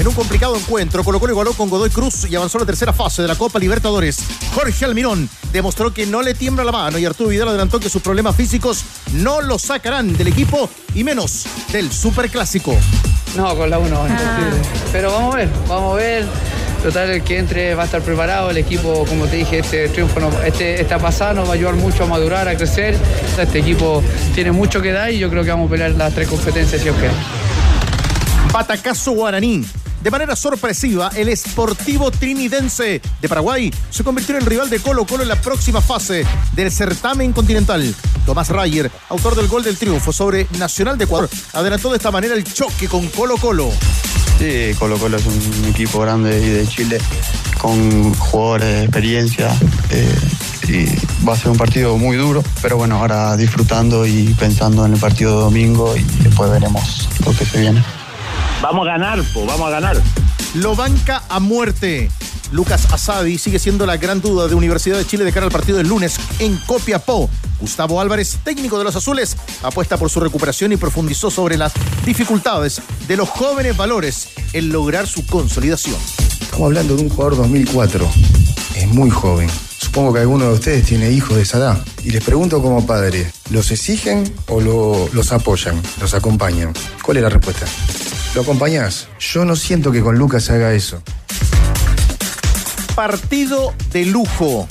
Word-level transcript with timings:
En 0.00 0.08
un 0.08 0.14
complicado 0.14 0.56
encuentro, 0.56 1.04
Colo 1.04 1.20
Colo 1.20 1.34
igualó 1.34 1.52
con 1.52 1.68
Godoy 1.68 1.90
Cruz 1.90 2.26
y 2.30 2.34
avanzó 2.34 2.56
a 2.56 2.62
la 2.62 2.66
tercera 2.66 2.94
fase 2.94 3.20
de 3.20 3.28
la 3.28 3.34
Copa 3.34 3.58
Libertadores. 3.58 4.18
Jorge 4.54 4.86
Almirón 4.86 5.28
demostró 5.52 5.92
que 5.92 6.06
no 6.06 6.22
le 6.22 6.32
tiembla 6.32 6.64
la 6.64 6.72
mano 6.72 6.96
y 6.96 7.04
Arturo 7.04 7.28
Vidal 7.28 7.48
adelantó 7.48 7.78
que 7.78 7.90
sus 7.90 8.00
problemas 8.00 8.34
físicos 8.34 8.82
no 9.12 9.42
lo 9.42 9.58
sacarán 9.58 10.16
del 10.16 10.28
equipo 10.28 10.70
y 10.94 11.04
menos 11.04 11.44
del 11.70 11.92
Superclásico. 11.92 12.74
No, 13.36 13.54
con 13.54 13.68
la 13.68 13.78
1 13.78 14.06
Pero 14.90 15.12
vamos 15.12 15.34
a 15.34 15.36
ver, 15.36 15.50
vamos 15.68 15.92
a 15.92 15.96
ver. 15.96 16.26
Total, 16.82 17.10
el 17.10 17.22
que 17.22 17.36
entre 17.36 17.74
va 17.74 17.82
a 17.82 17.84
estar 17.84 18.00
preparado. 18.00 18.48
El 18.48 18.56
equipo, 18.56 19.04
como 19.06 19.26
te 19.26 19.36
dije, 19.36 19.58
este 19.58 19.90
triunfo, 19.90 20.18
este, 20.46 20.80
esta 20.80 20.98
pasada 20.98 21.34
nos 21.34 21.46
va 21.46 21.52
a 21.52 21.54
ayudar 21.56 21.74
mucho 21.74 22.04
a 22.04 22.06
madurar, 22.06 22.48
a 22.48 22.56
crecer. 22.56 22.96
Este 23.38 23.58
equipo 23.58 24.02
tiene 24.34 24.50
mucho 24.50 24.80
que 24.80 24.92
dar 24.92 25.10
y 25.12 25.18
yo 25.18 25.28
creo 25.28 25.44
que 25.44 25.50
vamos 25.50 25.68
a 25.68 25.72
pelear 25.72 25.90
las 25.90 26.14
tres 26.14 26.26
competencias 26.26 26.80
si 26.80 26.88
os 26.88 26.96
queda. 26.96 27.12
Batacazo 28.50 29.12
Guaraní. 29.12 29.62
De 30.00 30.10
manera 30.10 30.34
sorpresiva, 30.34 31.10
el 31.14 31.36
Sportivo 31.36 32.10
Trinidense 32.10 33.02
de 33.20 33.28
Paraguay 33.28 33.70
se 33.90 34.02
convirtió 34.02 34.36
en 34.38 34.46
rival 34.46 34.70
de 34.70 34.80
Colo 34.80 35.04
Colo 35.04 35.22
en 35.22 35.28
la 35.28 35.40
próxima 35.40 35.82
fase 35.82 36.24
del 36.54 36.72
certamen 36.72 37.32
continental. 37.32 37.94
Tomás 38.24 38.48
Rayer, 38.48 38.90
autor 39.10 39.36
del 39.36 39.48
gol 39.48 39.62
del 39.62 39.76
triunfo 39.76 40.12
sobre 40.12 40.46
Nacional 40.58 40.96
de 40.96 41.04
Ecuador, 41.04 41.28
adelantó 41.52 41.90
de 41.90 41.98
esta 41.98 42.10
manera 42.10 42.34
el 42.34 42.44
choque 42.44 42.88
con 42.88 43.08
Colo 43.08 43.36
Colo. 43.36 43.70
Sí, 44.38 44.74
Colo 44.78 44.96
Colo 44.98 45.18
es 45.18 45.26
un 45.26 45.66
equipo 45.68 46.00
grande 46.00 46.40
y 46.40 46.48
de 46.48 46.66
Chile 46.66 46.98
con 47.58 48.14
jugadores 48.14 48.68
de 48.68 48.82
experiencia. 48.84 49.54
Eh, 49.90 50.18
y 50.68 50.86
va 51.26 51.34
a 51.34 51.36
ser 51.36 51.50
un 51.50 51.58
partido 51.58 51.98
muy 51.98 52.16
duro, 52.16 52.42
pero 52.62 52.76
bueno, 52.76 52.96
ahora 52.96 53.36
disfrutando 53.36 54.06
y 54.06 54.34
pensando 54.38 54.86
en 54.86 54.94
el 54.94 55.00
partido 55.00 55.36
de 55.36 55.44
domingo 55.44 55.96
y 55.96 56.02
después 56.22 56.50
veremos 56.50 57.08
lo 57.26 57.32
que 57.32 57.44
se 57.44 57.60
viene. 57.60 57.82
Vamos 58.62 58.86
a 58.86 58.90
ganar, 58.90 59.22
po, 59.32 59.46
vamos 59.46 59.68
a 59.68 59.70
ganar. 59.70 60.00
Lo 60.54 60.76
banca 60.76 61.22
a 61.28 61.40
muerte. 61.40 62.10
Lucas 62.52 62.92
Asadi 62.92 63.38
sigue 63.38 63.58
siendo 63.58 63.86
la 63.86 63.96
gran 63.96 64.20
duda 64.20 64.48
de 64.48 64.54
Universidad 64.54 64.98
de 64.98 65.06
Chile 65.06 65.24
de 65.24 65.32
cara 65.32 65.46
al 65.46 65.52
partido 65.52 65.78
del 65.78 65.88
lunes 65.88 66.16
en 66.40 66.58
Copiapó. 66.66 67.30
Gustavo 67.60 68.00
Álvarez, 68.00 68.38
técnico 68.44 68.76
de 68.78 68.84
los 68.84 68.96
Azules, 68.96 69.36
apuesta 69.62 69.96
por 69.96 70.10
su 70.10 70.20
recuperación 70.20 70.72
y 70.72 70.76
profundizó 70.76 71.30
sobre 71.30 71.56
las 71.56 71.72
dificultades 72.04 72.82
de 73.06 73.16
los 73.16 73.28
jóvenes 73.28 73.76
valores 73.76 74.30
en 74.52 74.70
lograr 74.70 75.06
su 75.06 75.24
consolidación. 75.26 75.96
Estamos 76.40 76.66
hablando 76.66 76.96
de 76.96 77.02
un 77.02 77.08
jugador 77.08 77.36
2004. 77.36 78.10
Es 78.76 78.88
muy 78.88 79.10
joven. 79.10 79.48
Supongo 79.78 80.12
que 80.12 80.20
alguno 80.20 80.46
de 80.46 80.52
ustedes 80.54 80.84
tiene 80.84 81.10
hijos 81.10 81.36
de 81.36 81.42
esa 81.42 81.58
edad. 81.58 81.84
Y 82.04 82.10
les 82.10 82.22
pregunto 82.22 82.60
como 82.60 82.84
padre, 82.86 83.30
¿los 83.50 83.70
exigen 83.70 84.30
o 84.48 84.60
los 84.60 85.32
apoyan, 85.32 85.80
los 86.00 86.12
acompañan? 86.14 86.74
¿Cuál 87.02 87.18
es 87.18 87.22
la 87.22 87.30
respuesta? 87.30 87.66
¿Lo 88.34 88.42
acompañás? 88.42 89.08
Yo 89.18 89.44
no 89.44 89.56
siento 89.56 89.90
que 89.90 90.02
con 90.02 90.16
Lucas 90.16 90.50
haga 90.50 90.72
eso. 90.72 91.02
Partido 92.94 93.74
de 93.92 94.06
lujo. 94.06 94.68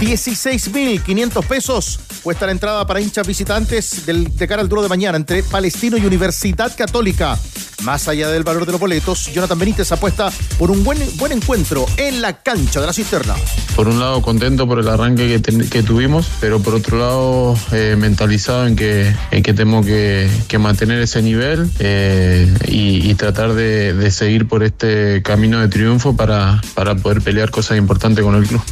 16.500 0.00 1.46
pesos 1.46 2.00
cuesta 2.22 2.46
la 2.46 2.52
entrada 2.52 2.86
para 2.86 3.00
hinchas 3.00 3.26
visitantes 3.26 4.06
del, 4.06 4.34
de 4.34 4.48
cara 4.48 4.62
al 4.62 4.68
duro 4.68 4.82
de 4.82 4.88
mañana 4.88 5.16
entre 5.16 5.42
Palestino 5.42 5.98
y 5.98 6.06
Universidad 6.06 6.74
Católica. 6.76 7.38
Más 7.82 8.08
allá 8.08 8.30
del 8.30 8.44
valor 8.44 8.64
de 8.64 8.72
los 8.72 8.80
boletos, 8.80 9.30
Jonathan 9.32 9.58
Benítez 9.58 9.92
apuesta 9.92 10.32
por 10.58 10.70
un 10.70 10.82
buen, 10.84 10.98
buen 11.16 11.32
encuentro 11.32 11.84
en 11.98 12.22
la 12.22 12.32
cancha 12.42 12.80
de 12.80 12.86
la 12.86 12.94
cisterna. 12.94 13.34
Por 13.76 13.88
un 13.88 14.00
lado, 14.00 14.22
contento 14.22 14.66
por 14.66 14.78
el 14.78 14.88
arranque 14.88 15.40
que, 15.70 15.82
tuvimos, 15.82 16.26
pero 16.40 16.60
por 16.60 16.74
otro 16.74 16.98
lado, 16.98 17.58
eh, 17.72 17.96
mentalizado 17.98 18.66
en 18.66 18.76
que, 18.76 19.14
que 19.30 19.52
tenemos 19.52 19.84
que, 19.84 20.58
mantener 20.58 21.02
ese 21.02 21.20
nivel 21.20 21.68
eh, 21.78 22.50
y, 22.68 23.12
tratar 23.16 23.52
de, 23.52 24.10
seguir 24.10 24.48
por 24.48 24.62
este 24.62 25.22
camino 25.22 25.60
de 25.60 25.68
triunfo 25.68 26.16
para, 26.16 26.62
para 26.74 26.94
poder 26.94 27.20
pelear 27.20 27.50
cosas 27.50 27.76
importantes 27.76 28.24
con 28.24 28.34
el 28.34 28.46
club. 28.46 28.62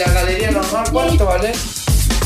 ¿Y 0.00 0.02
la 0.02 0.12
galería 0.14 0.50
normal 0.50 0.86
cuánto 0.90 1.26
vale? 1.26 1.52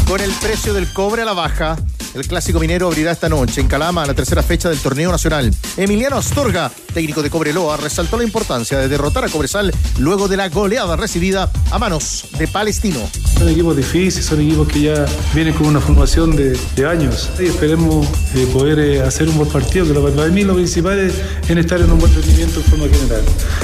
Con 0.06 0.20
el 0.20 0.30
precio 0.34 0.72
del 0.72 0.92
cobre 0.92 1.22
a 1.22 1.24
la 1.24 1.32
baja, 1.32 1.76
el 2.14 2.26
clásico 2.28 2.60
minero 2.60 2.86
abrirá 2.86 3.10
esta 3.10 3.28
noche 3.28 3.60
en 3.60 3.66
Calama, 3.66 4.06
la 4.06 4.14
tercera 4.14 4.42
fecha 4.42 4.68
del 4.68 4.78
torneo 4.78 5.10
nacional. 5.10 5.52
Emiliano 5.76 6.16
Astorga, 6.16 6.70
técnico 6.92 7.22
de 7.22 7.30
Cobreloa, 7.30 7.76
resaltó 7.76 8.16
la 8.16 8.24
importancia 8.24 8.78
de 8.78 8.88
derrotar 8.88 9.24
a 9.24 9.28
Cobresal 9.28 9.74
luego 9.98 10.28
de 10.28 10.36
la 10.36 10.48
goleada 10.48 10.96
recibida 10.96 11.50
a 11.70 11.78
manos 11.78 12.26
de 12.38 12.46
Palestino. 12.46 13.00
Son 13.36 13.48
equipos 13.48 13.76
difíciles, 13.76 14.24
son 14.24 14.40
equipos 14.40 14.68
que 14.68 14.82
ya 14.82 15.06
vienen 15.34 15.54
con 15.54 15.66
una 15.66 15.80
formación 15.80 16.36
de, 16.36 16.56
años. 16.86 17.30
Y 17.40 17.46
esperemos 17.46 18.06
eh, 18.34 18.46
poder 18.52 18.78
eh, 18.78 19.02
hacer 19.02 19.28
un 19.28 19.38
buen 19.38 19.50
partido, 19.50 19.86
que 19.86 19.94
para 19.94 20.28
mí 20.28 20.44
lo 20.44 20.54
principal 20.54 20.98
es 20.98 21.14
en 21.48 21.58
estar 21.58 21.80
en 21.80 21.90
un 21.90 21.98
buen 21.98 22.14
rendimiento 22.14 22.60
en 22.60 22.64
forma 22.66 22.86
general. 22.88 23.22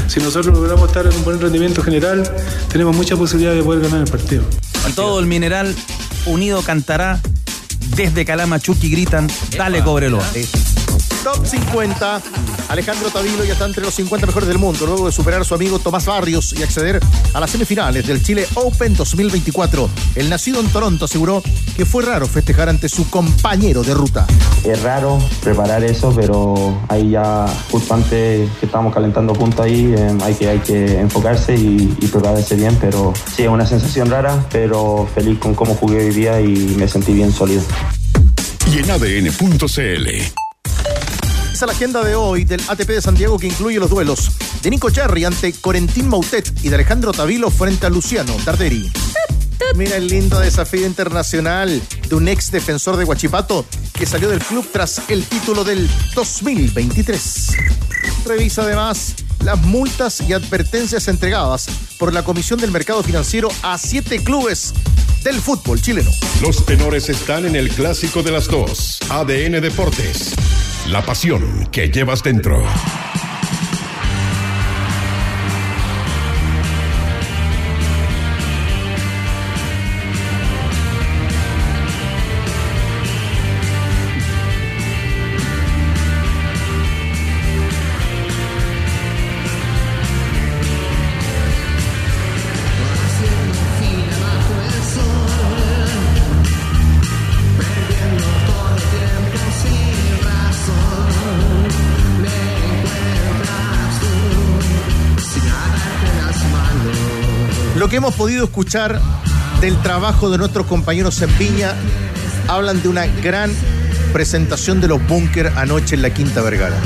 Si 0.09 0.21
nosotros 0.21 0.55
logramos 0.55 0.89
estar 0.89 1.07
en 1.07 1.15
un 1.15 1.25
buen 1.25 1.41
rendimiento 1.41 1.83
general, 1.83 2.29
tenemos 2.69 2.97
mucha 2.97 3.17
posibilidad 3.17 3.55
de 3.55 3.63
poder 3.63 3.83
ganar 3.83 4.01
el 4.01 4.11
partido. 4.11 4.43
Todo 4.97 5.21
el 5.21 5.27
mineral 5.27 5.75
unido 6.27 6.63
cantará 6.63 7.21
desde 8.01 8.25
Calamachuki 8.25 8.89
gritan, 8.89 9.29
dale 9.59 9.83
Cobreloa. 9.83 10.25
Top 11.23 11.45
50. 11.45 12.23
Alejandro 12.71 13.11
Tavilo 13.11 13.45
ya 13.45 13.55
está 13.55 13.67
entre 13.67 13.83
los 13.83 13.93
50 13.95 14.29
mejores 14.29 14.49
del 14.49 14.59
mundo, 14.59 14.87
luego 14.87 15.07
de 15.07 15.11
superar 15.13 15.41
a 15.41 15.45
su 15.45 15.57
amigo 15.57 15.81
Tomás 15.81 16.07
Barrios 16.07 16.55
y 16.57 16.63
acceder 16.63 17.01
a 17.35 17.41
las 17.41 17.51
semifinales 17.51 18.07
del 18.07 18.23
Chile 18.23 18.47
Open 18.55 18.95
2024. 18.95 19.91
El 20.15 20.31
nacido 20.31 20.61
en 20.61 20.69
Toronto 20.69 21.07
aseguró 21.07 21.43
que 21.77 21.85
fue 21.85 22.05
raro 22.05 22.29
festejar 22.29 22.69
ante 22.69 22.89
su 22.89 23.11
compañero 23.11 23.83
de 23.83 23.93
ruta. 23.93 24.25
Es 24.63 24.81
raro 24.83 25.19
preparar 25.43 25.83
eso, 25.83 26.15
pero 26.15 26.81
ahí 26.87 27.11
ya 27.11 27.45
justo 27.73 27.93
antes 27.93 28.49
que 28.61 28.67
estábamos 28.67 28.95
calentando 28.95 29.35
juntos 29.35 29.67
ahí, 29.67 29.93
eh, 29.97 30.17
hay, 30.23 30.35
que, 30.35 30.49
hay 30.49 30.59
que 30.61 31.01
enfocarse 31.01 31.57
y, 31.57 31.97
y, 32.01 32.07
prepararse 32.07 32.55
bien, 32.55 32.79
pero 32.81 33.13
sí, 33.35 33.43
es 33.43 33.49
una 33.49 33.67
sensación 33.67 34.09
rara, 34.11 34.47
pero 34.53 35.09
feliz 35.13 35.41
con 35.41 35.57
cómo 35.57 35.75
jugué 35.75 36.05
hoy 36.07 36.15
día 36.15 36.41
y 36.41 36.77
me 36.77 36.87
sentí 36.87 37.13
bien 37.15 37.33
sólido. 37.33 37.63
Y 38.73 38.79
en 38.79 38.91
ADN.cl 38.93 40.40
la 41.67 41.73
agenda 41.73 42.03
de 42.03 42.15
hoy 42.15 42.45
del 42.45 42.61
ATP 42.69 42.89
de 42.89 43.03
Santiago 43.03 43.39
que 43.39 43.47
incluye 43.47 43.79
los 43.79 43.91
duelos 43.91 44.31
de 44.63 44.71
Nico 44.71 44.89
Cherry 44.89 45.25
ante 45.25 45.53
Corentín 45.53 46.09
Mautet 46.09 46.51
y 46.63 46.69
de 46.69 46.75
Alejandro 46.75 47.13
Tavilo 47.13 47.51
frente 47.51 47.87
a 47.87 47.91
Luciano 47.91 48.35
Darderi. 48.45 48.91
Mira 49.75 49.97
el 49.97 50.07
lindo 50.07 50.41
desafío 50.41 50.87
internacional 50.87 51.83
de 52.09 52.15
un 52.15 52.29
ex 52.29 52.51
defensor 52.51 52.97
de 52.97 53.05
Huachipato 53.05 53.67
que 53.93 54.07
salió 54.07 54.31
del 54.31 54.41
club 54.41 54.67
tras 54.73 55.03
el 55.09 55.25
título 55.25 55.65
del 55.65 55.89
2023. 56.15 57.49
Revisa 58.25 58.63
además 58.63 59.15
las 59.45 59.61
multas 59.61 60.23
y 60.23 60.33
advertencias 60.33 61.09
entregadas 61.09 61.67
por 61.99 62.15
la 62.15 62.23
Comisión 62.23 62.59
del 62.59 62.71
Mercado 62.71 63.03
Financiero 63.03 63.49
a 63.63 63.77
siete 63.77 64.23
clubes 64.23 64.73
del 65.25 65.41
fútbol 65.41 65.81
chileno. 65.83 66.11
Los 66.41 66.65
tenores 66.65 67.11
están 67.11 67.45
en 67.45 67.57
el 67.57 67.71
clásico 67.71 68.23
de 68.23 68.31
las 68.31 68.47
dos, 68.49 68.99
ADN 69.11 69.61
Deportes. 69.61 70.35
La 70.87 71.03
pasión 71.03 71.69
que 71.71 71.91
llevas 71.91 72.23
dentro. 72.23 72.63
Hemos 108.01 108.15
podido 108.15 108.45
escuchar 108.45 108.99
del 109.61 109.77
trabajo 109.83 110.31
de 110.31 110.39
nuestros 110.39 110.65
compañeros 110.65 111.21
en 111.21 111.37
Viña, 111.37 111.75
hablan 112.49 112.81
de 112.81 112.89
una 112.89 113.05
gran 113.05 113.53
presentación 114.15 114.81
de 114.81 114.89
los 114.89 115.07
búnker 115.07 115.53
anoche 115.57 115.97
en 115.97 116.01
la 116.01 116.09
Quinta 116.09 116.41
Vergara. 116.41 116.77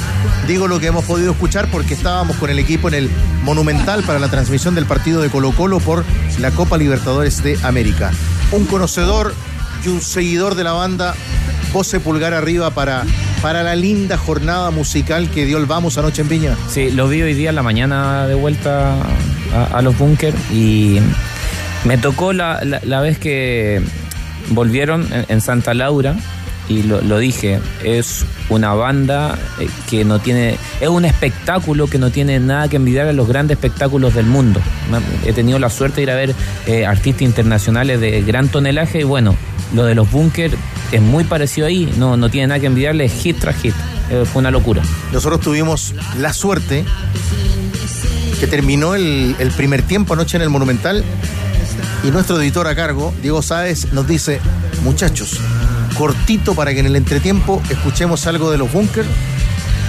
Digo 0.48 0.66
lo 0.66 0.80
que 0.80 0.88
hemos 0.88 1.04
podido 1.04 1.30
escuchar 1.30 1.70
porque 1.70 1.94
estábamos 1.94 2.36
con 2.38 2.50
el 2.50 2.58
equipo 2.58 2.88
en 2.88 2.94
el 2.94 3.10
Monumental 3.44 4.02
para 4.02 4.18
la 4.18 4.28
transmisión 4.28 4.74
del 4.74 4.86
partido 4.86 5.22
de 5.22 5.30
Colo 5.30 5.52
Colo 5.52 5.78
por 5.78 6.04
la 6.40 6.50
Copa 6.50 6.78
Libertadores 6.78 7.44
de 7.44 7.56
América. 7.62 8.10
Un 8.50 8.64
conocedor 8.64 9.32
y 9.84 9.88
un 9.90 10.00
seguidor 10.00 10.56
de 10.56 10.64
la 10.64 10.72
banda, 10.72 11.14
pose 11.72 12.00
pulgar 12.00 12.34
arriba 12.34 12.70
para, 12.70 13.04
para 13.40 13.62
la 13.62 13.76
linda 13.76 14.18
jornada 14.18 14.72
musical 14.72 15.30
que 15.30 15.46
dio 15.46 15.58
el 15.58 15.66
Vamos 15.66 15.96
anoche 15.96 16.22
en 16.22 16.28
Viña. 16.28 16.56
Sí, 16.68 16.90
lo 16.90 17.06
vi 17.06 17.22
hoy 17.22 17.34
día 17.34 17.50
en 17.50 17.54
la 17.54 17.62
mañana 17.62 18.26
de 18.26 18.34
vuelta 18.34 18.96
a, 19.54 19.82
los 19.82 19.96
búnker 19.96 20.34
y 20.52 20.98
me 21.84 21.98
tocó 21.98 22.32
la, 22.32 22.64
la, 22.64 22.80
la 22.84 23.00
vez 23.00 23.18
que 23.18 23.80
volvieron 24.50 25.12
en, 25.12 25.26
en 25.28 25.40
Santa 25.40 25.74
Laura 25.74 26.16
y 26.68 26.82
lo, 26.82 27.00
lo, 27.02 27.18
dije, 27.18 27.60
es 27.82 28.24
una 28.48 28.72
banda 28.74 29.38
eh, 29.60 29.68
que 29.88 30.04
no 30.04 30.18
tiene, 30.18 30.56
es 30.80 30.88
un 30.88 31.04
espectáculo 31.04 31.88
que 31.88 31.98
no 31.98 32.10
tiene 32.10 32.40
nada 32.40 32.68
que 32.68 32.76
envidiar 32.76 33.06
a 33.06 33.12
los 33.12 33.28
grandes 33.28 33.56
espectáculos 33.56 34.14
del 34.14 34.26
mundo. 34.26 34.60
He 35.26 35.32
tenido 35.32 35.58
la 35.58 35.68
suerte 35.68 35.96
de 35.96 36.02
ir 36.04 36.10
a 36.10 36.14
ver 36.14 36.34
eh, 36.66 36.86
artistas 36.86 37.22
internacionales 37.22 38.00
de 38.00 38.22
gran 38.22 38.48
tonelaje 38.48 39.00
y 39.00 39.04
bueno, 39.04 39.36
lo 39.74 39.84
de 39.84 39.94
los 39.94 40.10
búnker 40.10 40.52
es 40.92 41.02
muy 41.02 41.24
parecido 41.24 41.66
ahí, 41.66 41.92
no, 41.98 42.16
no 42.16 42.30
tiene 42.30 42.48
nada 42.48 42.60
que 42.60 42.66
envidiarle, 42.66 43.08
hit 43.08 43.38
tras 43.38 43.56
hit. 43.60 43.74
Eh, 44.10 44.24
fue 44.30 44.40
una 44.40 44.50
locura. 44.50 44.82
Nosotros 45.12 45.40
tuvimos 45.40 45.94
la 46.18 46.32
suerte 46.32 46.84
que 48.38 48.46
terminó 48.46 48.94
el, 48.94 49.36
el 49.38 49.50
primer 49.50 49.82
tiempo 49.82 50.14
anoche 50.14 50.36
en 50.36 50.42
el 50.42 50.50
Monumental 50.50 51.04
y 52.04 52.10
nuestro 52.10 52.40
editor 52.40 52.66
a 52.66 52.74
cargo, 52.74 53.14
Diego 53.22 53.40
Sáez, 53.42 53.92
nos 53.92 54.06
dice, 54.06 54.40
muchachos, 54.82 55.40
cortito 55.96 56.54
para 56.54 56.74
que 56.74 56.80
en 56.80 56.86
el 56.86 56.96
entretiempo 56.96 57.62
escuchemos 57.70 58.26
algo 58.26 58.50
de 58.50 58.58
los 58.58 58.70
búnker. 58.72 59.04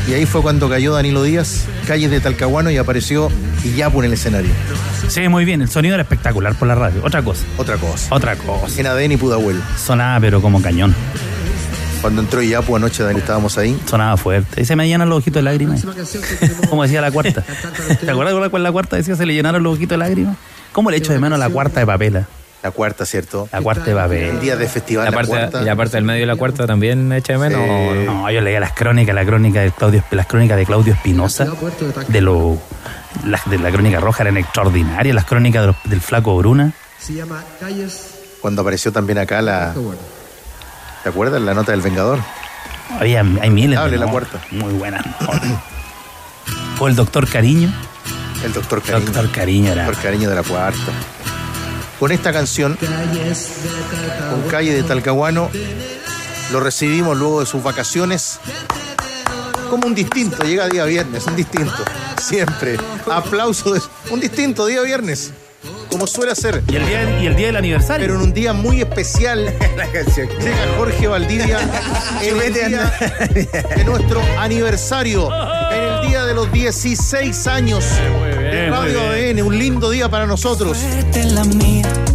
Y 0.07 0.13
ahí 0.13 0.25
fue 0.25 0.41
cuando 0.41 0.69
cayó 0.69 0.93
Danilo 0.93 1.23
Díaz, 1.23 1.65
calles 1.87 2.11
de 2.11 2.19
Talcahuano 2.21 2.69
y 2.69 2.77
apareció 2.77 3.29
Iyapu 3.63 3.99
en 3.99 4.05
el 4.05 4.13
escenario. 4.13 4.51
Sí, 5.07 5.27
muy 5.27 5.45
bien, 5.45 5.61
el 5.61 5.69
sonido 5.69 5.95
era 5.95 6.03
espectacular 6.03 6.55
por 6.55 6.67
la 6.67 6.75
radio. 6.75 7.01
Otra 7.03 7.23
cosa. 7.23 7.43
Otra 7.57 7.77
cosa. 7.77 8.13
Otra 8.13 8.35
cosa. 8.35 8.79
En 8.79 8.87
ADN 8.87 9.13
y 9.13 9.17
Pudahuel. 9.17 9.61
Sonaba, 9.83 10.19
pero 10.19 10.41
como 10.41 10.61
cañón. 10.61 10.95
Cuando 12.05 12.21
entró 12.21 12.39
Iyapu 12.39 12.75
anoche, 12.75 13.01
Daniel, 13.01 13.23
estábamos 13.23 13.57
ahí. 13.57 13.75
Sonaba 13.89 14.15
fuerte. 14.15 14.61
Y 14.61 14.65
se 14.65 14.75
me 14.75 14.87
llenan 14.87 15.09
los 15.09 15.17
ojitos 15.17 15.39
de 15.39 15.41
lágrimas. 15.41 15.83
Como 16.69 16.83
decía 16.83 17.01
la 17.01 17.09
cuarta. 17.09 17.41
¿Te 17.99 18.11
acuerdas 18.11 18.51
con 18.51 18.61
la 18.61 18.71
cuarta 18.71 18.95
decía 18.95 19.15
se 19.15 19.25
le 19.25 19.33
llenaron 19.33 19.63
los 19.63 19.73
ojitos 19.73 19.89
de 19.89 19.97
lágrimas? 19.97 20.37
¿Cómo 20.71 20.91
le 20.91 20.97
echo 20.97 21.13
de 21.13 21.17
menos 21.17 21.39
la 21.39 21.49
cuarta 21.49 21.79
de 21.79 21.87
papela? 21.87 22.27
La 22.61 22.69
cuarta, 22.69 23.07
¿cierto? 23.07 23.49
La 23.51 23.59
cuarta 23.59 23.85
de 23.85 23.95
papel. 23.95 24.23
El 24.23 24.39
día 24.39 24.55
de 24.55 24.67
festival. 24.67 25.05
La, 25.05 25.09
la 25.09 25.17
parte, 25.17 25.31
cuarta. 25.31 25.61
¿Y 25.63 25.65
la 25.65 25.75
parte 25.75 25.97
del 25.97 26.03
medio 26.03 26.19
de 26.19 26.25
la 26.27 26.35
cuarta 26.35 26.67
también 26.67 27.11
echa 27.11 27.33
de 27.33 27.39
menos? 27.39 27.61
Sí. 27.63 28.05
No, 28.05 28.29
yo 28.29 28.39
leía 28.39 28.59
las 28.59 28.73
crónicas, 28.73 29.15
la 29.15 29.25
crónica 29.25 29.61
de 29.61 29.71
Claudio, 29.71 30.03
las 30.11 30.27
crónicas 30.27 30.57
de 30.57 30.65
Claudio 30.67 30.93
Espinosa, 30.93 31.47
de 32.07 32.21
lo, 32.21 32.55
las 33.25 33.49
de 33.49 33.57
la 33.57 33.71
crónica 33.71 33.99
roja 33.99 34.21
eran 34.21 34.37
extraordinarias, 34.37 35.15
las 35.15 35.25
crónicas 35.25 35.63
de 35.63 35.67
los, 35.69 35.75
del 35.85 36.01
flaco 36.01 36.37
Bruna. 36.37 36.71
Se 36.99 37.13
llama 37.13 37.43
Calles. 37.59 38.11
Cuando 38.41 38.61
apareció 38.61 38.91
también 38.91 39.17
acá 39.17 39.41
la. 39.41 39.73
¿Te 41.05 41.09
acuerdas? 41.09 41.39
La 41.39 41.53
nota 41.53 41.71
del 41.71 41.81
Vengador. 41.81 42.17
Había, 42.99 43.19
hay 43.19 43.51
miles. 43.51 43.79
De 43.91 43.97
la 43.99 44.07
no, 44.07 44.11
cuarta. 44.11 44.41
Muy 44.49 44.73
buenas. 44.73 45.05
Fue 46.79 46.89
el 46.89 46.95
doctor 46.95 47.29
Cariño. 47.29 47.71
El 48.43 48.51
doctor 48.53 48.81
Cariño. 48.81 49.11
Doctor 49.11 49.31
Cariño 49.31 49.71
era. 49.71 49.85
Doctor 49.85 50.01
Cariño 50.01 50.29
de 50.31 50.35
la 50.35 50.41
cuarta. 50.41 50.91
Con 51.99 52.11
esta 52.11 52.33
canción, 52.33 52.75
con 54.31 54.49
Calle 54.49 54.73
de 54.73 54.81
Talcahuano, 54.81 55.51
lo 56.51 56.59
recibimos 56.59 57.15
luego 57.15 57.41
de 57.41 57.45
sus 57.45 57.61
vacaciones 57.61 58.39
como 59.69 59.85
un 59.85 59.93
distinto. 59.93 60.41
Llega 60.43 60.67
día 60.67 60.85
viernes, 60.85 61.27
un 61.27 61.35
distinto. 61.35 61.85
Siempre. 62.19 62.77
Aplauso 63.11 63.75
de 63.75 63.81
un 64.09 64.19
distinto 64.19 64.65
día 64.65 64.81
viernes. 64.81 65.33
Como 65.89 66.07
suele 66.07 66.35
ser. 66.35 66.63
Y 66.67 66.75
el 66.75 66.85
día, 66.85 67.21
y 67.21 67.25
el 67.27 67.35
día 67.35 67.47
del 67.47 67.55
aniversario. 67.55 68.05
Pero 68.05 68.15
en 68.19 68.21
un 68.21 68.33
día 68.33 68.53
muy 68.53 68.81
especial. 68.81 69.45
llega 70.05 70.75
Jorge 70.77 71.07
Valdivia 71.07 71.59
en 72.21 72.41
el 72.41 72.53
día 72.53 72.93
de 73.75 73.83
nuestro 73.85 74.21
aniversario. 74.37 75.29
En 75.71 75.81
el 75.81 76.07
día 76.09 76.25
de 76.25 76.33
los 76.33 76.51
16 76.51 77.47
años. 77.47 77.85
bien, 78.51 78.71
Radio 78.71 78.99
muy 79.01 79.31
ADN, 79.31 79.41
un 79.41 79.57
lindo 79.57 79.89
día 79.89 80.09
para 80.09 80.25
nosotros. 80.25 80.77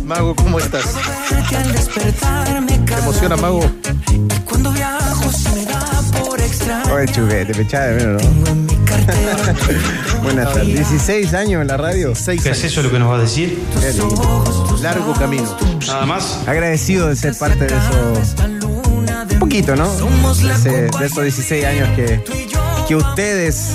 Mago, 0.04 0.34
¿cómo 0.34 0.58
estás? 0.58 0.96
¿Te 2.86 2.94
emociona, 2.98 3.36
Mago? 3.36 3.60
Cuando 4.44 4.72
viajo 4.72 5.32
se 5.32 5.50
me 5.50 5.64
da 5.64 6.02
por 6.22 6.40
extraño. 6.40 6.94
Oye, 6.94 7.06
chupete, 7.12 7.54
me 7.54 7.62
echaba 7.62 7.86
de 7.86 8.04
menos, 8.04 8.24
¿no? 8.24 8.79
Buenas 10.22 10.52
tardes. 10.52 10.66
16 10.90 11.34
años 11.34 11.62
en 11.62 11.68
la 11.68 11.76
radio. 11.76 12.12
¿Qué 12.42 12.50
es 12.50 12.64
eso 12.64 12.82
lo 12.82 12.90
que 12.90 12.98
nos 12.98 13.10
va 13.10 13.16
a 13.16 13.20
decir? 13.20 13.58
Largo 14.82 15.12
camino. 15.14 15.56
Nada 15.86 16.06
más. 16.06 16.38
Agradecido 16.46 17.08
de 17.08 17.16
ser 17.16 17.36
parte 17.36 17.66
de 17.66 17.74
eso. 17.74 18.42
Un 19.32 19.38
poquito, 19.38 19.74
¿no? 19.76 19.88
De, 19.90 20.52
ese- 20.52 20.70
de 20.98 21.06
esos 21.06 21.22
16 21.22 21.64
años 21.64 21.88
que, 21.96 22.22
que 22.86 22.96
ustedes, 22.96 23.72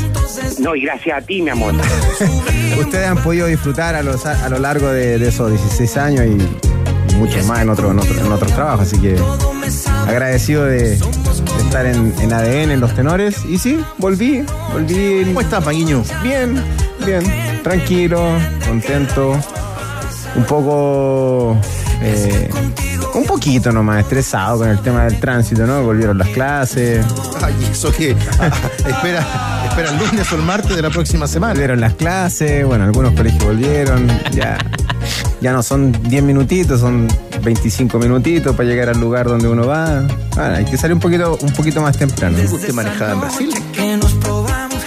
No, 0.59 0.75
y 0.75 0.81
gracias 0.81 1.23
a 1.23 1.25
ti, 1.25 1.41
mi 1.41 1.49
amor. 1.49 1.73
ustedes 2.79 3.07
han 3.07 3.17
podido 3.23 3.47
disfrutar 3.47 3.95
a, 3.95 4.03
los, 4.03 4.25
a 4.25 4.47
lo 4.49 4.59
largo 4.59 4.89
de, 4.89 5.17
de 5.17 5.27
esos 5.27 5.49
16 5.51 5.97
años 5.97 6.25
y, 6.25 7.13
y 7.13 7.15
muchos 7.15 7.45
más 7.45 7.61
en, 7.61 7.69
otro, 7.69 7.91
en, 7.91 7.99
otro- 7.99 8.19
en 8.19 8.31
otros 8.31 8.51
trabajos. 8.53 8.87
Así 8.87 8.99
que 8.99 9.17
agradecido 10.07 10.65
de, 10.65 10.97
de 10.97 11.34
estar 11.75 11.85
en, 11.93 12.13
en 12.21 12.31
ADN, 12.31 12.71
en 12.71 12.79
los 12.79 12.95
tenores. 12.95 13.43
Y 13.45 13.57
sí, 13.57 13.83
volví, 13.97 14.45
volví. 14.71 15.25
¿Cómo 15.25 15.41
estás, 15.41 15.65
Maguiño? 15.65 16.03
Bien, 16.23 16.63
bien, 17.05 17.23
tranquilo, 17.63 18.37
contento, 18.65 19.37
un 20.35 20.43
poco, 20.45 21.57
eh, 22.01 22.49
un 23.13 23.25
poquito 23.25 23.73
nomás 23.73 23.99
estresado 23.99 24.59
con 24.59 24.69
el 24.69 24.79
tema 24.79 25.03
del 25.03 25.19
tránsito, 25.19 25.67
¿no? 25.67 25.83
Volvieron 25.83 26.17
las 26.17 26.29
clases, 26.29 27.05
Ay, 27.41 27.53
¿eso 27.69 27.91
qué? 27.91 28.15
Ah, 28.39 28.49
espera, 28.77 29.65
espera 29.67 29.89
el 29.91 29.97
lunes 29.97 30.31
o 30.31 30.35
el 30.35 30.43
martes 30.43 30.75
de 30.77 30.81
la 30.81 30.89
próxima 30.89 31.27
semana. 31.27 31.53
volvieron 31.53 31.81
las 31.81 31.95
clases, 31.95 32.65
bueno, 32.65 32.85
algunos 32.85 33.13
colegios 33.15 33.43
volvieron, 33.43 34.07
ya, 34.31 34.57
ya 35.41 35.51
no 35.53 35.61
son 35.63 35.91
10 36.09 36.23
minutitos, 36.23 36.79
son 36.79 37.07
25 37.43 37.97
minutitos 37.99 38.55
para 38.55 38.67
llegar 38.67 38.89
al 38.89 38.99
lugar 38.99 39.27
donde 39.27 39.47
uno 39.47 39.65
va. 39.67 40.03
Bueno, 40.35 40.55
hay 40.55 40.65
que 40.65 40.77
salir 40.77 40.93
un 40.93 40.99
poquito, 40.99 41.37
un 41.41 41.51
poquito 41.53 41.81
más 41.81 41.97
temprano. 41.97 42.37
¿Usted 42.51 42.73
manejaba 42.73 43.13
en 43.13 43.19
Brasil? 43.21 43.49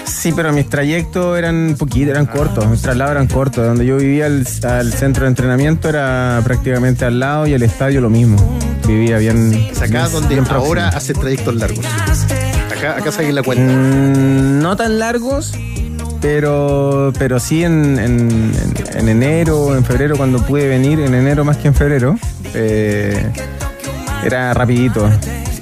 Sí, 0.04 0.32
pero 0.34 0.52
mis 0.52 0.68
trayectos 0.68 1.38
eran 1.38 1.76
poquitos, 1.78 2.10
eran 2.10 2.26
cortos, 2.26 2.66
mis 2.66 2.82
traslados 2.82 3.12
eran 3.12 3.28
cortos. 3.28 3.64
Donde 3.66 3.86
yo 3.86 3.96
vivía 3.98 4.26
al, 4.26 4.46
al 4.64 4.92
centro 4.92 5.24
de 5.24 5.28
entrenamiento 5.28 5.88
era 5.88 6.40
prácticamente 6.44 7.04
al 7.04 7.20
lado 7.20 7.46
y 7.46 7.52
el 7.52 7.62
estadio 7.62 8.00
lo 8.00 8.10
mismo. 8.10 8.36
Vivía 8.86 9.18
bien. 9.18 9.52
Es 9.70 9.78
acá 9.80 10.00
bien- 10.08 10.12
donde 10.12 10.28
bien 10.34 10.44
ahora 10.50 10.88
hace 10.88 11.14
trayectos 11.14 11.54
largos. 11.54 11.84
Acá, 12.76 12.96
acá 12.96 13.12
saqué 13.12 13.32
la 13.32 13.42
cuenta. 13.42 13.72
Mm, 13.72 14.60
no 14.60 14.76
tan 14.76 14.98
largos, 14.98 15.52
pero, 16.20 17.12
pero 17.18 17.38
sí 17.40 17.64
en, 17.64 17.98
en- 17.98 18.52
en- 18.54 18.98
en 18.98 19.08
enero, 19.08 19.76
en 19.76 19.84
febrero, 19.84 20.16
cuando 20.16 20.44
pude 20.44 20.66
venir, 20.68 21.00
en 21.00 21.14
enero 21.14 21.44
más 21.44 21.56
que 21.58 21.68
en 21.68 21.74
febrero, 21.74 22.16
eh, 22.54 23.30
era 24.24 24.52
rapidito, 24.54 25.08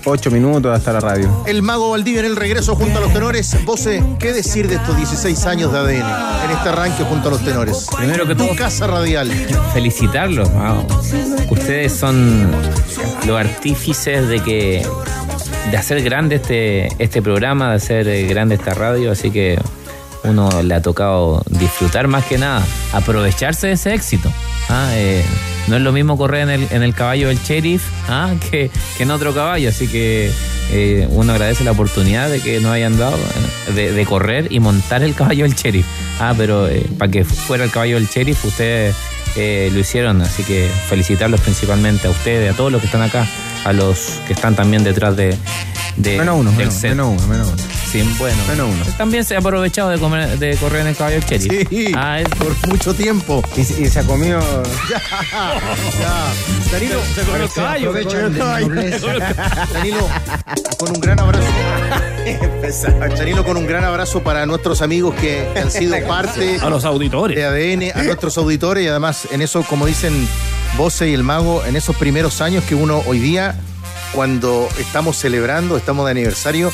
ocho 0.05 0.31
minutos 0.31 0.75
hasta 0.75 0.93
la 0.93 1.01
radio. 1.01 1.45
El 1.47 1.63
mago 1.63 1.91
Valdivia 1.91 2.21
en 2.21 2.27
el 2.27 2.37
regreso 2.37 2.75
junto 2.77 2.99
a 2.99 3.01
los 3.01 3.13
tenores. 3.13 3.57
Vose, 3.65 4.03
¿qué 4.19 4.33
decir 4.33 4.69
de 4.69 4.77
estos 4.77 4.97
16 4.97 5.47
años 5.47 5.73
de 5.73 5.79
ADN 5.79 6.45
en 6.45 6.51
este 6.53 6.69
arranque 6.71 7.05
junto 7.05 7.29
a 7.29 7.33
los 7.33 7.45
tenores? 7.45 7.87
Primero 7.97 8.27
que 8.27 8.35
todo, 8.35 8.49
Tu 8.49 8.57
casa 8.57 8.87
radial. 8.87 9.31
felicitarlos. 9.75 10.51
wow. 10.53 10.87
Ustedes 11.51 11.93
son 11.93 12.51
los 13.27 13.39
artífices 13.39 14.29
de 14.29 14.41
que 14.41 14.87
de 15.71 15.77
hacer 15.77 16.01
grande 16.03 16.37
este, 16.37 16.89
este 17.03 17.21
programa, 17.21 17.71
de 17.71 17.77
hacer 17.77 18.27
grande 18.29 18.55
esta 18.55 18.73
radio, 18.75 19.11
así 19.11 19.31
que 19.33 19.59
uno 20.27 20.63
le 20.63 20.75
ha 20.75 20.83
tocado 20.83 21.43
disfrutar 21.49 22.09
más 22.09 22.25
que 22.25 22.39
nada, 22.39 22.65
aprovecharse 22.93 23.69
de 23.69 23.73
ese 23.75 23.95
éxito. 23.95 24.31
Ah, 24.69 24.91
eh, 24.93 25.25
no 25.69 25.77
es 25.77 25.83
lo 25.83 25.93
mismo 25.93 26.17
correr 26.17 26.43
en 26.43 26.51
el, 26.51 26.69
en 26.71 26.83
el 26.83 26.95
caballo 26.95 27.29
del 27.29 27.39
sheriff 27.39 27.85
ah, 28.09 28.33
que, 28.51 28.71
que 28.97 29.03
en 29.03 29.11
otro 29.11 29.35
caballo, 29.35 29.69
así 29.69 29.89
que 29.89 30.31
eh, 30.71 31.07
uno 31.11 31.33
agradece 31.33 31.65
la 31.65 31.73
oportunidad 31.73 32.29
de 32.29 32.41
que 32.41 32.61
nos 32.61 32.73
hayan 32.73 32.99
dado 32.99 33.17
eh, 33.17 33.73
de, 33.73 33.93
de 33.93 34.07
correr 34.07 34.49
y 34.51 34.61
montar 34.61 35.03
el 35.03 35.15
caballo 35.15 35.45
del 35.45 35.55
sheriff. 35.55 35.87
Ah, 36.21 36.35
pero 36.37 36.67
eh, 36.69 36.87
para 36.99 37.11
que 37.11 37.25
fuera 37.25 37.65
el 37.65 37.71
caballo 37.71 37.97
del 37.97 38.07
sheriff, 38.07 38.45
ustedes 38.45 38.95
eh, 39.37 39.71
lo 39.73 39.79
hicieron, 39.81 40.23
así 40.23 40.43
que 40.45 40.71
felicitarlos 40.89 41.41
principalmente 41.41 42.07
a 42.07 42.11
ustedes, 42.11 42.53
a 42.53 42.57
todos 42.57 42.73
los 42.73 42.81
que 42.81 42.87
están 42.87 43.03
acá 43.03 43.27
a 43.67 43.73
los 43.73 44.21
que 44.27 44.33
están 44.33 44.55
también 44.55 44.85
detrás 44.85 45.17
de, 45.17 45.37
de 45.97 46.19
Menos 46.19 46.37
uno, 46.39 46.51
del 46.51 46.59
menos, 46.59 46.75
set. 46.75 46.91
menos 46.91 47.09
uno, 47.19 47.27
menos 47.27 47.49
uno. 47.49 47.63
Sí, 47.91 48.03
bueno. 48.19 48.37
Menos 48.49 48.69
uno. 48.71 48.85
También 48.99 49.25
se 49.25 49.37
ha 49.37 49.39
aprovechado 49.39 49.91
de, 49.91 49.99
comer, 49.99 50.39
de 50.39 50.57
correr 50.57 50.83
en 50.83 50.87
el 50.89 50.97
caballo 50.97 51.21
Cherry. 51.21 51.67
Sí, 51.71 51.93
Ah, 51.97 52.21
es- 52.21 52.29
por 52.29 52.55
mucho 52.69 52.93
tiempo. 52.95 53.43
Y, 53.57 53.65
se- 53.65 53.81
y 53.83 53.87
se 53.89 54.01
ha 54.01 54.03
comido. 54.03 54.41
Ya, 54.91 55.01
ya. 56.01 56.71
Danilo, 56.73 57.01
se 57.15 57.23
comió 57.23 57.43
el 57.45 57.49
se 57.49 57.55
caballo. 57.55 57.89
aprovechan 57.91 58.33
de 58.33 58.39
la 58.39 58.61
nobleza. 58.61 59.07
Danilo, 59.73 60.09
con 60.79 60.91
un 60.91 61.01
gran 61.01 61.21
abrazo. 61.21 61.47
Danilo, 63.17 63.45
con 63.45 63.57
un 63.57 63.67
gran 63.67 63.85
abrazo 63.85 64.23
para 64.23 64.45
nuestros 64.47 64.83
amigos 64.83 65.15
que, 65.15 65.49
que 65.55 65.61
han 65.61 65.71
sido 65.71 65.97
parte 66.09 66.59
A 66.61 66.69
los 66.69 66.85
auditores. 66.85 67.37
de 67.37 67.45
ADN, 67.45 67.99
a 67.99 68.03
nuestros 68.03 68.37
auditores 68.39 68.85
y 68.85 68.89
además 68.89 69.29
en 69.31 69.43
eso, 69.43 69.63
como 69.63 69.87
dicen 69.87 70.27
Voce 70.77 71.09
y 71.09 71.15
el 71.15 71.23
Mago, 71.23 71.65
en 71.65 71.77
esos 71.77 71.97
primeros 71.97 72.41
años 72.41 72.65
que 72.65 72.75
uno 72.75 73.03
hoy 73.07 73.19
día, 73.19 73.55
cuando 74.13 74.69
estamos 74.79 75.17
celebrando, 75.17 75.77
estamos 75.77 76.05
de 76.07 76.13
aniversario, 76.13 76.73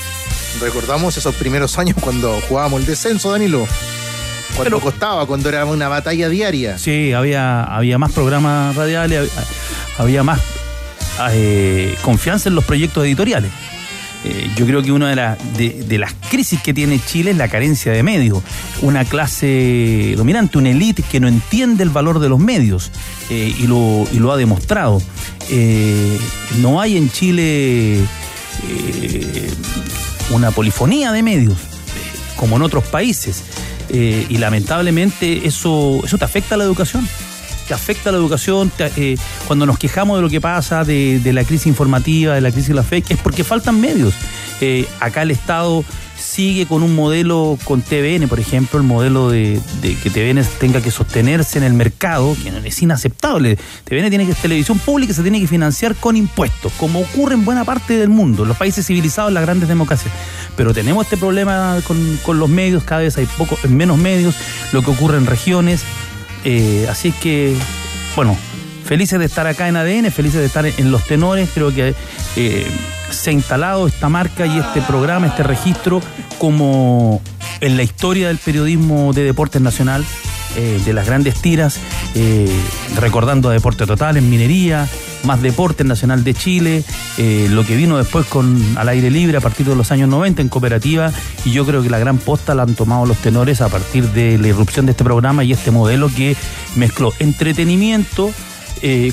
recordamos 0.61 1.17
esos 1.17 1.35
primeros 1.35 1.79
años 1.79 1.97
cuando 2.01 2.41
jugábamos 2.49 2.81
el 2.81 2.87
descenso, 2.87 3.31
Danilo. 3.31 3.67
Cuando 4.57 4.81
costaba, 4.81 5.27
cuando 5.27 5.49
era 5.49 5.65
una 5.65 5.89
batalla 5.89 6.29
diaria. 6.29 6.79
Sí, 6.79 7.13
había, 7.13 7.63
había 7.65 7.99
más 7.99 8.13
programas 8.13 8.77
radiales, 8.77 9.31
había, 9.31 9.45
había 9.99 10.23
más 10.23 10.41
eh, 11.31 11.97
confianza 12.03 12.49
en 12.49 12.55
los 12.55 12.65
proyectos 12.65 13.05
editoriales. 13.05 13.51
Eh, 14.25 14.51
yo 14.57 14.67
creo 14.67 14.83
que 14.83 14.93
una 14.93 15.11
de, 15.11 15.17
las 15.17 15.39
de, 15.57 15.99
las 15.99 16.15
crisis 16.31 16.63
que 16.63 16.73
tiene 16.73 17.01
Chile 17.05 17.33
es 17.33 17.37
la 17.37 17.49
carencia 17.49 17.93
de 17.93 18.03
medios. 18.03 18.43
Una 18.81 19.05
clase 19.05 20.15
dominante, 20.17 20.59
una 20.59 20.71
élite 20.71 21.03
que 21.03 21.19
no 21.21 21.29
entiende 21.29 21.83
el 21.83 21.91
valor 21.91 22.21
de 22.21 22.29
los 22.29 22.39
medios 22.39 22.91
eh, 23.31 23.55
y, 23.59 23.67
lo, 23.67 24.07
y 24.13 24.19
lo 24.19 24.33
ha 24.33 24.37
demostrado. 24.37 25.03
Eh, 25.51 26.19
no 26.61 26.81
hay 26.81 26.97
en 26.97 27.11
Chile 27.11 27.99
eh, 27.99 29.51
una 30.31 30.51
polifonía 30.51 31.13
de 31.13 31.23
medios, 31.23 31.59
como 32.37 32.57
en 32.57 32.63
otros 32.63 32.85
países. 32.85 33.43
Y 33.91 34.39
lamentablemente 34.39 35.47
eso, 35.47 36.01
eso 36.03 36.17
te 36.17 36.25
afecta 36.25 36.55
a 36.55 36.59
la 36.59 36.65
educación. 36.65 37.07
Te 37.67 37.75
afecta 37.75 38.11
a 38.11 38.13
la 38.13 38.19
educación 38.19 38.71
eh, 38.79 39.17
cuando 39.47 39.67
nos 39.67 39.79
quejamos 39.79 40.19
de 40.19 40.23
lo 40.23 40.29
que 40.29 40.41
pasa, 40.41 40.85
de, 40.85 41.21
la 41.33 41.45
crisis 41.45 41.67
informativa, 41.67 42.35
de 42.35 42.41
la 42.41 42.51
crisis 42.51 42.69
de 42.69 42.75
la 42.75 42.83
fake, 42.83 43.13
es 43.13 43.19
porque 43.19 43.45
faltan 43.45 43.81
medios. 43.81 44.15
Eh, 44.61 44.87
acá 45.01 45.23
el 45.23 45.31
Estado 45.31 45.85
sigue 46.23 46.67
con 46.67 46.83
un 46.83 46.95
modelo 46.95 47.59
con 47.65 47.83
TVN, 47.83 48.29
por 48.29 48.39
ejemplo, 48.39 48.79
el 48.79 48.87
modelo 48.87 49.29
de, 49.29 49.61
que 50.03 50.11
TVN 50.11 50.43
tenga 50.59 50.81
que 50.81 50.91
sostenerse 50.91 51.59
en 51.59 51.65
el 51.65 51.75
mercado, 51.75 52.37
que 52.43 52.51
es 52.67 52.83
inaceptable. 52.83 53.59
TVN 53.85 54.09
tiene 54.09 54.27
que 54.27 54.35
televisión 54.35 54.79
pública 54.79 55.13
se 55.13 55.23
tiene 55.23 55.41
que 55.41 55.49
financiar 55.49 55.95
con 55.97 56.17
impuestos, 56.17 56.73
como 56.79 57.01
ocurre 57.01 57.35
en 57.35 57.45
buena 57.45 57.65
parte 57.65 57.97
del 57.97 58.09
mundo, 58.09 58.45
los 58.45 58.57
países 58.57 58.87
civilizados, 58.87 59.33
las 59.33 59.43
grandes 59.43 59.69
democracias. 59.69 60.13
Pero 60.57 60.73
tenemos 60.73 61.05
este 61.05 61.17
problema 61.17 61.79
con, 61.87 62.19
con 62.23 62.39
los 62.39 62.49
medios, 62.49 62.85
cada 62.85 63.03
vez 63.03 63.17
hay 63.19 63.27
poco, 63.27 63.59
menos 63.69 63.99
medios, 63.99 64.35
lo 64.73 64.83
que 64.83 64.91
ocurre 64.91 65.19
en 65.19 65.27
regiones. 65.27 65.83
Eh, 66.45 66.87
así 66.91 67.09
es 67.09 67.15
que, 67.17 67.57
bueno, 68.17 68.37
felices 68.85 69.19
de 69.19 69.27
estar 69.27 69.47
acá 69.47 69.69
en 69.69 69.77
ADN, 69.77 70.11
felices 70.11 70.41
de 70.41 70.47
estar 70.47 70.67
en 70.67 70.91
los 70.91 71.07
tenores. 71.07 71.49
Creo 71.55 71.73
que 71.75 71.95
eh, 72.37 72.67
se 73.11 73.31
ha 73.31 73.33
instalado 73.33 73.87
esta 73.87 74.09
marca 74.09 74.47
y 74.47 74.59
este 74.59 74.83
programa, 74.83 75.29
este 75.29 75.43
registro, 75.43 76.01
como 76.39 77.23
en 77.61 77.77
la 77.77 77.83
historia 77.83 78.29
del 78.29 78.39
periodismo 78.39 79.13
de 79.13 79.25
deportes 79.25 79.63
nacional, 79.63 80.05
eh, 80.57 80.81
de 80.85 80.93
las 80.93 81.07
grandes 81.07 81.41
tiras, 81.41 81.79
eh, 82.15 82.47
recordando 82.97 83.49
a 83.49 83.53
Deporte 83.53 83.87
Total 83.87 84.17
en 84.19 84.29
minería, 84.29 84.87
más 85.25 85.41
Deporte 85.41 85.83
Nacional 85.83 86.25
de 86.25 86.35
Chile, 86.35 86.85
eh, 87.17 87.49
lo 87.51 87.65
que 87.65 87.75
vino 87.75 87.97
después 87.97 88.27
con 88.27 88.61
al 88.77 88.89
aire 88.91 89.11
libre 89.11 89.39
a 89.39 89.41
partir 89.41 89.67
de 89.67 89.75
los 89.75 89.91
años 89.93 90.11
90 90.11 90.43
en 90.43 90.49
cooperativa, 90.49 91.11
y 91.45 91.53
yo 91.53 91.65
creo 91.65 91.83
que 91.83 91.89
la 91.89 91.99
gran 91.99 92.19
posta 92.19 92.55
la 92.55 92.65
han 92.65 92.75
tomado 92.75 93.07
los 93.07 93.17
tenores 93.19 93.63
a 93.63 93.69
partir 93.69 94.09
de 94.11 94.37
la 94.37 94.49
irrupción 94.49 94.85
de 94.85 94.93
este 94.93 95.05
programa 95.05 95.43
y 95.43 95.53
este 95.53 95.71
modelo 95.71 96.11
que 96.15 96.37
mezcló 96.77 97.13
entretenimiento 97.19 98.31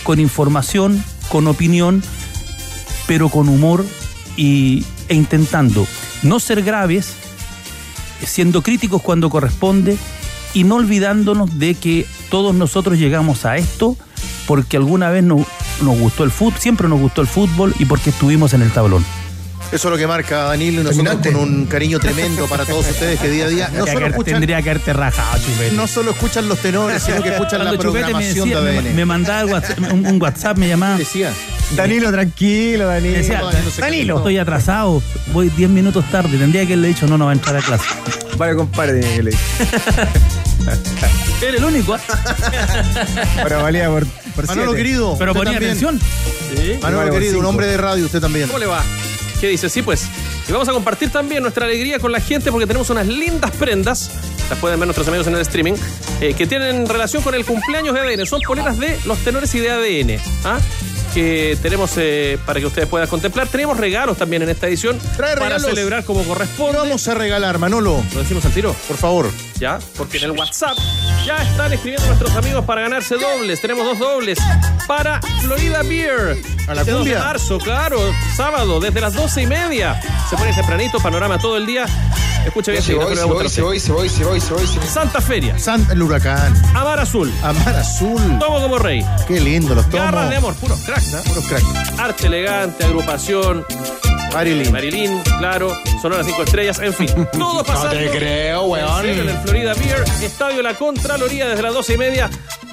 con 0.03 0.19
información, 0.19 1.03
con 1.29 1.45
opinión, 1.45 2.01
pero 3.07 3.29
con 3.29 3.47
humor 3.49 3.85
y, 4.35 4.83
e 5.07 5.15
intentando 5.15 5.85
no 6.23 6.39
ser 6.39 6.63
graves, 6.63 7.13
siendo 8.25 8.63
críticos 8.63 9.01
cuando 9.01 9.29
corresponde 9.29 9.95
y 10.53 10.63
no 10.63 10.75
olvidándonos 10.75 11.59
de 11.59 11.75
que 11.75 12.05
todos 12.29 12.55
nosotros 12.55 12.97
llegamos 12.97 13.45
a 13.45 13.57
esto 13.57 13.95
porque 14.47 14.77
alguna 14.77 15.09
vez 15.09 15.23
nos, 15.23 15.41
nos 15.81 15.97
gustó 15.99 16.23
el 16.23 16.31
fútbol, 16.31 16.59
siempre 16.59 16.87
nos 16.87 16.99
gustó 16.99 17.21
el 17.21 17.27
fútbol 17.27 17.73
y 17.79 17.85
porque 17.85 18.09
estuvimos 18.09 18.53
en 18.53 18.61
el 18.61 18.71
tablón. 18.71 19.05
Eso 19.71 19.87
es 19.87 19.91
lo 19.91 19.97
que 19.97 20.07
marca 20.07 20.45
Danilo 20.45 20.81
y 20.81 20.83
nosotros 20.83 21.17
con 21.23 21.35
un 21.35 21.65
cariño 21.67 21.99
tremendo 21.99 22.47
para 22.47 22.65
todos 22.65 22.87
ustedes 22.89 23.19
que 23.19 23.29
día 23.29 23.45
a 23.45 23.49
día 23.49 23.67
no 23.71 23.85
Tendría 23.85 23.93
solo 23.93 24.05
que- 24.05 24.09
escuchan, 24.11 24.33
tendría 24.33 24.61
que 24.63 24.69
haberte 24.71 24.93
rajado, 24.93 25.37
chupete. 25.43 25.75
no 25.75 25.87
solo 25.87 26.11
escuchan 26.11 26.49
los 26.49 26.57
tenores, 26.59 27.03
sino 27.03 27.21
que 27.21 27.29
escuchan 27.29 27.63
la 27.63 27.71
Chupete 27.71 27.85
me, 27.87 27.91
programación 27.91 28.49
decía- 28.49 28.61
de 28.61 28.71
me, 28.71 28.77
ADN. 28.79 28.95
me 28.95 29.05
mandaba 29.05 29.45
WhatsApp- 29.45 29.93
un, 29.93 30.05
un 30.07 30.21
WhatsApp, 30.21 30.57
me 30.57 30.67
llamaba. 30.67 30.97
Decía, 30.97 31.31
Danilo, 31.75 32.11
tranquilo, 32.11 32.87
Danilo. 32.87 33.17
Decía, 33.17 33.43
Danilo 33.77 34.17
estoy 34.17 34.37
atrasado, 34.39 35.03
voy 35.33 35.49
10 35.49 35.69
minutos 35.69 36.03
tarde. 36.09 36.35
Tendría 36.39 36.61
que 36.65 36.73
haberle 36.73 36.87
dicho, 36.87 37.05
no, 37.05 37.19
no 37.19 37.25
va 37.25 37.31
a 37.31 37.35
entrar 37.35 37.55
a 37.55 37.61
clase. 37.61 37.85
Vale, 38.37 38.55
compadre, 38.55 39.01
tiene 39.01 39.15
que 39.17 39.23
le 39.23 39.31
Era 41.47 41.57
el 41.57 41.63
único, 41.63 41.95
¿eh? 41.95 41.99
Pero 43.43 43.63
valía 43.63 43.89
por, 43.89 44.05
por 44.35 44.47
Manolo 44.47 44.71
siete. 44.71 44.83
querido, 44.83 45.15
pero 45.17 45.33
ponía 45.33 45.53
también. 45.53 45.71
atención. 45.71 45.99
Manolo 46.81 46.97
Vale, 46.97 47.11
por 47.11 47.19
querido, 47.19 47.39
un 47.39 47.45
hombre 47.45 47.67
de 47.67 47.77
radio, 47.77 48.05
usted 48.05 48.19
también. 48.19 48.47
¿Cómo 48.47 48.59
le 48.59 48.65
va? 48.65 48.83
¿Qué 49.39 49.47
dice? 49.47 49.69
Sí, 49.69 49.81
pues. 49.81 50.05
Y 50.47 50.51
vamos 50.51 50.67
a 50.67 50.73
compartir 50.73 51.09
también 51.11 51.41
nuestra 51.41 51.65
alegría 51.65 51.99
con 51.99 52.11
la 52.11 52.19
gente 52.19 52.51
porque 52.51 52.67
tenemos 52.67 52.89
unas 52.89 53.07
lindas 53.07 53.51
prendas, 53.51 54.11
las 54.49 54.59
pueden 54.59 54.79
ver 54.79 54.87
nuestros 54.87 55.07
amigos 55.07 55.27
en 55.27 55.35
el 55.35 55.41
streaming, 55.41 55.73
eh, 56.21 56.33
que 56.33 56.45
tienen 56.47 56.87
relación 56.87 57.21
con 57.23 57.33
el 57.35 57.45
cumpleaños 57.45 57.93
de 57.93 58.01
ADN. 58.01 58.25
Son 58.25 58.41
poleras 58.41 58.77
de 58.79 58.99
los 59.05 59.17
tenores 59.19 59.53
y 59.55 59.59
de 59.59 59.69
ADN. 59.71 60.19
¿ah? 60.43 60.59
Que 61.13 61.57
tenemos 61.61 61.91
eh, 61.97 62.37
para 62.45 62.59
que 62.59 62.65
ustedes 62.65 62.87
puedan 62.87 63.07
contemplar. 63.07 63.47
Tenemos 63.47 63.77
regalos 63.77 64.17
también 64.17 64.41
en 64.43 64.49
esta 64.49 64.67
edición 64.67 64.99
Trae 65.17 65.35
para 65.35 65.45
regalos. 65.57 65.69
celebrar 65.69 66.03
como 66.03 66.21
¿Qué 66.21 66.27
corresponde. 66.27 66.77
vamos 66.77 67.07
a 67.07 67.13
regalar, 67.15 67.57
Manolo? 67.59 68.03
¿Lo 68.13 68.19
decimos 68.19 68.43
al 68.45 68.51
tiro? 68.51 68.75
Por 68.87 68.97
favor. 68.97 69.29
¿Ya? 69.59 69.79
Porque 69.97 70.17
en 70.17 70.25
el 70.25 70.31
WhatsApp 70.31 70.77
ya 71.25 71.37
están 71.37 71.73
escribiendo 71.73 72.07
nuestros 72.07 72.35
amigos 72.35 72.65
para 72.65 72.81
ganarse 72.81 73.15
dobles. 73.15 73.61
Tenemos 73.61 73.85
dos 73.85 73.99
dobles 73.99 74.39
para 74.87 75.21
Florida 75.41 75.81
Beer. 75.83 76.37
¿A 76.67 76.73
la 76.75 76.81
Este 76.81 76.91
2 76.91 77.05
de 77.05 77.15
marzo, 77.17 77.57
claro, 77.59 77.99
sábado, 78.35 78.79
desde 78.79 79.01
las 79.01 79.13
doce 79.13 79.41
y 79.41 79.47
media. 79.47 79.99
Se 80.29 80.37
pone 80.37 80.53
tempranito, 80.53 80.99
panorama 80.99 81.39
todo 81.39 81.57
el 81.57 81.65
día. 81.65 81.85
Escucha 82.45 82.71
bien, 82.71 82.83
Seguidor, 82.83 83.05
voy, 83.05 83.17
a 83.17 83.25
voy, 83.25 83.35
a 83.35 83.61
voy, 83.61 83.79
si 83.79 83.91
voy, 83.91 84.09
si 84.09 84.23
voy. 84.23 84.39
Santa 84.87 85.19
Feria, 85.19 85.55
el 85.91 86.01
huracán, 86.01 86.53
Amar 86.73 86.99
Azul, 86.99 87.31
Amar 87.43 87.75
Azul. 87.75 88.39
Tomo 88.39 88.61
como 88.61 88.79
Rey, 88.79 89.05
Qué 89.27 89.39
lindo 89.39 89.75
los 89.75 89.89
tomos. 89.89 90.05
Garras 90.05 90.29
de 90.29 90.37
Amor, 90.37 90.55
puros 90.55 90.79
cracks, 90.85 91.15
¿ah? 91.15 91.21
Puros 91.25 91.45
cracks. 91.47 91.99
Arte 91.99 92.27
elegante, 92.27 92.85
agrupación, 92.85 93.65
Marilyn. 94.33 94.71
Marilyn, 94.71 95.21
claro, 95.39 95.75
Sonora 96.01 96.23
5 96.23 96.43
estrellas, 96.43 96.79
en 96.79 96.93
fin. 96.93 97.09
Todo 97.31 97.63
pasando. 97.63 97.97
te 97.97 98.09
creo, 98.09 98.63
weón. 98.63 99.05
En 99.05 99.29
el 99.29 99.37
Florida 99.39 99.73
Beer, 99.73 100.03
Estadio 100.21 100.61
La 100.61 100.73
Contraloría 100.75 101.47
desde 101.47 101.61
las 101.61 101.73
12 101.73 101.93
y 101.93 101.97
media 101.97 102.29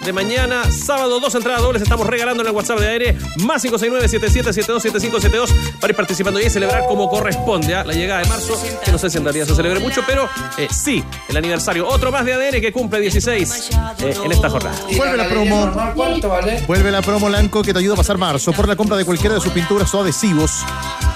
de 0.07 0.13
mañana, 0.13 0.71
sábado, 0.71 1.19
dos 1.19 1.35
entradas 1.35 1.63
dobles. 1.63 1.83
Estamos 1.83 2.07
regalando 2.07 2.41
en 2.41 2.49
el 2.49 2.55
WhatsApp 2.55 2.79
de 2.79 2.87
aire 2.87 3.19
más 3.39 3.65
569-7772-7572 3.65 5.51
para 5.81 5.91
ir 5.91 5.97
participando 5.97 6.41
y 6.41 6.49
celebrar 6.49 6.87
como 6.87 7.11
corresponde 7.11 7.75
a 7.75 7.83
la 7.83 7.93
llegada 7.93 8.23
de 8.23 8.29
marzo, 8.29 8.55
que 8.85 8.93
no 8.93 8.99
sé 8.99 9.11
si 9.11 9.19
en 9.19 9.25
realidad 9.25 9.47
se 9.47 9.57
celebre 9.57 9.81
mucho, 9.81 10.05
pero 10.07 10.29
eh, 10.59 10.69
sí, 10.71 11.03
el 11.29 11.37
aniversario. 11.37 11.89
Otro 11.89 12.13
más 12.13 12.25
de 12.25 12.35
ADN 12.35 12.61
que 12.61 12.73
cumple 12.73 13.01
16 13.01 13.71
eh, 13.99 14.15
en 14.25 14.31
esta 14.31 14.49
jornada. 14.49 14.77
Vuelve 14.97 15.17
la 15.17 15.29
promo. 15.29 15.73
¿Cuánto 15.97 16.29
vale? 16.29 16.63
Vuelve 16.69 16.93
la 16.93 17.03
promo 17.03 17.29
Lanco 17.29 17.63
que 17.63 17.73
te 17.73 17.81
ayuda 17.81 17.95
a 17.95 17.97
pasar 17.97 18.17
marzo 18.17 18.53
por 18.53 18.69
la 18.69 18.77
compra 18.77 18.97
de 18.97 19.05
cualquiera 19.05 19.35
de 19.35 19.41
sus 19.41 19.51
pinturas 19.53 19.93
o 19.93 20.03
adhesivos. 20.03 20.65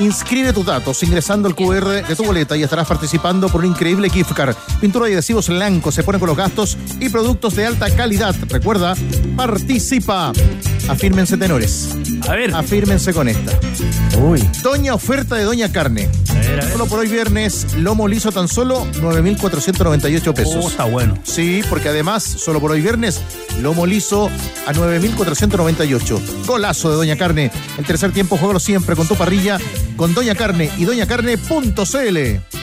Inscribe 0.00 0.52
tus 0.52 0.66
datos 0.66 1.00
ingresando 1.04 1.46
el 1.46 1.54
QR 1.54 2.06
de 2.06 2.16
tu 2.16 2.24
boleta 2.24 2.56
y 2.56 2.64
estarás 2.64 2.88
participando 2.88 3.48
por 3.50 3.60
un 3.60 3.68
increíble 3.68 4.10
gift 4.10 4.32
card. 4.32 4.56
Pintura 4.80 5.08
y 5.08 5.12
adhesivos 5.12 5.48
Lanco 5.48 5.92
se 5.92 6.02
ponen 6.02 6.18
con 6.18 6.28
los 6.28 6.36
gastos 6.36 6.76
y 6.98 7.08
productos 7.08 7.54
de 7.54 7.66
alta 7.66 7.94
calidad. 7.94 8.34
Recuerda, 8.48 8.79
participa. 9.36 10.32
Afírmense 10.88 11.36
tenores. 11.36 11.96
A 12.28 12.34
ver. 12.34 12.54
Afírmense 12.54 13.12
con 13.12 13.28
esta. 13.28 13.58
Uy. 14.18 14.40
Doña 14.62 14.94
oferta 14.94 15.36
de 15.36 15.44
Doña 15.44 15.70
Carne. 15.70 16.08
A 16.28 16.34
ver, 16.34 16.60
a 16.60 16.64
ver. 16.64 16.72
Solo 16.72 16.86
por 16.86 16.98
hoy 16.98 17.08
viernes, 17.08 17.74
lomo 17.74 18.08
liso 18.08 18.32
tan 18.32 18.48
solo 18.48 18.86
9.498 19.00 20.34
pesos. 20.34 20.64
Oh, 20.64 20.68
está 20.68 20.84
bueno. 20.84 21.16
Sí, 21.22 21.62
porque 21.68 21.88
además, 21.88 22.24
solo 22.24 22.60
por 22.60 22.72
hoy 22.72 22.80
viernes, 22.80 23.20
lomo 23.60 23.86
liso 23.86 24.30
a 24.66 24.72
9.498. 24.72 26.46
Golazo 26.46 26.90
de 26.90 26.96
Doña 26.96 27.16
Carne. 27.16 27.50
El 27.78 27.84
tercer 27.84 28.12
tiempo, 28.12 28.36
juégalo 28.36 28.60
siempre 28.60 28.96
con 28.96 29.06
tu 29.06 29.14
parrilla, 29.14 29.58
con 29.96 30.12
Doña 30.14 30.34
Carne 30.34 30.70
y 30.76 30.84
doñacarne.cl. 30.84 32.18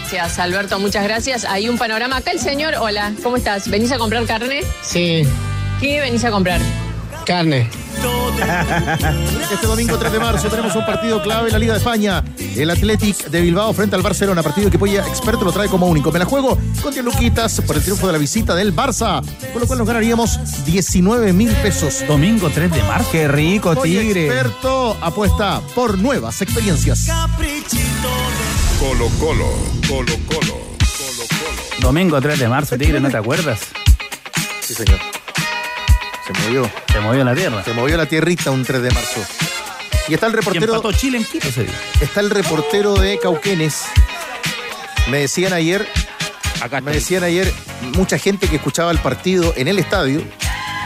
Gracias, 0.10 0.40
Alberto, 0.40 0.80
muchas 0.80 1.04
gracias. 1.04 1.44
Hay 1.46 1.68
un 1.68 1.78
panorama. 1.78 2.18
Acá 2.18 2.32
el 2.32 2.40
señor, 2.40 2.76
hola, 2.80 3.14
¿cómo 3.24 3.36
estás? 3.36 3.70
¿Venís 3.70 3.92
a 3.92 3.98
comprar 3.98 4.26
carne? 4.26 4.62
Sí, 4.82 5.24
¿Qué 5.80 6.02
venís 6.02 6.24
a 6.26 6.32
comprar? 6.32 6.62
carne. 7.28 7.70
Este 9.52 9.68
domingo 9.68 9.98
3 9.98 10.12
de 10.12 10.20
marzo 10.20 10.48
tenemos 10.50 10.74
un 10.76 10.86
partido 10.86 11.22
clave 11.22 11.48
en 11.48 11.54
la 11.54 11.60
Liga 11.60 11.74
de 11.74 11.80
España. 11.80 12.24
El 12.56 12.70
Athletic 12.70 13.28
de 13.30 13.42
Bilbao 13.42 13.74
frente 13.74 13.96
al 13.96 14.02
Barcelona. 14.02 14.42
Partido 14.42 14.70
que 14.70 14.80
Polla 14.80 15.06
Experto 15.06 15.44
lo 15.44 15.52
trae 15.52 15.68
como 15.68 15.88
único. 15.88 16.12
Me 16.12 16.20
la 16.20 16.26
juego 16.26 16.58
con 16.82 16.94
10 16.94 17.04
luquitas 17.04 17.60
por 17.62 17.76
el 17.76 17.82
triunfo 17.82 18.08
de 18.08 18.14
la 18.14 18.20
visita 18.20 18.56
del 18.56 18.74
Barça. 18.74 19.22
Con 19.52 19.62
lo 19.62 19.68
cual 19.68 19.80
nos 19.80 19.88
ganaríamos 19.88 20.64
19 20.66 21.34
mil 21.34 21.50
pesos. 21.56 22.06
Domingo 22.08 22.50
3 22.50 22.72
de 22.72 22.84
marzo. 22.84 23.10
Qué 23.12 23.28
rico, 23.28 23.74
Polla 23.74 24.00
tigre. 24.00 24.28
Experto 24.28 24.96
apuesta 25.02 25.62
por 25.76 25.98
nuevas 25.98 26.42
experiencias. 26.42 27.08
Colo 28.80 29.10
Colo, 29.20 29.50
Colo 29.88 30.14
Colo, 30.28 30.28
Colo 30.28 31.28
Colo. 31.28 31.82
Domingo 31.82 32.22
3 32.22 32.40
de 32.40 32.48
marzo, 32.48 32.78
Tigre, 32.78 33.02
¿no 33.02 33.10
te 33.10 33.18
acuerdas? 33.18 33.60
Sí, 34.62 34.74
señor. 34.74 35.17
Se 36.28 36.34
movió. 36.44 36.70
Se 36.92 37.00
movió 37.00 37.24
la 37.24 37.36
tierra. 37.36 37.64
Se 37.64 37.74
movió 37.74 37.98
la 37.98 38.06
tierrita 38.06 38.52
un 38.52 38.64
3 38.64 38.82
de 38.82 38.92
marzo. 38.92 39.22
Y 40.08 40.14
está 40.14 40.28
el 40.28 40.34
Y 40.34 40.36
reportero. 40.38 40.76
empató 40.76 40.92
Chile 40.92 41.18
en 41.18 41.26
Quito 41.26 41.48
ese 41.48 41.64
día. 41.64 41.74
Está 42.02 42.20
el 42.22 42.30
reportero 42.30 42.96
de 42.96 43.18
Cauquenes. 43.20 43.84
Me 45.10 45.20
decían 45.20 45.54
ayer, 45.54 45.88
me 46.84 46.92
decían 46.92 47.24
ayer, 47.24 47.52
mucha 47.96 48.18
gente 48.18 48.48
que 48.50 48.58
escuchaba 48.58 48.92
el 48.92 49.00
partido 49.00 49.54
en 49.56 49.68
el 49.70 49.80
estadio 49.80 50.22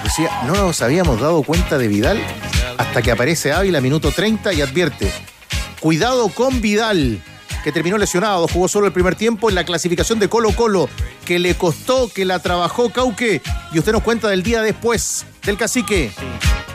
decía, 0.04 0.30
no 0.46 0.54
nos 0.54 0.82
habíamos 0.82 1.20
dado 1.20 1.42
cuenta 1.44 1.78
de 1.78 1.88
Vidal 1.88 2.20
hasta 2.78 3.02
que 3.02 3.12
aparece 3.12 3.52
Ávila, 3.52 3.82
minuto 3.82 4.12
30, 4.12 4.54
y 4.54 4.62
advierte, 4.62 5.12
cuidado 5.80 6.30
con 6.30 6.62
Vidal, 6.62 7.22
que 7.64 7.72
terminó 7.72 7.98
lesionado, 7.98 8.48
jugó 8.48 8.68
solo 8.68 8.88
el 8.88 8.94
primer 8.94 9.16
tiempo 9.16 9.50
en 9.50 9.56
la 9.56 9.64
clasificación 9.64 10.20
de 10.20 10.28
Colo 10.30 10.52
Colo, 10.56 10.90
que 11.26 11.38
le 11.40 11.56
costó, 11.56 12.10
que 12.12 12.26
la 12.26 12.40
trabajó 12.40 12.90
Cauque, 12.92 13.42
y 13.72 13.80
usted 13.80 13.92
nos 13.92 14.02
cuenta 14.04 14.28
del 14.30 14.42
día 14.44 14.62
después 14.62 15.26
del 15.44 15.58
cacique. 15.58 16.12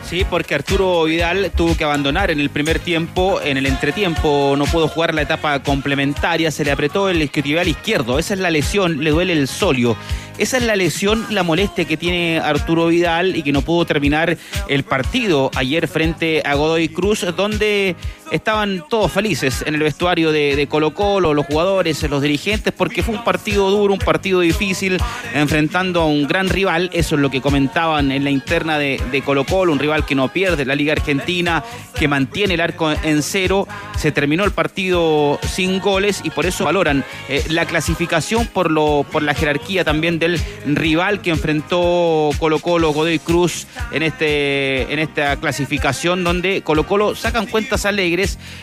Sí, 0.09 0.25
porque 0.29 0.55
Arturo 0.55 1.03
Vidal 1.03 1.51
tuvo 1.53 1.75
que 1.75 1.83
abandonar 1.83 2.31
en 2.31 2.39
el 2.39 2.49
primer 2.49 2.79
tiempo, 2.79 3.41
en 3.41 3.57
el 3.57 3.65
entretiempo 3.65 4.55
no 4.57 4.63
pudo 4.63 4.87
jugar 4.87 5.13
la 5.13 5.23
etapa 5.23 5.61
complementaria, 5.61 6.49
se 6.49 6.63
le 6.63 6.71
apretó 6.71 7.09
el 7.09 7.21
isquiotibial 7.21 7.67
izquierdo, 7.67 8.17
esa 8.17 8.33
es 8.33 8.39
la 8.39 8.49
lesión, 8.49 9.03
le 9.03 9.09
duele 9.09 9.33
el 9.33 9.49
solio. 9.49 9.97
Esa 10.37 10.57
es 10.57 10.63
la 10.63 10.77
lesión, 10.77 11.25
la 11.31 11.43
molestia 11.43 11.83
que 11.85 11.97
tiene 11.97 12.39
Arturo 12.39 12.87
Vidal 12.87 13.35
y 13.35 13.43
que 13.43 13.51
no 13.51 13.63
pudo 13.63 13.85
terminar 13.85 14.37
el 14.69 14.83
partido 14.83 15.51
ayer 15.55 15.89
frente 15.89 16.41
a 16.45 16.53
Godoy 16.53 16.87
Cruz, 16.87 17.25
donde 17.35 17.97
estaban 18.31 18.83
todos 18.89 19.11
felices 19.11 19.63
en 19.65 19.75
el 19.75 19.81
vestuario 19.81 20.31
de, 20.31 20.67
Colo 20.69 20.93
Colo, 20.93 21.33
los 21.33 21.45
jugadores, 21.45 22.01
los 22.09 22.21
dirigentes, 22.21 22.73
porque 22.73 23.03
fue 23.03 23.15
un 23.15 23.23
partido 23.23 23.69
duro, 23.69 23.93
un 23.93 23.99
partido 23.99 24.41
difícil, 24.41 24.97
enfrentando 25.33 26.01
a 26.01 26.05
un 26.05 26.27
gran 26.27 26.49
rival, 26.49 26.89
eso 26.93 27.15
es 27.15 27.21
lo 27.21 27.29
que 27.29 27.41
comentaban 27.41 28.11
en 28.11 28.23
la 28.23 28.29
interna 28.29 28.77
de, 28.77 29.01
de 29.11 29.21
Colo 29.21 29.45
Colo, 29.45 29.71
un 29.71 29.79
rival 29.79 30.05
que 30.05 30.15
no 30.15 30.27
pierde 30.29 30.65
la 30.65 30.75
Liga 30.75 30.93
Argentina, 30.93 31.63
que 31.97 32.07
mantiene 32.07 32.55
el 32.55 32.61
arco 32.61 32.91
en 32.91 33.23
cero, 33.23 33.67
se 33.97 34.11
terminó 34.11 34.43
el 34.43 34.51
partido 34.51 35.39
sin 35.47 35.79
goles 35.79 36.21
y 36.23 36.29
por 36.29 36.45
eso 36.45 36.65
valoran 36.65 37.03
eh, 37.29 37.43
la 37.49 37.65
clasificación 37.65 38.45
por, 38.47 38.71
lo, 38.71 39.05
por 39.11 39.23
la 39.23 39.33
jerarquía 39.33 39.83
también 39.83 40.19
del 40.19 40.39
rival 40.65 41.21
que 41.21 41.31
enfrentó 41.31 42.29
Colo 42.39 42.59
Colo, 42.59 42.91
Godoy 42.91 43.19
Cruz 43.19 43.67
en, 43.91 44.03
este, 44.03 44.91
en 44.93 44.99
esta 44.99 45.37
clasificación 45.37 46.23
donde 46.23 46.61
Colo 46.61 46.85
Colo 46.85 47.15
sacan 47.15 47.47
cuentas 47.47 47.85
alegres 47.85 48.16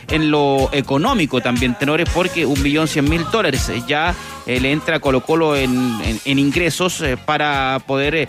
en 0.09 0.31
lo 0.31 0.69
económico 0.73 1.41
también, 1.41 1.75
tenores, 1.79 2.09
porque 2.13 2.47
un 2.47 2.61
millón 2.63 2.89
cien 2.89 3.09
mil 3.09 3.25
dólares 3.31 3.69
eh, 3.69 3.83
ya 3.87 4.15
eh, 4.47 4.61
le 4.61 4.73
entra 4.73 5.01
Colo 5.01 5.21
Colo 5.21 5.57
en, 5.57 5.73
ingresos 6.25 7.01
eh, 7.01 7.17
para 7.17 7.81
poder 7.87 8.29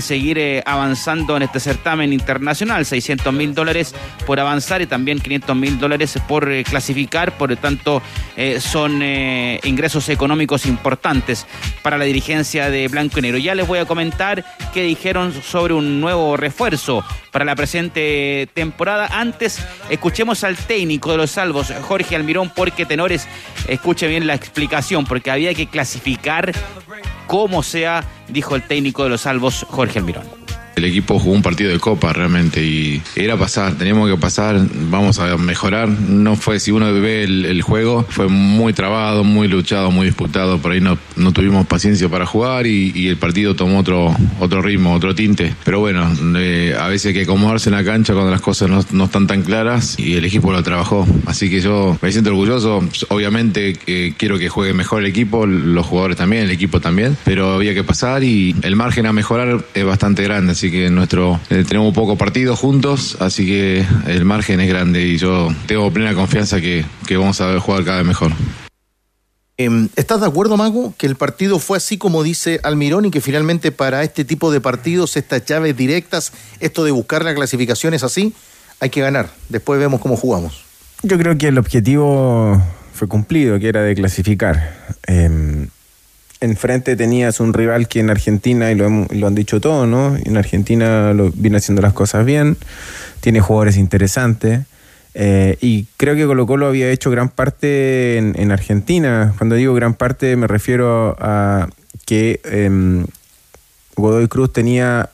seguir 0.00 0.62
avanzando 0.66 1.36
en 1.36 1.42
este 1.42 1.60
certamen 1.60 2.12
internacional, 2.12 2.84
600 2.84 3.32
mil 3.32 3.54
dólares 3.54 3.94
por 4.26 4.40
avanzar 4.40 4.82
y 4.82 4.86
también 4.86 5.20
500 5.20 5.56
mil 5.56 5.78
dólares 5.78 6.18
por 6.26 6.50
clasificar, 6.64 7.36
por 7.36 7.50
lo 7.50 7.56
tanto 7.56 8.02
son 8.58 9.02
ingresos 9.02 10.08
económicos 10.08 10.66
importantes 10.66 11.46
para 11.82 11.98
la 11.98 12.04
dirigencia 12.04 12.70
de 12.70 12.88
Blanco 12.88 13.18
y 13.18 13.22
Negro. 13.22 13.38
Ya 13.38 13.54
les 13.54 13.66
voy 13.66 13.78
a 13.78 13.84
comentar 13.84 14.44
qué 14.74 14.82
dijeron 14.82 15.32
sobre 15.42 15.74
un 15.74 16.00
nuevo 16.00 16.36
refuerzo 16.36 17.04
para 17.30 17.44
la 17.44 17.54
presente 17.54 18.48
temporada. 18.54 19.08
Antes, 19.12 19.64
escuchemos 19.88 20.44
al 20.44 20.56
técnico 20.66 21.12
de 21.12 21.18
los 21.18 21.30
salvos, 21.30 21.72
Jorge 21.82 22.16
Almirón, 22.16 22.50
porque 22.54 22.86
tenores, 22.86 23.26
escuche 23.68 24.06
bien 24.08 24.26
la 24.26 24.34
explicación, 24.34 25.04
porque 25.04 25.30
había 25.30 25.54
que 25.54 25.66
clasificar 25.66 26.52
como 27.26 27.62
sea, 27.62 28.04
dijo 28.28 28.56
el 28.56 28.66
técnico 28.66 29.04
de 29.04 29.10
los 29.10 29.20
salvos, 29.20 29.64
Jorge 29.68 30.00
Almirón. 30.00 30.39
El 30.76 30.84
equipo 30.84 31.18
jugó 31.18 31.34
un 31.34 31.42
partido 31.42 31.70
de 31.70 31.78
copa 31.78 32.12
realmente 32.12 32.64
y 32.64 33.02
era 33.16 33.36
pasar, 33.36 33.74
teníamos 33.74 34.10
que 34.10 34.16
pasar, 34.16 34.60
vamos 34.90 35.18
a 35.18 35.36
mejorar. 35.36 35.88
No 35.88 36.36
fue, 36.36 36.60
si 36.60 36.70
uno 36.70 36.92
ve 36.94 37.24
el, 37.24 37.62
juego, 37.62 38.06
fue 38.08 38.28
muy 38.28 38.72
trabado, 38.72 39.24
muy 39.24 39.48
luchado, 39.48 39.90
muy 39.90 40.06
disputado. 40.06 40.58
Por 40.58 40.72
ahí 40.72 40.80
no, 40.80 40.98
no 41.16 41.32
tuvimos 41.32 41.66
paciencia 41.66 42.08
para 42.08 42.26
jugar 42.26 42.66
y, 42.66 43.08
el 43.10 43.16
partido 43.16 43.56
tomó 43.56 43.80
otro, 43.80 44.14
otro 44.38 44.62
ritmo, 44.62 44.94
otro 44.94 45.14
tinte. 45.14 45.54
Pero 45.64 45.80
bueno, 45.80 46.08
eh, 46.36 46.76
a 46.78 46.86
veces 46.88 47.06
hay 47.06 47.14
que 47.14 47.22
acomodarse 47.22 47.70
en 47.70 47.74
la 47.74 47.84
cancha 47.84 48.12
cuando 48.12 48.30
las 48.30 48.40
cosas 48.40 48.70
no, 48.70 48.84
no 48.92 49.04
están 49.04 49.26
tan 49.26 49.42
claras 49.42 49.98
y 49.98 50.14
el 50.14 50.24
equipo 50.24 50.52
lo 50.52 50.62
trabajó. 50.62 51.06
Así 51.26 51.50
que 51.50 51.60
yo 51.60 51.98
me 52.00 52.12
siento 52.12 52.30
orgulloso. 52.30 52.82
Obviamente 53.08 53.74
que 53.74 54.14
quiero 54.16 54.38
que 54.38 54.48
juegue 54.48 54.74
mejor 54.74 55.00
el 55.00 55.06
equipo, 55.06 55.46
los 55.46 55.86
jugadores 55.86 56.16
también, 56.16 56.44
el 56.44 56.50
equipo 56.50 56.80
también, 56.80 57.16
pero 57.24 57.54
había 57.54 57.74
que 57.74 57.84
pasar 57.84 58.22
y 58.22 58.54
el 58.62 58.76
margen 58.76 59.06
a 59.06 59.12
mejorar 59.12 59.64
es 59.74 59.84
bastante 59.84 60.22
grande. 60.22 60.54
Así 60.60 60.70
que 60.70 60.90
nuestro 60.90 61.40
eh, 61.48 61.64
tenemos 61.66 61.94
poco 61.94 62.18
partido 62.18 62.54
juntos, 62.54 63.16
así 63.18 63.46
que 63.46 63.82
el 64.06 64.26
margen 64.26 64.60
es 64.60 64.68
grande 64.68 65.00
y 65.06 65.16
yo 65.16 65.48
tengo 65.64 65.90
plena 65.90 66.14
confianza 66.14 66.60
que, 66.60 66.84
que 67.06 67.16
vamos 67.16 67.40
a 67.40 67.58
jugar 67.58 67.82
cada 67.82 67.96
vez 67.96 68.06
mejor. 68.06 68.32
Em, 69.56 69.88
¿Estás 69.96 70.20
de 70.20 70.26
acuerdo, 70.26 70.58
Mago, 70.58 70.92
que 70.98 71.06
el 71.06 71.16
partido 71.16 71.60
fue 71.60 71.78
así 71.78 71.96
como 71.96 72.22
dice 72.22 72.60
Almirón 72.62 73.06
y 73.06 73.10
que 73.10 73.22
finalmente 73.22 73.72
para 73.72 74.02
este 74.02 74.26
tipo 74.26 74.52
de 74.52 74.60
partidos, 74.60 75.16
estas 75.16 75.46
llaves 75.46 75.74
directas, 75.74 76.34
esto 76.60 76.84
de 76.84 76.90
buscar 76.90 77.24
la 77.24 77.34
clasificación 77.34 77.94
es 77.94 78.04
así? 78.04 78.34
Hay 78.80 78.90
que 78.90 79.00
ganar. 79.00 79.30
Después 79.48 79.80
vemos 79.80 79.98
cómo 80.02 80.14
jugamos. 80.14 80.62
Yo 81.02 81.16
creo 81.16 81.38
que 81.38 81.48
el 81.48 81.56
objetivo 81.56 82.62
fue 82.92 83.08
cumplido, 83.08 83.58
que 83.58 83.68
era 83.68 83.80
de 83.80 83.94
clasificar. 83.94 84.76
Eh, 85.06 85.68
enfrente 86.40 86.96
tenías 86.96 87.40
un 87.40 87.52
rival 87.52 87.88
que 87.88 88.00
en 88.00 88.10
Argentina, 88.10 88.70
y 88.70 88.74
lo, 88.74 89.06
lo 89.10 89.26
han 89.26 89.34
dicho 89.34 89.60
todos, 89.60 89.86
¿no? 89.86 90.16
En 90.16 90.36
Argentina 90.36 91.12
lo, 91.12 91.30
viene 91.30 91.58
haciendo 91.58 91.82
las 91.82 91.92
cosas 91.92 92.24
bien, 92.24 92.56
tiene 93.20 93.40
jugadores 93.40 93.76
interesantes. 93.76 94.60
eh, 95.14 95.56
y 95.60 95.86
creo 95.96 96.14
que 96.14 96.26
Colo 96.26 96.46
Colo 96.46 96.66
había 96.66 96.90
hecho 96.90 97.10
gran 97.10 97.28
parte 97.28 98.16
en, 98.16 98.34
en 98.38 98.52
Argentina. 98.52 99.34
Cuando 99.38 99.56
digo 99.56 99.74
gran 99.74 99.94
parte 99.94 100.36
me 100.36 100.46
refiero 100.46 101.16
a 101.18 101.68
que 102.06 102.40
em, 102.44 103.06
Godoy 103.96 104.28
Cruz 104.28 104.52
tenía 104.52 105.10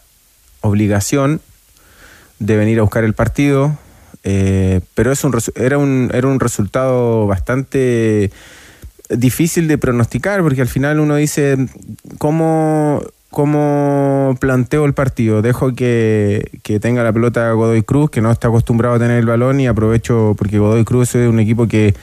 obligación 0.60 1.40
de 2.38 2.56
venir 2.56 2.78
a 2.78 2.82
buscar 2.82 3.04
el 3.04 3.14
partido, 3.14 3.76
eh, 4.24 4.80
pero 4.94 5.12
es 5.12 5.24
un, 5.24 5.36
era, 5.54 5.78
un, 5.78 6.10
era 6.12 6.26
un 6.26 6.40
resultado 6.40 7.26
bastante 7.26 8.30
difícil 9.10 9.68
de 9.68 9.78
pronosticar, 9.78 10.42
porque 10.42 10.62
al 10.62 10.68
final 10.68 11.00
uno 11.00 11.16
dice, 11.16 11.56
¿cómo, 12.18 13.02
cómo 13.30 14.36
planteo 14.40 14.84
el 14.84 14.94
partido? 14.94 15.42
Dejo 15.42 15.74
que, 15.74 16.50
que 16.62 16.80
tenga 16.80 17.04
la 17.04 17.12
pelota 17.12 17.50
Godoy 17.52 17.82
Cruz, 17.82 18.10
que 18.10 18.20
no 18.20 18.30
está 18.30 18.48
acostumbrado 18.48 18.94
a 18.96 18.98
tener 18.98 19.18
el 19.18 19.26
balón, 19.26 19.60
y 19.60 19.66
aprovecho, 19.66 20.34
porque 20.36 20.58
Godoy 20.58 20.84
Cruz 20.84 21.14
es 21.14 21.28
un 21.28 21.40
equipo 21.40 21.66
que 21.66 21.94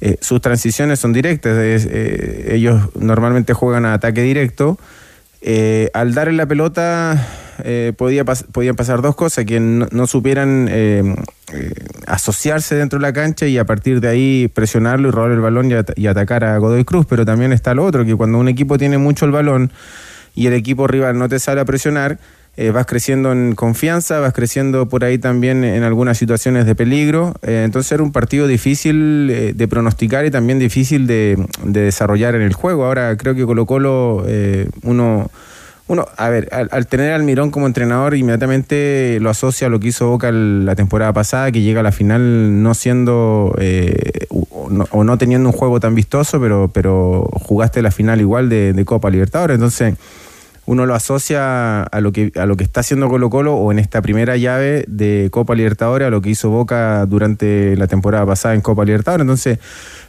eh, 0.00 0.16
sus 0.20 0.40
transiciones 0.40 0.98
son 0.98 1.12
directas, 1.12 1.56
eh, 1.58 2.54
ellos 2.54 2.88
normalmente 2.94 3.52
juegan 3.52 3.84
a 3.84 3.94
ataque 3.94 4.22
directo. 4.22 4.78
Eh, 5.42 5.90
al 5.94 6.12
darle 6.12 6.34
la 6.34 6.46
pelota 6.46 7.26
eh, 7.64 7.92
podía 7.96 8.24
pas- 8.24 8.44
podían 8.50 8.76
pasar 8.76 9.02
dos 9.02 9.14
cosas, 9.14 9.44
que 9.44 9.60
no, 9.60 9.86
no 9.90 10.06
supieran 10.06 10.68
eh, 10.70 11.14
eh, 11.52 11.72
asociarse 12.06 12.74
dentro 12.74 12.98
de 12.98 13.02
la 13.02 13.12
cancha 13.12 13.46
y 13.46 13.58
a 13.58 13.64
partir 13.64 14.00
de 14.00 14.08
ahí 14.08 14.48
presionarlo 14.52 15.08
y 15.08 15.10
robar 15.10 15.32
el 15.32 15.40
balón 15.40 15.70
y, 15.70 15.74
at- 15.74 15.92
y 15.96 16.06
atacar 16.06 16.44
a 16.44 16.56
Godoy 16.58 16.84
Cruz, 16.84 17.06
pero 17.08 17.24
también 17.24 17.52
está 17.52 17.74
lo 17.74 17.84
otro, 17.84 18.04
que 18.04 18.14
cuando 18.16 18.38
un 18.38 18.48
equipo 18.48 18.78
tiene 18.78 18.98
mucho 18.98 19.24
el 19.24 19.32
balón 19.32 19.70
y 20.34 20.46
el 20.46 20.52
equipo 20.54 20.86
rival 20.86 21.18
no 21.18 21.28
te 21.28 21.38
sale 21.38 21.60
a 21.60 21.64
presionar, 21.64 22.18
eh, 22.56 22.72
vas 22.72 22.84
creciendo 22.84 23.30
en 23.32 23.54
confianza, 23.54 24.18
vas 24.18 24.32
creciendo 24.32 24.88
por 24.88 25.04
ahí 25.04 25.18
también 25.18 25.62
en 25.64 25.82
algunas 25.84 26.18
situaciones 26.18 26.66
de 26.66 26.74
peligro. 26.74 27.34
Entonces 27.42 27.90
era 27.92 28.02
un 28.02 28.10
partido 28.12 28.46
difícil 28.48 29.52
de 29.56 29.68
pronosticar 29.68 30.26
y 30.26 30.30
también 30.30 30.58
difícil 30.58 31.06
de, 31.06 31.36
de 31.64 31.80
desarrollar 31.82 32.34
en 32.34 32.42
el 32.42 32.52
juego. 32.52 32.84
Ahora 32.84 33.16
creo 33.16 33.34
que 33.34 33.46
Colo 33.46 33.66
Colo, 33.66 34.26
uno, 34.82 35.30
uno, 35.90 36.06
a 36.16 36.28
ver, 36.28 36.48
al, 36.52 36.68
al 36.70 36.86
tener 36.86 37.10
a 37.10 37.16
Almirón 37.16 37.50
como 37.50 37.66
entrenador, 37.66 38.14
inmediatamente 38.14 39.18
lo 39.20 39.28
asocia 39.28 39.66
a 39.66 39.70
lo 39.70 39.80
que 39.80 39.88
hizo 39.88 40.08
Boca 40.08 40.30
la 40.30 40.76
temporada 40.76 41.12
pasada, 41.12 41.50
que 41.50 41.62
llega 41.62 41.80
a 41.80 41.82
la 41.82 41.90
final 41.90 42.62
no 42.62 42.74
siendo 42.74 43.56
eh, 43.58 44.28
o 44.30 44.70
no, 44.70 44.86
o 44.92 45.02
no 45.02 45.18
teniendo 45.18 45.48
un 45.48 45.52
juego 45.52 45.80
tan 45.80 45.96
vistoso, 45.96 46.40
pero, 46.40 46.70
pero 46.72 47.28
jugaste 47.32 47.82
la 47.82 47.90
final 47.90 48.20
igual 48.20 48.48
de, 48.48 48.72
de 48.72 48.84
Copa 48.84 49.10
Libertadores. 49.10 49.56
Entonces 49.56 49.96
uno 50.64 50.86
lo 50.86 50.94
asocia 50.94 51.82
a 51.82 52.00
lo 52.00 52.12
que 52.12 52.30
a 52.36 52.46
lo 52.46 52.56
que 52.56 52.62
está 52.62 52.78
haciendo 52.78 53.08
Colo 53.08 53.28
Colo 53.28 53.56
o 53.56 53.72
en 53.72 53.80
esta 53.80 54.00
primera 54.00 54.36
llave 54.36 54.84
de 54.86 55.26
Copa 55.32 55.56
Libertadores 55.56 56.06
a 56.06 56.10
lo 56.10 56.22
que 56.22 56.30
hizo 56.30 56.50
Boca 56.50 57.04
durante 57.06 57.74
la 57.74 57.88
temporada 57.88 58.24
pasada 58.26 58.54
en 58.54 58.60
Copa 58.60 58.84
Libertadores. 58.84 59.22
Entonces, 59.24 59.58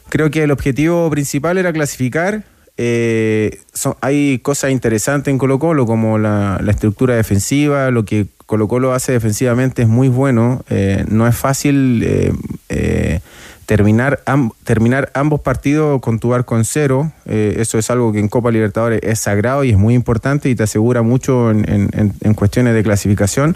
creo 0.10 0.30
que 0.30 0.44
el 0.44 0.52
objetivo 0.52 1.10
principal 1.10 1.58
era 1.58 1.74
clasificar. 1.74 2.44
Eh, 2.78 3.60
son- 3.74 3.96
hay 4.02 4.40
cosas 4.40 4.72
interesantes 4.72 5.32
en 5.32 5.38
Colo 5.38 5.60
Colo 5.60 5.86
como 5.86 6.18
la, 6.18 6.62
estructura 6.68 7.16
defensiva, 7.16 7.92
lo 7.92 8.06
que 8.06 8.28
Colo 8.46 8.68
Colo 8.68 8.94
hace 8.94 9.12
defensivamente 9.12 9.84
es 9.84 9.88
muy 9.88 10.08
bueno. 10.10 10.64
Eh, 10.70 11.06
no 11.10 11.28
es 11.28 11.36
fácil 11.36 12.02
eh, 12.04 12.34
eh, 12.70 13.20
terminar, 13.66 14.22
am- 14.26 14.52
terminar 14.64 15.12
ambos 15.14 15.42
partidos 15.42 16.02
con 16.02 16.20
tu 16.20 16.34
arco 16.34 16.58
en 16.58 16.66
cero. 16.66 17.12
Eh, 17.26 17.56
eso 17.60 17.78
es 17.78 17.90
algo 17.92 18.12
que 18.12 18.20
en 18.20 18.28
Copa 18.28 18.52
Libertadores 18.52 19.00
es 19.04 19.20
sagrado 19.20 19.64
y 19.64 19.70
es 19.72 19.78
muy 19.78 19.94
importante 19.94 20.50
y 20.50 20.56
te 20.56 20.64
asegura 20.64 21.02
mucho 21.02 21.52
en, 21.52 21.66
en- 21.70 22.14
en- 22.22 22.34
cuestiones 22.34 22.74
de 22.74 22.84
clasificación. 22.84 23.56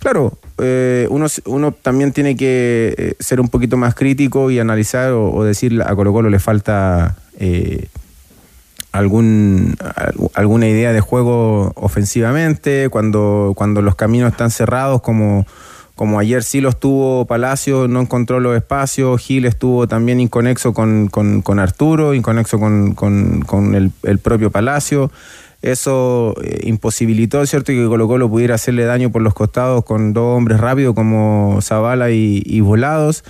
Claro, 0.00 0.38
uno, 1.08 1.26
uno 1.46 1.72
también 1.72 2.12
tiene 2.12 2.36
que 2.36 3.16
ser 3.18 3.40
un 3.40 3.48
poquito 3.48 3.76
más 3.78 3.94
crítico 3.94 4.50
y 4.50 4.58
analizar 4.58 5.12
o, 5.12 5.32
o 5.32 5.44
decir 5.44 5.80
a 5.84 5.94
Colo 5.94 6.12
Colo 6.12 6.28
le 6.30 6.38
falta 6.38 7.16
eh, 7.38 7.86
algún, 8.92 9.76
al- 9.96 10.14
alguna 10.34 10.68
idea 10.68 10.92
de 10.92 11.00
juego 11.00 11.72
ofensivamente, 11.76 12.88
cuando, 12.90 13.52
cuando 13.56 13.82
los 13.82 13.94
caminos 13.94 14.32
están 14.32 14.50
cerrados, 14.50 15.00
como, 15.02 15.46
como 15.94 16.18
ayer 16.18 16.42
sí 16.42 16.60
los 16.60 16.80
tuvo 16.80 17.24
Palacio, 17.26 17.88
no 17.88 18.00
encontró 18.00 18.40
los 18.40 18.56
espacios, 18.56 19.20
Gil 19.20 19.44
estuvo 19.46 19.86
también 19.86 20.20
inconexo 20.20 20.72
con, 20.72 21.08
con, 21.08 21.42
con 21.42 21.58
Arturo, 21.58 22.14
inconexo 22.14 22.58
con, 22.58 22.94
con, 22.94 23.42
con 23.42 23.74
el, 23.74 23.92
el 24.02 24.18
propio 24.18 24.50
Palacio. 24.50 25.10
Eso 25.62 26.34
eh, 26.42 26.60
imposibilitó, 26.64 27.44
¿cierto?, 27.44 27.66
que 27.72 27.86
Colo 27.86 28.08
Colo 28.08 28.30
pudiera 28.30 28.54
hacerle 28.54 28.84
daño 28.84 29.10
por 29.10 29.20
los 29.20 29.34
costados 29.34 29.84
con 29.84 30.14
dos 30.14 30.38
hombres 30.38 30.58
rápidos 30.58 30.94
como 30.94 31.58
Zavala 31.60 32.10
y, 32.10 32.42
y 32.46 32.60
Volados. 32.62 33.24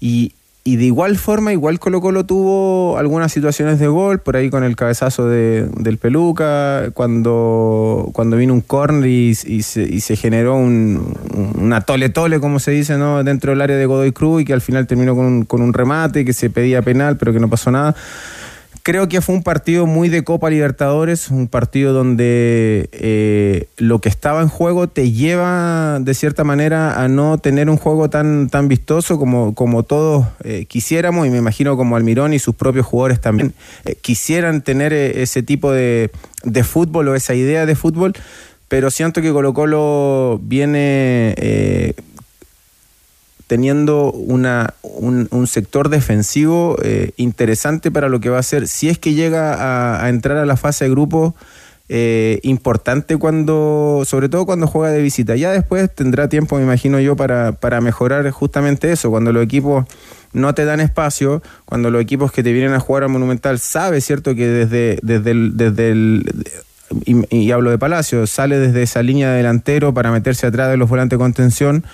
Y, 0.00 0.32
y 0.66 0.76
de 0.76 0.84
igual 0.86 1.16
forma, 1.16 1.52
igual 1.52 1.78
Colo 1.78 2.00
Colo 2.00 2.26
tuvo 2.26 2.98
algunas 2.98 3.30
situaciones 3.32 3.78
de 3.78 3.86
gol, 3.86 4.18
por 4.18 4.36
ahí 4.36 4.50
con 4.50 4.64
el 4.64 4.74
cabezazo 4.74 5.28
de- 5.28 5.68
del 5.78 5.96
Peluca, 5.98 6.90
cuando, 6.92 8.10
cuando 8.12 8.36
vino 8.36 8.52
un 8.52 8.60
corner 8.62 9.08
y, 9.08 9.34
se, 9.34 9.82
y 9.82 10.00
se 10.00 10.16
generó 10.16 10.56
un, 10.56 11.14
una 11.58 11.82
tole-tole, 11.82 12.40
como 12.40 12.58
se 12.58 12.72
dice, 12.72 12.98
¿no? 12.98 13.22
dentro 13.22 13.52
del 13.52 13.60
área 13.60 13.76
de 13.76 13.86
Godoy 13.86 14.10
Cruz 14.12 14.42
y 14.42 14.44
que 14.44 14.52
al 14.52 14.60
final 14.60 14.86
terminó 14.88 15.14
con 15.14 15.24
un, 15.24 15.44
con 15.44 15.62
un 15.62 15.72
remate 15.72 16.24
que 16.24 16.32
se 16.32 16.50
pedía 16.50 16.82
penal, 16.82 17.16
pero 17.16 17.32
que 17.32 17.38
no 17.40 17.48
pasó 17.48 17.70
nada. 17.70 17.94
Creo 18.86 19.08
que 19.08 19.20
fue 19.20 19.34
un 19.34 19.42
partido 19.42 19.84
muy 19.84 20.08
de 20.08 20.22
Copa 20.22 20.48
Libertadores, 20.48 21.32
un 21.32 21.48
partido 21.48 21.92
donde 21.92 22.88
eh, 22.92 23.66
lo 23.78 23.98
que 23.98 24.08
estaba 24.08 24.42
en 24.42 24.48
juego 24.48 24.86
te 24.86 25.10
lleva 25.10 25.98
de 26.00 26.14
cierta 26.14 26.44
manera 26.44 27.02
a 27.02 27.08
no 27.08 27.36
tener 27.38 27.68
un 27.68 27.78
juego 27.78 28.08
tan, 28.10 28.48
tan 28.48 28.68
vistoso 28.68 29.18
como, 29.18 29.56
como 29.56 29.82
todos 29.82 30.28
eh, 30.44 30.66
quisiéramos 30.66 31.26
y 31.26 31.30
me 31.30 31.38
imagino 31.38 31.76
como 31.76 31.96
Almirón 31.96 32.32
y 32.32 32.38
sus 32.38 32.54
propios 32.54 32.86
jugadores 32.86 33.20
también 33.20 33.54
eh, 33.86 33.96
quisieran 33.96 34.62
tener 34.62 34.92
ese 34.92 35.42
tipo 35.42 35.72
de, 35.72 36.12
de 36.44 36.62
fútbol 36.62 37.08
o 37.08 37.16
esa 37.16 37.34
idea 37.34 37.66
de 37.66 37.74
fútbol, 37.74 38.12
pero 38.68 38.92
siento 38.92 39.20
que 39.20 39.32
Colo 39.32 39.52
Colo 39.52 40.38
viene... 40.44 41.34
teniendo 43.46 44.10
una, 44.12 44.74
un, 44.82 45.46
sector 45.46 45.88
defensivo 45.88 46.76
eh, 46.82 47.12
interesante 47.16 47.90
para 47.90 48.08
lo 48.08 48.20
que 48.20 48.28
va 48.28 48.38
a 48.38 48.42
ser, 48.42 48.66
si 48.66 48.88
es 48.88 48.98
que 48.98 49.14
llega 49.14 49.54
a, 49.54 50.04
a 50.04 50.08
entrar 50.08 50.36
a 50.36 50.46
la 50.46 50.56
fase 50.56 50.84
de 50.84 50.90
grupo, 50.90 51.34
eh, 51.88 52.40
importante 52.42 53.16
cuando, 53.16 54.02
sobre 54.06 54.28
todo 54.28 54.44
cuando 54.44 54.66
juega 54.66 54.90
de 54.90 55.00
visita. 55.00 55.36
Ya 55.36 55.52
después 55.52 55.88
tendrá 55.94 56.28
tiempo, 56.28 56.56
me 56.56 56.64
imagino 56.64 56.98
yo, 56.98 57.14
para, 57.14 57.52
para 57.52 57.80
mejorar 57.80 58.28
justamente 58.30 58.90
eso, 58.90 59.10
cuando 59.10 59.32
los 59.32 59.44
equipos 59.44 59.86
no 60.32 60.52
te 60.54 60.64
dan 60.64 60.80
espacio, 60.80 61.42
cuando 61.64 61.90
los 61.90 62.02
equipos 62.02 62.32
que 62.32 62.42
te 62.42 62.52
vienen 62.52 62.72
a 62.72 62.80
jugar 62.80 63.04
al 63.04 63.10
Monumental 63.10 63.60
sabe, 63.60 64.00
¿cierto?, 64.00 64.34
que 64.34 64.48
desde, 64.48 64.98
desde 65.02 65.30
el... 65.30 65.56
Desde 65.56 65.90
el 65.90 66.46
y, 67.04 67.36
y 67.36 67.50
hablo 67.50 67.70
de 67.70 67.78
Palacio, 67.78 68.28
sale 68.28 68.60
desde 68.60 68.82
esa 68.82 69.02
línea 69.02 69.30
de 69.30 69.38
delantero 69.38 69.92
para 69.92 70.12
meterse 70.12 70.46
atrás 70.46 70.70
de 70.70 70.76
los 70.76 70.88
volantes 70.88 71.18
de 71.18 71.20
contención, 71.20 71.84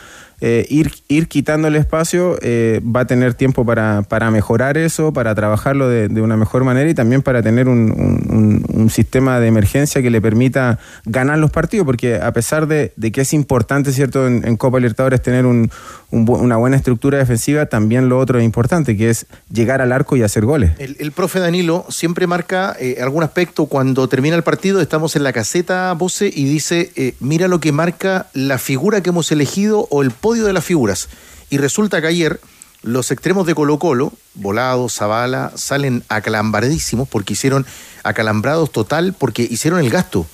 eh, 0.44 0.66
ir, 0.68 0.90
ir 1.06 1.28
quitando 1.28 1.68
el 1.68 1.76
espacio, 1.76 2.36
eh, 2.42 2.80
va 2.84 3.00
a 3.02 3.06
tener 3.06 3.34
tiempo 3.34 3.64
para, 3.64 4.02
para 4.02 4.28
mejorar 4.32 4.76
eso, 4.76 5.12
para 5.12 5.36
trabajarlo 5.36 5.88
de, 5.88 6.08
una 6.20 6.36
mejor 6.36 6.64
manera 6.64 6.90
y 6.90 6.94
también 6.94 7.22
para 7.22 7.42
tener 7.44 7.68
un, 7.68 7.92
un- 7.92 8.26
un- 8.28 8.64
un 8.82 8.90
sistema 8.90 9.38
de 9.38 9.46
emergencia 9.46 10.02
que 10.02 10.10
le 10.10 10.20
permita 10.20 10.80
ganar 11.04 11.38
los 11.38 11.52
partidos, 11.52 11.86
porque 11.86 12.16
a 12.16 12.32
pesar 12.32 12.66
de, 12.66 12.92
de 12.96 13.12
que 13.12 13.20
es 13.20 13.32
importante, 13.32 13.92
¿cierto?, 13.92 14.26
en, 14.26 14.44
en 14.44 14.56
Copa 14.56 14.78
Libertadores 14.78 15.22
tener 15.22 15.46
un- 15.46 15.70
un 16.12 16.24
bu- 16.24 16.38
una 16.38 16.56
buena 16.58 16.76
estructura 16.76 17.18
defensiva, 17.18 17.66
también 17.66 18.08
lo 18.08 18.18
otro 18.20 18.38
es 18.38 18.44
importante, 18.44 18.96
que 18.96 19.10
es 19.10 19.26
llegar 19.52 19.80
al 19.82 19.90
arco 19.90 20.14
y 20.16 20.22
hacer 20.22 20.44
goles. 20.44 20.70
El, 20.78 20.96
el 21.00 21.10
profe 21.10 21.40
Danilo 21.40 21.84
siempre 21.88 22.28
marca 22.28 22.76
eh, 22.78 22.98
algún 23.02 23.24
aspecto 23.24 23.66
cuando 23.66 24.06
termina 24.08 24.36
el 24.36 24.42
partido, 24.44 24.80
estamos 24.80 25.16
en 25.16 25.24
la 25.24 25.32
caseta 25.32 25.92
Bose 25.94 26.30
y 26.32 26.44
dice, 26.44 26.92
eh, 26.94 27.14
mira 27.18 27.48
lo 27.48 27.58
que 27.58 27.72
marca 27.72 28.28
la 28.34 28.58
figura 28.58 29.00
que 29.00 29.08
hemos 29.10 29.32
elegido 29.32 29.88
o 29.90 30.02
el 30.02 30.12
podio 30.12 30.44
de 30.44 30.52
las 30.52 30.64
figuras. 30.64 31.08
Y 31.50 31.56
resulta 31.58 32.00
que 32.00 32.06
ayer 32.06 32.40
los 32.82 33.10
extremos 33.10 33.46
de 33.46 33.54
Colo 33.54 33.78
Colo, 33.78 34.12
Volado, 34.34 34.88
Zavala, 34.88 35.52
salen 35.54 36.02
acalambradísimos 36.08 37.08
porque 37.08 37.32
hicieron 37.32 37.64
acalambrados 38.02 38.70
total 38.72 39.14
porque 39.18 39.42
hicieron 39.48 39.80
el 39.80 39.88
gasto. 39.90 40.26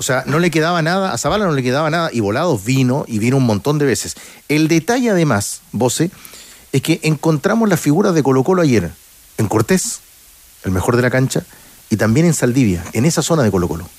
O 0.00 0.02
sea, 0.02 0.24
no 0.26 0.38
le 0.38 0.50
quedaba 0.50 0.80
nada, 0.80 1.12
a 1.12 1.18
Zavala 1.18 1.44
no 1.44 1.52
le 1.52 1.62
quedaba 1.62 1.90
nada 1.90 2.08
y 2.10 2.20
Volados 2.20 2.64
vino 2.64 3.04
y 3.06 3.18
vino 3.18 3.36
un 3.36 3.44
montón 3.44 3.78
de 3.78 3.84
veces. 3.84 4.16
El 4.48 4.66
detalle 4.66 5.10
además, 5.10 5.60
Bose, 5.72 6.10
es 6.72 6.80
que 6.80 7.00
encontramos 7.02 7.68
las 7.68 7.78
figuras 7.78 8.14
de 8.14 8.22
Colo 8.22 8.42
Colo 8.42 8.62
ayer 8.62 8.90
en 9.36 9.46
Cortés, 9.46 10.00
el 10.64 10.70
mejor 10.70 10.96
de 10.96 11.02
la 11.02 11.10
cancha, 11.10 11.44
y 11.90 11.98
también 11.98 12.24
en 12.24 12.32
Saldivia, 12.32 12.82
en 12.94 13.04
esa 13.04 13.20
zona 13.20 13.42
de 13.42 13.50
Colo 13.50 13.68
Colo. 13.68 13.90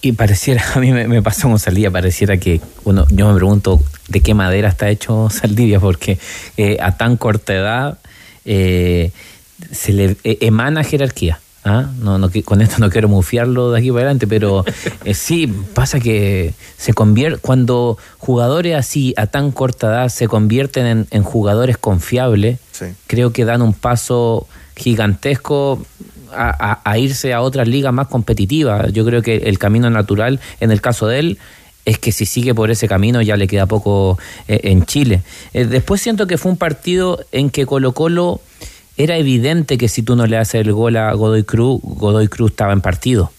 Y 0.00 0.12
pareciera, 0.12 0.64
a 0.74 0.80
mí 0.80 0.90
me, 0.90 1.06
me 1.06 1.20
pasó 1.20 1.50
con 1.50 1.58
Saldivia, 1.58 1.90
pareciera 1.90 2.38
que 2.38 2.62
uno, 2.84 3.06
yo 3.10 3.28
me 3.28 3.34
pregunto 3.34 3.82
de 4.08 4.20
qué 4.20 4.32
madera 4.32 4.70
está 4.70 4.88
hecho 4.88 5.28
Saldivia, 5.30 5.80
porque 5.80 6.18
eh, 6.56 6.78
a 6.80 6.96
tan 6.96 7.18
corta 7.18 7.52
edad 7.52 7.98
eh, 8.46 9.12
se 9.70 9.92
le 9.92 10.16
eh, 10.24 10.38
emana 10.40 10.82
jerarquía. 10.82 11.40
¿Ah? 11.64 11.90
No, 12.00 12.18
no, 12.18 12.30
con 12.44 12.60
esto 12.60 12.76
no 12.78 12.90
quiero 12.90 13.08
mufiarlo 13.08 13.72
de 13.72 13.78
aquí 13.78 13.88
para 13.88 14.00
adelante, 14.02 14.26
pero 14.26 14.64
eh, 15.04 15.14
sí, 15.14 15.46
pasa 15.74 15.98
que 16.00 16.54
se 16.76 16.92
convierte, 16.92 17.38
cuando 17.40 17.98
jugadores 18.18 18.76
así 18.76 19.14
a 19.16 19.26
tan 19.26 19.50
corta 19.50 19.88
edad 19.88 20.08
se 20.08 20.28
convierten 20.28 20.86
en, 20.86 21.06
en 21.10 21.22
jugadores 21.22 21.76
confiables, 21.78 22.58
creo 23.06 23.32
que 23.32 23.44
dan 23.44 23.62
un 23.62 23.72
paso 23.74 24.46
gigantesco 24.76 25.84
a, 26.32 26.72
a- 26.72 26.80
a 26.90 26.98
irse 26.98 27.32
a 27.32 27.40
otras 27.42 27.68
ligas 27.68 27.92
más 27.92 28.08
competitivas. 28.08 28.92
Yo 28.92 29.04
creo 29.04 29.22
que 29.22 29.36
el 29.36 29.58
camino 29.58 29.88
natural, 29.90 30.40
en 30.60 30.70
el 30.70 30.80
caso 30.80 31.06
de 31.06 31.18
él, 31.20 31.38
es 31.84 31.98
que 31.98 32.12
si 32.12 32.24
sigue 32.26 32.54
por 32.54 32.70
ese 32.70 32.88
camino 32.88 33.20
ya 33.20 33.36
le 33.36 33.46
queda 33.46 33.66
poco 33.66 34.18
eh, 34.48 34.60
en 34.64 34.86
Chile. 34.86 35.22
Eh, 35.52 35.66
después 35.66 36.00
siento 36.00 36.26
que 36.26 36.38
fue 36.38 36.50
un 36.50 36.56
partido 36.56 37.24
en 37.30 37.50
que 37.50 37.66
Colo 37.66 37.92
Colo 37.92 38.40
era 38.96 39.16
evidente 39.16 39.78
que 39.78 39.88
si 39.88 40.02
tú 40.02 40.16
no 40.16 40.26
le 40.26 40.36
haces 40.36 40.60
el 40.60 40.72
gol 40.72 40.96
a 40.96 41.12
Godoy 41.12 41.44
Cruz, 41.44 41.80
Godoy 41.82 42.28
Cruz 42.28 42.52
estaba 42.52 42.72
en 42.72 42.80
partido. 42.80 43.32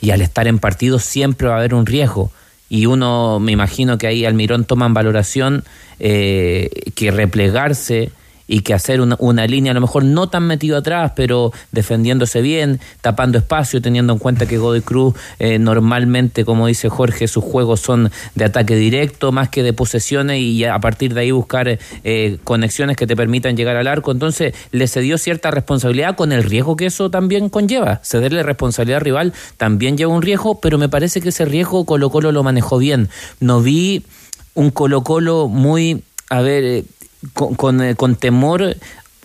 Y 0.00 0.10
al 0.10 0.20
estar 0.20 0.46
en 0.46 0.58
partido 0.58 0.98
siempre 0.98 1.48
va 1.48 1.54
a 1.54 1.58
haber 1.58 1.74
un 1.74 1.86
riesgo. 1.86 2.30
Y 2.68 2.86
uno, 2.86 3.38
me 3.38 3.52
imagino 3.52 3.98
que 3.98 4.06
ahí 4.06 4.24
Almirón 4.24 4.64
toma 4.64 4.86
en 4.86 4.94
valoración 4.94 5.64
eh, 5.98 6.70
que 6.94 7.10
replegarse 7.10 8.10
y 8.52 8.60
que 8.60 8.74
hacer 8.74 9.00
una, 9.00 9.16
una 9.18 9.46
línea 9.46 9.70
a 9.70 9.74
lo 9.74 9.80
mejor 9.80 10.04
no 10.04 10.28
tan 10.28 10.46
metido 10.46 10.76
atrás, 10.76 11.12
pero 11.16 11.52
defendiéndose 11.70 12.42
bien, 12.42 12.80
tapando 13.00 13.38
espacio, 13.38 13.80
teniendo 13.80 14.12
en 14.12 14.18
cuenta 14.18 14.44
que 14.44 14.58
Godoy 14.58 14.82
Cruz 14.82 15.14
eh, 15.38 15.58
normalmente, 15.58 16.44
como 16.44 16.66
dice 16.66 16.90
Jorge, 16.90 17.28
sus 17.28 17.42
juegos 17.42 17.80
son 17.80 18.10
de 18.34 18.44
ataque 18.44 18.76
directo 18.76 19.32
más 19.32 19.48
que 19.48 19.62
de 19.62 19.72
posesiones 19.72 20.40
y 20.40 20.66
a 20.66 20.78
partir 20.80 21.14
de 21.14 21.22
ahí 21.22 21.30
buscar 21.30 21.78
eh, 22.04 22.38
conexiones 22.44 22.98
que 22.98 23.06
te 23.06 23.16
permitan 23.16 23.56
llegar 23.56 23.76
al 23.76 23.86
arco. 23.86 24.12
Entonces 24.12 24.54
le 24.70 24.86
cedió 24.86 25.16
cierta 25.16 25.50
responsabilidad 25.50 26.14
con 26.14 26.30
el 26.30 26.42
riesgo 26.42 26.76
que 26.76 26.84
eso 26.84 27.08
también 27.10 27.48
conlleva. 27.48 28.02
Cederle 28.04 28.42
responsabilidad 28.42 28.98
al 28.98 29.04
rival 29.04 29.32
también 29.56 29.96
lleva 29.96 30.12
un 30.12 30.20
riesgo, 30.20 30.60
pero 30.60 30.76
me 30.76 30.90
parece 30.90 31.22
que 31.22 31.30
ese 31.30 31.46
riesgo 31.46 31.86
Colo 31.86 32.10
Colo 32.10 32.32
lo 32.32 32.42
manejó 32.42 32.76
bien. 32.76 33.08
No 33.40 33.62
vi 33.62 34.04
un 34.52 34.68
Colo 34.68 35.02
Colo 35.04 35.48
muy, 35.48 36.02
a 36.28 36.42
ver, 36.42 36.64
eh, 36.64 36.84
con, 37.32 37.54
con, 37.54 37.82
eh, 37.82 37.94
con 37.94 38.16
temor 38.16 38.76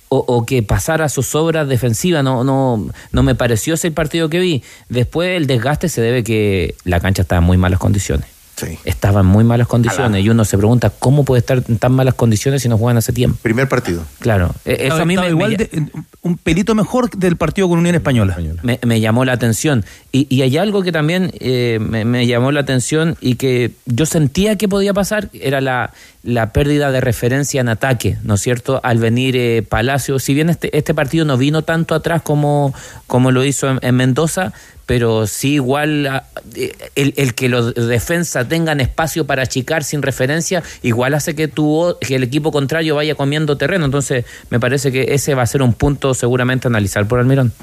o, 0.10 0.18
o 0.18 0.46
que 0.46 0.64
pasara 0.64 1.10
sus 1.10 1.36
obras 1.36 1.68
defensivas. 1.68 2.24
No, 2.24 2.44
no, 2.44 2.90
no 3.12 3.24
me 3.24 3.36
pareció 3.36 3.74
ese 3.74 3.92
partido 3.92 4.30
que 4.30 4.40
vi. 4.40 4.64
Después 4.90 5.38
el 5.38 5.48
desgaste 5.48 5.90
se 5.90 6.02
debe 6.02 6.24
que 6.24 6.76
la 6.84 7.00
cancha 7.00 7.24
estaba 7.24 7.40
en 7.40 7.46
muy 7.46 7.58
malas 7.58 7.80
condiciones. 7.80 8.37
Estaba 8.86 9.22
en 9.22 9.26
muy 9.28 9.44
malas 9.44 9.68
condiciones. 9.68 10.24
Y 10.24 10.30
uno 10.30 10.46
se 10.46 10.58
pregunta 10.58 10.90
cómo 10.90 11.24
puede 11.26 11.40
estar 11.40 11.64
en 11.68 11.78
tan 11.78 11.92
malas 11.94 12.14
condiciones 12.16 12.62
si 12.62 12.70
no 12.70 12.78
juegan 12.78 12.98
hace 12.98 13.14
tiempo. 13.14 13.38
Primer 13.42 13.68
partido. 13.70 14.04
Claro. 14.20 14.54
Eh, 14.66 14.88
Eso 14.88 14.96
a 15.02 15.06
mí 15.06 15.16
me, 15.18 15.30
igual 15.30 15.52
me- 15.52 15.58
de- 15.58 15.88
un 16.22 16.38
pelito 16.38 16.76
mejor 16.76 17.10
del 17.12 17.38
partido 17.38 17.70
con 17.70 17.80
Unión 17.80 17.96
Española. 17.96 18.38
me, 18.64 18.80
me 18.86 19.00
llamó 19.00 19.26
la 19.26 19.34
atención. 19.34 19.86
Y, 20.12 20.28
y 20.34 20.42
hay 20.42 20.58
algo 20.58 20.82
que 20.84 20.92
también 20.92 21.32
eh, 21.40 21.80
me, 21.82 22.04
me 22.06 22.26
llamó 22.28 22.52
la 22.52 22.62
atención 22.62 23.16
y 23.22 23.36
que 23.36 23.72
yo 23.86 24.06
sentía 24.06 24.56
que 24.58 24.68
podía 24.68 24.94
pasar, 24.94 25.30
era 25.34 25.62
la, 25.62 25.94
la 26.24 26.52
pérdida 26.52 26.92
de 26.92 27.00
referencia 27.02 27.62
en 27.62 27.70
ataque, 27.70 28.18
¿no 28.24 28.34
es 28.36 28.42
cierto? 28.42 28.82
Al 28.84 28.98
venir 28.98 29.36
eh, 29.38 29.64
Palacio, 29.68 30.20
si 30.20 30.34
bien 30.34 30.50
este, 30.50 30.76
este 30.78 30.94
partido 30.94 31.24
no 31.26 31.38
vino 31.38 31.62
tanto 31.62 31.96
atrás 31.96 32.22
como, 32.22 32.74
como 33.06 33.32
lo 33.32 33.46
hizo 33.46 33.70
en, 33.70 33.80
en 33.82 33.96
Mendoza, 33.96 34.52
pero 34.88 35.28
sí 35.28 35.56
igual 35.56 36.08
ah, 36.08 36.24
eh, 36.56 36.76
el, 36.96 37.14
el 37.18 37.36
que 37.36 37.50
los 37.50 37.76
defensas 37.76 38.48
tengan 38.48 38.80
espacio 38.80 39.28
para 39.28 39.44
achicar 39.44 39.84
sin 39.84 40.02
referencia, 40.02 40.64
igual 40.82 41.14
hace 41.14 41.36
que, 41.36 41.48
tu, 41.48 41.96
que 42.02 42.16
el 42.16 42.24
equipo 42.24 42.52
contrario 42.52 42.96
vaya 42.96 43.14
comiendo 43.14 43.58
terreno. 43.58 43.86
Entonces 43.86 44.26
me 44.50 44.60
parece 44.60 44.92
que 44.92 45.14
ese 45.14 45.36
va 45.36 45.44
a 45.44 45.46
ser 45.46 45.62
un 45.62 45.74
punto 45.74 46.16
seguramente 46.16 46.68
a 46.68 46.70
analizar 46.70 47.06
por 47.08 47.20
Almirón. 47.20 47.54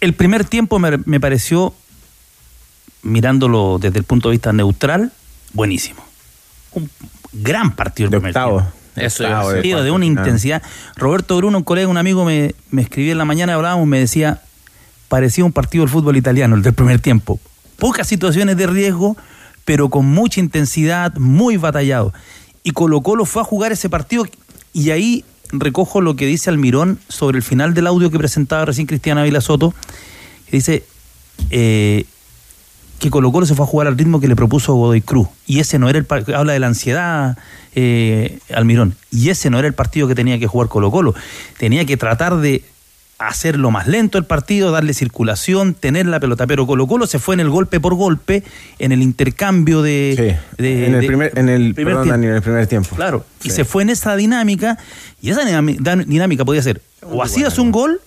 El 0.00 0.14
primer 0.14 0.44
tiempo 0.44 0.78
me, 0.78 0.96
me 1.04 1.20
pareció, 1.20 1.74
mirándolo 3.02 3.78
desde 3.80 3.98
el 3.98 4.04
punto 4.04 4.28
de 4.28 4.34
vista 4.34 4.52
neutral, 4.52 5.10
buenísimo. 5.52 6.04
Un 6.72 6.88
gran 7.32 7.74
partido 7.74 8.06
el 8.06 8.10
primer 8.12 8.32
tiempo. 8.32 8.64
Eso 8.94 9.24
Octavo, 9.24 9.56
iba 9.64 9.78
a 9.78 9.80
de, 9.80 9.84
de 9.86 9.90
una 9.90 10.04
intensidad. 10.04 10.62
Roberto 10.96 11.36
Bruno, 11.36 11.58
un 11.58 11.64
colega, 11.64 11.88
un 11.88 11.96
amigo, 11.96 12.24
me, 12.24 12.54
me 12.70 12.82
escribía 12.82 13.12
en 13.12 13.18
la 13.18 13.24
mañana, 13.24 13.54
hablábamos, 13.54 13.88
me 13.88 13.98
decía, 13.98 14.40
parecía 15.12 15.44
un 15.44 15.52
partido 15.52 15.84
del 15.84 15.90
fútbol 15.90 16.16
italiano, 16.16 16.56
el 16.56 16.62
del 16.62 16.72
primer 16.72 16.98
tiempo. 16.98 17.38
Pocas 17.76 18.08
situaciones 18.08 18.56
de 18.56 18.66
riesgo, 18.66 19.14
pero 19.66 19.90
con 19.90 20.06
mucha 20.06 20.40
intensidad, 20.40 21.14
muy 21.18 21.58
batallado. 21.58 22.14
Y 22.62 22.70
Colo 22.70 23.02
Colo 23.02 23.26
fue 23.26 23.42
a 23.42 23.44
jugar 23.44 23.72
ese 23.72 23.90
partido 23.90 24.24
y 24.72 24.88
ahí 24.88 25.22
recojo 25.52 26.00
lo 26.00 26.16
que 26.16 26.24
dice 26.24 26.48
Almirón 26.48 26.98
sobre 27.08 27.36
el 27.36 27.42
final 27.42 27.74
del 27.74 27.88
audio 27.88 28.10
que 28.10 28.16
presentaba 28.16 28.64
recién 28.64 28.86
Cristiana 28.86 29.22
Vila 29.22 29.42
Soto, 29.42 29.74
que 30.46 30.56
dice 30.56 30.82
eh, 31.50 32.06
que 32.98 33.10
Colo 33.10 33.32
Colo 33.32 33.44
se 33.44 33.54
fue 33.54 33.66
a 33.66 33.68
jugar 33.68 33.88
al 33.88 33.98
ritmo 33.98 34.18
que 34.18 34.28
le 34.28 34.34
propuso 34.34 34.72
Godoy 34.72 35.02
Cruz. 35.02 35.28
Y 35.46 35.60
ese 35.60 35.78
no 35.78 35.90
era 35.90 35.98
el 35.98 36.06
habla 36.34 36.54
de 36.54 36.58
la 36.58 36.68
ansiedad, 36.68 37.36
eh, 37.74 38.38
Almirón. 38.54 38.96
Y 39.10 39.28
ese 39.28 39.50
no 39.50 39.58
era 39.58 39.68
el 39.68 39.74
partido 39.74 40.08
que 40.08 40.14
tenía 40.14 40.38
que 40.38 40.46
jugar 40.46 40.68
Colo 40.68 40.90
Colo. 40.90 41.14
Tenía 41.58 41.84
que 41.84 41.98
tratar 41.98 42.38
de 42.38 42.64
hacerlo 43.28 43.70
más 43.70 43.86
lento 43.88 44.18
el 44.18 44.24
partido, 44.24 44.70
darle 44.70 44.94
circulación, 44.94 45.74
tener 45.74 46.06
la 46.06 46.20
pelota. 46.20 46.46
Pero 46.46 46.66
Colo 46.66 46.86
Colo 46.86 47.06
se 47.06 47.18
fue 47.18 47.34
en 47.34 47.40
el 47.40 47.50
golpe 47.50 47.80
por 47.80 47.94
golpe, 47.94 48.42
en 48.78 48.92
el 48.92 49.02
intercambio 49.02 49.82
de... 49.82 50.38
de- 50.58 50.86
en 50.86 50.94
el 50.94 51.00
de- 51.00 51.06
primer, 51.06 51.38
en 51.38 51.48
el, 51.48 51.74
primer 51.74 51.94
perdón. 51.94 52.08
Dani, 52.08 52.26
en 52.26 52.32
el 52.34 52.42
primer 52.42 52.66
tiempo. 52.66 52.96
Claro, 52.96 53.24
y 53.42 53.50
Sí. 53.50 53.56
se 53.56 53.64
fue 53.64 53.82
en 53.82 53.90
esa 53.90 54.16
dinámica, 54.16 54.78
y 55.20 55.30
esa 55.30 55.42
dinámica 55.44 56.44
podía 56.44 56.62
ser, 56.62 56.80
o 57.02 57.22
hacías 57.22 57.58
un 57.58 57.70
gol, 57.72 58.00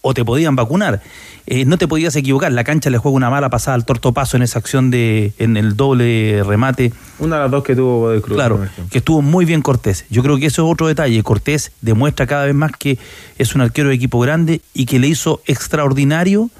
o 0.00 0.14
te 0.14 0.24
podían 0.24 0.56
vacunar. 0.56 1.02
Eh, 1.50 1.64
no 1.64 1.78
te 1.78 1.88
podías 1.88 2.14
equivocar, 2.14 2.52
la 2.52 2.62
cancha 2.62 2.90
le 2.90 2.98
juega 2.98 3.16
una 3.16 3.30
mala 3.30 3.48
pasada 3.48 3.74
al 3.74 3.86
tortopaso 3.86 4.36
en 4.36 4.42
esa 4.42 4.58
acción 4.58 4.90
de, 4.90 5.32
en 5.38 5.56
el 5.56 5.76
doble 5.76 6.42
remate. 6.44 6.92
Una 7.18 7.36
de 7.36 7.42
las 7.42 7.50
dos 7.50 7.64
que 7.64 7.74
tuvo 7.74 8.08
Cruz. 8.20 8.36
Claro, 8.36 8.66
que 8.90 8.98
estuvo 8.98 9.22
muy 9.22 9.44
bien 9.46 9.62
Cortés. 9.62 10.04
Yo 10.10 10.22
creo 10.22 10.36
que 10.38 10.46
eso 10.46 10.66
es 10.66 10.72
otro 10.72 10.86
detalle. 10.88 11.22
Cortés 11.22 11.72
demuestra 11.80 12.26
cada 12.26 12.44
vez 12.44 12.54
más 12.54 12.72
que 12.78 12.98
es 13.38 13.54
un 13.54 13.62
arquero 13.62 13.88
de 13.88 13.94
equipo 13.94 14.20
grande 14.20 14.60
y 14.74 14.84
que 14.86 14.98
le 14.98 15.08
hizo 15.08 15.40
extraordinario. 15.46 16.50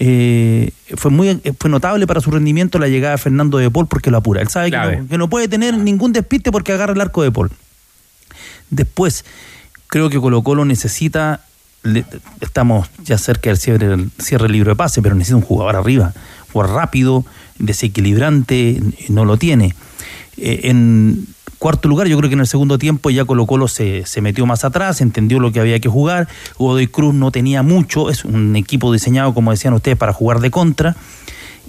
eh, 0.00 0.72
fue 0.96 1.12
muy 1.12 1.40
fue 1.60 1.70
notable 1.70 2.04
para 2.08 2.20
su 2.20 2.32
rendimiento 2.32 2.80
la 2.80 2.88
llegada 2.88 3.12
de 3.12 3.18
Fernando 3.18 3.58
de 3.58 3.70
Paul 3.70 3.86
porque 3.86 4.10
lo 4.10 4.16
apura. 4.16 4.40
Él 4.42 4.48
sabe 4.48 4.66
que 4.66 4.76
Clave. 4.76 4.96
no, 5.02 5.08
que 5.08 5.18
no 5.18 5.30
puede 5.30 5.46
tener 5.46 5.78
ningún 5.78 6.12
despiste 6.12 6.50
porque 6.50 6.72
agarra 6.72 6.92
el 6.92 7.00
arco 7.00 7.22
de 7.22 7.30
Paul. 7.30 7.50
Después, 8.70 9.24
creo 9.86 10.10
que 10.10 10.18
Colo 10.20 10.42
Colo 10.42 10.64
necesita, 10.64 11.44
estamos 12.40 12.88
ya 13.04 13.18
cerca 13.18 13.50
del 13.50 13.58
cierre, 13.58 13.88
del 13.88 14.10
cierre 14.18 14.44
del 14.44 14.52
libro 14.52 14.70
de 14.70 14.76
pase, 14.76 15.02
pero 15.02 15.14
necesita 15.14 15.36
un 15.36 15.42
jugador 15.42 15.76
arriba, 15.76 16.12
jugador 16.52 16.76
rápido, 16.76 17.24
desequilibrante, 17.58 18.80
no 19.08 19.24
lo 19.24 19.36
tiene. 19.36 19.74
Eh, 20.36 20.60
en 20.64 21.26
cuarto 21.58 21.88
lugar, 21.88 22.08
yo 22.08 22.16
creo 22.18 22.28
que 22.28 22.34
en 22.34 22.40
el 22.40 22.46
segundo 22.46 22.78
tiempo 22.78 23.10
ya 23.10 23.24
Colo 23.24 23.46
Colo 23.46 23.68
se, 23.68 24.04
se 24.06 24.20
metió 24.20 24.46
más 24.46 24.64
atrás, 24.64 25.00
entendió 25.00 25.40
lo 25.40 25.52
que 25.52 25.60
había 25.60 25.78
que 25.80 25.88
jugar, 25.88 26.28
Godoy 26.58 26.88
Cruz 26.88 27.14
no 27.14 27.30
tenía 27.30 27.62
mucho, 27.62 28.10
es 28.10 28.24
un 28.24 28.56
equipo 28.56 28.92
diseñado, 28.92 29.34
como 29.34 29.50
decían 29.50 29.74
ustedes, 29.74 29.96
para 29.96 30.12
jugar 30.12 30.40
de 30.40 30.50
contra, 30.50 30.96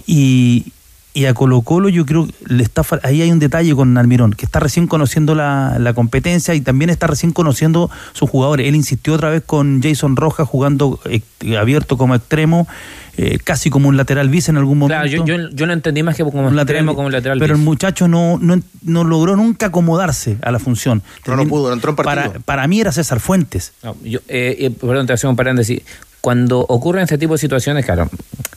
y, 0.06 0.72
y 1.16 1.24
a 1.24 1.32
Colo 1.32 1.62
Colo 1.62 1.88
yo 1.88 2.04
creo 2.04 2.26
que 2.26 2.34
le 2.46 2.62
está 2.62 2.82
fal- 2.82 3.00
ahí 3.02 3.22
hay 3.22 3.32
un 3.32 3.38
detalle 3.38 3.74
con 3.74 3.96
Almirón, 3.96 4.32
que 4.34 4.44
está 4.44 4.60
recién 4.60 4.86
conociendo 4.86 5.34
la, 5.34 5.78
la 5.78 5.94
competencia 5.94 6.54
y 6.54 6.60
también 6.60 6.90
está 6.90 7.06
recién 7.06 7.32
conociendo 7.32 7.90
sus 8.12 8.28
jugadores. 8.28 8.66
Él 8.68 8.74
insistió 8.76 9.14
otra 9.14 9.30
vez 9.30 9.42
con 9.44 9.80
Jason 9.82 10.14
Rojas 10.16 10.46
jugando 10.46 11.00
eh, 11.06 11.22
abierto 11.58 11.96
como 11.96 12.14
extremo, 12.14 12.68
eh, 13.16 13.38
casi 13.42 13.70
como 13.70 13.88
un 13.88 13.96
lateral 13.96 14.28
bis 14.28 14.50
en 14.50 14.58
algún 14.58 14.76
momento. 14.76 15.00
Claro, 15.08 15.24
yo, 15.26 15.38
yo, 15.38 15.48
yo 15.48 15.64
lo 15.64 15.72
entendí 15.72 16.02
más 16.02 16.16
que 16.16 16.22
como 16.22 16.46
Un 16.48 16.58
extremo, 16.58 16.94
como 16.94 17.08
lateral. 17.08 17.38
pero 17.38 17.54
bis. 17.54 17.60
el 17.60 17.64
muchacho 17.64 18.08
no, 18.08 18.38
no, 18.38 18.60
no 18.82 19.04
logró 19.04 19.36
nunca 19.36 19.66
acomodarse 19.66 20.36
a 20.42 20.50
la 20.52 20.58
función. 20.58 21.02
No, 21.26 21.34
no 21.36 21.46
pudo, 21.46 21.68
no 21.68 21.74
entró 21.74 21.90
en 21.90 21.96
partido. 21.96 22.32
Para, 22.32 22.40
para 22.40 22.66
mí 22.68 22.78
era 22.78 22.92
César 22.92 23.20
Fuentes. 23.20 23.72
No, 23.82 23.96
yo, 24.04 24.18
eh, 24.28 24.56
eh, 24.60 24.70
perdón, 24.70 25.06
te 25.06 25.14
hacía 25.14 25.30
un 25.30 25.36
paréntesis. 25.36 25.80
Cuando 26.26 26.58
ocurren 26.58 27.04
este 27.04 27.18
tipo 27.18 27.34
de 27.34 27.38
situaciones, 27.38 27.84
claro, 27.84 28.10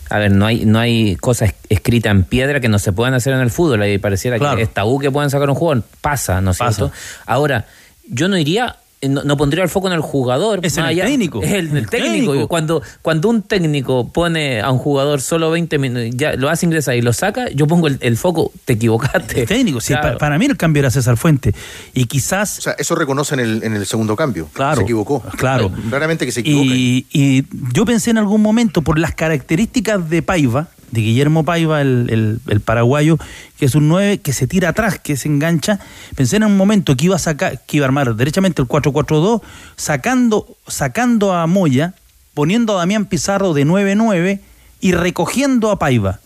a 0.10 0.18
ver, 0.18 0.32
no 0.32 0.48
hay, 0.48 0.66
no 0.66 0.80
hay 0.80 1.16
cosas 1.18 1.54
escritas 1.70 2.10
en 2.10 2.24
piedra 2.24 2.60
que 2.60 2.68
no 2.68 2.80
se 2.80 2.94
puedan 2.94 3.14
hacer 3.14 3.32
en 3.34 3.42
el 3.42 3.52
fútbol. 3.52 3.84
Ahí 3.84 4.00
pareciera 4.00 4.40
Claro. 4.40 4.58
que 4.58 4.64
es 4.64 4.74
tabú 4.74 4.98
que 4.98 5.12
puedan 5.12 5.30
sacar 5.30 5.48
un 5.52 5.56
jugador. 5.56 5.84
Pasa, 6.02 6.42
¿no 6.42 6.50
es 6.50 6.58
cierto? 6.58 6.92
Ahora, 7.28 7.68
yo 8.08 8.28
no 8.28 8.40
iría, 8.40 8.78
no, 9.02 9.24
no 9.24 9.38
pondría 9.38 9.64
el 9.64 9.70
foco 9.70 9.88
en 9.88 9.94
el 9.94 10.02
jugador. 10.02 10.60
Es 10.64 10.78
en 10.78 10.86
el 10.86 11.00
técnico. 11.00 11.42
Es 11.42 11.52
el, 11.54 11.70
el 11.70 11.78
El 11.78 11.90
técnico. 11.90 12.32
técnico. 12.32 12.48
Cuando, 12.50 12.82
cuando 13.02 13.30
un 13.30 13.42
técnico 13.44 14.10
pone 14.12 14.60
a 14.62 14.72
un 14.72 14.78
jugador 14.78 15.22
solo 15.22 15.52
20 15.52 15.78
minutos, 15.78 16.10
ya 16.16 16.34
lo 16.34 16.50
hace 16.50 16.66
ingresar 16.66 16.96
y 16.96 17.02
lo 17.02 17.14
saca, 17.14 17.50
yo 17.50 17.66
pongo 17.68 17.88
el, 17.88 17.98
el 18.02 18.18
foco, 18.18 18.52
te 18.66 18.74
equivocaste. 18.74 19.42
El 19.42 19.48
técnico, 19.48 19.80
sí, 19.82 19.94
Claro. 19.94 20.14
pa- 20.14 20.18
para 20.18 20.38
mí 20.38 20.46
el 20.46 20.58
cambio 20.58 20.82
era 20.82 20.92
César 20.92 21.16
Fuentes. 21.18 21.56
Y 21.94 22.06
quizás 22.06 22.60
O 22.60 22.62
sea, 22.62 22.74
eso 22.74 22.96
reconoce 22.96 23.36
en 23.36 23.40
el, 23.40 23.64
en 23.64 23.74
el 23.76 23.86
segundo 23.86 24.16
cambio. 24.16 24.50
Claro, 24.54 24.78
Se 24.78 24.84
equivocó. 24.84 25.22
claro. 25.38 25.72
Claramente 25.90 26.26
que 26.26 26.32
se 26.32 26.42
equivoca. 26.42 26.66
Y, 26.68 27.06
y 27.12 27.46
yo 27.74 27.86
pensé 27.86 28.10
en 28.12 28.18
algún 28.18 28.42
momento, 28.42 28.82
por 28.82 29.00
las 29.00 29.14
características 29.16 30.10
de 30.10 30.22
Paiva, 30.22 30.68
de 30.91 31.02
Guillermo 31.02 31.43
Paiva, 31.45 31.82
el, 31.82 32.08
el- 32.10 32.39
el 32.47 32.60
paraguayo, 32.62 33.17
que 33.58 33.65
es 33.65 33.75
un 33.75 33.88
9 33.89 34.19
que 34.19 34.34
se 34.34 34.47
tira 34.47 34.69
atrás, 34.69 34.99
que 34.99 35.17
se 35.17 35.28
engancha, 35.28 35.80
pensé 36.15 36.38
en 36.38 36.43
un 36.43 36.58
momento 36.58 36.95
que 36.97 37.06
iba 37.06 37.15
a 37.15 37.19
sacar, 37.19 37.62
que 37.65 37.78
iba 37.78 37.86
a 37.86 37.88
armar 37.89 38.15
derechamente 38.15 38.62
el 38.62 38.67
4-4-2, 38.67 39.41
sacando, 39.75 40.47
sacando 40.67 41.34
a 41.34 41.45
Moya, 41.47 41.93
poniendo 42.34 42.75
a 42.75 42.80
Damián 42.80 43.06
Pizarro 43.06 43.54
de 43.54 43.65
9-9 43.65 44.39
y 44.82 44.91
recogiendo 44.93 45.71
a 45.71 45.80
Paiva. 45.80 46.19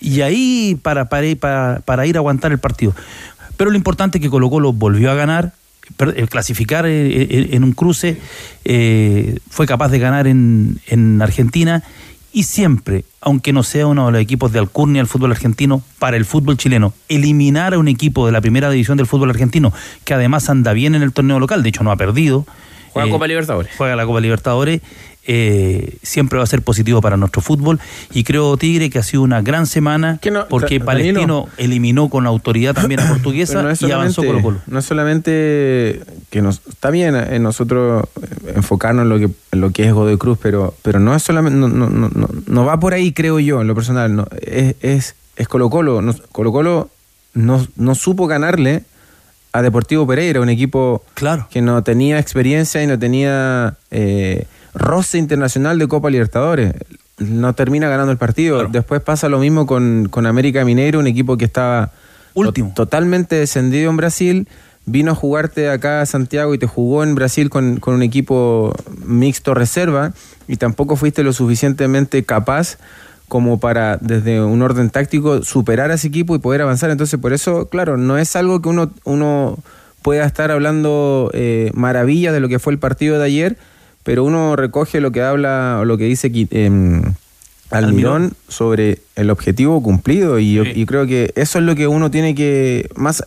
Y 0.00 0.20
ahí 0.20 0.78
para, 0.82 1.08
para, 1.08 1.26
ir- 1.26 1.38
para, 1.38 1.80
para 1.84 2.06
ir 2.06 2.16
a 2.16 2.20
aguantar 2.20 2.52
el 2.52 2.58
partido. 2.58 2.94
Pero 3.56 3.70
lo 3.70 3.76
importante 3.76 4.18
es 4.18 4.22
que 4.22 4.30
Colo 4.30 4.48
Colo 4.50 4.72
volvió 4.72 5.10
a 5.10 5.14
ganar, 5.14 5.52
per- 5.96 6.14
eh, 6.16 6.28
clasificar 6.28 6.86
eh, 6.86 7.22
eh, 7.22 7.48
en 7.52 7.64
un 7.64 7.72
cruce, 7.72 8.18
fue 9.50 9.66
capaz 9.66 9.88
de 9.88 9.98
ganar 9.98 10.26
en, 10.28 10.78
en 10.86 11.20
Argentina 11.20 11.82
y 12.32 12.44
siempre, 12.44 13.04
aunque 13.20 13.52
no 13.52 13.62
sea 13.62 13.86
uno 13.86 14.06
de 14.06 14.12
los 14.12 14.20
equipos 14.20 14.52
de 14.52 14.58
Alcurnia 14.58 15.00
del 15.00 15.08
fútbol 15.08 15.32
argentino, 15.32 15.82
para 15.98 16.16
el 16.16 16.24
fútbol 16.24 16.56
chileno, 16.56 16.92
eliminar 17.08 17.74
a 17.74 17.78
un 17.78 17.88
equipo 17.88 18.26
de 18.26 18.32
la 18.32 18.40
primera 18.40 18.70
división 18.70 18.96
del 18.96 19.06
fútbol 19.06 19.30
argentino, 19.30 19.72
que 20.04 20.14
además 20.14 20.48
anda 20.50 20.72
bien 20.72 20.94
en 20.94 21.02
el 21.02 21.12
torneo 21.12 21.40
local, 21.40 21.62
de 21.62 21.70
hecho 21.70 21.84
no 21.84 21.90
ha 21.90 21.96
perdido. 21.96 22.46
Juega 22.92 23.08
eh, 23.08 23.12
Copa 23.12 23.26
Libertadores. 23.26 23.72
Juega 23.76 23.96
la 23.96 24.06
Copa 24.06 24.20
Libertadores. 24.20 24.80
eh, 25.30 25.98
siempre 26.02 26.38
va 26.38 26.44
a 26.44 26.46
ser 26.46 26.62
positivo 26.62 27.02
para 27.02 27.18
nuestro 27.18 27.42
fútbol 27.42 27.78
y 28.14 28.24
creo 28.24 28.56
Tigre 28.56 28.88
que 28.88 28.98
ha 28.98 29.02
sido 29.02 29.22
una 29.22 29.42
gran 29.42 29.66
semana 29.66 30.18
porque 30.48 30.78
Da- 30.78 30.84
Palestino 30.86 31.20
Danilo. 31.20 31.48
eliminó 31.58 32.08
con 32.08 32.26
autoridad 32.26 32.74
también 32.74 33.00
a 33.00 33.08
Portuguesa 33.12 33.62
no 33.62 33.70
y 33.70 33.92
avanzó 33.92 34.24
Colo 34.24 34.40
Colo. 34.40 34.58
No 34.66 34.78
es 34.78 34.86
solamente 34.86 36.00
que 36.30 36.40
nos 36.42 36.62
está 36.66 36.90
bien 36.90 37.14
en 37.14 37.42
nosotros 37.42 38.04
eh, 38.22 38.52
enfocarnos 38.56 39.02
en 39.02 39.08
lo 39.10 39.18
que 39.18 39.28
en 39.52 39.60
lo 39.60 39.70
que 39.70 39.84
es 39.84 39.92
Godoy 39.92 40.16
Cruz, 40.16 40.38
pero 40.40 40.74
pero 40.82 40.98
no 40.98 41.14
es 41.14 41.22
solamente 41.22 41.58
no, 41.58 41.68
no, 41.68 41.90
no, 41.90 42.08
no- 42.14 42.28
no 42.46 42.64
va 42.64 42.80
por 42.80 42.94
ahí 42.94 43.12
creo 43.12 43.38
yo 43.38 43.60
en 43.60 43.66
lo 43.68 43.74
personal, 43.74 44.14
no, 44.16 44.26
es, 44.40 44.76
es 44.80 45.14
es 45.36 45.46
Colo 45.46 45.68
Colo, 45.70 46.00
no, 46.00 46.14
Colo 46.32 46.52
Colo 46.52 46.88
no, 47.34 47.66
no 47.76 47.94
supo 47.94 48.26
ganarle 48.26 48.82
a 49.52 49.62
Deportivo 49.62 50.06
Pereira, 50.06 50.40
un 50.40 50.48
equipo 50.48 51.02
que 51.50 51.60
no 51.62 51.82
tenía 51.82 52.18
experiencia 52.18 52.82
y 52.82 52.86
no 52.86 52.98
tenía 52.98 53.76
eh, 53.90 54.46
roce 54.74 55.18
internacional 55.18 55.78
de 55.78 55.88
Copa 55.88 56.10
Libertadores. 56.10 56.74
No 57.18 57.52
termina 57.54 57.88
ganando 57.88 58.12
el 58.12 58.18
partido. 58.18 58.68
Después 58.68 59.02
pasa 59.02 59.28
lo 59.28 59.38
mismo 59.38 59.66
con, 59.66 60.08
con 60.08 60.26
América 60.26 60.64
Mineiro, 60.64 61.00
un 61.00 61.06
equipo 61.06 61.36
que 61.36 61.46
estaba 61.46 61.90
to- 62.34 62.72
totalmente 62.74 63.36
descendido 63.36 63.90
en 63.90 63.96
Brasil. 63.96 64.48
Vino 64.86 65.12
a 65.12 65.14
jugarte 65.14 65.68
acá 65.68 66.00
a 66.00 66.06
Santiago 66.06 66.54
y 66.54 66.58
te 66.58 66.66
jugó 66.66 67.02
en 67.02 67.14
Brasil 67.14 67.50
con, 67.50 67.78
con 67.78 67.94
un 67.94 68.02
equipo 68.02 68.74
mixto 69.04 69.52
reserva 69.52 70.12
y 70.46 70.56
tampoco 70.56 70.96
fuiste 70.96 71.22
lo 71.22 71.32
suficientemente 71.34 72.22
capaz 72.24 72.78
como 73.28 73.60
para, 73.60 73.98
desde 73.98 74.42
un 74.42 74.62
orden 74.62 74.90
táctico, 74.90 75.42
superar 75.42 75.90
a 75.90 75.94
ese 75.94 76.08
equipo 76.08 76.34
y 76.34 76.38
poder 76.38 76.62
avanzar. 76.62 76.90
Entonces, 76.90 77.20
por 77.20 77.32
eso, 77.32 77.68
claro, 77.68 77.96
no 77.96 78.18
es 78.18 78.34
algo 78.36 78.60
que 78.60 78.70
uno, 78.70 78.90
uno 79.04 79.58
pueda 80.02 80.24
estar 80.24 80.50
hablando 80.50 81.30
eh, 81.34 81.70
maravillas 81.74 82.32
de 82.32 82.40
lo 82.40 82.48
que 82.48 82.58
fue 82.58 82.72
el 82.72 82.78
partido 82.78 83.18
de 83.18 83.26
ayer, 83.26 83.58
pero 84.02 84.24
uno 84.24 84.56
recoge 84.56 85.00
lo 85.00 85.12
que 85.12 85.22
habla 85.22 85.78
o 85.80 85.84
lo 85.84 85.98
que 85.98 86.04
dice 86.04 86.32
em, 86.50 87.02
Almirón 87.70 88.32
sobre 88.48 89.00
el 89.14 89.28
objetivo 89.30 89.82
cumplido. 89.82 90.38
Y, 90.38 90.86
creo 90.86 91.06
que 91.06 91.32
eso 91.36 91.58
es 91.58 91.64
lo 91.64 91.74
que 91.74 91.86
uno 91.86 92.10
tiene 92.10 92.34
que 92.34 92.88
más 92.96 93.22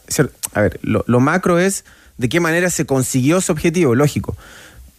a 0.53 0.61
ver 0.61 0.79
lo, 0.81 1.03
lo 1.07 1.19
macro 1.19 1.59
es 1.59 1.85
de 2.17 2.27
qué 2.27 2.39
manera 2.39 2.69
se 2.69 2.85
consiguió 2.85 3.37
ese 3.37 3.51
objetivo 3.51 3.95
lógico 3.95 4.35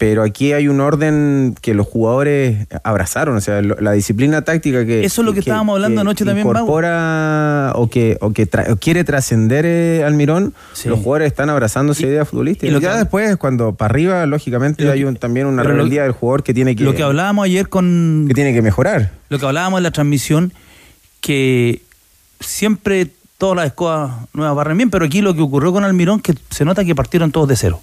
pero 0.02 0.24
aquí 0.24 0.52
hay 0.52 0.66
un 0.66 0.80
orden 0.80 1.54
que 1.60 1.74
los 1.74 1.86
jugadores 1.86 2.66
abrazaron 2.82 3.36
o 3.36 3.40
sea 3.40 3.62
lo- 3.62 3.80
la 3.80 3.92
disciplina 3.92 4.42
táctica 4.42 4.84
que 4.84 5.04
Eso 5.04 5.22
es 5.22 5.26
lo 5.26 5.32
que 5.32 5.38
estábamos 5.38 5.74
hablando 5.76 6.00
anoche 6.00 6.24
también, 6.24 6.44
Mau. 6.44 6.56
incorpora 6.56 7.70
o 7.76 7.88
que 7.88 8.18
o 8.20 8.32
que 8.32 8.50
tra- 8.50 8.68
o 8.72 8.76
quiere 8.78 9.04
trascender 9.04 9.64
eh, 9.64 10.02
Almirón 10.04 10.54
los 10.86 10.98
jugadores 10.98 11.28
están 11.28 11.50
abrazando 11.50 11.92
esa 11.92 12.02
idea 12.04 12.24
futbolística 12.24 12.66
y 12.66 12.70
y 12.70 12.72
lo 12.72 12.80
ya 12.80 12.94
que- 12.94 12.98
después 12.98 13.36
cuando 13.36 13.74
para 13.76 13.92
arriba 13.92 14.26
lógicamente 14.26 14.90
hay 14.90 15.04
un- 15.04 15.14
también 15.14 15.46
una 15.46 15.62
rebeldía 15.62 16.02
del 16.02 16.10
jugador 16.10 16.42
que 16.42 16.52
tiene 16.52 16.74
que 16.74 16.82
Lo 16.82 16.94
que 16.96 17.04
hablábamos 17.04 17.44
ayer 17.44 17.68
con... 17.68 18.24
que 18.26 18.34
tiene 18.34 18.52
que 18.52 18.60
mejorar 18.60 19.12
Lo 19.28 19.38
que 19.38 19.46
hablábamos 19.46 19.78
en 19.78 19.84
la 19.84 19.92
transmisión, 19.92 20.52
que 21.20 21.80
siempre 22.40 23.06
todas 23.38 23.54
las 23.56 23.66
escuadras 23.66 24.16
nuevas 24.34 24.56
barren 24.56 24.78
bien, 24.78 24.90
pero 24.90 25.04
aquí 25.04 25.20
lo 25.20 25.32
que 25.34 25.42
ocurrió 25.42 25.72
con 25.72 25.84
Almirón, 25.84 26.20
que 26.20 26.34
se 26.50 26.64
nota 26.64 26.84
que 26.84 26.96
partieron 26.96 27.30
todos 27.30 27.46
de 27.46 27.54
cero. 27.54 27.80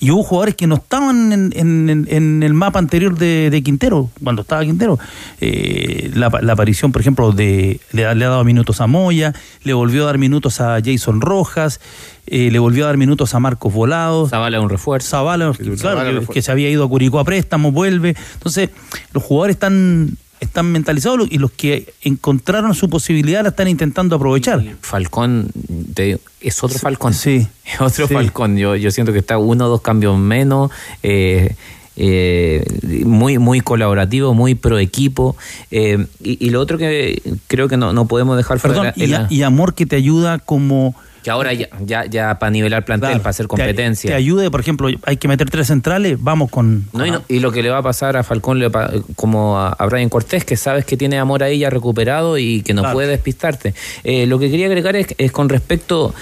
Y 0.00 0.10
hubo 0.10 0.24
jugadores 0.24 0.56
que 0.56 0.66
no 0.66 0.74
estaban 0.74 1.32
en, 1.32 1.52
en- 1.54 1.88
en- 1.88 2.08
en 2.10 2.42
el 2.42 2.52
mapa 2.52 2.78
anterior 2.80 3.16
de, 3.16 3.48
de 3.50 3.62
Quintero, 3.62 4.10
cuando 4.22 4.42
estaba 4.42 4.62
Quintero. 4.64 4.98
Eh, 5.40 6.10
la, 6.14 6.30
la 6.42 6.52
aparición, 6.54 6.90
por 6.90 7.00
ejemplo, 7.00 7.30
de 7.32 7.80
le, 7.92 8.04
ha- 8.04 8.14
le 8.14 8.24
ha 8.24 8.28
dado 8.28 8.44
minutos 8.44 8.80
a 8.80 8.86
Moya, 8.88 9.32
le 9.62 9.72
volvió 9.72 10.02
a 10.02 10.06
dar 10.06 10.18
minutos 10.18 10.60
a 10.60 10.78
Jason 10.84 11.20
Rojas, 11.20 11.80
eh, 12.26 12.50
le 12.50 12.58
volvió 12.58 12.84
a 12.84 12.86
dar 12.88 12.96
minutos 12.96 13.34
a 13.34 13.40
Marcos 13.40 13.72
Volados. 13.72 14.30
Zavala 14.30 14.60
un 14.60 14.68
refuerzo. 14.68 15.10
Zavala, 15.10 15.52
claro, 15.52 15.76
Zavala 15.76 16.00
que- 16.04 16.10
refuerzo. 16.10 16.32
que 16.32 16.42
se 16.42 16.50
había 16.50 16.70
ido 16.70 16.84
a 16.84 16.88
Curicó 16.88 17.20
a 17.20 17.24
préstamo, 17.24 17.70
vuelve. 17.70 18.16
Entonces, 18.34 18.70
los 19.12 19.22
jugadores 19.22 19.54
están, 19.56 20.16
están 20.44 20.70
mentalizados 20.72 21.28
y 21.30 21.38
los 21.38 21.50
que 21.50 21.92
encontraron 22.02 22.74
su 22.74 22.88
posibilidad 22.88 23.42
la 23.42 23.50
están 23.50 23.68
intentando 23.68 24.16
aprovechar. 24.16 24.62
Falcón 24.80 25.48
te 25.94 26.18
es 26.40 26.62
otro 26.62 26.78
Falcón. 26.78 27.14
Sí. 27.14 27.46
Es 27.64 27.80
otro 27.80 28.06
Sí. 28.06 28.14
Falcón. 28.14 28.56
Yo, 28.58 28.76
yo 28.76 28.90
siento 28.90 29.12
que 29.12 29.18
está 29.20 29.38
uno 29.38 29.66
o 29.66 29.68
dos 29.68 29.80
cambios 29.80 30.18
menos. 30.18 30.70
eh, 31.02 31.54
eh, 31.96 32.64
muy 33.04 33.38
muy 33.38 33.60
colaborativo, 33.60 34.34
muy 34.34 34.54
pro 34.54 34.78
equipo. 34.78 35.36
eh, 35.70 36.06
y, 36.22 36.46
y 36.46 36.50
lo 36.50 36.60
otro 36.60 36.78
que 36.78 37.22
creo 37.46 37.68
que 37.68 37.76
no, 37.76 37.92
no 37.92 38.06
podemos 38.06 38.36
dejar 38.36 38.60
Perdón, 38.60 38.92
y, 38.96 39.06
la- 39.06 39.18
a- 39.20 39.26
y 39.30 39.42
amor 39.42 39.74
que 39.74 39.86
te 39.86 39.96
ayuda 39.96 40.38
como... 40.38 40.94
que 41.22 41.30
ahora 41.30 41.52
ya, 41.54 41.68
ya, 41.84 42.04
ya 42.04 42.38
para 42.38 42.50
nivelar 42.50 42.84
plantel, 42.84 43.08
Claro, 43.10 43.22
para 43.22 43.30
hacer 43.30 43.46
te- 43.46 43.48
competencia. 43.48 44.10
Te, 44.10 44.14
ayude, 44.14 44.50
por 44.50 44.60
ejemplo, 44.60 44.88
hay 45.06 45.16
que 45.16 45.26
meter 45.28 45.48
tres 45.50 45.68
centrales, 45.68 46.18
vamos 46.22 46.50
con... 46.50 46.86
No, 46.92 47.06
y, 47.06 47.10
no- 47.12 47.22
y 47.28 47.38
lo 47.38 47.50
que 47.52 47.62
le 47.62 47.70
va 47.70 47.78
a 47.78 47.82
pasar 47.82 48.16
a 48.16 48.22
Falcón, 48.24 48.58
le 48.58 48.70
como 49.16 49.58
a, 49.58 49.68
a 49.70 49.86
Brian 49.86 50.08
Cortés, 50.10 50.44
que 50.44 50.56
sabes 50.56 50.84
que 50.84 50.96
tiene 50.96 51.18
amor 51.18 51.42
ahí 51.42 51.60
ya 51.60 51.70
recuperado 51.70 52.36
y 52.38 52.60
que 52.62 52.74
no 52.74 52.82
Claro. 52.82 52.94
puede 52.96 53.08
despistarte. 53.08 53.72
Eh, 54.02 54.26
lo 54.26 54.38
que 54.38 54.50
quería 54.50 54.66
agregar 54.66 54.96
es, 54.96 55.06
es 55.16 55.32
con 55.32 55.48
respecto 55.48 56.12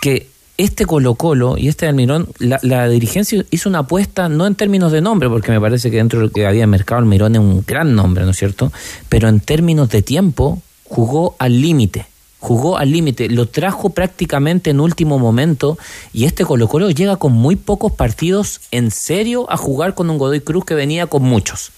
que 0.00 0.28
este 0.58 0.86
Colo 0.86 1.14
Colo 1.14 1.56
y 1.58 1.68
este 1.68 1.86
Almirón, 1.86 2.28
la, 2.38 2.58
la 2.62 2.88
dirigencia 2.88 3.44
hizo 3.50 3.68
una 3.68 3.80
apuesta 3.80 4.28
no 4.28 4.46
en 4.46 4.54
términos 4.54 4.92
de 4.92 5.00
nombre, 5.00 5.28
porque 5.28 5.52
me 5.52 5.60
parece 5.60 5.90
que 5.90 5.98
dentro 5.98 6.18
de 6.18 6.26
lo 6.26 6.32
que 6.32 6.46
había 6.46 6.66
mercado 6.66 7.00
Almirón 7.00 7.34
es 7.34 7.40
un 7.40 7.64
gran 7.66 7.94
nombre, 7.94 8.24
¿no 8.24 8.30
es 8.30 8.38
cierto? 8.38 8.72
Pero 9.08 9.28
en 9.28 9.40
términos 9.40 9.90
de 9.90 10.02
tiempo, 10.02 10.62
jugó 10.84 11.36
al 11.38 11.60
límite. 11.60 12.06
Jugó 12.38 12.76
al 12.78 12.92
límite, 12.92 13.28
lo 13.28 13.48
trajo 13.48 13.90
prácticamente 13.90 14.70
en 14.70 14.78
último 14.78 15.18
momento 15.18 15.78
y 16.12 16.26
este 16.26 16.44
Colo 16.44 16.68
Colo 16.68 16.90
llega 16.90 17.16
con 17.16 17.32
muy 17.32 17.56
pocos 17.56 17.92
partidos 17.92 18.60
en 18.70 18.90
serio 18.90 19.50
a 19.50 19.56
jugar 19.56 19.94
con 19.94 20.10
un 20.10 20.18
Godoy 20.18 20.40
Cruz 20.40 20.64
que 20.64 20.74
venía 20.74 21.06
con 21.06 21.22
muchos. 21.22 21.72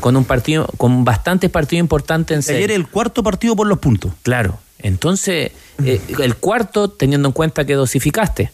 Con 0.00 0.16
un 0.16 0.24
partido, 0.24 0.66
con 0.76 1.04
bastantes 1.04 1.50
partidos 1.50 1.80
importantes 1.80 2.34
en 2.36 2.42
serio. 2.42 2.58
Ayer 2.58 2.70
el 2.72 2.86
cuarto 2.86 3.22
partido 3.22 3.56
por 3.56 3.66
los 3.66 3.78
puntos. 3.78 4.12
Claro. 4.22 4.58
Entonces, 4.78 5.52
eh, 5.84 6.00
el 6.20 6.36
cuarto, 6.36 6.88
teniendo 6.90 7.28
en 7.28 7.32
cuenta 7.32 7.64
que 7.64 7.74
dosificaste 7.74 8.50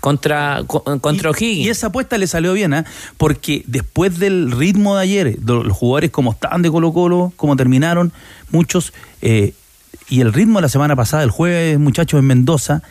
contra, 0.00 0.62
co- 0.66 0.82
contra 1.00 1.30
O'Higgins. 1.30 1.66
Y 1.66 1.68
esa 1.70 1.88
apuesta 1.88 2.16
le 2.18 2.26
salió 2.26 2.52
bien, 2.52 2.72
¿ah? 2.74 2.84
porque 3.16 3.62
después 3.66 4.18
del 4.18 4.52
ritmo 4.52 4.96
de 4.96 5.02
ayer, 5.02 5.38
los 5.44 5.72
jugadores 5.76 6.10
como 6.10 6.32
estaban 6.32 6.62
de 6.62 6.70
Colo 6.70 6.92
Colo, 6.92 7.32
como 7.36 7.56
terminaron, 7.56 8.12
muchos, 8.50 8.92
eh, 9.22 9.52
y 10.08 10.20
el 10.20 10.32
ritmo 10.32 10.58
de 10.58 10.62
la 10.62 10.68
semana 10.68 10.94
pasada, 10.94 11.22
el 11.24 11.30
jueves, 11.30 11.78
muchachos, 11.78 12.20
en 12.20 12.26
Mendoza, 12.26 12.82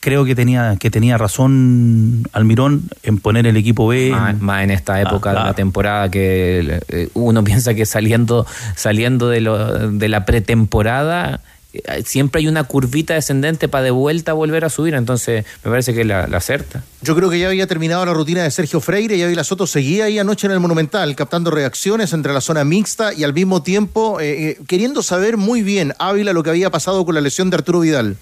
creo 0.00 0.24
que 0.24 0.34
tenía, 0.34 0.76
que 0.80 0.90
tenía 0.90 1.18
razón 1.18 2.24
Almirón 2.32 2.84
en 3.02 3.18
poner 3.18 3.46
el 3.46 3.56
equipo 3.56 3.86
B. 3.86 4.10
Más, 4.10 4.30
en- 4.34 4.42
más 4.44 4.64
en 4.64 4.70
esta 4.70 5.00
época 5.00 5.30
Ah, 5.30 5.34
de 5.34 5.40
la 5.40 5.54
temporada 5.54 6.10
que 6.10 6.80
eh, 6.88 7.08
uno 7.14 7.44
piensa 7.44 7.74
que 7.74 7.86
saliendo 7.86 8.46
saliendo 8.76 9.28
de, 9.28 9.40
lo, 9.40 9.90
de 9.90 10.08
la 10.08 10.24
pretemporada 10.24 11.40
eh, 11.72 12.02
siempre 12.04 12.40
hay 12.40 12.48
una 12.48 12.64
curvita 12.64 13.14
descendente 13.14 13.68
para 13.68 13.84
de 13.84 13.90
vuelta 13.92 14.32
volver 14.32 14.64
a 14.64 14.70
subir, 14.70 14.94
entonces 14.94 15.44
me 15.64 15.70
parece 15.70 15.94
que 15.94 16.04
la, 16.04 16.26
la 16.26 16.38
acerta. 16.38 16.82
Yo 17.02 17.14
creo 17.14 17.30
que 17.30 17.38
ya 17.38 17.46
había 17.46 17.66
terminado 17.68 18.04
la 18.04 18.12
rutina 18.12 18.42
de 18.42 18.50
Sergio 18.50 18.80
Freire 18.80 19.16
y 19.16 19.22
Ávila 19.22 19.44
Soto 19.44 19.68
seguía 19.68 20.06
ahí 20.06 20.18
anoche 20.18 20.48
en 20.48 20.52
el 20.52 20.58
Monumental, 20.60 21.14
captando 21.14 21.50
reacciones 21.52 22.12
entre 22.12 22.32
la 22.32 22.40
zona 22.40 22.64
mixta 22.64 23.14
y 23.14 23.22
al 23.22 23.32
mismo 23.34 23.62
tiempo 23.62 24.18
eh, 24.20 24.48
eh, 24.50 24.58
queriendo 24.66 25.00
saber 25.04 25.36
muy 25.36 25.62
bien 25.62 25.92
Ávila 26.00 26.32
lo 26.32 26.42
que 26.42 26.50
había 26.50 26.70
pasado 26.70 27.04
con 27.04 27.14
la 27.14 27.20
lesión 27.20 27.50
de 27.50 27.56
Arturo 27.56 27.80
Vidal. 27.80 28.16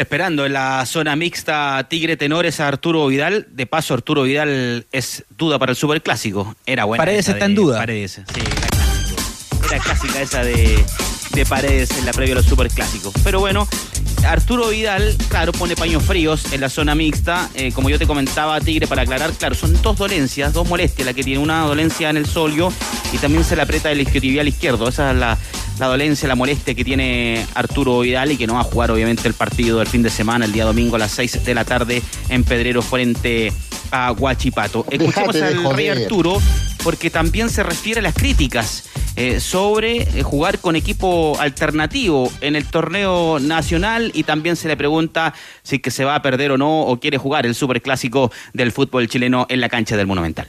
Esperando 0.00 0.46
en 0.46 0.54
la 0.54 0.86
zona 0.86 1.14
mixta 1.14 1.86
Tigre 1.90 2.16
Tenores 2.16 2.58
a 2.58 2.68
Arturo 2.68 3.06
Vidal. 3.06 3.48
De 3.50 3.66
paso, 3.66 3.92
Arturo 3.92 4.22
Vidal 4.22 4.86
es 4.92 5.26
duda 5.36 5.58
para 5.58 5.72
el 5.72 5.76
Superclásico. 5.76 6.56
Era 6.64 6.86
buena. 6.86 7.02
Paredes 7.02 7.28
está 7.28 7.44
de 7.44 7.50
en 7.50 7.54
duda. 7.54 7.76
Paredes, 7.76 8.12
sí, 8.12 8.40
era. 8.40 9.74
Era 9.74 9.84
clásica 9.84 10.22
esa 10.22 10.42
de, 10.42 10.82
de 11.32 11.46
Paredes 11.46 11.90
en 11.98 12.06
la 12.06 12.12
previa 12.12 12.34
de 12.34 12.40
los 12.40 12.46
Superclásicos. 12.46 13.12
Pero 13.22 13.40
bueno, 13.40 13.68
Arturo 14.26 14.68
Vidal, 14.68 15.16
claro, 15.28 15.52
pone 15.52 15.76
paños 15.76 16.02
fríos 16.02 16.52
en 16.52 16.60
la 16.60 16.68
zona 16.68 16.94
mixta. 16.94 17.48
Eh, 17.54 17.72
como 17.72 17.88
yo 17.90 17.98
te 17.98 18.06
comentaba, 18.06 18.60
Tigre, 18.60 18.86
para 18.86 19.02
aclarar, 19.02 19.32
claro, 19.32 19.54
son 19.54 19.80
dos 19.82 19.96
dolencias, 19.96 20.52
dos 20.52 20.68
molestias 20.68 21.06
la 21.06 21.14
que 21.14 21.22
tiene. 21.22 21.40
Una 21.40 21.62
dolencia 21.62 22.10
en 22.10 22.16
el 22.16 22.26
solio 22.26 22.72
y 23.12 23.18
también 23.18 23.44
se 23.44 23.56
le 23.56 23.62
aprieta 23.62 23.90
el 23.90 24.00
isquiotibial 24.00 24.48
izquierdo. 24.48 24.88
Esa 24.88 25.12
es 25.12 25.16
la, 25.16 25.38
la 25.78 25.86
dolencia, 25.86 26.28
la 26.28 26.34
molestia 26.34 26.74
que 26.74 26.84
tiene 26.84 27.46
Arturo 27.54 28.00
Vidal 28.00 28.32
y 28.32 28.36
que 28.36 28.46
no 28.46 28.54
va 28.54 28.60
a 28.60 28.64
jugar 28.64 28.90
obviamente 28.90 29.26
el 29.26 29.34
partido 29.34 29.78
del 29.78 29.88
fin 29.88 30.02
de 30.02 30.10
semana, 30.10 30.44
el 30.44 30.52
día 30.52 30.64
domingo 30.64 30.96
a 30.96 30.98
las 30.98 31.12
6 31.12 31.44
de 31.44 31.54
la 31.54 31.64
tarde 31.64 32.02
en 32.28 32.44
Pedrero 32.44 32.82
frente 32.82 33.48
a 33.48 33.69
Huachipato. 34.16 34.86
Escuchemos 34.90 35.34
Dejate 35.34 35.54
de 35.54 35.68
al 35.68 35.76
Rey. 35.76 35.88
Arturo 35.88 36.38
porque 36.82 37.10
también 37.10 37.50
se 37.50 37.62
refiere 37.62 38.00
a 38.00 38.02
las 38.02 38.14
críticas 38.14 38.84
eh, 39.16 39.40
sobre 39.40 40.02
eh, 40.02 40.22
jugar 40.22 40.60
con 40.60 40.76
equipo 40.76 41.36
alternativo 41.38 42.30
en 42.40 42.56
el 42.56 42.64
torneo 42.66 43.38
nacional 43.38 44.10
y 44.14 44.22
también 44.22 44.56
se 44.56 44.68
le 44.68 44.76
pregunta 44.76 45.34
si 45.62 45.78
que 45.78 45.90
se 45.90 46.04
va 46.04 46.14
a 46.14 46.22
perder 46.22 46.52
o 46.52 46.58
no 46.58 46.82
o 46.82 47.00
quiere 47.00 47.18
jugar 47.18 47.44
el 47.46 47.54
superclásico 47.54 48.30
del 48.52 48.72
fútbol 48.72 49.08
chileno 49.08 49.46
en 49.48 49.60
la 49.60 49.68
cancha 49.68 49.96
del 49.96 50.06
Monumental. 50.06 50.46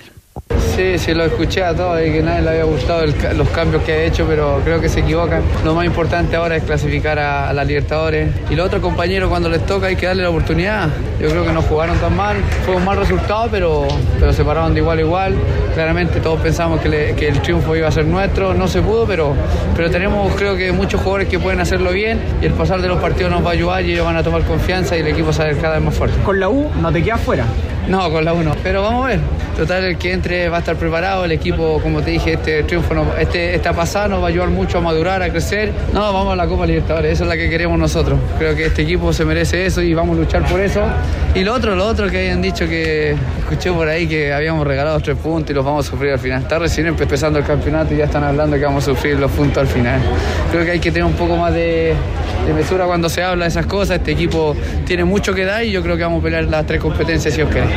Sí, 0.75 0.97
sí, 0.97 1.13
lo 1.13 1.25
escuché 1.25 1.63
a 1.63 1.75
todos 1.75 1.99
y 2.01 2.11
que 2.11 2.21
nadie 2.21 2.41
le 2.41 2.49
había 2.49 2.63
gustado 2.63 3.05
los 3.05 3.49
cambios 3.49 3.83
que 3.83 3.91
ha 3.91 4.03
hecho, 4.03 4.25
pero 4.27 4.61
creo 4.63 4.79
que 4.79 4.89
se 4.89 5.01
equivocan. 5.01 5.41
Lo 5.63 5.73
más 5.75 5.85
importante 5.85 6.35
ahora 6.35 6.55
es 6.55 6.63
clasificar 6.63 7.19
a, 7.19 7.49
a 7.49 7.53
la 7.53 7.63
Libertadores. 7.63 8.29
Y 8.49 8.55
los 8.55 8.67
otros 8.67 8.81
compañeros, 8.81 9.29
cuando 9.29 9.49
les 9.49 9.65
toca, 9.65 9.87
hay 9.87 9.95
que 9.95 10.05
darle 10.05 10.23
la 10.23 10.29
oportunidad. 10.29 10.89
Yo 11.19 11.29
creo 11.29 11.45
que 11.45 11.51
no 11.51 11.61
jugaron 11.61 11.97
tan 11.99 12.15
mal. 12.15 12.37
Fue 12.65 12.75
un 12.75 12.85
mal 12.85 12.97
resultado, 12.97 13.47
pero, 13.51 13.87
pero 14.19 14.33
se 14.33 14.43
pararon 14.43 14.73
de 14.73 14.79
igual 14.79 14.97
a 14.97 15.01
igual. 15.01 15.35
Claramente 15.73 16.19
todos 16.19 16.39
pensamos 16.41 16.81
que 16.81 17.27
el 17.27 17.41
triunfo 17.41 17.75
iba 17.75 17.87
a 17.87 17.91
ser 17.91 18.05
nuestro. 18.05 18.53
No 18.53 18.67
se 18.67 18.81
pudo, 18.81 19.05
pero, 19.05 19.33
pero 19.75 19.89
tenemos, 19.89 20.33
creo 20.35 20.55
que, 20.57 20.71
muchos 20.71 21.01
jugadores 21.01 21.27
que 21.27 21.39
pueden 21.39 21.59
hacerlo 21.59 21.91
bien. 21.91 22.19
Y 22.41 22.45
el 22.45 22.53
pasar 22.53 22.81
de 22.81 22.87
los 22.87 22.99
partidos 22.99 23.31
nos 23.31 23.45
va 23.45 23.49
a 23.49 23.53
ayudar 23.53 23.85
y 23.85 23.93
ellos 23.93 24.05
van 24.05 24.17
a 24.17 24.23
tomar 24.23 24.43
confianza 24.43 24.97
y 24.97 25.01
el 25.01 25.07
equipo 25.07 25.31
sale 25.31 25.55
cada 25.57 25.75
vez 25.75 25.83
más 25.83 25.93
fuerte. 25.93 26.17
Con 26.23 26.39
la 26.39 26.49
U 26.49 26.69
no 26.81 26.91
te 26.91 27.03
quedas 27.03 27.21
fuera. 27.21 27.45
No, 27.87 28.09
con 28.11 28.23
la 28.23 28.33
1. 28.33 28.55
Pero 28.63 28.81
vamos 28.83 29.05
a 29.05 29.07
ver. 29.09 29.19
Total, 29.57 29.83
el 29.83 29.97
que 29.97 30.13
entre 30.13 30.47
va 30.49 30.57
a 30.57 30.59
estar 30.59 30.75
preparado. 30.77 31.25
El 31.25 31.31
equipo, 31.33 31.79
como 31.83 32.01
te 32.01 32.11
dije, 32.11 32.33
este 32.33 32.63
triunfo, 32.63 32.93
no- 32.93 33.15
este, 33.19 33.53
esta 33.53 33.73
pasada 33.73 34.07
nos 34.07 34.21
va 34.21 34.27
a 34.27 34.29
ayudar 34.29 34.47
mucho 34.49 34.77
a 34.77 34.81
madurar, 34.81 35.21
a 35.21 35.29
crecer. 35.29 35.71
No, 35.93 36.01
vamos 36.13 36.31
a 36.33 36.35
la 36.35 36.47
Copa 36.47 36.65
Libertadores. 36.65 37.11
Esa 37.13 37.23
es 37.23 37.29
la 37.29 37.35
que 37.35 37.49
queremos 37.49 37.77
nosotros. 37.77 38.17
Creo 38.39 38.55
que 38.55 38.67
este 38.67 38.83
equipo 38.83 39.11
se 39.11 39.25
merece 39.25 39.65
eso 39.65 39.81
y 39.81 39.93
vamos 39.93 40.15
a 40.17 40.21
luchar 40.21 40.43
por 40.45 40.61
eso. 40.61 40.81
Y 41.35 41.43
lo 41.43 41.53
otro, 41.53 41.75
lo 41.75 41.85
otro 41.85 42.09
que 42.09 42.19
hayan 42.19 42.41
dicho 42.41 42.65
que 42.67 43.15
escuché 43.39 43.71
por 43.71 43.87
ahí 43.89 44.07
que 44.07 44.31
habíamos 44.33 44.65
regalado 44.65 44.99
tres 45.01 45.17
puntos 45.17 45.51
y 45.51 45.53
los 45.53 45.65
vamos 45.65 45.85
a 45.87 45.91
sufrir 45.91 46.13
al 46.13 46.19
final. 46.19 46.41
Está 46.43 46.59
recién 46.59 46.87
empezando 46.87 47.37
el 47.39 47.45
campeonato 47.45 47.93
y 47.93 47.97
ya 47.97 48.05
están 48.05 48.23
hablando 48.23 48.57
que 48.57 48.63
vamos 48.63 48.83
a 48.83 48.91
sufrir 48.91 49.19
los 49.19 49.31
puntos 49.31 49.57
al 49.57 49.67
final. 49.67 49.99
Creo 50.51 50.63
que 50.63 50.71
hay 50.71 50.79
que 50.79 50.91
tener 50.91 51.05
un 51.05 51.13
poco 51.13 51.35
más 51.35 51.53
de, 51.53 51.93
de 52.47 52.53
mesura 52.53 52.85
cuando 52.85 53.09
se 53.09 53.21
habla 53.21 53.45
de 53.45 53.49
esas 53.49 53.65
cosas. 53.65 53.97
Este 53.97 54.11
equipo 54.11 54.55
tiene 54.85 55.03
mucho 55.03 55.33
que 55.33 55.43
dar 55.45 55.63
y 55.65 55.71
yo 55.71 55.83
creo 55.83 55.97
que 55.97 56.03
vamos 56.03 56.21
a 56.21 56.23
pelear 56.23 56.45
las 56.45 56.65
tres 56.65 56.79
competencias 56.79 57.33
si 57.33 57.41
os 57.41 57.49
queréis. 57.49 57.70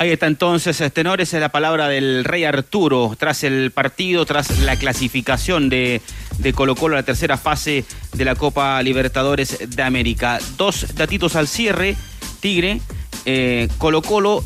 Ahí 0.00 0.12
está 0.12 0.28
entonces, 0.28 0.80
eh, 0.80 0.90
tenores, 0.90 1.34
es 1.34 1.40
la 1.40 1.48
palabra 1.48 1.88
del 1.88 2.22
rey 2.24 2.44
Arturo, 2.44 3.16
tras 3.18 3.42
el 3.42 3.72
partido, 3.72 4.24
tras 4.26 4.60
la 4.60 4.76
clasificación 4.76 5.68
de, 5.68 6.00
de 6.38 6.52
Colo 6.52 6.76
Colo 6.76 6.94
a 6.94 7.00
la 7.00 7.02
tercera 7.02 7.36
fase 7.36 7.84
de 8.12 8.24
la 8.24 8.36
Copa 8.36 8.80
Libertadores 8.80 9.58
de 9.68 9.82
América. 9.82 10.38
Dos 10.56 10.94
datitos 10.94 11.34
al 11.34 11.48
cierre, 11.48 11.96
Tigre, 12.38 12.80
eh, 13.24 13.68
Colo 13.78 14.00
Colo 14.00 14.44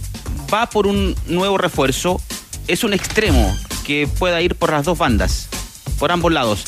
va 0.53 0.70
por 0.70 0.86
un 0.86 1.14
nuevo 1.26 1.59
refuerzo, 1.59 2.18
es 2.66 2.82
un 2.82 2.94
extremo 2.94 3.55
que 3.84 4.09
pueda 4.18 4.40
ir 4.40 4.55
por 4.55 4.70
las 4.72 4.86
dos 4.86 4.96
bandas, 4.96 5.50
por 5.98 6.12
ambos 6.12 6.32
lados. 6.32 6.64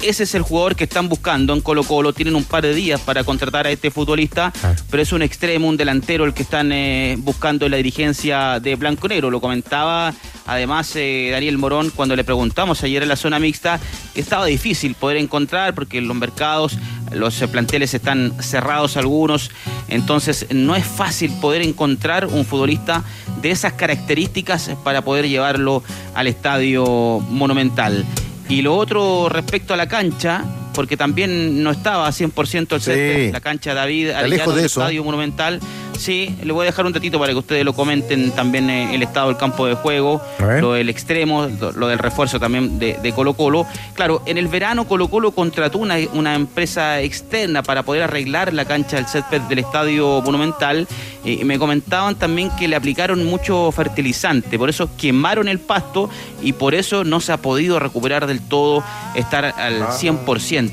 Ese 0.00 0.22
es 0.22 0.34
el 0.36 0.42
jugador 0.42 0.76
que 0.76 0.84
están 0.84 1.08
buscando 1.08 1.52
en 1.52 1.60
Colo 1.60 1.82
Colo. 1.82 2.12
Tienen 2.12 2.36
un 2.36 2.44
par 2.44 2.62
de 2.62 2.72
días 2.72 3.00
para 3.00 3.24
contratar 3.24 3.66
a 3.66 3.70
este 3.70 3.90
futbolista, 3.90 4.52
pero 4.90 5.02
es 5.02 5.12
un 5.12 5.22
extremo, 5.22 5.66
un 5.66 5.76
delantero 5.76 6.24
el 6.24 6.34
que 6.34 6.42
están 6.42 6.70
eh, 6.70 7.16
buscando 7.18 7.64
en 7.64 7.72
la 7.72 7.78
dirigencia 7.78 8.60
de 8.60 8.76
Blanco 8.76 9.08
Negro. 9.08 9.28
Lo 9.28 9.40
comentaba 9.40 10.14
además 10.46 10.94
eh, 10.94 11.30
Daniel 11.32 11.58
Morón 11.58 11.90
cuando 11.90 12.14
le 12.14 12.22
preguntamos 12.22 12.82
ayer 12.84 13.02
en 13.02 13.08
la 13.08 13.16
zona 13.16 13.40
mixta. 13.40 13.80
que 14.14 14.20
Estaba 14.20 14.46
difícil 14.46 14.94
poder 14.94 15.16
encontrar 15.16 15.74
porque 15.74 15.98
en 15.98 16.06
los 16.06 16.16
mercados 16.16 16.78
los 17.12 17.42
eh, 17.42 17.48
planteles 17.48 17.92
están 17.92 18.40
cerrados 18.40 18.96
algunos, 18.96 19.50
entonces 19.88 20.46
no 20.50 20.76
es 20.76 20.84
fácil 20.84 21.32
poder 21.40 21.62
encontrar 21.62 22.26
un 22.26 22.44
futbolista 22.44 23.02
de 23.42 23.50
esas 23.50 23.72
características 23.72 24.70
para 24.84 25.02
poder 25.02 25.28
llevarlo 25.28 25.82
al 26.14 26.28
estadio 26.28 27.18
monumental. 27.30 28.04
Y 28.48 28.62
lo 28.62 28.76
otro 28.76 29.28
respecto 29.28 29.74
a 29.74 29.76
la 29.76 29.86
cancha, 29.86 30.42
porque 30.78 30.96
también 30.96 31.64
no 31.64 31.72
estaba 31.72 32.08
100% 32.08 32.72
el 32.72 32.80
césped, 32.80 33.32
la 33.32 33.40
cancha 33.40 33.74
David 33.74 34.10
Arellano 34.10 34.52
de. 34.52 34.64
Estadio 34.64 35.02
Monumental. 35.02 35.58
Sí, 35.98 36.36
le 36.44 36.52
voy 36.52 36.62
a 36.62 36.66
dejar 36.66 36.86
un 36.86 36.94
ratito 36.94 37.18
para 37.18 37.32
que 37.32 37.38
ustedes 37.40 37.64
lo 37.64 37.72
comenten 37.72 38.30
también 38.30 38.70
eh, 38.70 38.94
el 38.94 39.02
estado 39.02 39.26
del 39.26 39.36
campo 39.36 39.66
de 39.66 39.74
juego, 39.74 40.22
lo 40.38 40.74
del 40.74 40.88
extremo, 40.88 41.48
lo, 41.48 41.72
lo 41.72 41.88
del 41.88 41.98
refuerzo 41.98 42.38
también 42.38 42.78
de, 42.78 42.96
de 43.02 43.12
Colo 43.12 43.34
Colo. 43.34 43.66
Claro, 43.94 44.22
en 44.24 44.38
el 44.38 44.46
verano 44.46 44.86
Colo 44.86 45.08
Colo 45.08 45.32
contrató 45.32 45.78
una, 45.78 45.96
una 46.12 46.36
empresa 46.36 47.00
externa 47.00 47.64
para 47.64 47.82
poder 47.82 48.04
arreglar 48.04 48.54
la 48.54 48.64
cancha 48.64 48.98
del 48.98 49.08
césped 49.08 49.40
del 49.42 49.58
Estadio 49.58 50.22
Monumental. 50.22 50.86
Eh, 51.24 51.38
y 51.40 51.44
me 51.44 51.58
comentaban 51.58 52.14
también 52.14 52.50
que 52.56 52.68
le 52.68 52.76
aplicaron 52.76 53.24
mucho 53.26 53.72
fertilizante, 53.72 54.56
por 54.56 54.70
eso 54.70 54.88
quemaron 54.96 55.48
el 55.48 55.58
pasto 55.58 56.08
y 56.40 56.52
por 56.52 56.76
eso 56.76 57.02
no 57.02 57.18
se 57.20 57.32
ha 57.32 57.38
podido 57.38 57.80
recuperar 57.80 58.28
del 58.28 58.40
todo, 58.40 58.84
estar 59.16 59.44
al 59.44 59.92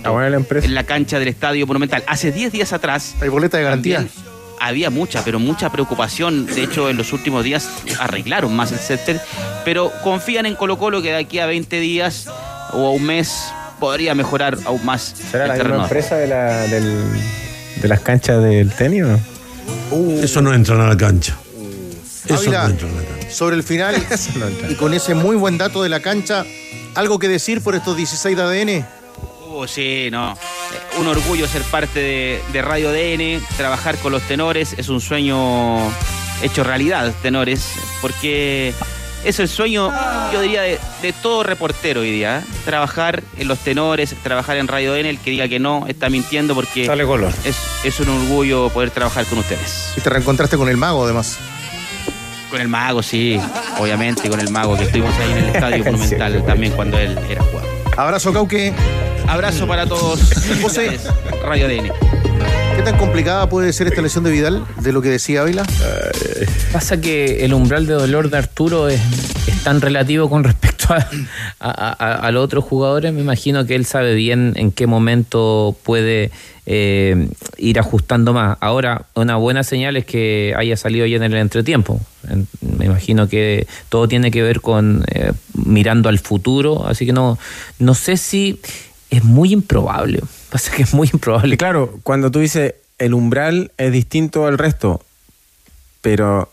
Ah. 0.03 0.09
100% 0.11 0.63
en 0.63 0.73
la 0.75 0.83
cancha 0.83 1.19
del 1.19 1.27
Estadio 1.29 1.65
Monumental. 1.67 2.03
Hace 2.07 2.31
10 2.31 2.51
días 2.51 2.73
atrás... 2.73 3.15
¿Hay 3.21 3.29
boleta 3.29 3.57
de 3.57 3.63
garantía? 3.63 4.05
había 4.59 4.89
mucha, 4.89 5.23
pero 5.23 5.37
mucha 5.39 5.69
preocupación. 5.71 6.45
De 6.45 6.63
hecho, 6.63 6.89
en 6.89 6.97
los 6.97 7.11
últimos 7.13 7.43
días 7.43 7.67
arreglaron 7.99 8.55
más 8.55 8.71
el 8.71 8.79
césped, 8.79 9.17
pero 9.65 9.91
confían 10.03 10.45
en 10.45 10.55
Colo 10.55 10.77
Colo 10.79 11.01
que 11.01 11.09
de 11.11 11.17
aquí 11.17 11.39
a 11.39 11.45
20 11.45 11.79
días 11.81 12.27
o 12.71 12.87
a 12.87 12.91
un 12.91 13.03
mes 13.03 13.31
podría 13.79 14.15
mejorar 14.15 14.57
aún 14.65 14.83
más 14.85 15.13
¿Será 15.29 15.43
el 15.43 15.49
la 15.49 15.55
terreno. 15.55 15.75
misma 15.75 15.85
empresa 15.87 16.15
de, 16.15 16.27
la, 16.27 16.61
del- 16.67 17.03
de 17.81 17.87
las 17.87 17.99
canchas 17.99 18.41
del 18.41 18.71
tenis 18.71 19.03
o 19.03 19.07
no? 19.07 20.21
Eso 20.23 20.41
no 20.41 20.53
entra 20.53 20.83
a 20.83 20.87
la 20.87 20.97
cancha. 20.97 21.35
Eso 22.25 22.35
Ávila, 22.35 22.63
no 22.63 22.69
entra 22.71 22.87
a 22.87 22.91
la 22.93 23.01
cancha. 23.03 23.29
sobre 23.31 23.55
el 23.57 23.63
final 23.63 23.95
y 24.69 24.75
con 24.75 24.93
ese 24.93 25.13
muy 25.13 25.35
buen 25.35 25.57
dato 25.57 25.83
de 25.83 25.89
la 25.89 25.99
cancha, 25.99 26.45
¿algo 26.95 27.19
que 27.19 27.27
decir 27.27 27.61
por 27.61 27.75
estos 27.75 27.95
16 27.97 28.35
de 28.37 28.41
ADN? 28.41 28.85
Oh, 29.57 29.67
sí, 29.67 30.09
no. 30.11 30.37
Un 30.99 31.07
orgullo 31.07 31.47
ser 31.47 31.61
parte 31.61 31.97
de, 32.01 32.43
de 32.51 32.61
Radio 32.61 32.91
DN, 32.91 33.39
trabajar 33.55 33.97
con 33.99 34.11
los 34.11 34.21
tenores, 34.23 34.75
es 34.77 34.89
un 34.89 34.99
sueño 34.99 35.77
hecho 36.41 36.65
realidad, 36.65 37.13
tenores, 37.21 37.71
porque 38.01 38.73
es 39.23 39.39
el 39.39 39.47
sueño, 39.47 39.93
yo 40.33 40.41
diría, 40.41 40.61
de, 40.61 40.77
de 41.01 41.13
todo 41.13 41.43
reportero 41.43 42.01
hoy 42.01 42.11
día. 42.11 42.39
¿eh? 42.39 42.41
Trabajar 42.65 43.23
en 43.37 43.47
los 43.47 43.59
tenores, 43.59 44.13
trabajar 44.23 44.57
en 44.57 44.67
Radio 44.67 44.91
DN, 44.91 45.09
el 45.09 45.19
que 45.19 45.31
diga 45.31 45.47
que 45.47 45.57
no 45.57 45.85
está 45.87 46.09
mintiendo 46.09 46.53
porque 46.53 46.85
Sale 46.85 47.05
color. 47.05 47.31
Es, 47.45 47.55
es 47.85 47.97
un 48.01 48.09
orgullo 48.09 48.67
poder 48.71 48.91
trabajar 48.91 49.23
con 49.25 49.37
ustedes. 49.37 49.93
Y 49.95 50.01
te 50.01 50.09
reencontraste 50.09 50.57
con 50.57 50.67
el 50.67 50.75
mago, 50.75 51.05
además. 51.05 51.37
Con 52.51 52.59
el 52.59 52.67
mago, 52.67 53.01
sí, 53.01 53.39
obviamente, 53.79 54.29
con 54.29 54.41
el 54.41 54.49
mago, 54.49 54.75
que 54.75 54.83
estuvimos 54.83 55.15
ahí 55.15 55.31
en 55.31 55.37
el 55.37 55.55
Estadio 55.55 55.85
Monumental 55.85 56.45
también 56.45 56.73
cuando 56.73 56.99
él 56.99 57.17
era 57.29 57.41
jugador. 57.41 57.69
Abrazo, 57.95 58.33
Cauque. 58.33 58.73
Abrazo 59.27 59.67
para 59.67 59.85
todos. 59.85 60.19
José. 60.61 60.99
Radio 61.43 61.67
DN. 61.67 61.91
¿Qué 62.75 62.81
tan 62.83 62.97
complicada 62.97 63.47
puede 63.49 63.71
ser 63.73 63.87
esta 63.87 64.01
lesión 64.01 64.23
de 64.23 64.31
Vidal, 64.31 64.65
de 64.81 64.91
lo 64.91 65.01
que 65.01 65.09
decía 65.09 65.41
Ávila? 65.41 65.65
Pasa 66.71 66.99
que 66.99 67.45
el 67.45 67.53
umbral 67.53 67.87
de 67.87 67.93
dolor 67.93 68.29
de 68.29 68.37
Arturo 68.37 68.89
es, 68.89 68.99
es 69.47 69.63
tan 69.63 69.79
relativo 69.81 70.29
con 70.29 70.43
respecto 70.43 70.93
a, 70.93 71.07
a- 71.59 71.91
a- 71.97 72.15
a 72.27 72.31
los 72.31 72.43
otros 72.43 72.63
jugadores. 72.65 73.13
Me 73.13 73.21
imagino 73.21 73.65
que 73.65 73.75
él 73.75 73.85
sabe 73.85 74.13
bien 74.13 74.53
en 74.57 74.71
qué 74.71 74.87
momento 74.87 75.75
puede 75.83 76.31
eh, 76.65 77.29
ir 77.57 77.79
ajustando 77.79 78.33
más. 78.33 78.57
Ahora, 78.59 79.05
una 79.15 79.37
buena 79.37 79.63
señal 79.63 79.95
es 79.95 80.05
que 80.05 80.53
haya 80.57 80.75
salido 80.75 81.05
ya 81.05 81.15
en 81.15 81.23
el 81.23 81.35
entretiempo. 81.35 82.01
En- 82.29 82.47
Me 82.77 82.85
imagino 82.85 83.29
que 83.29 83.67
todo 83.87 84.07
tiene 84.09 84.31
que 84.31 84.41
ver 84.43 84.59
con 84.59 85.05
eh, 85.13 85.31
mirando 85.53 86.09
al 86.09 86.19
futuro. 86.19 86.85
Así 86.87 87.05
que 87.05 87.13
no, 87.13 87.39
no 87.79 87.93
sé 87.93 88.17
si 88.17 88.59
es 89.09 89.23
muy 89.23 89.53
improbable. 89.53 90.21
Pasa 90.51 90.71
que 90.71 90.83
es 90.83 90.93
muy 90.93 91.09
improbable. 91.11 91.57
Claro, 91.57 91.99
cuando 92.03 92.31
tú 92.31 92.39
dices 92.39 92.75
el 92.97 93.13
umbral 93.13 93.71
es 93.77 93.91
distinto 93.91 94.47
al 94.47 94.57
resto, 94.57 95.01
pero 96.01 96.51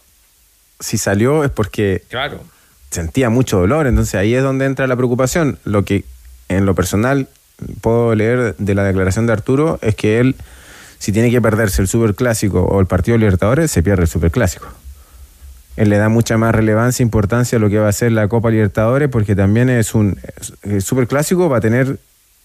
si 0.80 0.98
salió 0.98 1.44
es 1.44 1.50
porque 1.50 2.02
Claro. 2.08 2.40
sentía 2.90 3.30
mucho 3.30 3.58
dolor, 3.58 3.86
entonces 3.86 4.14
ahí 4.16 4.34
es 4.34 4.42
donde 4.42 4.64
entra 4.64 4.86
la 4.86 4.96
preocupación. 4.96 5.58
Lo 5.64 5.84
que 5.84 6.04
en 6.48 6.66
lo 6.66 6.74
personal 6.74 7.28
puedo 7.80 8.14
leer 8.14 8.56
de 8.58 8.74
la 8.74 8.82
declaración 8.82 9.26
de 9.26 9.32
Arturo 9.34 9.78
es 9.82 9.94
que 9.94 10.18
él, 10.18 10.34
si 10.98 11.12
tiene 11.12 11.30
que 11.30 11.40
perderse 11.40 11.80
el 11.82 11.88
superclásico 11.88 12.62
o 12.62 12.80
el 12.80 12.86
partido 12.86 13.14
de 13.14 13.20
Libertadores, 13.20 13.70
se 13.70 13.82
pierde 13.82 14.02
el 14.02 14.08
superclásico. 14.08 14.66
Él 15.76 15.88
le 15.88 15.96
da 15.96 16.08
mucha 16.08 16.36
más 16.36 16.54
relevancia 16.54 17.02
e 17.02 17.06
importancia 17.06 17.56
a 17.56 17.60
lo 17.60 17.70
que 17.70 17.78
va 17.78 17.88
a 17.88 17.92
ser 17.92 18.12
la 18.12 18.28
Copa 18.28 18.50
Libertadores 18.50 19.08
porque 19.08 19.34
también 19.36 19.70
es 19.70 19.94
un 19.94 20.18
el 20.62 20.82
superclásico 20.82 21.48
va 21.48 21.58
a 21.58 21.60
tener 21.60 21.98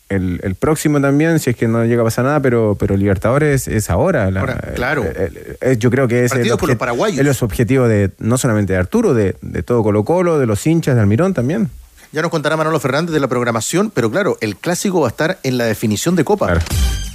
el, 0.09 0.39
el 0.43 0.55
próximo 0.55 1.01
también, 1.01 1.39
si 1.39 1.49
es 1.49 1.55
que 1.55 1.67
no 1.67 1.83
llega 1.85 2.01
a 2.01 2.05
pasar 2.05 2.25
nada, 2.25 2.39
pero, 2.39 2.75
pero 2.79 2.95
Libertadores 2.97 3.67
es 3.67 3.89
ahora. 3.89 4.31
la- 4.31 4.39
Ahora, 4.41 4.55
claro. 4.75 5.03
el- 5.03 5.57
el- 5.59 5.79
yo 5.79 5.89
creo 5.91 6.07
que 6.07 6.25
es 6.25 6.31
el, 6.31 6.39
con 6.57 6.69
los 6.69 6.75
obje- 6.75 6.77
paraguayos. 6.77 7.19
es 7.19 7.25
los 7.25 7.43
objetivos 7.43 7.89
de 7.89 8.11
no 8.19 8.37
solamente 8.37 8.73
de 8.73 8.79
Arturo, 8.79 9.13
de, 9.13 9.35
de 9.41 9.63
todo 9.63 9.83
Colo 9.83 10.03
Colo, 10.05 10.39
de 10.39 10.45
los 10.45 10.65
hinchas 10.65 10.95
de 10.95 11.01
Almirón 11.01 11.33
también. 11.33 11.69
Ya 12.13 12.21
nos 12.21 12.31
contará 12.31 12.55
Manolo 12.55 12.79
Fernández 12.79 13.13
de 13.13 13.19
la 13.19 13.27
programación, 13.27 13.91
pero 13.93 14.09
claro, 14.09 14.37
el 14.39 14.55
clásico 14.55 15.01
va 15.01 15.07
a 15.07 15.09
estar 15.09 15.39
en 15.43 15.57
la 15.57 15.65
definición 15.65 16.15
de 16.15 16.23
Copa. 16.23 16.57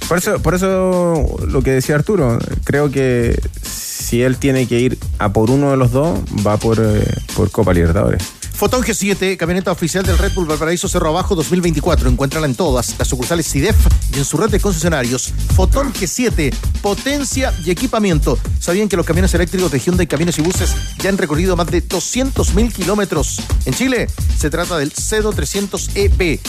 Por 0.07 0.17
eso, 0.19 0.39
por 0.39 0.53
eso 0.53 1.37
lo 1.47 1.61
que 1.63 1.71
decía 1.71 1.95
Arturo, 1.95 2.37
creo 2.63 2.91
que 2.91 3.39
si 3.63 4.21
él 4.21 4.37
tiene 4.37 4.67
que 4.67 4.79
ir 4.79 4.97
a 5.17 5.33
por 5.33 5.49
uno 5.49 5.71
de 5.71 5.77
los 5.77 5.91
dos, 5.91 6.19
va 6.45 6.57
por, 6.57 6.77
eh, 6.79 7.03
por 7.35 7.49
Copa 7.49 7.73
Libertadores. 7.73 8.21
Fotón 8.63 8.81
G7, 8.81 9.35
camioneta 9.35 9.73
oficial 9.73 10.05
del 10.05 10.17
Red 10.17 10.31
Bull 10.35 10.45
Valparaíso 10.45 10.87
Cerro 10.87 11.09
Abajo 11.09 11.35
2024. 11.35 12.07
Encuéntrala 12.07 12.47
en 12.47 12.55
todas 12.55 12.95
las 12.97 13.09
sucursales 13.09 13.45
CIDEF 13.51 13.75
y 14.15 14.19
en 14.19 14.23
su 14.23 14.37
red 14.37 14.49
de 14.49 14.61
concesionarios. 14.61 15.33
Fotón 15.53 15.91
G7, 15.91 16.55
potencia 16.81 17.53
y 17.65 17.71
equipamiento. 17.71 18.39
¿Sabían 18.61 18.87
que 18.87 18.95
los 18.95 19.05
camiones 19.05 19.33
eléctricos 19.33 19.69
de 19.69 19.79
Hyundai 19.79 20.07
Camiones 20.07 20.39
y 20.39 20.43
Buses 20.43 20.73
ya 20.99 21.09
han 21.09 21.17
recorrido 21.17 21.57
más 21.57 21.67
de 21.67 21.85
200.000 21.85 22.71
kilómetros? 22.71 23.41
En 23.65 23.73
Chile 23.73 24.07
se 24.39 24.49
trata 24.49 24.77
del 24.77 24.93
CEDO 24.93 25.33
300EB, 25.33 26.39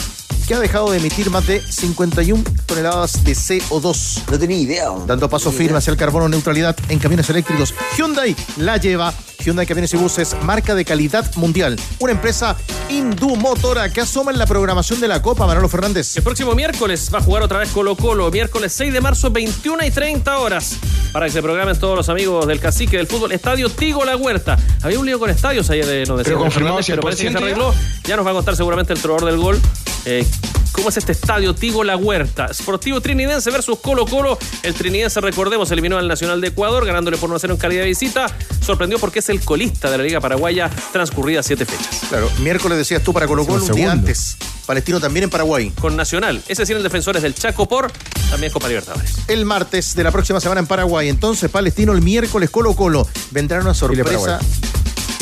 que 0.47 0.55
ha 0.55 0.61
dejado 0.61 0.93
de 0.93 0.99
emitir 0.99 1.31
más 1.31 1.49
de 1.49 1.61
51 1.61 2.45
toneladas 2.67 3.25
de 3.25 3.33
CO2. 3.33 4.23
No 4.31 4.39
tenía 4.39 4.59
idea. 4.59 4.91
Dando 5.05 5.29
paso 5.29 5.51
firme 5.51 5.79
hacia 5.79 5.91
el 5.91 5.97
carbono 5.97 6.29
neutralidad 6.29 6.77
en 6.91 7.01
camiones 7.01 7.29
eléctricos. 7.29 7.75
Hyundai 7.99 8.37
la 8.57 8.77
lleva. 8.77 9.13
Hyundai 9.45 9.67
Camiones 9.67 9.93
y 9.95 9.97
Buses, 9.97 10.35
marca 10.43 10.75
de 10.75 10.85
calidad 10.85 11.31
mundial. 11.37 11.79
Una 11.99 12.13
empresa 12.13 12.57
indumotora 12.89 13.91
que 13.93 14.01
asoma 14.01 14.33
en 14.33 14.39
la 14.39 14.47
programación 14.47 15.01
de 15.01 15.09
la 15.09 15.21
Copa, 15.21 15.47
Manolo 15.47 15.69
Fernández. 15.69 16.17
El 16.17 16.23
próximo 16.23 16.55
miércoles 16.55 17.11
va 17.13 17.19
a 17.19 17.23
jugar 17.23 17.43
otra 17.43 17.59
vez 17.59 17.69
Colo 17.71 17.97
Colo, 17.97 18.31
miércoles 18.31 18.73
6 18.73 18.93
de 18.93 19.01
marzo, 19.01 19.31
21 19.31 19.85
y 19.85 19.91
30 19.91 20.39
horas, 20.39 20.77
para 21.13 21.27
que 21.27 21.33
se 21.33 21.43
programen 21.43 21.79
todos 21.79 21.97
los 21.97 22.09
amigos 22.09 22.47
del 22.47 22.61
cacique 22.61 22.97
del 22.97 23.07
fútbol. 23.07 23.33
Estadio 23.33 23.69
Tigo 23.69 24.05
La 24.05 24.17
Huerta. 24.17 24.57
Había 24.83 24.99
un 24.99 25.07
lío 25.07 25.19
con 25.19 25.29
estadios 25.31 25.69
ayer, 25.71 25.87
nos 26.09 26.19
decía 26.19 26.33
Pero 26.33 26.39
confirmado 26.39 26.79
pero 26.87 27.03
parece 27.03 27.25
que 27.25 27.31
se 27.33 27.37
100% 27.37 27.41
ya. 27.41 27.47
arregló. 27.47 27.75
Ya 28.05 28.17
nos 28.17 28.27
va 28.27 28.31
a 28.31 28.35
contar 28.35 28.57
seguramente 28.57 28.93
el 28.93 29.01
trovador 29.01 29.31
del 29.31 29.39
gol. 29.39 29.61
eh, 30.07 30.27
¿Cómo 30.75 30.89
es 30.89 30.97
este 30.97 31.13
estadio 31.13 31.55
Tigo 31.55 31.85
La 31.85 31.97
Huerta? 31.97 32.53
Sportivo 32.53 33.01
Trinidense 33.01 33.49
versus 33.53 33.79
Colo 33.79 34.07
Colo. 34.07 34.37
El 34.65 34.75
Trinidense, 34.75 35.21
recordemos, 35.21 35.71
eliminó 35.71 35.99
al 35.99 36.09
Nacional 36.09 36.41
de 36.41 36.49
Ecuador, 36.49 36.85
ganándole 36.85 37.17
por 37.17 37.31
1 37.31 37.37
a 37.37 37.39
0 37.39 37.55
en 37.55 37.61
calidad 37.61 37.83
de 37.83 37.89
visita. 37.89 38.27
Sorprendió 38.61 38.99
porque 38.99 39.21
es 39.21 39.29
el 39.29 39.41
colista 39.41 39.89
de 39.89 39.99
la 39.99 40.03
Liga 40.03 40.21
Paraguaya, 40.21 40.69
transcurridas 40.93 41.47
siete 41.47 41.65
fechas. 41.65 42.09
Claro, 42.09 42.29
miércoles 42.41 42.77
decías 42.77 43.05
tú 43.05 43.13
para 43.13 43.29
Colo 43.29 43.47
Colo, 43.47 43.65
un 43.65 43.73
día 43.73 43.93
antes 43.93 44.37
Palestino 44.67 44.99
también 44.99 45.25
en 45.25 45.31
Paraguay. 45.31 45.71
Con 45.71 45.97
Nacional. 45.97 46.43
Ese 46.49 46.67
sí 46.67 46.73
en 46.73 46.79
el 46.79 46.83
Defensores 46.83 47.23
del 47.23 47.35
Chaco 47.35 47.69
por 47.69 47.93
también 48.31 48.53
Copa 48.53 48.67
Libertadores. 48.67 49.19
El 49.29 49.45
martes 49.45 49.95
de 49.95 50.03
la 50.03 50.11
próxima 50.11 50.41
semana 50.41 50.61
en 50.61 50.67
Paraguay. 50.67 51.09
Entonces, 51.09 51.51
Palestino 51.51 51.93
el 51.93 52.03
miércoles 52.03 52.51
Colo 52.51 52.75
Colo. 52.75 53.07
Vendrá 53.31 53.61
una 53.61 53.75
sorpresa. 53.75 54.41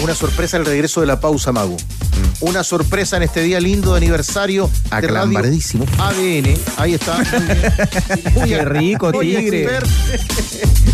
Una 0.01 0.15
sorpresa 0.15 0.57
al 0.57 0.67
regreso 0.67 1.01
de 1.01 1.07
la 1.07 1.21
pausa, 1.21 1.53
Mago. 1.53 1.77
Una 2.41 2.65
sorpresa 2.65 3.17
en 3.17 3.23
este 3.23 3.43
día 3.43 3.61
lindo 3.61 3.93
de 3.93 3.99
aniversario 3.99 4.69
de 4.91 5.01
Radio. 5.07 5.39
ADN. 5.99 6.55
Ahí 6.77 6.95
está. 6.95 7.19
Muy 8.35 8.49
Qué 8.49 8.65
rico, 8.65 9.13
muy 9.13 9.27
tigre. 9.35 9.79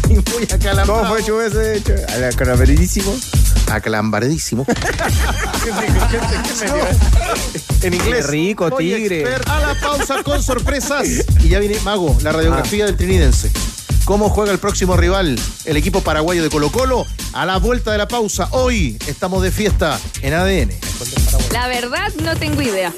y 0.09 0.15
muy 0.15 0.45
acalambrado. 0.53 1.03
¿Cómo 1.03 1.15
fue 1.15 1.25
Chu, 1.25 1.41
ese 1.41 1.77
hecho? 1.77 1.95
Aclambradísimo. 2.27 3.17
Aclambradísimo. 3.71 4.67
en 7.83 7.95
inglés. 7.95 8.27
Qué 8.27 8.33
rico, 8.33 8.71
tigre. 8.73 9.25
A 9.47 9.61
la 9.61 9.81
pausa 9.81 10.23
con 10.23 10.43
sorpresas. 10.43 11.07
Y 11.43 11.49
ya 11.49 11.59
viene 11.61 11.79
Mago, 11.85 12.17
la 12.23 12.33
radiografía 12.33 12.87
del 12.87 12.97
trinidense. 12.97 13.51
¿Cómo 14.09 14.31
juega 14.31 14.53
el 14.53 14.59
próximo 14.59 14.97
rival, 14.97 15.39
el 15.67 15.77
equipo 15.77 16.01
paraguayo 16.01 16.43
de 16.43 16.49
Colo 16.49 16.73
Colo? 16.73 17.07
A 17.35 17.45
la 17.45 17.59
vuelta 17.59 17.93
de 17.93 17.99
la 17.99 18.09
pausa. 18.09 18.49
Hoy 18.53 18.97
estamos 19.07 19.43
de 19.43 19.51
fiesta 19.51 20.01
en 20.23 20.33
ADN. 20.33 20.71
La 21.53 21.69
verdad, 21.69 22.11
no 22.25 22.35
tengo 22.35 22.63
idea. 22.63 22.91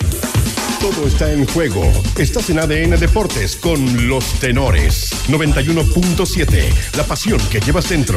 Todo 0.81 1.09
está 1.09 1.33
en 1.33 1.47
juego. 1.49 1.83
Estás 2.17 2.49
en 2.51 2.61
ADN 2.61 2.91
Deportes 3.01 3.57
con 3.57 4.07
los 4.07 4.25
tenores. 4.39 5.11
91.7. 5.27 6.73
La 6.97 7.03
pasión 7.03 7.41
que 7.51 7.59
llevas 7.59 7.89
dentro. 7.89 8.17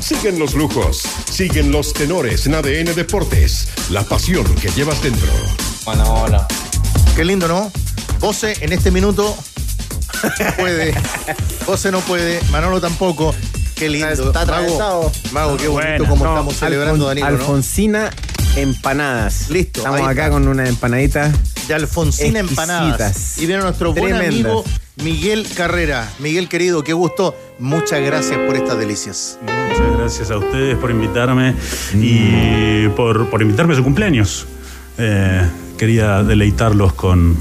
Siguen 0.00 0.38
los 0.38 0.52
lujos. 0.52 1.04
Siguen 1.32 1.72
los 1.72 1.94
tenores 1.94 2.44
en 2.44 2.54
ADN 2.54 2.94
Deportes. 2.94 3.66
La 3.88 4.02
pasión 4.02 4.44
que 4.56 4.68
llevas 4.72 5.02
dentro. 5.02 5.32
Bueno, 5.86 6.04
hola. 6.22 6.46
Qué 7.16 7.24
lindo, 7.24 7.46
¿no? 7.48 7.70
José 8.20 8.54
en 8.60 8.72
este 8.72 8.90
minuto 8.90 9.36
no 10.22 10.52
puede. 10.58 10.94
José 11.66 11.92
no 11.92 12.00
puede. 12.00 12.40
Manolo 12.50 12.80
tampoco. 12.80 13.34
Qué 13.76 13.88
lindo. 13.88 14.08
Está 14.08 14.40
atravesado. 14.42 15.02
Mago, 15.32 15.50
Mago, 15.50 15.56
qué 15.56 15.68
bonito 15.68 15.90
Bueno, 15.90 16.08
como 16.08 16.24
no, 16.24 16.30
estamos 16.32 16.56
celebrando, 16.56 17.06
Danilo, 17.06 17.30
¿no? 17.30 17.36
Alfonsina 17.36 18.10
empanadas. 18.56 19.50
Listo, 19.50 19.80
Estamos 19.80 20.08
acá 20.08 20.30
con 20.30 20.46
una 20.48 20.66
empanadita. 20.68 21.32
de 21.68 21.74
Alfonsina 21.74 22.40
Empanadas. 22.40 23.38
Y 23.38 23.46
viene 23.46 23.62
nuestro 23.62 23.92
buen 23.92 24.14
amigo 24.14 24.64
Miguel 24.96 25.46
Carrera. 25.56 26.08
Miguel 26.18 26.48
querido, 26.48 26.82
qué 26.84 26.92
gusto. 26.92 27.36
Muchas 27.58 28.00
gracias 28.00 28.38
por 28.46 28.56
estas 28.56 28.78
delicias. 28.78 29.38
Muchas 29.42 29.98
gracias 29.98 30.30
a 30.30 30.38
ustedes 30.38 30.76
por 30.78 30.90
invitarme 30.90 31.54
y 31.94 32.88
por, 32.88 33.28
por 33.30 33.42
invitarme 33.42 33.74
a 33.74 33.76
su 33.76 33.84
cumpleaños. 33.84 34.46
Eh, 34.98 35.42
quería 35.78 36.22
deleitarlos 36.22 36.92
con, 36.94 37.36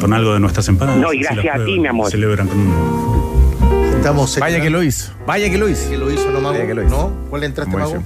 con 0.00 0.12
algo 0.12 0.34
de 0.34 0.40
nuestras 0.40 0.68
empanadas. 0.68 1.00
No, 1.00 1.12
y 1.12 1.20
gracias 1.20 1.54
a 1.60 1.64
ti, 1.64 1.78
mi 1.78 1.88
amor. 1.88 2.10
Celebran 2.10 2.48
con 2.48 3.16
Estamos 3.96 4.38
Vaya 4.38 4.60
que 4.60 4.70
lo 4.70 4.82
hizo. 4.82 5.12
Vaya 5.26 5.50
que 5.50 5.58
lo 5.58 5.68
hizo. 5.68 5.90
Que 5.90 5.96
lo 5.98 6.10
hizo, 6.10 6.30
¿no, 6.30 6.40
Mago? 6.40 6.54
Vaya 6.54 6.66
que 6.66 6.74
lo 6.74 6.82
hizo. 6.84 6.90
¿No? 6.96 7.12
¿Cuál 7.28 7.40
le 7.40 7.46
entraste, 7.46 7.76
Mago? 7.76 8.02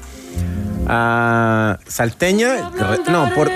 Ah, 0.89 1.79
salteña. 1.87 2.71
No, 3.11 3.31
por. 3.35 3.51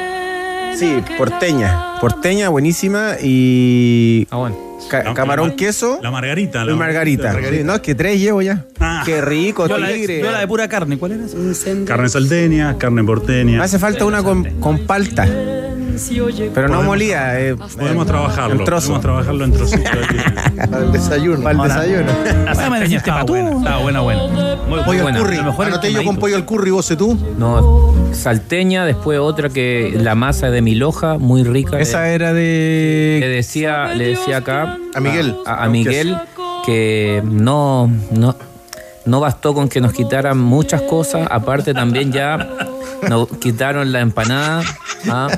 Sí, 0.77 0.97
porteña. 1.17 1.99
Porteña, 2.01 2.49
buenísima. 2.49 3.13
Y. 3.23 4.27
Ah, 4.31 4.37
bueno. 4.37 4.57
ca- 4.91 5.05
La- 5.05 5.15
camarón 5.15 5.51
la- 5.51 5.57
queso. 5.57 5.99
La 6.03 6.11
margarita. 6.11 6.65
y 6.65 6.67
La 6.67 6.75
margarita. 6.77 7.33
margarita. 7.33 7.57
Sí, 7.59 7.65
no, 7.65 7.75
es 7.77 7.81
que 7.81 7.95
tres 7.95 8.21
llevo 8.21 8.43
ya. 8.43 8.65
Ah. 8.81 9.03
Qué 9.07 9.21
rico, 9.21 9.67
Yo 9.67 9.79
la, 9.79 9.89
tigre. 9.93 10.21
yo 10.21 10.31
la 10.31 10.41
de 10.41 10.47
pura 10.49 10.69
carne, 10.69 10.99
¿cuál 10.99 11.13
era? 11.13 11.25
Carne 11.87 12.09
salteña, 12.09 12.77
carne 12.77 13.03
porteña. 13.05 13.59
Me 13.59 13.65
hace 13.65 13.79
falta 13.79 14.05
una 14.05 14.23
con, 14.23 14.45
con 14.61 14.81
palta. 14.81 15.27
Pero 16.55 16.69
no 16.69 16.75
Podemos- 16.75 16.85
molida. 16.87 17.41
eh, 17.41 17.57
Podemos 17.57 18.05
eh, 18.07 18.09
trabajarlo. 18.09 18.55
En 18.61 18.65
trozo. 18.65 18.87
Podemos 18.89 19.03
trabajarlo 19.03 19.45
en 19.45 19.53
trocitos. 19.53 19.91
Para 20.71 20.85
el 20.85 20.93
desayuno. 20.93 21.43
Para 21.43 21.63
el 21.63 21.69
desayuno. 21.69 22.13
Esa 22.51 22.71
me 22.71 22.79
la 22.79 22.85
hiciste 22.85 22.97
estaba 22.97 23.23
buena. 23.25 23.51
Estaba 23.59 23.79
buena, 23.83 24.01
buena. 24.01 24.23
Muy 24.69 24.81
Pollo 24.81 25.03
Buena. 25.03 25.19
al 25.19 25.25
curry. 25.25 25.43
Mejor 25.43 25.67
Anoté 25.67 25.93
yo 25.93 26.05
con 26.05 26.17
pollo 26.17 26.37
al 26.37 26.45
curry, 26.45 26.71
vos 26.71 26.91
y 26.91 26.97
tú. 26.97 27.19
No, 27.39 27.95
salteña, 28.13 28.85
después 28.85 29.19
otra 29.19 29.49
que 29.51 29.93
la 30.01 30.15
masa 30.15 30.51
de 30.51 30.63
mi 30.63 30.75
loja, 30.75 31.19
muy 31.19 31.43
rica. 31.45 31.79
Esa 31.79 32.11
Eh, 32.11 32.15
era 32.15 32.33
le 32.33 32.39
de. 32.41 33.29
decía, 33.37 33.95
le 33.95 34.09
decía 34.09 34.39
acá 34.39 34.79
A 34.95 35.01
Miguel. 35.01 35.37
a, 35.47 35.65
a 35.65 35.69
Miguel 35.69 36.17
que 36.65 37.23
no, 37.25 37.91
no, 38.11 38.35
no 39.05 39.21
bastó 39.21 39.53
con 39.55 39.69
que 39.69 39.81
nos 39.83 39.93
quitaran 39.93 40.39
muchas 40.39 40.81
cosas, 40.83 41.29
aparte 41.31 41.75
también 41.75 42.11
ya 42.11 42.39
nos 43.09 43.29
quitaron 43.39 43.93
la 43.93 44.01
empanada. 44.01 44.63
¿ah? 45.09 45.29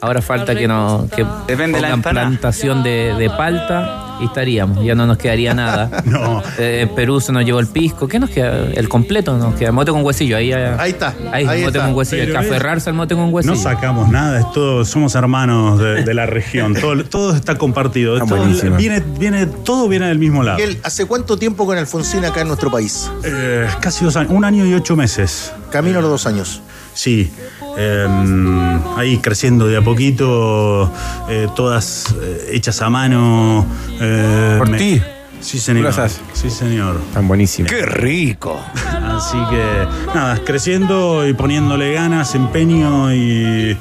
Ahora 0.00 0.22
falta 0.22 0.54
que 0.54 0.68
nos 0.68 1.10
que 1.10 1.24
Depende 1.46 1.80
de 1.80 1.88
la 1.88 1.96
plantación 1.96 2.82
de, 2.82 3.14
de 3.18 3.30
palta 3.30 4.02
y 4.20 4.24
estaríamos, 4.26 4.82
ya 4.84 4.94
no 4.94 5.06
nos 5.06 5.18
quedaría 5.18 5.52
nada. 5.54 5.90
No. 6.06 6.42
Eh, 6.58 6.82
en 6.88 6.94
Perú 6.94 7.20
se 7.20 7.32
nos 7.32 7.44
llevó 7.44 7.58
el 7.60 7.66
pisco, 7.66 8.06
¿qué 8.08 8.18
nos 8.18 8.30
queda? 8.30 8.66
El 8.74 8.88
completo 8.88 9.36
nos 9.36 9.54
queda, 9.56 9.72
mote 9.72 9.90
con 9.90 10.02
huesillo, 10.04 10.36
ahí, 10.36 10.52
ahí, 10.52 10.72
Ahí 10.78 10.90
está. 10.92 11.08
ahí, 11.32 11.44
Ahí 11.46 11.60
mote 11.64 11.78
está. 11.78 11.86
con 11.88 11.96
huesillo, 11.96 12.22
Pero 12.26 12.40
es- 12.40 12.46
aferrarse 12.46 12.90
al 12.90 12.96
mote 12.96 13.14
con 13.14 13.32
huesillo. 13.34 13.54
No 13.54 13.60
sacamos 13.60 14.08
nada, 14.08 14.38
es 14.40 14.50
todo, 14.52 14.84
somos 14.84 15.14
hermanos 15.16 15.78
de, 15.80 16.04
de 16.04 16.14
la 16.14 16.26
región. 16.26 16.74
Todo, 16.74 17.04
todo 17.04 17.34
está 17.34 17.56
compartido. 17.58 18.18
Todo 18.18 18.36
buenísimo. 18.36 18.76
viene, 18.76 19.02
viene, 19.18 19.46
todo 19.46 19.88
viene 19.88 20.06
del 20.08 20.18
mismo 20.18 20.42
lado. 20.42 20.58
Miguel, 20.58 20.78
¿hace 20.84 21.04
cuánto 21.06 21.36
tiempo 21.36 21.66
con 21.66 21.76
Alfonsina 21.76 22.28
acá 22.28 22.40
en 22.42 22.48
nuestro 22.48 22.70
país? 22.70 23.10
Eh, 23.24 23.66
casi 23.80 24.04
dos 24.04 24.16
años, 24.16 24.30
un 24.32 24.44
año 24.44 24.64
y 24.64 24.72
ocho 24.74 24.96
meses. 24.96 25.52
Camino 25.70 25.98
a 25.98 26.02
los 26.02 26.10
dos 26.10 26.26
años. 26.26 26.62
Sí, 26.96 27.30
eh, 27.76 28.06
ahí 28.96 29.18
creciendo 29.18 29.66
de 29.66 29.76
a 29.76 29.82
poquito, 29.82 30.90
eh, 31.28 31.46
todas 31.54 32.06
eh, 32.22 32.48
hechas 32.52 32.80
a 32.80 32.88
mano. 32.88 33.66
eh, 34.00 34.54
Por 34.58 34.70
me- 34.70 34.78
ti. 34.78 35.02
Sí, 35.42 35.58
señor. 35.60 35.92
Sí, 36.32 36.48
señor. 36.48 36.98
Tan 37.12 37.28
buenísima. 37.28 37.68
¡Qué 37.68 37.84
rico! 37.84 38.58
Así 39.02 39.36
que, 39.50 39.86
nada, 40.14 40.40
creciendo 40.42 41.28
y 41.28 41.34
poniéndole 41.34 41.92
ganas, 41.92 42.34
empeño 42.34 43.12
y. 43.14 43.76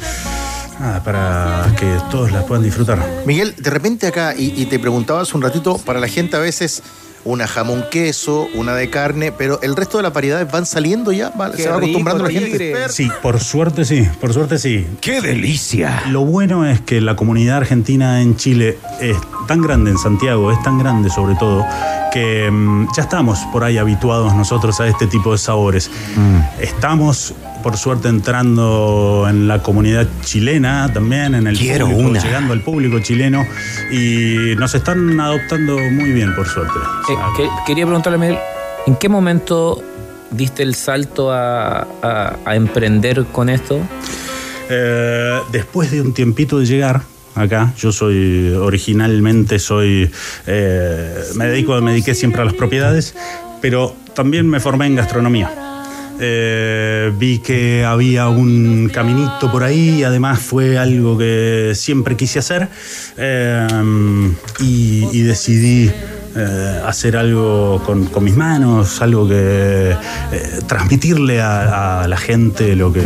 Nada, 0.77 1.01
para 1.01 1.73
que 1.79 1.87
todos 2.11 2.33
las 2.33 2.43
puedan 2.43 2.65
disfrutar. 2.65 2.99
Miguel, 3.25 3.55
de 3.57 3.69
repente 3.69 4.07
acá, 4.07 4.35
y, 4.37 4.53
y 4.61 4.65
te 4.65 4.77
preguntaba 4.77 5.21
hace 5.21 5.37
un 5.37 5.41
ratito, 5.41 5.77
para 5.77 6.01
la 6.01 6.09
gente 6.09 6.35
a 6.35 6.39
veces 6.41 6.83
una 7.25 7.47
jamón 7.47 7.83
queso, 7.91 8.47
una 8.53 8.73
de 8.75 8.89
carne, 8.89 9.31
pero 9.31 9.59
el 9.61 9.75
resto 9.75 9.97
de 9.97 10.03
las 10.03 10.13
variedades 10.13 10.49
van 10.51 10.65
saliendo 10.65 11.11
ya, 11.11 11.29
¿Va- 11.31 11.51
Qué 11.51 11.63
se 11.63 11.69
va 11.69 11.77
acostumbrando 11.77 12.25
rico, 12.25 12.39
la 12.41 12.47
gente. 12.47 12.89
Sí, 12.89 13.09
por 13.21 13.39
suerte 13.39 13.83
sí, 13.83 14.07
por 14.21 14.31
suerte 14.33 14.57
sí. 14.59 14.85
¡Qué 15.01 15.21
delicia! 15.21 16.03
Lo 16.09 16.23
bueno 16.23 16.65
es 16.65 16.79
que 16.81 17.01
la 17.01 17.15
comunidad 17.15 17.57
argentina 17.57 18.21
en 18.21 18.35
Chile 18.37 18.77
es 19.01 19.17
tan 19.47 19.61
grande, 19.61 19.91
en 19.91 19.97
Santiago, 19.97 20.51
es 20.51 20.61
tan 20.63 20.77
grande 20.77 21.09
sobre 21.09 21.35
todo, 21.35 21.65
que 22.13 22.49
mm, 22.51 22.87
ya 22.95 23.03
estamos 23.03 23.39
por 23.51 23.63
ahí 23.63 23.77
habituados 23.77 24.33
nosotros 24.35 24.79
a 24.79 24.87
este 24.87 25.07
tipo 25.07 25.31
de 25.31 25.37
sabores. 25.39 25.89
Estamos, 26.59 27.33
por 27.65 27.77
suerte, 27.77 28.09
entrando 28.09 29.25
en 29.27 29.47
la 29.47 29.63
comunidad 29.63 30.05
chilena 30.23 30.87
también, 30.93 31.33
en 31.33 31.47
el 31.47 31.57
Quiero 31.57 31.87
público, 31.87 32.09
una. 32.11 32.21
llegando 32.21 32.53
al 32.53 32.61
público 32.61 32.99
chileno 32.99 33.43
y 33.91 34.53
nos 34.55 34.75
están 34.75 35.19
adoptando 35.19 35.75
muy 35.91 36.11
bien, 36.11 36.35
por 36.35 36.47
suerte. 36.47 36.77
O 36.77 37.11
Eh, 37.11 37.15
que- 37.35 37.49
quería 37.65 37.85
preguntarle, 37.87 38.19
Miguel, 38.19 38.37
¿en 38.85 38.95
qué 38.97 39.09
momento 39.09 39.81
diste 40.29 40.61
el 40.61 40.75
salto 40.75 41.31
a, 41.33 41.87
a- 42.03 42.35
a 42.45 42.55
emprender 42.55 43.25
con 43.31 43.49
esto? 43.49 43.79
Eh, 44.69 45.39
después 45.51 45.89
de 45.89 46.01
un 46.01 46.13
tiempito 46.13 46.59
de 46.59 46.67
llegar 46.67 47.01
acá, 47.33 47.73
yo 47.79 47.91
soy 47.91 48.53
originalmente 48.53 49.57
soy 49.57 50.11
eh, 50.45 51.15
me 51.33 51.47
dedico 51.47 51.81
me 51.81 51.93
dediqué 51.93 52.13
siempre 52.13 52.43
a 52.43 52.45
las 52.45 52.53
propiedades, 52.53 53.15
pero 53.59 53.95
también 54.13 54.47
me 54.47 54.59
formé 54.59 54.85
en 54.85 54.95
gastronomía. 54.97 55.51
Eh, 56.19 57.11
vi 57.17 57.39
que 57.39 57.83
había 57.83 58.29
un 58.29 58.89
caminito 58.93 59.51
por 59.51 59.63
ahí, 59.63 60.03
además 60.03 60.39
fue 60.39 60.77
algo 60.77 61.17
que 61.17 61.73
siempre 61.75 62.15
quise 62.15 62.39
hacer 62.39 62.69
eh, 63.17 63.67
y, 64.59 65.07
y 65.11 65.21
decidí 65.23 65.91
eh, 66.37 66.81
hacer 66.85 67.17
algo 67.17 67.81
con, 67.85 68.05
con 68.05 68.23
mis 68.23 68.35
manos, 68.35 69.01
algo 69.01 69.27
que 69.27 69.95
transmitirle 70.67 71.41
a, 71.41 72.03
a 72.03 72.07
la 72.07 72.17
gente 72.17 72.75
lo 72.77 72.93
que, 72.93 73.03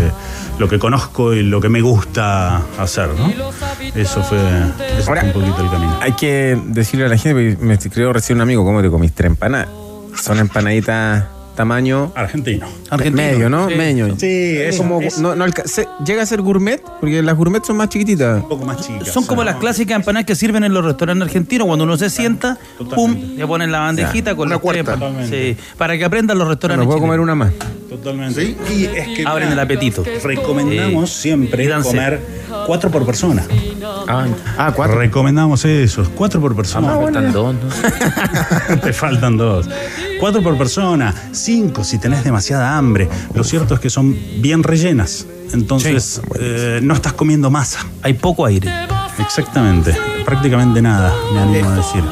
lo 0.59 0.67
que 0.69 0.77
conozco 0.77 1.33
y 1.33 1.41
lo 1.43 1.59
que 1.61 1.69
me 1.69 1.81
gusta 1.81 2.57
hacer, 2.77 3.09
¿no? 3.17 3.31
Eso 3.95 4.21
fue, 4.23 4.37
eso 4.99 5.07
Ahora- 5.09 5.21
fue 5.21 5.29
un 5.29 5.33
poquito 5.33 5.63
el 5.63 5.69
camino. 5.71 5.97
Hay 6.01 6.13
que 6.13 6.59
decirle 6.67 7.05
a 7.05 7.09
la 7.09 7.17
gente, 7.17 7.55
porque 7.57 7.65
me 7.65 7.77
creo 7.77 8.13
recién 8.13 8.37
un 8.37 8.41
amigo, 8.43 8.63
¿cómo 8.63 8.81
te 8.83 8.89
comiste 8.89 9.25
empanadas? 9.25 9.69
Son 10.21 10.37
empanaditas 10.37 11.23
tamaño 11.59 12.13
argentino. 12.15 12.67
Medio, 13.11 13.49
¿no? 13.49 13.67
Sí. 13.67 13.75
Medio. 13.75 14.15
Sí, 14.17 14.55
es- 14.57 14.77
como 14.77 15.01
es- 15.01 15.19
no, 15.19 15.35
no 15.35 15.45
se- 15.65 15.89
llega 16.05 16.23
a 16.23 16.25
ser 16.25 16.39
gourmet, 16.41 16.81
porque 17.01 17.21
las 17.21 17.35
gourmet 17.35 17.61
son 17.65 17.75
más 17.75 17.89
chiquititas. 17.89 18.41
Un 18.43 18.47
poco 18.47 18.63
más 18.63 18.77
chicas. 18.87 19.09
Son 19.09 19.25
como 19.25 19.43
las 19.43 19.57
clásicas 19.57 19.97
empanadas 19.97 20.25
que 20.25 20.35
sirven 20.35 20.63
en 20.63 20.73
los 20.73 20.85
restaurantes 20.85 21.27
argentinos. 21.27 21.67
Cuando 21.67 21.83
uno 21.83 21.97
se 21.97 22.09
sienta, 22.09 22.57
pum, 22.95 23.13
le 23.35 23.45
ponen 23.45 23.73
la 23.73 23.79
bandejita 23.79 24.35
con 24.37 24.47
Una 24.47 24.55
la 24.55 24.61
cuarta. 24.61 24.97
Sí, 25.29 25.57
para 25.77 25.97
que 25.97 26.05
aprendan 26.05 26.37
los 26.37 26.47
restaurantes. 26.47 26.85
No 26.85 26.89
puedo 26.89 27.01
comer 27.01 27.19
una 27.19 27.35
más. 27.35 27.51
Totalmente. 27.89 28.55
Y 28.73 28.85
es 28.85 29.07
que 29.17 29.23
Abren 29.25 29.51
el 29.51 29.59
apetito. 29.59 30.05
recomendamos 30.23 31.09
Sí. 31.09 31.23
siempre 31.23 31.69
comer 31.81 32.21
cuatro 32.67 32.89
por 32.89 33.05
persona. 33.05 33.43
Ah, 34.57 34.71
cuatro. 34.73 34.97
Recomendamos 34.97 35.65
eso, 35.65 36.09
cuatro 36.15 36.39
por 36.39 36.55
persona. 36.55 36.93
Ah, 36.93 36.99
faltan 37.03 37.33
dos, 37.33 37.53
¿no? 37.55 38.75
Te 38.81 38.93
faltan 38.93 39.35
dos. 39.37 39.67
Cuatro 40.19 40.41
por 40.43 40.57
persona, 40.57 41.13
cinco 41.31 41.83
si 41.83 41.97
tenés 41.97 42.23
demasiada 42.23 42.77
hambre. 42.77 43.07
Lo 43.33 43.43
cierto 43.43 43.73
es 43.75 43.79
que 43.79 43.89
son 43.89 44.17
bien 44.41 44.63
rellenas. 44.63 45.25
Entonces, 45.53 46.21
eh, 46.39 46.79
no 46.83 46.93
estás 46.93 47.13
comiendo 47.13 47.49
masa. 47.49 47.85
Hay 48.01 48.13
poco 48.13 48.45
aire. 48.45 48.69
Exactamente. 49.17 49.95
Prácticamente 50.25 50.81
nada, 50.81 51.13
me 51.33 51.39
animo 51.39 51.69
a 51.69 51.75
decir. 51.75 52.03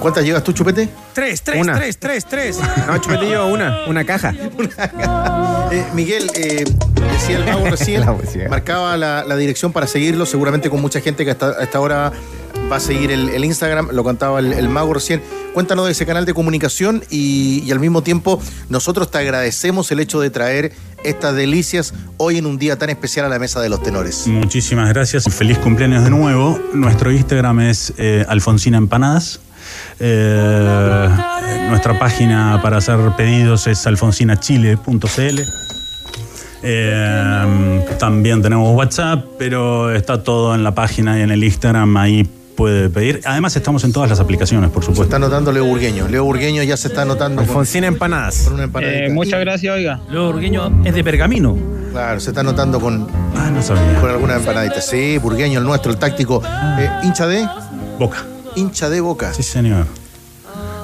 ¿Cuántas 0.00 0.24
llevas 0.24 0.44
tú, 0.44 0.52
Chupete? 0.52 0.88
Tres, 1.12 1.42
tres, 1.42 1.60
Una. 1.60 1.74
tres, 1.74 1.98
tres, 1.98 2.24
tres. 2.26 2.60
No, 2.86 2.98
chupetillo, 2.98 3.46
una, 3.46 3.78
una 3.88 4.04
caja. 4.04 4.34
Eh, 5.72 5.84
Miguel, 5.94 6.30
eh, 6.34 6.64
decía 7.12 7.38
el 7.38 7.44
mago 7.44 7.66
recién, 7.70 8.02
La 8.02 8.14
marcaba 8.48 8.96
la, 8.96 9.24
la 9.24 9.36
dirección 9.36 9.72
para 9.72 9.86
seguirlo, 9.86 10.26
seguramente 10.26 10.70
con 10.70 10.80
mucha 10.80 11.00
gente 11.00 11.24
que 11.24 11.32
hasta, 11.32 11.48
a 11.48 11.62
esta 11.62 11.80
hora 11.80 12.12
va 12.70 12.76
a 12.76 12.80
seguir 12.80 13.10
el, 13.10 13.44
Instagram, 13.44 13.90
lo 13.92 14.04
contaba 14.04 14.40
el, 14.40 14.52
el 14.52 14.68
mago 14.68 14.94
recién. 14.94 15.22
Cuéntanos 15.54 15.86
de 15.86 15.92
ese 15.92 16.04
canal 16.04 16.26
de 16.26 16.34
comunicación 16.34 17.02
y, 17.10 17.62
y 17.64 17.70
al 17.72 17.80
mismo 17.80 18.02
tiempo 18.02 18.40
nosotros 18.68 19.10
te 19.10 19.18
agradecemos 19.18 19.90
el 19.92 20.00
hecho 20.00 20.20
de 20.20 20.30
traer 20.30 20.72
estas 21.04 21.34
delicias 21.34 21.94
hoy 22.16 22.38
en 22.38 22.46
un 22.46 22.58
día 22.58 22.76
tan 22.78 22.90
especial 22.90 23.26
a 23.26 23.28
la 23.28 23.38
mesa 23.38 23.60
de 23.60 23.68
los 23.68 23.82
tenores. 23.82 24.26
Muchísimas 24.26 24.88
gracias. 24.88 25.24
Feliz 25.32 25.58
cumpleaños 25.58 26.04
de 26.04 26.10
nuevo. 26.10 26.58
Nuestro 26.74 27.10
Instagram 27.12 27.60
es 27.60 27.94
eh, 27.96 28.24
Alfonsina 28.28 28.78
Empanadas. 28.78 29.40
Eh, 29.98 31.08
nuestra 31.68 31.98
página 31.98 32.60
para 32.62 32.78
hacer 32.78 32.98
pedidos 33.16 33.66
es 33.66 33.86
alfonsinachile.cl. 33.86 35.40
Eh, 36.62 37.84
también 37.98 38.42
tenemos 38.42 38.76
WhatsApp, 38.76 39.24
pero 39.38 39.94
está 39.94 40.22
todo 40.22 40.54
en 40.54 40.64
la 40.64 40.74
página 40.74 41.18
y 41.18 41.22
en 41.22 41.30
el 41.30 41.44
Instagram. 41.44 41.96
Ahí 41.96 42.28
puede 42.56 42.88
pedir. 42.90 43.20
Además, 43.24 43.54
estamos 43.54 43.84
en 43.84 43.92
todas 43.92 44.10
las 44.10 44.18
aplicaciones, 44.18 44.70
por 44.70 44.82
Se 44.82 44.86
supuesto. 44.86 45.04
está 45.04 45.16
anotando 45.16 45.52
Leo 45.52 45.64
Burgueño. 45.66 46.08
Leo 46.08 46.24
Burgueño 46.24 46.62
ya 46.62 46.76
se 46.76 46.88
está 46.88 47.02
anotando 47.02 47.42
con, 47.42 47.48
Alfonsina 47.48 47.86
empanadas. 47.86 48.42
con 48.44 48.54
una 48.54 48.64
empanadita. 48.64 49.12
muchas 49.14 49.40
gracias, 49.40 49.74
oiga. 49.74 50.00
Luego 50.10 50.30
Urgueño 50.30 50.82
es 50.84 50.94
de 50.94 51.04
pergamino. 51.04 51.56
Claro, 51.92 52.18
se 52.20 52.30
está 52.30 52.40
anotando 52.40 52.80
con, 52.80 53.06
Ah, 53.36 53.50
no 53.52 53.62
sabía. 53.62 54.00
con 54.00 54.10
alguna 54.10 54.36
empanadita. 54.36 54.80
Sí, 54.80 55.18
Burgueño, 55.18 55.58
el 55.60 55.64
nuestro, 55.64 55.92
el 55.92 55.98
táctico. 55.98 56.42
Eh, 56.78 56.90
hincha 57.04 57.26
de, 57.26 57.46
Boca. 57.98 58.24
hincha 58.56 58.88
de 58.90 59.00
boca. 59.00 59.32
Sí, 59.32 59.42
señor. 59.42 59.86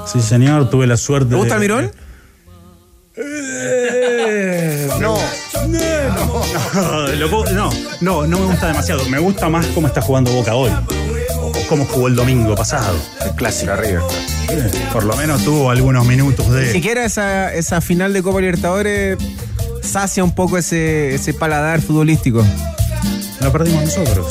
Sí, 0.06 0.20
señor. 0.20 0.68
Tuve 0.70 0.86
la 0.86 0.96
suerte. 0.96 1.30
¿Te 1.30 1.36
gusta 1.36 1.54
de- 1.58 1.66
Almirón? 1.66 1.90
No, 5.00 5.16
No, 5.62 7.44
no, 7.52 7.70
no, 8.00 8.26
no 8.26 8.38
me 8.38 8.46
gusta 8.46 8.66
demasiado. 8.68 9.04
Me 9.08 9.18
gusta 9.18 9.48
más 9.48 9.66
cómo 9.68 9.86
está 9.86 10.00
jugando 10.00 10.30
Boca 10.32 10.54
hoy. 10.54 10.70
O 11.72 11.74
cómo 11.74 11.86
jugó 11.86 12.08
el 12.08 12.16
domingo 12.16 12.54
pasado. 12.54 12.94
el 13.24 13.30
clásico. 13.30 13.72
Arriba. 13.72 14.02
Por 14.92 15.04
lo 15.04 15.16
menos 15.16 15.42
tuvo 15.42 15.70
algunos 15.70 16.04
minutos 16.04 16.46
Ni 16.48 16.56
de. 16.56 16.72
siquiera 16.72 17.02
esa, 17.02 17.54
esa 17.54 17.80
final 17.80 18.12
de 18.12 18.22
Copa 18.22 18.40
Libertadores 18.40 19.16
sacia 19.80 20.22
un 20.22 20.34
poco 20.34 20.58
ese, 20.58 21.14
ese 21.14 21.32
paladar 21.32 21.80
futbolístico. 21.80 22.44
Lo 23.40 23.50
perdimos 23.52 23.84
nosotros. 23.84 24.26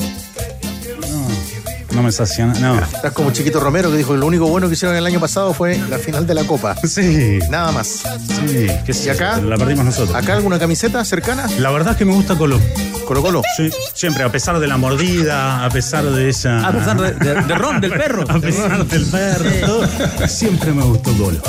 No, 1.94 2.02
me 2.04 2.12
sacia. 2.12 2.46
No. 2.48 2.80
Estás 2.80 3.12
como 3.14 3.32
Chiquito 3.32 3.60
Romero 3.60 3.92
que 3.92 3.98
dijo 3.98 4.14
que 4.14 4.18
lo 4.20 4.26
único 4.26 4.48
bueno 4.48 4.68
que 4.68 4.74
hicieron 4.74 4.96
el 4.96 5.06
año 5.06 5.20
pasado 5.20 5.54
fue 5.54 5.78
la 5.90 5.98
final 5.98 6.26
de 6.26 6.34
la 6.34 6.44
Copa. 6.46 6.76
Sí, 6.88 7.40
Nada 7.50 7.72
más. 7.72 7.88
sí. 7.88 8.68
¿qué 8.86 8.94
¿Y 9.06 9.10
acá? 9.10 9.38
La 9.42 9.58
perdimos 9.58 9.86
nosotros. 9.86 10.16
¿Acá 10.16 10.34
alguna 10.34 10.58
camiseta 10.60 11.04
cercana? 11.06 11.48
La 11.60 11.70
verdad 11.72 11.92
es 11.94 11.98
que 11.98 12.06
me 12.06 12.14
gusta 12.14 12.36
Colo. 12.36 12.60
Colo 13.06 13.22
Colo. 13.22 13.42
Sí, 13.58 13.70
siempre, 13.94 14.24
a 14.24 14.32
pesar 14.32 14.60
de 14.60 14.68
la 14.68 14.78
mordida, 14.78 15.66
a 15.66 15.70
pesar 15.70 16.06
de 16.06 16.30
esa. 16.30 16.66
A 16.68 16.72
pesar 16.72 17.00
de, 17.02 17.12
de- 17.14 17.42
de 17.42 17.56
Ron, 17.56 17.82
del 17.82 17.92
perro. 17.92 18.24
A 18.30 18.40
pesar 18.40 18.86
del 18.86 19.06
perro, 19.06 19.50
todo, 19.66 20.28
siempre 20.28 20.72
me 20.72 20.84
gustó 20.84 21.12
Colo. 21.18 21.40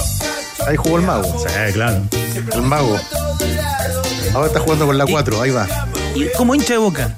Ahí 0.67 0.77
jugó 0.77 0.99
el 0.99 1.05
mago. 1.05 1.45
Sí, 1.47 1.73
claro. 1.73 2.03
El 2.53 2.63
mago. 2.63 2.99
Ahora 4.35 4.47
está 4.47 4.61
jugando 4.61 4.87
con 4.87 4.97
la 4.99 5.07
4, 5.07 5.43
ahí 5.43 5.51
va. 5.51 5.67
Y 6.15 6.27
como 6.37 6.55
hincha 6.55 6.75
de 6.75 6.79
Boca, 6.79 7.11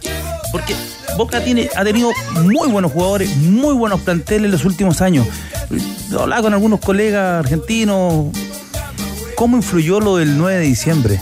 porque 0.53 0.75
Boca 1.17 1.43
tiene, 1.45 1.69
ha 1.77 1.85
tenido 1.85 2.11
muy 2.43 2.69
buenos 2.69 2.93
jugadores, 2.93 3.37
muy 3.37 3.75
buenos 3.75 4.01
planteles 4.01 4.47
en 4.47 4.51
los 4.53 4.65
últimos 4.65 5.01
años. 5.01 5.27
Yo 6.11 6.23
Hablaba 6.23 6.43
con 6.43 6.53
algunos 6.55 6.81
colegas 6.81 7.45
argentinos. 7.45 8.27
¿Cómo 9.37 9.57
influyó 9.57 10.01
lo 10.01 10.17
del 10.17 10.39
9 10.39 10.59
de 10.61 10.65
diciembre? 10.65 11.21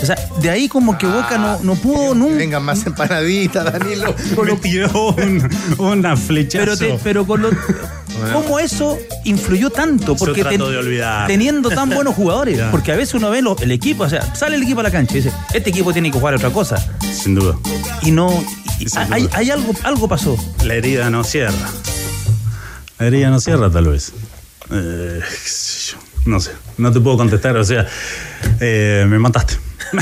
O 0.00 0.06
sea, 0.06 0.16
de 0.40 0.48
ahí 0.50 0.68
como 0.68 0.96
que 0.96 1.06
Boca 1.06 1.38
no, 1.38 1.58
no 1.64 1.74
pudo 1.74 2.14
nunca. 2.14 2.36
Vengan 2.36 2.62
más 2.64 2.86
empanaditas, 2.86 3.64
Danilo. 3.72 4.14
Me 4.44 4.52
tiró 4.56 5.08
un, 5.08 5.48
una 5.78 6.16
flechazo. 6.16 6.64
Pero, 6.64 6.76
te- 6.76 7.00
pero 7.02 7.26
con 7.26 7.42
lo, 7.42 7.50
¿Cómo 8.32 8.58
eso 8.60 8.96
influyó 9.24 9.70
tanto? 9.70 10.14
Porque 10.16 10.42
trato 10.42 10.56
ten- 10.64 10.72
de 10.72 10.78
olvidar. 10.78 11.26
teniendo 11.26 11.68
tan 11.70 11.90
buenos 11.90 12.14
jugadores. 12.14 12.58
Ya. 12.58 12.70
Porque 12.70 12.92
a 12.92 12.96
veces 12.96 13.14
uno 13.14 13.30
ve 13.30 13.42
lo- 13.42 13.56
el 13.58 13.72
equipo, 13.72 14.04
o 14.04 14.08
sea, 14.08 14.22
sale 14.36 14.54
el 14.56 14.62
equipo 14.62 14.80
a 14.80 14.82
la 14.84 14.90
cancha 14.92 15.14
y 15.14 15.16
dice, 15.16 15.32
este 15.52 15.70
equipo 15.70 15.92
tiene 15.92 16.10
que 16.12 16.18
jugar 16.18 16.34
otra 16.34 16.50
cosa. 16.50 16.76
Sin 17.12 17.34
duda. 17.34 17.56
Y 18.02 18.12
no. 18.12 18.30
hay, 19.32 19.50
algo, 19.50 19.72
algo 19.84 20.08
pasó. 20.08 20.36
La 20.64 20.74
herida 20.74 21.10
no 21.10 21.24
cierra. 21.24 21.68
La 22.98 23.06
herida 23.06 23.30
no 23.30 23.40
cierra, 23.40 23.70
tal 23.70 23.88
vez. 23.88 24.12
Eh, 24.70 25.20
qué 25.20 25.48
sé 25.48 25.92
yo, 25.92 25.98
no 26.26 26.40
sé. 26.40 26.52
No 26.76 26.92
te 26.92 27.00
puedo 27.00 27.16
contestar. 27.16 27.56
O 27.56 27.64
sea, 27.64 27.86
eh, 28.60 29.06
me 29.08 29.18
mataste. 29.18 29.54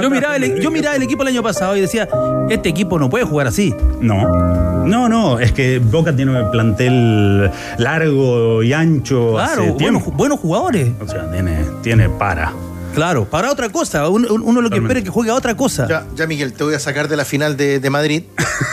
Yo 0.00 0.10
miraba, 0.10 0.36
el, 0.36 0.60
yo 0.60 0.70
miraba 0.70 0.96
el 0.96 1.02
equipo 1.02 1.22
el 1.22 1.28
año 1.28 1.42
pasado 1.42 1.76
y 1.76 1.80
decía, 1.80 2.08
este 2.50 2.68
equipo 2.68 2.98
no 2.98 3.08
puede 3.10 3.24
jugar 3.24 3.46
así. 3.46 3.74
No. 4.00 4.84
No, 4.84 5.08
no. 5.08 5.40
Es 5.40 5.52
que 5.52 5.78
Boca 5.78 6.14
tiene 6.14 6.40
un 6.40 6.50
plantel 6.50 7.50
largo 7.78 8.62
y 8.62 8.72
ancho. 8.72 9.38
hace 9.38 9.56
Claro, 9.56 9.74
buenos, 9.74 10.04
buenos 10.06 10.40
jugadores. 10.40 10.92
O 11.00 11.08
sea, 11.08 11.30
tiene, 11.30 11.64
tiene 11.82 12.08
para. 12.08 12.52
Claro, 12.94 13.24
para 13.24 13.50
otra 13.50 13.68
cosa. 13.70 14.08
Uno, 14.08 14.28
uno 14.32 14.60
lo 14.60 14.70
que 14.70 14.78
espera 14.78 14.98
es 15.00 15.04
que 15.04 15.10
juegue 15.10 15.30
a 15.30 15.34
otra 15.34 15.56
cosa. 15.56 15.86
Ya, 15.88 16.06
ya, 16.14 16.26
Miguel, 16.26 16.52
te 16.52 16.64
voy 16.64 16.74
a 16.74 16.78
sacar 16.78 17.08
de 17.08 17.16
la 17.16 17.24
final 17.24 17.56
de, 17.56 17.80
de 17.80 17.90
Madrid. 17.90 18.24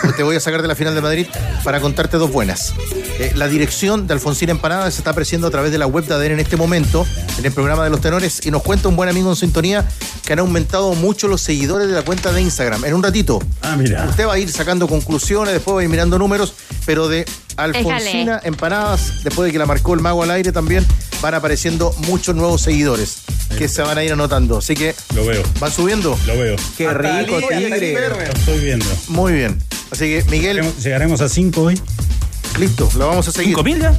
o 0.08 0.14
te 0.16 0.24
voy 0.24 0.36
a 0.36 0.40
sacar 0.40 0.62
de 0.62 0.68
la 0.68 0.76
final 0.76 0.94
de 0.94 1.02
Madrid 1.02 1.28
para 1.64 1.80
contarte 1.80 2.18
dos 2.18 2.32
buenas. 2.32 2.74
Eh, 3.20 3.34
la 3.36 3.48
dirección 3.48 4.08
de 4.08 4.14
Alfonsina 4.14 4.52
Empanada 4.52 4.90
se 4.92 5.00
está 5.00 5.12
apareciendo 5.12 5.48
a 5.48 5.52
través 5.52 5.72
de 5.72 5.78
la 5.78 5.88
web 5.88 6.06
de 6.06 6.14
ADN 6.14 6.34
en 6.34 6.40
este 6.40 6.58
momento, 6.58 7.06
en 7.38 7.46
el 7.46 7.52
programa 7.52 7.84
de 7.84 7.90
los 7.90 8.02
tenores, 8.02 8.46
y 8.46 8.52
nos 8.52 8.64
cuenta 8.64 8.88
un 8.88 8.96
buen 8.96 9.10
amigo 9.10 9.30
en 9.30 9.36
sintonía 9.36 9.88
que 10.26 10.34
han 10.34 10.40
aumentado 10.40 10.94
mucho 10.94 11.28
los 11.28 11.42
seguidores 11.42 11.88
de 11.88 11.94
la 11.94 12.04
cuenta 12.04 12.32
de 12.32 12.42
Instagram. 12.42 12.86
En 12.86 12.94
un 12.94 13.04
ratito. 13.04 13.40
Ah, 13.62 13.76
mira. 13.76 14.06
Usted 14.10 14.28
va 14.28 14.34
a 14.34 14.40
ir 14.40 14.52
sacando 14.52 14.88
conclusiones, 14.88 15.54
después 15.54 15.76
va 15.76 15.82
a 15.82 15.84
ir 15.84 15.90
mirando 15.90 16.18
números, 16.20 16.54
pero 16.86 17.08
de 17.08 17.26
Alfonsina 17.58 18.40
Empanadas, 18.44 19.24
después 19.24 19.48
de 19.48 19.52
que 19.54 19.60
la 19.60 19.66
marcó 19.66 19.94
el 19.94 20.02
mago 20.02 20.24
al 20.24 20.32
aire 20.32 20.52
también, 20.52 20.86
van 21.22 21.34
apareciendo 21.34 21.94
muchos 22.08 22.36
nuevos 22.36 22.62
seguidos 22.62 23.18
que 23.58 23.68
se 23.68 23.82
van 23.82 23.98
a 23.98 24.04
ir 24.04 24.12
anotando. 24.14 24.58
Así 24.58 24.74
que 24.76 24.96
Lo 25.16 25.26
veo. 25.26 25.44
van 25.60 25.72
subiendo. 25.72 26.18
Lo 26.26 26.38
veo. 26.38 26.56
Qué 26.78 26.88
Hasta 26.88 27.22
rico, 27.22 27.40
tigre. 27.50 27.94
Lo 28.10 28.22
estoy 28.22 28.60
viendo. 28.60 28.86
Muy 29.10 29.34
bien. 29.34 29.62
Así 29.92 30.06
que, 30.06 30.24
Miguel, 30.30 30.62
Llegaremos- 30.82 31.22
a 31.22 31.28
5 31.30 31.62
hoy. 31.64 31.80
listo, 32.60 32.90
lo 32.98 33.08
vamos 33.08 33.28
a 33.28 33.32
seguir. 33.32 33.50
¿Cinco 33.50 33.64
mil 33.64 33.80
ya? 33.82 33.94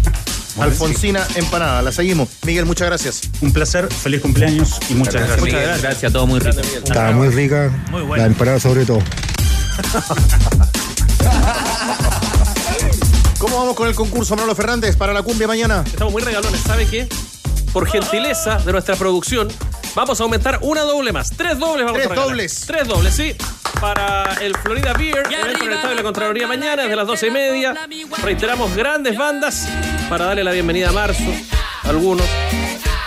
Alfonsina 0.60 1.26
Empanada, 1.34 1.80
la 1.82 1.92
seguimos. 1.92 2.28
Miguel, 2.44 2.66
muchas 2.66 2.86
gracias. 2.88 3.22
Un 3.40 3.52
placer, 3.52 3.88
feliz 3.92 4.20
cumpleaños 4.20 4.78
y 4.90 4.94
muchas 4.94 5.14
gracias. 5.14 5.40
Miguel, 5.42 5.80
gracias. 5.80 6.12
todo 6.12 6.26
muy 6.26 6.40
rico. 6.40 6.60
Estaba 6.60 7.12
muy 7.12 7.28
rica. 7.28 7.70
Muy 7.90 8.02
buena. 8.02 8.24
La 8.24 8.28
empanada 8.28 8.60
sobre 8.60 8.84
todo. 8.84 8.98
¿Cómo 13.42 13.58
vamos 13.58 13.74
con 13.74 13.88
el 13.88 13.96
concurso, 13.96 14.36
Manolo 14.36 14.54
Fernández, 14.54 14.94
para 14.94 15.12
la 15.12 15.20
cumbia 15.20 15.48
mañana? 15.48 15.82
Estamos 15.84 16.12
muy 16.12 16.22
regalones, 16.22 16.60
¿sabe 16.60 16.86
qué? 16.86 17.08
Por 17.72 17.88
gentileza 17.90 18.58
de 18.58 18.70
nuestra 18.70 18.94
producción, 18.94 19.48
vamos 19.96 20.20
a 20.20 20.22
aumentar 20.22 20.60
una 20.62 20.82
doble 20.82 21.10
más. 21.12 21.30
Tres 21.36 21.58
dobles 21.58 21.84
vamos 21.84 21.94
Tres 21.94 22.06
a 22.06 22.10
regalar. 22.10 22.28
dobles. 22.30 22.64
Tres 22.68 22.86
dobles, 22.86 23.12
sí. 23.16 23.34
Para 23.80 24.34
el 24.40 24.56
Florida 24.58 24.92
Beer, 24.92 25.24
evento 25.28 25.64
en 25.64 25.70
el 25.70 25.72
Estadio 25.72 25.88
de 25.88 25.96
la 25.96 26.02
Contraloría 26.04 26.46
mañana, 26.46 26.82
desde 26.82 26.94
las 26.94 27.04
doce 27.08 27.26
y 27.26 27.30
media. 27.32 27.74
Reiteramos 28.22 28.76
grandes 28.76 29.18
bandas 29.18 29.66
para 30.08 30.26
darle 30.26 30.44
la 30.44 30.52
bienvenida 30.52 30.90
a 30.90 30.92
marzo. 30.92 31.24
Algunos, 31.82 32.24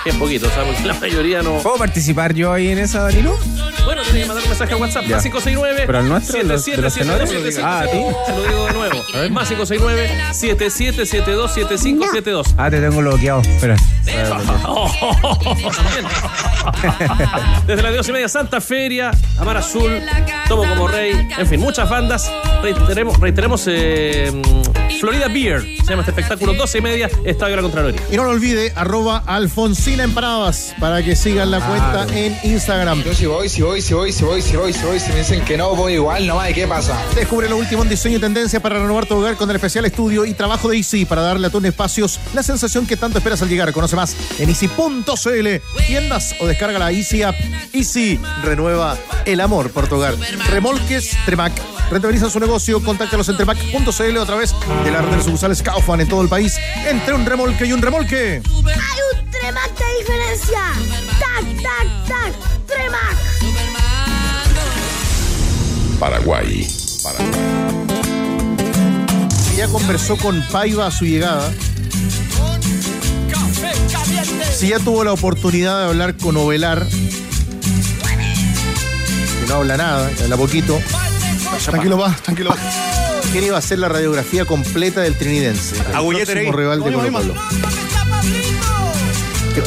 bien 0.05 0.17
poquitos, 0.19 0.51
sabemos 0.53 0.77
que 0.77 0.85
la 0.87 0.93
mayoría 0.93 1.41
no. 1.41 1.55
¿Puedo 1.57 1.75
participar 1.77 2.33
yo 2.33 2.53
ahí 2.53 2.69
en 2.69 2.77
esa, 2.79 3.01
Danilo? 3.03 3.37
Bueno, 3.85 4.01
tiene 4.03 4.21
que 4.21 4.25
mandar 4.27 4.43
un 4.43 4.49
mensaje 4.49 4.73
a 4.73 4.77
WhatsApp. 4.77 5.03
Ya. 5.05 5.15
Más 5.15 5.23
569 5.23 5.83
¿Pero 5.85 5.97
al 5.99 6.07
nuestro, 6.09 6.37
de 6.37 6.43
los- 6.45 6.65
de 6.65 6.77
los 6.77 6.93
tenores? 6.95 7.29
77727572. 7.29 7.63
Ah, 7.63 7.79
¿a 7.81 7.87
ti? 7.87 7.97
Se 8.25 8.31
lo 8.31 8.43
digo 8.43 8.65
de 8.67 8.73
nuevo. 8.73 8.95
Más 9.31 9.47
569 9.49 10.09
77727572. 10.31 12.53
Ah, 12.57 12.69
te 12.71 12.79
tengo 12.81 12.97
bloqueado. 13.01 13.41
Espera. 13.41 13.75
Desde 17.67 17.81
la 17.81 17.91
Dios 17.91 18.07
y 18.09 18.11
media 18.11 18.29
Santa 18.29 18.61
Feria, 18.61 19.11
Amar 19.39 19.57
Azul, 19.57 20.01
Tomo 20.47 20.67
como 20.67 20.87
Rey, 20.87 21.27
en 21.37 21.47
fin, 21.47 21.59
muchas 21.59 21.89
bandas. 21.89 22.31
Reiteremos, 22.65 23.19
reiteremos 23.19 23.63
eh, 23.67 24.31
Florida 24.99 25.27
Beer, 25.27 25.61
se 25.61 25.85
llama 25.85 26.01
este 26.01 26.09
espectáculo, 26.09 26.55
12 26.55 26.79
y 26.79 26.81
media, 26.81 27.09
Estadio 27.23 27.55
La 27.55 27.61
Contraloría. 27.61 28.01
Y 28.11 28.15
no 28.15 28.23
lo 28.23 28.31
olvide, 28.31 28.73
arroba 28.75 29.21
Alfonsina 29.27 30.03
Empanadas 30.03 30.73
para 30.79 31.03
que 31.03 31.15
sigan 31.15 31.51
la 31.51 31.59
cuenta 31.59 32.07
en 32.17 32.35
Instagram. 32.43 33.03
Yo 33.03 33.13
si 33.13 33.27
voy, 33.27 33.49
si 33.49 33.61
voy, 33.61 33.83
si 33.83 33.93
voy, 33.93 34.11
si 34.11 34.25
voy, 34.25 34.41
si 34.41 34.55
voy, 34.55 34.73
si 34.73 34.83
voy, 34.83 34.99
si 34.99 35.11
me 35.11 35.19
dicen 35.19 35.45
que 35.45 35.57
no, 35.57 35.75
voy 35.75 35.93
igual, 35.93 36.25
nomás, 36.25 36.49
¿y 36.49 36.53
qué 36.55 36.65
pasa? 36.65 36.99
Descubre 37.13 37.47
lo 37.47 37.57
último 37.57 37.83
en 37.83 37.89
diseño 37.89 38.17
y 38.17 38.19
tendencia 38.19 38.59
para 38.59 38.79
renovar 38.79 39.05
tu 39.05 39.13
hogar 39.13 39.35
con 39.35 39.47
el 39.47 39.57
especial 39.57 39.85
estudio 39.85 40.25
y 40.25 40.33
trabajo 40.33 40.67
de 40.67 40.77
Easy 40.77 41.05
para 41.05 41.21
darle 41.21 41.45
a 41.45 41.49
tus 41.51 41.63
espacios 41.63 42.19
la 42.33 42.41
sensación 42.41 42.87
que 42.87 42.97
tanto 42.97 43.19
esperas 43.19 43.43
al 43.43 43.49
llegar. 43.49 43.71
Conoce 43.73 43.95
más 43.95 44.15
en 44.39 44.49
easy.cl, 44.49 45.47
tiendas 45.85 46.33
o 46.39 46.47
descarga 46.47 46.79
la 46.79 46.91
Easy 46.91 47.21
app. 47.21 47.35
Easy 47.73 48.19
renueva 48.41 48.97
el 49.25 49.39
amor 49.39 49.69
por 49.69 49.87
tu 49.87 49.97
hogar. 49.97 50.15
Remolques 50.49 51.15
Tremac. 51.27 51.53
Rentabiliza 51.91 52.31
su 52.31 52.39
negocio, 52.39 52.54
contáctalos 52.83 53.27
en 53.27 53.35
tremac.cl 53.35 54.17
a 54.17 54.25
través 54.25 54.55
de 54.85 54.91
la 54.91 55.01
red 55.01 55.17
de 55.17 55.23
sucursales 55.23 55.61
Kaufman 55.61 55.99
en 55.99 56.07
todo 56.07 56.21
el 56.21 56.29
país. 56.29 56.57
Entre 56.87 57.13
un 57.13 57.25
remolque 57.25 57.65
y 57.65 57.73
un 57.73 57.81
remolque. 57.81 58.41
Hay 58.41 58.99
un 59.13 59.29
Tremac 59.29 59.77
de 59.77 59.97
diferencia. 59.99 60.59
Tac, 61.19 61.45
tac, 61.61 62.07
tac. 62.07 62.33
Tremac. 62.65 63.17
Paraguay. 65.99 66.65
Si 69.43 69.55
ya 69.57 69.67
conversó 69.67 70.15
con 70.15 70.41
Paiva 70.43 70.87
a 70.87 70.91
su 70.91 71.05
llegada. 71.05 71.51
Si 74.55 74.69
ya 74.69 74.79
tuvo 74.79 75.03
la 75.03 75.11
oportunidad 75.11 75.79
de 75.79 75.85
hablar 75.87 76.15
con 76.15 76.37
Ovelar. 76.37 76.87
Que 79.41 79.47
no 79.47 79.55
habla 79.55 79.75
nada, 79.75 80.09
que 80.11 80.23
habla 80.23 80.37
poquito. 80.37 80.79
Tranquilo, 81.65 81.97
va, 81.97 82.15
tranquilo. 82.23 82.49
va. 82.51 82.57
¿Quién 83.31 83.43
iba 83.45 83.55
a 83.55 83.59
hacer 83.59 83.79
la 83.79 83.89
radiografía 83.89 84.45
completa 84.45 85.01
del 85.01 85.15
trinidense? 85.15 85.75
Ahí. 85.93 86.51
rival 86.51 86.79
de 86.83 86.91
Colo. 86.91 87.11
Colo. 87.11 87.33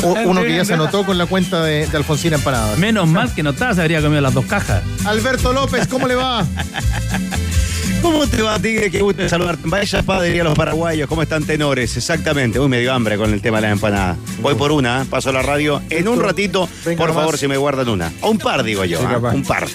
O- 0.04 0.12
Uno 0.28 0.42
que 0.42 0.54
ya 0.54 0.64
se 0.64 0.74
anotó 0.74 1.04
con 1.04 1.16
la 1.18 1.26
cuenta 1.26 1.62
de, 1.62 1.86
de 1.86 1.96
Alfonsina 1.96 2.36
Empanadas. 2.36 2.78
Menos 2.78 3.08
mal 3.08 3.34
que 3.34 3.42
no 3.42 3.50
estaba, 3.50 3.74
se 3.74 3.80
habría 3.80 4.00
comido 4.02 4.20
las 4.20 4.34
dos 4.34 4.44
cajas. 4.46 4.82
Alberto 5.06 5.52
López, 5.52 5.86
¿cómo 5.88 6.06
le 6.06 6.14
va? 6.14 6.46
¿Cómo 8.02 8.26
te 8.28 8.42
va, 8.42 8.58
Tigre? 8.60 8.90
Qué 8.92 9.00
gusto 9.02 9.28
saludarte. 9.28 9.62
Vaya 9.66 10.02
padre 10.02 10.40
a 10.40 10.44
los 10.44 10.54
paraguayos. 10.56 11.08
¿Cómo 11.08 11.22
están 11.22 11.42
tenores? 11.44 11.96
Exactamente. 11.96 12.60
Uy, 12.60 12.68
me 12.68 12.80
dio 12.80 12.92
hambre 12.92 13.16
con 13.16 13.32
el 13.32 13.40
tema 13.40 13.56
de 13.58 13.62
las 13.62 13.72
empanadas. 13.72 14.16
Voy 14.40 14.54
por 14.54 14.70
una, 14.70 15.02
¿eh? 15.02 15.06
paso 15.10 15.30
a 15.30 15.32
la 15.32 15.42
radio. 15.42 15.82
En 15.90 16.06
un 16.06 16.20
ratito, 16.20 16.68
por 16.96 17.12
favor, 17.12 17.36
si 17.38 17.48
me 17.48 17.56
guardan 17.56 17.88
una. 17.88 18.12
O 18.20 18.30
un 18.30 18.38
par, 18.38 18.62
digo 18.62 18.84
yo. 18.84 19.00
Sí, 19.00 19.04
capaz. 19.06 19.34
Un 19.34 19.42
par. 19.42 19.66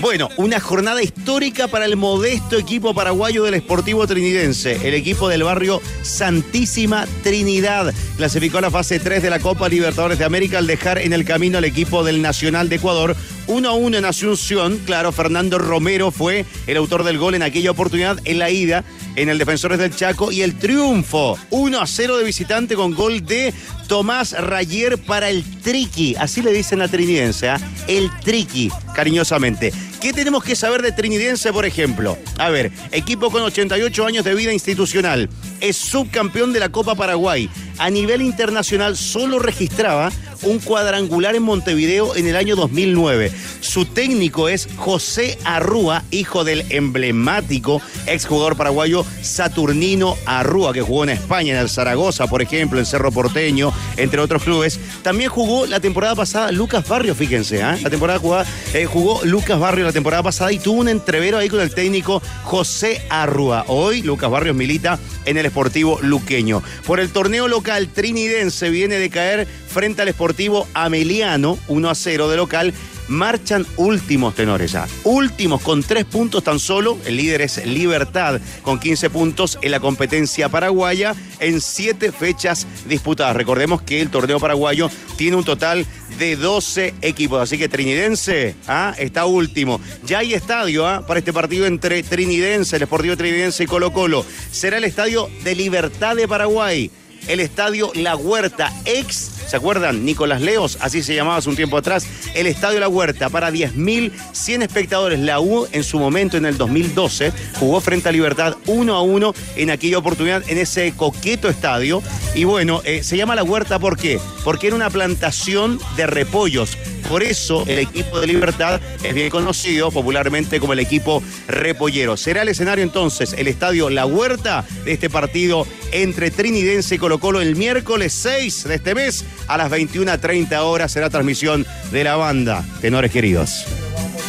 Bueno, 0.00 0.30
una 0.38 0.60
jornada 0.60 1.02
histórica 1.02 1.68
para 1.68 1.84
el 1.84 1.94
modesto 1.98 2.56
equipo 2.56 2.94
paraguayo 2.94 3.44
del 3.44 3.60
Sportivo 3.60 4.06
Trinidense. 4.06 4.88
El 4.88 4.94
equipo 4.94 5.28
del 5.28 5.42
barrio 5.42 5.82
Santísima 6.00 7.06
Trinidad 7.22 7.92
clasificó 8.16 8.58
a 8.58 8.62
la 8.62 8.70
fase 8.70 8.98
3 8.98 9.22
de 9.22 9.28
la 9.28 9.40
Copa 9.40 9.68
Libertadores 9.68 10.18
de 10.18 10.24
América 10.24 10.56
al 10.56 10.66
dejar 10.66 10.98
en 10.98 11.12
el 11.12 11.26
camino 11.26 11.58
al 11.58 11.66
equipo 11.66 12.02
del 12.02 12.22
Nacional 12.22 12.70
de 12.70 12.76
Ecuador 12.76 13.14
1 13.46 13.68
a 13.68 13.72
1 13.74 13.98
en 13.98 14.04
Asunción. 14.06 14.80
Claro, 14.86 15.12
Fernando 15.12 15.58
Romero 15.58 16.10
fue 16.10 16.46
el 16.66 16.78
autor 16.78 17.04
del 17.04 17.18
gol 17.18 17.34
en 17.34 17.42
aquella 17.42 17.70
oportunidad 17.70 18.18
en 18.24 18.38
la 18.38 18.48
ida 18.48 18.84
en 19.20 19.28
el 19.28 19.36
Defensores 19.36 19.78
del 19.78 19.94
Chaco 19.94 20.32
y 20.32 20.40
el 20.40 20.54
triunfo 20.54 21.38
1 21.50 21.78
a 21.78 21.86
0 21.86 22.16
de 22.16 22.24
visitante 22.24 22.74
con 22.74 22.94
gol 22.94 23.24
de 23.26 23.52
Tomás 23.86 24.32
Rayer 24.32 24.96
para 24.96 25.28
el 25.28 25.44
Triqui. 25.60 26.16
Así 26.18 26.40
le 26.40 26.52
dicen 26.52 26.80
a 26.80 26.88
Trinidense, 26.88 27.50
¿ah? 27.50 27.60
el 27.86 28.10
Triqui, 28.24 28.70
cariñosamente. 28.94 29.74
¿Qué 30.00 30.14
tenemos 30.14 30.42
que 30.42 30.56
saber 30.56 30.80
de 30.80 30.92
Trinidense, 30.92 31.52
por 31.52 31.66
ejemplo? 31.66 32.16
A 32.38 32.48
ver, 32.48 32.72
equipo 32.92 33.30
con 33.30 33.42
88 33.42 34.06
años 34.06 34.24
de 34.24 34.34
vida 34.34 34.54
institucional. 34.54 35.28
Es 35.60 35.76
subcampeón 35.76 36.54
de 36.54 36.60
la 36.60 36.70
Copa 36.70 36.94
Paraguay. 36.94 37.50
A 37.76 37.90
nivel 37.90 38.22
internacional 38.22 38.96
solo 38.96 39.38
registraba 39.38 40.10
un 40.42 40.58
cuadrangular 40.58 41.34
en 41.34 41.42
Montevideo 41.42 42.16
en 42.16 42.26
el 42.26 42.36
año 42.36 42.56
2009. 42.56 43.30
Su 43.60 43.84
técnico 43.84 44.48
es 44.48 44.68
José 44.76 45.38
Arrúa, 45.44 46.02
hijo 46.10 46.44
del 46.44 46.64
emblemático 46.70 47.82
exjugador 48.06 48.56
paraguayo 48.56 49.04
Saturnino 49.22 50.16
Arrúa, 50.26 50.72
que 50.72 50.82
jugó 50.82 51.04
en 51.04 51.10
España, 51.10 51.54
en 51.54 51.60
el 51.60 51.68
Zaragoza, 51.68 52.26
por 52.26 52.42
ejemplo, 52.42 52.78
en 52.78 52.86
Cerro 52.86 53.12
Porteño, 53.12 53.72
entre 53.96 54.20
otros 54.20 54.42
clubes. 54.42 54.78
También 55.02 55.30
jugó 55.30 55.66
la 55.66 55.80
temporada 55.80 56.14
pasada 56.14 56.52
Lucas 56.52 56.86
Barrio, 56.88 57.14
fíjense, 57.14 57.62
¿ah? 57.62 57.78
la 57.82 57.90
temporada 57.90 58.18
jugada, 58.18 58.46
eh, 58.74 58.86
jugó 58.86 59.24
Lucas 59.24 59.58
Barrio 59.58 59.84
la 59.84 59.92
temporada 59.92 60.22
pasada 60.22 60.52
y 60.52 60.58
tuvo 60.58 60.80
un 60.80 60.88
entrevero 60.88 61.38
ahí 61.38 61.48
con 61.48 61.60
el 61.60 61.74
técnico 61.74 62.22
José 62.44 63.02
Arrúa. 63.08 63.64
Hoy 63.68 64.02
Lucas 64.02 64.30
Barrios 64.30 64.56
milita 64.56 64.98
en 65.24 65.36
el 65.36 65.46
Sportivo 65.46 65.98
Luqueño. 66.02 66.62
Por 66.86 67.00
el 67.00 67.10
torneo 67.10 67.48
local 67.48 67.88
trinidense 67.88 68.70
viene 68.70 68.96
de 68.96 69.10
caer 69.10 69.46
frente 69.68 70.02
al 70.02 70.08
Sportivo 70.10 70.66
Ameliano, 70.74 71.58
1 71.68 71.90
a 71.90 71.94
0 71.94 72.28
de 72.28 72.36
local. 72.36 72.74
Marchan 73.10 73.66
últimos 73.76 74.34
tenores 74.34 74.72
ya. 74.72 74.86
Últimos 75.04 75.60
con 75.60 75.82
tres 75.82 76.04
puntos 76.04 76.42
tan 76.44 76.58
solo. 76.58 76.96
El 77.04 77.16
líder 77.16 77.42
es 77.42 77.66
Libertad 77.66 78.40
con 78.62 78.78
15 78.78 79.10
puntos 79.10 79.58
en 79.60 79.72
la 79.72 79.80
competencia 79.80 80.48
paraguaya 80.48 81.14
en 81.40 81.60
siete 81.60 82.12
fechas 82.12 82.66
disputadas. 82.86 83.36
Recordemos 83.36 83.82
que 83.82 84.00
el 84.00 84.10
torneo 84.10 84.38
paraguayo 84.38 84.90
tiene 85.16 85.36
un 85.36 85.44
total 85.44 85.84
de 86.18 86.36
12 86.36 86.94
equipos. 87.02 87.42
Así 87.42 87.58
que 87.58 87.68
Trinidense 87.68 88.54
ah, 88.68 88.94
está 88.96 89.26
último. 89.26 89.80
Ya 90.04 90.18
hay 90.18 90.34
estadio 90.34 90.86
ah, 90.86 91.04
para 91.06 91.18
este 91.18 91.32
partido 91.32 91.66
entre 91.66 92.02
Trinidense, 92.02 92.76
el 92.76 92.82
Sportivo 92.84 93.16
Trinidense 93.16 93.64
y 93.64 93.66
Colo 93.66 93.92
Colo. 93.92 94.24
Será 94.52 94.78
el 94.78 94.84
estadio 94.84 95.28
de 95.42 95.54
Libertad 95.54 96.14
de 96.14 96.28
Paraguay. 96.28 96.90
El 97.28 97.40
estadio 97.40 97.92
La 97.94 98.16
Huerta, 98.16 98.72
ex, 98.84 99.39
¿se 99.46 99.56
acuerdan? 99.56 100.04
Nicolás 100.04 100.40
Leos, 100.40 100.78
así 100.80 101.02
se 101.02 101.14
llamaba 101.14 101.36
hace 101.36 101.48
un 101.48 101.56
tiempo 101.56 101.76
atrás. 101.76 102.06
El 102.34 102.46
estadio 102.46 102.80
La 102.80 102.88
Huerta 102.88 103.28
para 103.28 103.50
10.100 103.50 104.62
espectadores. 104.62 105.18
La 105.18 105.40
U 105.40 105.66
en 105.72 105.84
su 105.84 105.98
momento, 105.98 106.36
en 106.36 106.46
el 106.46 106.56
2012, 106.56 107.32
jugó 107.58 107.80
frente 107.80 108.08
a 108.08 108.12
Libertad 108.12 108.56
1 108.66 108.94
a 108.94 109.02
1 109.02 109.34
en 109.56 109.70
aquella 109.70 109.98
oportunidad, 109.98 110.42
en 110.48 110.58
ese 110.58 110.92
coqueto 110.96 111.48
estadio. 111.48 112.02
Y 112.34 112.44
bueno, 112.44 112.80
eh, 112.84 113.02
se 113.02 113.16
llama 113.16 113.34
La 113.34 113.42
Huerta, 113.42 113.78
¿por 113.78 113.96
qué? 113.96 114.20
Porque 114.44 114.68
era 114.68 114.76
una 114.76 114.90
plantación 114.90 115.78
de 115.96 116.06
repollos. 116.06 116.76
Por 117.08 117.24
eso 117.24 117.64
el 117.66 117.80
equipo 117.80 118.20
de 118.20 118.28
Libertad 118.28 118.80
es 119.02 119.14
bien 119.14 119.30
conocido 119.30 119.90
popularmente 119.90 120.60
como 120.60 120.74
el 120.74 120.78
equipo 120.78 121.22
repollero. 121.48 122.16
Será 122.16 122.42
el 122.42 122.48
escenario 122.48 122.84
entonces 122.84 123.34
el 123.36 123.48
estadio 123.48 123.90
La 123.90 124.06
Huerta 124.06 124.64
de 124.84 124.92
este 124.92 125.10
partido 125.10 125.66
entre 125.90 126.30
Trinidense 126.30 126.94
y 126.94 126.98
Colo 126.98 127.18
Colo 127.18 127.40
el 127.40 127.56
miércoles 127.56 128.12
6 128.12 128.64
de 128.64 128.74
este 128.76 128.94
mes 128.94 129.24
a 129.50 129.56
las 129.56 129.70
21.30 129.70 130.56
horas 130.58 130.92
será 130.92 131.10
transmisión 131.10 131.66
de 131.90 132.04
la 132.04 132.14
banda. 132.14 132.64
Tenores 132.80 133.10
queridos. 133.10 133.64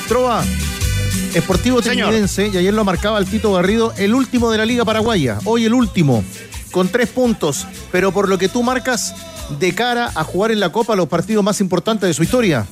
Trova, 0.08 0.44
Esportivo 1.36 1.82
Trinidense, 1.82 2.48
y 2.48 2.58
ayer 2.58 2.74
lo 2.74 2.84
marcaba 2.84 3.20
el 3.20 3.28
Tito 3.28 3.54
Garrido, 3.54 3.94
el 3.98 4.16
último 4.16 4.52
de 4.52 4.58
la 4.58 4.66
Liga 4.66 4.84
Paraguaya, 4.84 5.38
hoy 5.46 5.66
el 5.66 5.74
último, 5.76 6.24
con 6.72 6.90
tres 6.90 7.10
puntos, 7.10 7.68
pero 7.92 8.12
por 8.12 8.28
lo 8.28 8.40
que 8.40 8.50
tú 8.50 8.64
marcas 8.64 9.14
de 9.60 9.76
cara 9.76 10.12
a 10.16 10.24
jugar 10.24 10.52
en 10.52 10.60
la 10.60 10.72
Copa 10.72 10.96
los 10.96 11.08
partidos 11.08 11.44
más 11.44 11.62
importantes 11.62 12.08
de 12.08 12.14
su 12.16 12.24
historia. 12.24 12.66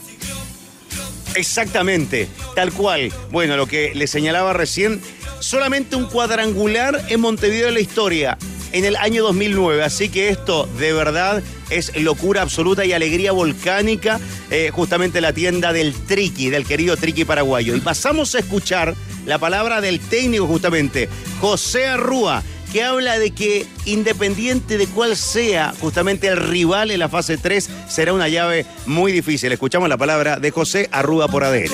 Exactamente, 1.35 2.27
tal 2.55 2.73
cual. 2.73 3.13
Bueno, 3.29 3.57
lo 3.57 3.67
que 3.67 3.93
le 3.93 4.07
señalaba 4.07 4.53
recién, 4.53 4.99
solamente 5.39 5.95
un 5.95 6.05
cuadrangular 6.05 7.05
en 7.09 7.19
Montevideo 7.19 7.67
en 7.67 7.75
la 7.75 7.79
historia 7.79 8.37
en 8.71 8.85
el 8.85 8.95
año 8.95 9.23
2009. 9.23 9.83
Así 9.83 10.09
que 10.09 10.29
esto 10.29 10.67
de 10.79 10.93
verdad 10.93 11.43
es 11.69 11.95
locura 11.97 12.41
absoluta 12.41 12.85
y 12.85 12.93
alegría 12.93 13.31
volcánica, 13.31 14.19
eh, 14.49 14.71
justamente 14.73 15.21
la 15.21 15.33
tienda 15.33 15.73
del 15.73 15.93
Triqui, 15.93 16.49
del 16.49 16.65
querido 16.65 16.97
Triqui 16.97 17.25
paraguayo. 17.25 17.75
Y 17.75 17.81
pasamos 17.81 18.35
a 18.35 18.39
escuchar 18.39 18.95
la 19.25 19.37
palabra 19.37 19.81
del 19.81 19.99
técnico 19.99 20.47
justamente, 20.47 21.09
José 21.39 21.87
Arrúa 21.87 22.43
que 22.71 22.83
habla 22.83 23.17
de 23.17 23.31
que 23.31 23.65
independiente 23.85 24.77
de 24.77 24.87
cuál 24.87 25.15
sea 25.15 25.73
justamente 25.79 26.27
el 26.27 26.37
rival 26.37 26.91
en 26.91 26.99
la 26.99 27.09
fase 27.09 27.37
3, 27.37 27.69
será 27.87 28.13
una 28.13 28.27
llave 28.27 28.65
muy 28.85 29.11
difícil. 29.11 29.51
Escuchamos 29.51 29.89
la 29.89 29.97
palabra 29.97 30.39
de 30.39 30.51
José 30.51 30.87
Arrúa 30.91 31.27
por 31.27 31.43
ADN. 31.43 31.71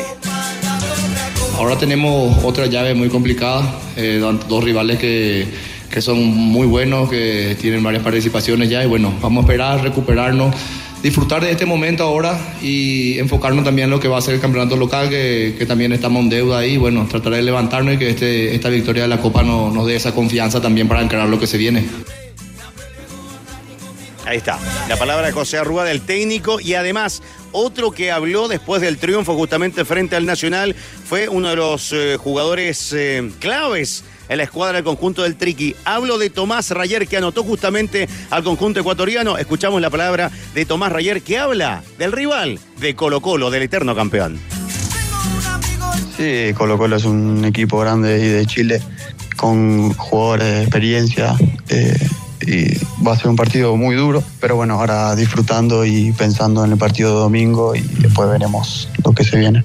Ahora 1.58 1.78
tenemos 1.78 2.44
otra 2.44 2.66
llave 2.68 2.94
muy 2.94 3.10
complicada, 3.10 3.80
eh, 3.96 4.20
dos 4.48 4.64
rivales 4.64 5.00
que, 5.00 5.48
que 5.96 6.02
son 6.02 6.22
muy 6.26 6.68
buenos, 6.68 7.10
que 7.10 7.58
tienen 7.60 7.82
varias 7.82 8.04
participaciones 8.04 8.70
ya 8.70 8.84
y 8.84 8.86
bueno, 8.86 9.14
vamos 9.22 9.44
a 9.44 9.48
esperar 9.48 9.82
recuperarnos 9.82 10.54
disfrutar 11.02 11.42
de 11.44 11.52
este 11.52 11.66
momento 11.68 12.04
ahora 12.04 12.38
y 12.64 13.18
enfocarnos 13.20 13.64
también 13.64 13.86
en 13.86 13.92
lo 13.92 14.00
que 14.00 14.08
va 14.08 14.18
a 14.18 14.22
ser 14.22 14.34
el 14.34 14.42
campeonato 14.42 14.76
local, 14.76 15.08
que, 15.08 15.56
que 15.58 15.66
también 15.68 15.94
estamos 15.94 16.24
en 16.24 16.30
deuda 16.30 16.58
ahí. 16.60 16.78
Bueno, 16.78 17.08
tratar 17.10 17.34
de 17.34 17.44
levantarnos 17.44 17.94
y 17.94 17.98
que 18.00 18.10
este, 18.10 18.56
esta 18.56 18.70
victoria 18.70 19.04
de 19.04 19.08
la 19.10 19.20
Copa 19.22 19.44
no- 19.44 19.70
nos 19.72 19.86
dé 19.86 19.96
esa 19.96 20.14
confianza 20.16 20.62
también 20.62 20.88
para 20.88 21.02
encarar 21.04 21.30
lo 21.30 21.40
que 21.40 21.46
se 21.48 21.58
viene. 21.58 21.86
Ahí 24.26 24.38
está, 24.38 24.58
la 24.90 24.98
palabra 24.98 25.28
de 25.28 25.32
José 25.34 25.60
Arrúa 25.60 25.84
del 25.84 26.02
técnico 26.02 26.60
y 26.60 26.74
además 26.74 27.22
otro 27.52 27.92
que 27.92 28.12
habló 28.12 28.48
después 28.48 28.82
del 28.82 28.98
triunfo 28.98 29.36
justamente 29.36 29.86
frente 29.86 30.16
al 30.16 30.26
Nacional 30.26 30.76
fue 31.08 31.30
uno 31.30 31.50
de 31.50 31.56
los 31.56 31.94
eh, 31.94 32.18
jugadores 32.20 32.92
eh, 32.94 33.30
claves 33.40 34.04
en 34.30 34.38
la 34.38 34.44
escuadra 34.44 34.76
del 34.78 34.84
conjunto 34.84 35.24
del 35.24 35.36
Triqui. 35.36 35.76
Hablo 35.86 36.18
de 36.18 36.30
Tomás 36.30 36.72
Rayer 36.72 37.08
que 37.08 37.18
anotó 37.18 37.44
justamente 37.44 38.08
al 38.30 38.44
conjunto 38.44 38.80
ecuatoriano. 38.80 39.38
Escuchamos 39.38 39.82
la 39.82 39.90
palabra 39.90 40.32
de 40.54 40.66
Tomás 40.66 40.92
Rayer 40.92 41.22
que 41.22 41.38
habla 41.38 41.84
del 41.98 42.12
rival 42.12 42.60
de 42.80 42.96
Colo 42.96 43.22
Colo, 43.22 43.50
del 43.50 43.64
eterno 43.64 43.96
campeón. 43.96 44.40
Sí, 46.18 46.54
Colo 46.56 46.78
Colo 46.78 46.96
es 46.96 47.06
un 47.06 47.44
equipo 47.46 47.80
grande 47.80 48.18
y 48.20 48.30
de 48.30 48.46
Chile 48.46 48.82
con 49.36 49.94
jugadores 49.94 50.48
de 50.48 50.62
experiencia 50.62 51.36
eh, 51.70 52.08
y 52.42 52.78
va 53.06 53.14
a 53.14 53.18
ser 53.18 53.28
un 53.28 53.36
partido 53.36 53.76
muy 53.76 53.96
duro, 53.96 54.24
pero 54.40 54.56
bueno, 54.56 54.76
ahora 54.76 55.16
disfrutando 55.16 55.86
y 55.86 56.12
pensando 56.14 56.64
en 56.64 56.72
el 56.72 56.78
partido 56.78 57.16
de 57.16 57.20
domingo 57.22 57.76
y 57.76 57.82
después 57.82 58.30
veremos 58.30 58.90
lo 59.04 59.12
que 59.14 59.24
se 59.24 59.38
viene. 59.38 59.64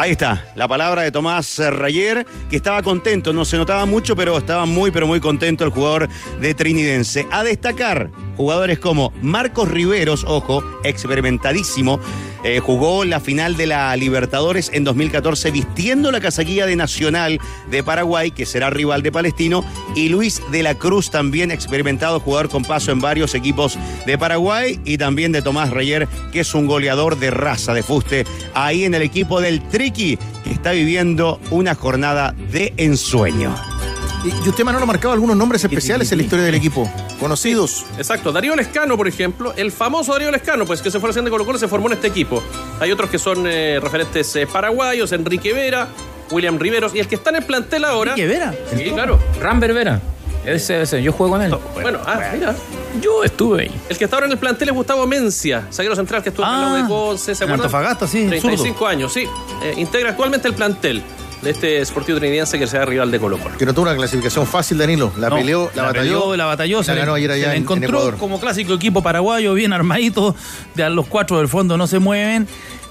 Ahí 0.00 0.12
está, 0.12 0.44
la 0.54 0.68
palabra 0.68 1.02
de 1.02 1.10
Tomás 1.10 1.58
Rayer, 1.58 2.24
que 2.48 2.54
estaba 2.54 2.84
contento, 2.84 3.32
no 3.32 3.44
se 3.44 3.56
notaba 3.56 3.84
mucho, 3.84 4.14
pero 4.14 4.38
estaba 4.38 4.64
muy, 4.64 4.92
pero 4.92 5.08
muy 5.08 5.18
contento 5.18 5.64
el 5.64 5.70
jugador 5.70 6.08
de 6.40 6.54
Trinidense. 6.54 7.26
A 7.32 7.42
destacar, 7.42 8.08
jugadores 8.38 8.78
como 8.78 9.12
Marcos 9.20 9.68
Riveros, 9.68 10.24
ojo, 10.24 10.62
experimentadísimo, 10.84 11.98
eh, 12.44 12.60
jugó 12.60 13.04
la 13.04 13.18
final 13.18 13.56
de 13.56 13.66
la 13.66 13.94
Libertadores 13.96 14.70
en 14.72 14.84
2014 14.84 15.50
vistiendo 15.50 16.12
la 16.12 16.20
casaquilla 16.20 16.64
de 16.66 16.76
Nacional 16.76 17.40
de 17.68 17.82
Paraguay, 17.82 18.30
que 18.30 18.46
será 18.46 18.70
rival 18.70 19.02
de 19.02 19.10
Palestino, 19.10 19.64
y 19.96 20.08
Luis 20.08 20.40
de 20.52 20.62
la 20.62 20.76
Cruz, 20.76 21.10
también 21.10 21.50
experimentado 21.50 22.20
jugador 22.20 22.48
con 22.48 22.62
paso 22.62 22.92
en 22.92 23.00
varios 23.00 23.34
equipos 23.34 23.76
de 24.06 24.16
Paraguay, 24.16 24.80
y 24.84 24.98
también 24.98 25.32
de 25.32 25.42
Tomás 25.42 25.70
Rayer, 25.70 26.06
que 26.32 26.40
es 26.40 26.54
un 26.54 26.66
goleador 26.66 27.18
de 27.18 27.32
raza 27.32 27.74
de 27.74 27.82
fuste, 27.82 28.24
ahí 28.54 28.84
en 28.84 28.94
el 28.94 29.02
equipo 29.02 29.40
del 29.40 29.60
Triqui, 29.68 30.16
que 30.44 30.52
está 30.52 30.70
viviendo 30.70 31.40
una 31.50 31.74
jornada 31.74 32.36
de 32.52 32.72
ensueño. 32.76 33.77
Y, 34.24 34.28
y 34.28 34.48
usted, 34.48 34.64
Manolo, 34.64 34.86
marcaba 34.86 35.14
algunos 35.14 35.36
nombres 35.36 35.62
especiales 35.62 36.10
en 36.12 36.18
la 36.18 36.24
historia 36.24 36.44
del 36.44 36.54
equipo. 36.54 36.90
Conocidos. 37.20 37.86
Exacto, 37.96 38.32
Darío 38.32 38.56
Lescano, 38.56 38.96
por 38.96 39.08
ejemplo, 39.08 39.52
el 39.56 39.70
famoso 39.72 40.12
Darío 40.12 40.30
Lescano, 40.30 40.66
pues 40.66 40.82
que 40.82 40.90
se 40.90 40.98
fue 40.98 41.08
recién 41.08 41.24
de 41.24 41.30
Colo 41.30 41.46
Colo, 41.46 41.58
se 41.58 41.68
formó 41.68 41.86
en 41.88 41.94
este 41.94 42.08
equipo. 42.08 42.42
Hay 42.80 42.90
otros 42.90 43.10
que 43.10 43.18
son 43.18 43.46
eh, 43.46 43.78
referentes 43.80 44.34
eh, 44.36 44.46
paraguayos, 44.46 45.12
Enrique 45.12 45.52
Vera, 45.52 45.88
William 46.30 46.58
Riveros, 46.58 46.94
y 46.94 46.98
el 46.98 47.06
que 47.08 47.14
está 47.14 47.30
en 47.30 47.36
el 47.36 47.44
plantel 47.44 47.84
ahora. 47.84 48.12
¿Enrique 48.12 48.28
Vera? 48.28 48.54
Sí, 48.76 48.90
claro. 48.90 49.18
Ramber 49.40 49.72
Vera. 49.72 50.00
Ese, 50.44 50.82
ese, 50.82 51.02
yo 51.02 51.12
juego 51.12 51.32
con 51.32 51.42
él. 51.42 51.54
Bueno, 51.82 51.98
ah, 52.06 52.20
mira. 52.32 52.54
Yo 53.02 53.22
estuve 53.22 53.62
ahí. 53.62 53.80
El 53.88 53.98
que 53.98 54.04
está 54.04 54.16
ahora 54.16 54.26
en 54.26 54.32
el 54.32 54.38
plantel 54.38 54.68
es 54.68 54.74
Gustavo 54.74 55.06
Mencia, 55.06 55.66
zaguero 55.70 55.94
central 55.94 56.22
que 56.22 56.30
estuvo 56.30 56.46
en 56.46 56.54
el 56.54 56.60
lado 56.60 56.74
de 56.76 56.88
Conce, 56.88 57.34
¿se 57.34 57.44
en 57.44 57.50
acuerdan? 57.50 57.66
Antofagasta, 57.66 58.06
sí, 58.06 58.26
35 58.28 58.86
años, 58.86 59.12
sí. 59.12 59.26
Eh, 59.62 59.74
integra 59.76 60.10
actualmente 60.10 60.48
el 60.48 60.54
plantel 60.54 61.02
de 61.42 61.50
este 61.50 61.84
Sportivo 61.84 62.18
Trinidense 62.18 62.58
que 62.58 62.66
será 62.66 62.84
rival 62.84 63.10
de 63.10 63.20
Colo 63.20 63.38
Colo. 63.38 63.56
Que 63.56 63.64
no 63.66 63.72
tuvo 63.72 63.84
una 63.84 63.94
clasificación 63.94 64.46
fácil, 64.46 64.78
Danilo. 64.78 65.12
La 65.18 65.28
No, 65.28 65.36
peleó, 65.36 65.70
la, 65.74 65.82
batalló. 65.84 66.00
peleó, 66.20 66.36
la 66.36 66.44
batalló, 66.46 66.82
se, 66.82 66.92
la 66.94 67.00
ganó 67.00 67.14
ayer 67.14 67.30
se 67.30 67.36
allá 67.36 67.46
en- 67.50 67.56
en 67.58 67.62
encontró 67.62 68.16
como 68.18 68.40
clásico 68.40 68.74
equipo 68.74 69.02
paraguayo, 69.02 69.54
bien 69.54 69.72
armadito, 69.72 70.34
de 70.74 70.90
los 70.90 71.06
cuatro 71.06 71.38
del 71.38 71.48
fondo 71.48 71.76
no 71.76 71.86
se 71.86 71.98
mueven. 72.00 72.46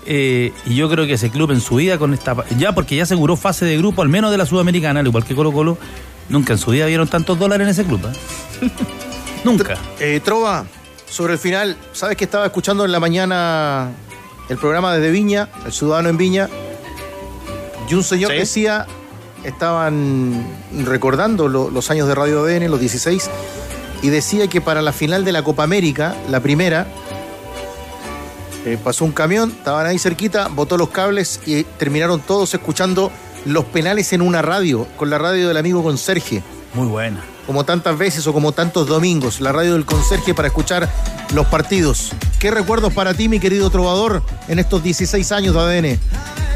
eh, 0.10 0.54
y 0.66 0.76
yo 0.76 0.90
creo 0.90 1.06
que 1.06 1.14
ese 1.14 1.30
club 1.30 1.52
en 1.52 1.60
su 1.60 1.76
vida 1.76 1.98
con 1.98 2.14
esta 2.14 2.34
ya 2.58 2.74
porque 2.74 2.96
ya 2.96 3.04
aseguró 3.04 3.36
fase 3.36 3.66
de 3.66 3.78
grupo, 3.78 4.02
al 4.02 4.08
menos 4.08 4.32
de 4.32 4.38
la 4.38 4.46
Sudamericana, 4.46 5.02
al 5.02 5.08
igual 5.08 5.26
que 5.26 5.36
Colo 5.36 5.52
Colo, 5.52 5.78
nunca 6.30 6.54
en 6.54 6.60
su 6.60 6.72
vida 6.72 6.86
vieron 6.86 7.10
tantos 7.10 7.38
dólares 7.38 7.66
en 7.66 7.72
ese 7.72 7.84
club. 7.84 8.00
¿eh? 8.06 8.70
nunca. 9.44 9.78
Eh, 10.00 10.22
Trova, 10.24 10.66
sobre 11.10 11.34
el 11.34 11.40
final, 11.40 11.76
¿sabes 11.92 12.16
que 12.16 12.24
estaba 12.24 12.46
escuchando 12.46 12.86
en 12.86 12.94
la 12.94 13.02
mañana 13.02 13.90
el 14.48 14.58
programa 14.58 14.94
desde 14.96 15.12
Viña, 15.12 15.50
el 15.66 15.74
ciudadano 15.74 16.08
en 16.08 16.16
Viña? 16.18 16.48
Y 17.88 17.94
un 17.94 18.04
señor 18.04 18.32
Sí. 18.32 18.38
decía, 18.38 18.86
estaban 19.44 20.46
recordando 20.86 21.48
lo- 21.48 21.70
los 21.70 21.90
años 21.90 22.08
de 22.08 22.16
Radio 22.16 22.42
ADN, 22.44 22.68
los 22.70 22.80
16, 22.80 23.30
y 24.02 24.10
decía 24.10 24.48
que 24.48 24.62
para 24.62 24.82
la 24.82 24.92
final 24.94 25.24
de 25.26 25.32
la 25.32 25.44
Copa 25.44 25.64
América, 25.64 26.16
la 26.30 26.40
primera, 26.42 26.88
eh, 28.66 28.78
pasó 28.84 29.06
un 29.06 29.12
camión, 29.12 29.52
estaban 29.52 29.86
ahí 29.86 29.98
cerquita, 30.00 30.50
botó 30.50 30.78
los 30.78 30.90
cables 30.90 31.40
y 31.46 31.64
terminaron 31.64 32.20
todos 32.20 32.54
escuchando 32.54 33.12
los 33.46 33.64
penales 33.66 34.12
en 34.14 34.22
una 34.22 34.42
radio, 34.42 34.86
con 34.98 35.10
la 35.10 35.18
radio 35.18 35.48
del 35.48 35.56
amigo 35.58 35.82
Conserje 35.84 36.44
Muy 36.74 36.88
buena. 36.88 37.24
como 37.46 37.64
tantas 37.64 37.98
veces 37.98 38.28
o 38.28 38.34
como 38.34 38.52
tantos 38.52 38.88
domingos, 38.88 39.40
la 39.40 39.54
radio 39.54 39.74
del 39.74 39.86
conserje 39.86 40.34
para 40.34 40.50
escuchar 40.50 40.90
los 41.34 41.46
partidos. 41.48 42.12
¿Qué 42.40 42.52
recuerdos 42.52 42.92
para 42.94 43.14
ti, 43.14 43.30
mi 43.30 43.40
querido 43.40 43.70
trovador, 43.70 44.22
en 44.50 44.60
estos 44.60 44.84
16 44.84 45.32
años 45.32 45.54
de 45.56 45.62
ADN? 45.62 46.00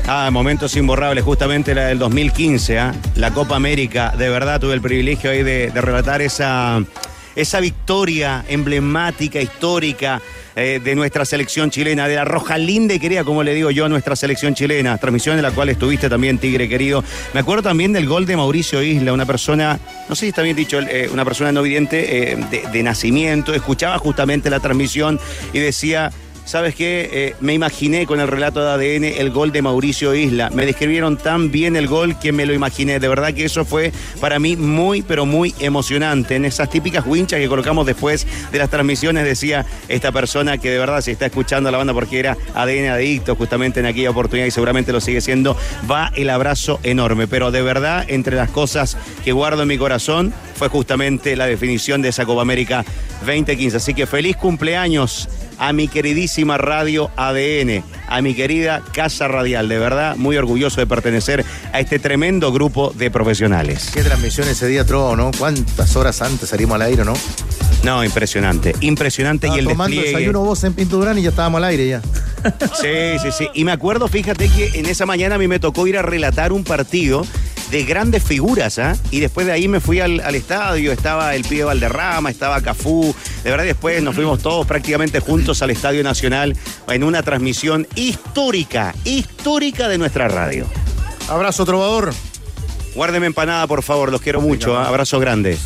Ah, 0.08 0.30
momentos 0.32 0.76
imborrables, 0.76 1.24
justamente 1.24 1.76
la 1.76 1.86
del 1.86 2.00
2015, 2.00 2.80
¿ah? 2.80 2.94
la 3.16 3.32
Copa 3.32 3.56
América. 3.56 4.14
De 4.18 4.30
verdad 4.30 4.60
tuve 4.60 4.74
el 4.74 4.82
privilegio 4.82 5.30
ahí 5.30 5.44
de, 5.44 5.72
relatar 5.74 6.22
esa, 6.22 6.84
esa 7.36 7.60
victoria 7.60 8.44
emblemática, 8.50 9.40
histórica 9.40 10.22
eh, 10.56 10.82
de 10.84 10.96
nuestra 10.96 11.24
selección 11.24 11.70
chilena, 11.70 12.08
de 12.08 12.16
la 12.16 12.26
roja 12.26 12.58
linda 12.58 12.94
y 12.94 13.00
querida, 13.00 13.24
como 13.24 13.44
le 13.44 13.54
digo 13.54 13.72
yo, 13.72 13.86
a 13.86 13.90
nuestra 13.90 14.16
selección 14.16 14.54
chilena. 14.54 14.98
Transmisión 14.98 15.38
en 15.38 15.44
la 15.44 15.52
cual 15.52 15.70
estuviste 15.70 16.10
también, 16.10 16.40
Tigre 16.40 16.68
querido. 16.68 17.04
Me 17.34 17.40
acuerdo 17.40 17.64
también 17.64 17.94
del 17.94 18.08
gol 18.08 18.26
de 18.26 18.36
Mauricio 18.36 18.82
Isla, 18.82 19.14
una 19.14 19.26
persona, 19.26 19.80
no 20.10 20.16
sé 20.16 20.22
si 20.22 20.30
está 20.30 20.42
bien 20.42 20.58
dicho, 20.58 20.80
eh, 20.80 21.10
una 21.14 21.24
persona 21.24 21.52
no 21.52 21.62
vidente 21.62 22.34
eh, 22.34 22.36
de, 22.50 22.68
de 22.70 22.84
nacimiento. 22.84 23.54
Escuchaba 23.54 23.98
justamente 24.00 24.50
la 24.50 24.60
transmisión 24.60 25.20
y 25.54 25.60
decía. 25.60 26.12
¿Sabes 26.46 26.76
qué? 26.76 27.10
Eh, 27.14 27.36
me 27.40 27.54
imaginé 27.54 28.06
con 28.06 28.20
el 28.20 28.28
relato 28.28 28.62
de 28.64 28.72
ADN 28.72 29.04
el 29.06 29.30
gol 29.30 29.52
de 29.52 29.62
Mauricio 29.62 30.14
Isla. 30.16 30.50
Me 30.50 30.66
describieron 30.66 31.16
tan 31.18 31.52
bien 31.52 31.76
el 31.76 31.88
gol 31.88 32.20
que 32.20 32.32
me 32.32 32.46
lo 32.46 32.54
imaginé. 32.54 33.00
De 33.00 33.08
verdad 33.08 33.34
que 33.34 33.46
eso 33.46 33.64
fue 33.64 33.94
para 34.20 34.40
mí 34.40 34.58
muy, 34.58 35.02
pero 35.02 35.26
muy 35.26 35.54
emocionante. 35.60 36.36
En 36.36 36.46
esas 36.46 36.70
típicas 36.70 37.06
winchas 37.06 37.40
que 37.40 37.48
colocamos 37.48 37.86
después 37.86 38.26
de 38.52 38.58
las 38.58 38.70
transmisiones 38.70 39.24
decía 39.24 39.66
esta 39.88 40.12
persona 40.12 40.58
que 40.58 40.72
de 40.72 40.80
verdad 40.80 41.02
se 41.02 41.12
está 41.12 41.28
escuchando 41.28 41.70
a 41.70 41.72
la 41.72 41.78
banda 41.78 41.94
porque 41.94 42.20
era 42.20 42.36
ADN 42.56 42.90
adicto 42.90 43.36
justamente 43.36 43.80
en 43.80 43.86
aquella 43.86 44.10
oportunidad 44.10 44.48
y 44.48 44.52
seguramente 44.52 44.92
lo 44.92 45.00
sigue 45.00 45.22
siendo. 45.22 45.56
Va 45.90 46.12
el 46.16 46.30
abrazo 46.30 46.80
enorme. 46.84 47.28
Pero 47.28 47.52
de 47.52 47.62
verdad, 47.62 48.04
entre 48.08 48.36
las 48.36 48.50
cosas 48.50 48.98
que 49.24 49.32
guardo 49.32 49.62
en 49.62 49.68
mi 49.68 49.78
corazón 49.78 50.34
fue 50.56 50.68
justamente 50.68 51.36
la 51.36 51.46
definición 51.46 52.02
de 52.02 52.10
esa 52.10 52.26
Copa 52.26 52.42
América 52.42 52.84
2015. 53.26 53.78
Así 53.78 53.94
que 53.94 54.06
feliz 54.06 54.36
cumpleaños 54.36 55.30
a 55.62 55.74
mi 55.74 55.88
queridísima 55.88 56.58
radio 56.58 57.12
ADN, 57.16 57.84
a 58.08 58.22
mi 58.24 58.34
querida 58.34 58.82
Casa 58.94 59.28
Radial. 59.28 59.70
De 59.70 59.78
verdad, 59.78 60.16
muy 60.16 60.36
orgulloso 60.36 60.82
de 60.82 60.88
pertenecer 60.88 61.46
a 61.72 61.80
este 61.80 62.00
tremendo 62.00 62.52
grupo 62.52 62.92
de 62.98 63.12
profesionales. 63.12 63.92
Qué 63.94 64.02
transmisión 64.02 64.50
ese 64.50 64.68
día, 64.68 64.86
Trova, 64.86 65.16
¿no? 65.16 65.30
¿Cuántas 65.38 65.96
horas 65.96 66.20
antes 66.24 66.50
salimos 66.50 66.76
al 66.76 66.82
aire, 66.82 67.06
no? 67.06 67.14
No, 67.84 68.04
impresionante. 68.04 68.76
Impresionante 68.82 69.50
y 69.50 69.60
el 69.60 69.66
tomando 69.66 69.96
despliegue. 69.96 70.18
desayuno 70.18 70.44
vos 70.44 70.64
en 70.64 70.74
Pinturán 70.74 71.20
y 71.20 71.22
ya 71.22 71.30
estábamos 71.30 71.60
al 71.60 71.66
aire 71.66 71.88
ya. 71.88 72.02
Sí, 72.82 73.20
sí, 73.22 73.32
sí. 73.32 73.48
Y 73.54 73.64
me 73.64 73.72
acuerdo, 73.72 74.08
fíjate 74.08 74.50
que 74.50 74.80
en 74.80 74.88
esa 74.88 75.06
mañana 75.06 75.36
a 75.36 75.38
mí 75.38 75.48
me 75.48 75.60
tocó 75.60 75.86
ir 75.86 75.96
a 75.96 76.02
relatar 76.02 76.54
un 76.54 76.64
partido 76.64 77.24
de 77.72 77.84
grandes 77.86 78.22
figuras, 78.24 78.78
¿ah? 78.80 78.96
Y 79.12 79.22
después 79.22 79.48
de 79.48 79.54
ahí 79.54 79.68
me 79.68 79.80
fui 79.80 80.00
al, 80.02 80.20
al 80.20 80.36
estadio, 80.36 80.92
estaba 80.92 81.34
el 81.36 81.44
pibe 81.44 81.64
Valderrama, 81.64 82.30
estaba 82.30 82.62
Cafú. 82.62 83.16
De 83.44 83.50
verdad, 83.50 83.64
después 83.66 84.02
nos 84.04 84.14
fuimos 84.14 84.40
todos 84.42 84.68
prácticamente 84.68 85.20
juntos 85.22 85.62
al 85.62 85.70
Estadio 85.72 86.04
Nacional 86.04 86.56
en 86.90 87.04
una 87.04 87.24
transmisión 87.24 87.88
histórica, 87.96 88.94
histórica 89.06 89.88
de 89.88 89.98
nuestra 89.98 90.28
radio. 90.28 90.68
Abrazo, 91.30 91.64
trovador. 91.66 92.14
Guárdeme 92.94 93.26
empanada, 93.28 93.66
por 93.68 93.84
favor, 93.84 94.12
los 94.12 94.20
quiero 94.20 94.42
mucho. 94.42 94.78
¿ah? 94.78 94.88
Abrazo 94.90 95.18
grande. 95.22 95.58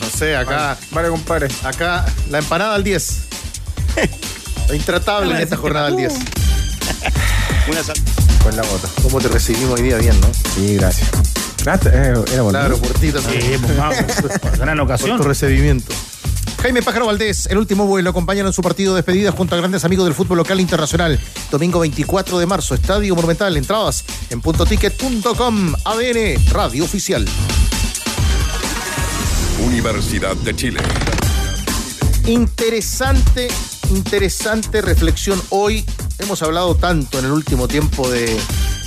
No 0.00 0.06
sé, 0.10 0.36
acá. 0.36 0.76
Vale, 0.90 1.08
compadre. 1.08 1.48
Acá, 1.64 2.04
la 2.28 2.38
empanada 2.38 2.74
al 2.74 2.84
10. 2.84 3.18
Intratable 4.74 5.34
en 5.34 5.40
esta 5.40 5.56
jornada 5.56 5.86
al 5.86 5.96
10. 5.96 6.12
Una 7.70 7.82
sal- 7.82 7.96
Con 8.42 8.54
la 8.54 8.62
bota. 8.64 8.88
¿Cómo 9.02 9.18
te 9.18 9.28
recibimos 9.28 9.80
hoy 9.80 9.86
día 9.86 9.96
bien, 9.96 10.20
no? 10.20 10.28
Sí, 10.54 10.76
gracias. 10.76 11.08
Gracias, 11.64 11.94
eh, 11.94 11.98
era 12.32 12.42
bonito. 12.42 12.50
Claro, 12.50 12.78
por 12.78 12.92
ti 12.94 13.10
también. 13.10 13.40
Sí, 13.40 13.58
pues, 13.58 13.76
vamos, 13.76 14.58
gran 14.58 14.78
ocasión. 14.80 15.10
Por 15.10 15.22
tu 15.22 15.28
recibimiento. 15.28 15.92
Jaime 16.60 16.82
Pájaro 16.82 17.06
Valdés, 17.06 17.46
el 17.46 17.58
último 17.58 17.86
vuelo, 17.86 18.08
acompañan 18.10 18.46
en 18.46 18.52
su 18.52 18.62
partido 18.62 18.94
de 18.94 18.98
despedida 18.98 19.32
junto 19.32 19.54
a 19.54 19.58
grandes 19.58 19.84
amigos 19.84 20.06
del 20.06 20.14
fútbol 20.14 20.38
local 20.38 20.58
e 20.58 20.62
internacional. 20.62 21.20
Domingo 21.50 21.80
24 21.80 22.38
de 22.38 22.46
marzo, 22.46 22.74
Estadio 22.74 23.14
Monumental. 23.14 23.56
Entradas 23.56 24.04
en 24.30 24.40
puntoticket.com. 24.40 25.74
ADN, 25.84 26.52
Radio 26.52 26.84
Oficial. 26.84 27.26
Universidad 29.62 30.36
de 30.36 30.56
Chile. 30.56 30.80
Interesante, 32.26 33.48
interesante 33.90 34.80
reflexión 34.80 35.40
hoy. 35.50 35.84
Hemos 36.18 36.42
hablado 36.42 36.74
tanto 36.74 37.18
en 37.18 37.26
el 37.26 37.32
último 37.32 37.68
tiempo 37.68 38.08
de, 38.08 38.38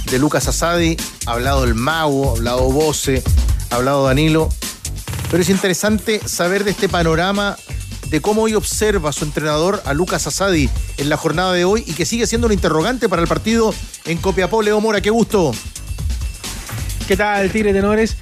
de 0.09 0.19
Lucas 0.19 0.47
Asadi, 0.47 0.97
ha 1.25 1.31
hablado 1.31 1.63
el 1.63 1.75
Mago, 1.75 2.29
ha 2.29 2.37
hablado 2.37 2.71
Voce, 2.71 3.21
ha 3.69 3.75
hablado 3.75 4.05
Danilo. 4.05 4.49
Pero 5.29 5.43
es 5.43 5.49
interesante 5.49 6.21
saber 6.25 6.63
de 6.63 6.71
este 6.71 6.87
panorama 6.87 7.57
de 8.09 8.21
cómo 8.21 8.43
hoy 8.43 8.55
observa 8.55 9.11
su 9.11 9.25
entrenador 9.25 9.81
a 9.85 9.93
Lucas 9.93 10.25
Asadi 10.27 10.69
en 10.97 11.09
la 11.09 11.17
jornada 11.17 11.51
de 11.53 11.65
hoy 11.65 11.83
y 11.85 11.93
que 11.93 12.05
sigue 12.05 12.25
siendo 12.25 12.47
un 12.47 12.53
interrogante 12.53 13.09
para 13.09 13.21
el 13.21 13.27
partido 13.27 13.73
en 14.05 14.17
Copiapó. 14.17 14.61
Leo 14.61 14.79
Mora, 14.79 15.01
qué 15.01 15.09
gusto. 15.09 15.51
¿Qué 17.07 17.17
tal, 17.17 17.51
Tigre 17.51 17.73
Tenores? 17.73 18.17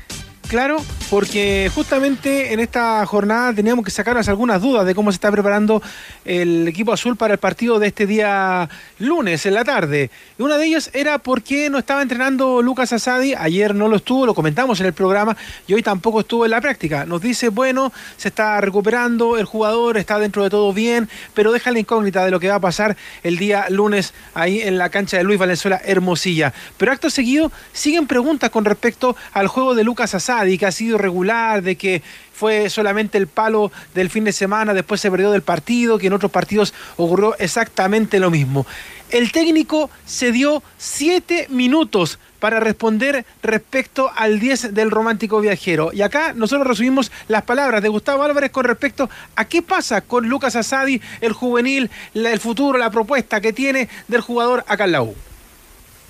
Claro, 0.47 0.77
porque 1.15 1.71
justamente 1.73 2.51
en 2.51 2.59
esta 2.59 3.05
jornada 3.05 3.53
teníamos 3.53 3.85
que 3.85 3.91
sacarnos 3.91 4.27
algunas 4.27 4.61
dudas 4.61 4.85
de 4.85 4.93
cómo 4.93 5.13
se 5.13 5.15
está 5.15 5.31
preparando 5.31 5.81
el 6.25 6.67
equipo 6.67 6.91
azul 6.91 7.15
para 7.15 7.35
el 7.35 7.39
partido 7.39 7.79
de 7.79 7.87
este 7.87 8.05
día 8.05 8.69
lunes 8.99 9.45
en 9.45 9.53
la 9.53 9.63
tarde. 9.63 10.11
Y 10.37 10.41
una 10.41 10.57
de 10.57 10.65
ellas 10.65 10.91
era 10.93 11.19
por 11.19 11.41
qué 11.41 11.69
no 11.69 11.77
estaba 11.77 12.01
entrenando 12.01 12.61
Lucas 12.61 12.91
Asadi. 12.91 13.33
Ayer 13.33 13.73
no 13.73 13.87
lo 13.87 13.95
estuvo, 13.95 14.25
lo 14.25 14.35
comentamos 14.35 14.81
en 14.81 14.87
el 14.87 14.91
programa 14.91 15.37
y 15.67 15.73
hoy 15.73 15.81
tampoco 15.81 16.19
estuvo 16.19 16.43
en 16.43 16.51
la 16.51 16.59
práctica. 16.59 17.05
Nos 17.05 17.21
dice, 17.21 17.47
bueno, 17.47 17.93
se 18.17 18.27
está 18.27 18.59
recuperando, 18.59 19.37
el 19.37 19.45
jugador 19.45 19.95
está 19.95 20.19
dentro 20.19 20.43
de 20.43 20.49
todo 20.49 20.73
bien, 20.73 21.07
pero 21.33 21.53
deja 21.53 21.71
la 21.71 21.79
incógnita 21.79 22.25
de 22.25 22.31
lo 22.31 22.41
que 22.41 22.49
va 22.49 22.55
a 22.55 22.59
pasar 22.59 22.97
el 23.23 23.37
día 23.37 23.67
lunes 23.69 24.13
ahí 24.33 24.59
en 24.59 24.77
la 24.77 24.89
cancha 24.89 25.15
de 25.15 25.23
Luis 25.23 25.39
Valenzuela 25.39 25.79
Hermosilla. 25.85 26.51
Pero 26.75 26.91
acto 26.91 27.09
seguido 27.09 27.53
siguen 27.71 28.05
preguntas 28.05 28.49
con 28.49 28.65
respecto 28.65 29.15
al 29.31 29.47
juego 29.47 29.75
de 29.75 29.85
Lucas 29.85 30.13
Asadi 30.13 30.57
que 30.57 30.65
ha 30.65 30.73
sido 30.73 31.04
regular, 31.05 31.61
de 31.61 31.75
que 31.75 32.01
fue 32.33 32.69
solamente 32.69 33.17
el 33.17 33.27
palo 33.27 33.71
del 33.93 34.09
fin 34.09 34.25
de 34.25 34.33
semana, 34.33 34.73
después 34.73 34.99
se 34.99 35.11
perdió 35.11 35.31
del 35.31 35.41
partido, 35.41 35.97
que 35.97 36.07
en 36.07 36.13
otros 36.13 36.31
partidos 36.31 36.73
ocurrió 36.97 37.35
exactamente 37.37 38.19
lo 38.19 38.29
mismo. 38.31 38.65
El 39.11 39.31
técnico 39.31 39.89
se 40.05 40.31
dio 40.31 40.63
siete 40.77 41.47
minutos 41.49 42.17
para 42.39 42.59
responder 42.59 43.25
respecto 43.43 44.11
al 44.15 44.39
10 44.39 44.73
del 44.73 44.91
romántico 44.91 45.39
viajero. 45.39 45.91
Y 45.93 46.01
acá 46.01 46.33
nosotros 46.33 46.67
resumimos 46.67 47.11
las 47.27 47.43
palabras 47.43 47.81
de 47.81 47.89
Gustavo 47.89 48.23
Álvarez 48.23 48.51
con 48.51 48.65
respecto 48.65 49.09
a 49.35 49.45
qué 49.45 49.61
pasa 49.61 50.01
con 50.01 50.27
Lucas 50.27 50.55
Asadi, 50.55 51.01
el 51.21 51.33
juvenil, 51.33 51.89
el 52.13 52.39
futuro, 52.39 52.77
la 52.77 52.89
propuesta 52.89 53.41
que 53.41 53.53
tiene 53.53 53.89
del 54.07 54.21
jugador 54.21 54.65
acá 54.67 54.85
en 54.85 54.91
la 54.91 55.03
U. 55.03 55.15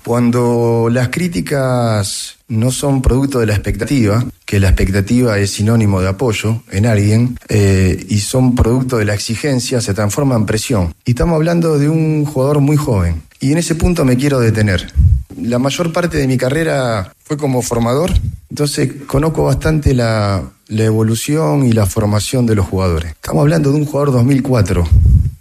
Cuando 0.05 0.87
las 0.91 1.09
críticas 1.09 2.37
no 2.47 2.69
son 2.69 3.01
producto 3.01 3.39
de 3.39 3.47
la 3.47 3.53
expectativa, 3.53 4.23
que 4.45 4.59
la 4.59 4.67
expectativa 4.67 5.39
es 5.39 5.49
sinónimo 5.49 5.99
de 5.99 6.09
apoyo 6.09 6.61
en 6.71 6.85
alguien, 6.85 7.39
eh, 7.49 8.05
y 8.07 8.19
son 8.19 8.53
producto 8.53 8.97
de 8.97 9.05
la 9.05 9.15
exigencia, 9.15 9.81
se 9.81 9.95
transforma 9.95 10.35
en 10.35 10.45
presión. 10.45 10.93
Y 11.05 11.11
estamos 11.11 11.35
hablando 11.35 11.79
de 11.79 11.89
un 11.89 12.23
jugador 12.23 12.59
muy 12.59 12.77
joven. 12.77 13.23
Y 13.39 13.51
en 13.51 13.57
ese 13.57 13.73
punto 13.73 14.05
me 14.05 14.15
quiero 14.15 14.39
detener. 14.39 14.93
La 15.41 15.57
mayor 15.57 15.91
parte 15.91 16.17
de 16.17 16.27
mi 16.27 16.37
carrera 16.37 17.11
fue 17.23 17.35
como 17.35 17.63
formador, 17.63 18.11
entonces 18.51 18.91
conozco 19.07 19.45
bastante 19.45 19.95
la, 19.95 20.43
la 20.67 20.83
evolución 20.83 21.65
y 21.65 21.71
la 21.73 21.85
formación 21.85 22.45
de 22.45 22.55
los 22.55 22.65
jugadores. 22.67 23.11
Estamos 23.11 23.41
hablando 23.41 23.71
de 23.71 23.77
un 23.77 23.85
jugador 23.85 24.11
2004 24.13 24.83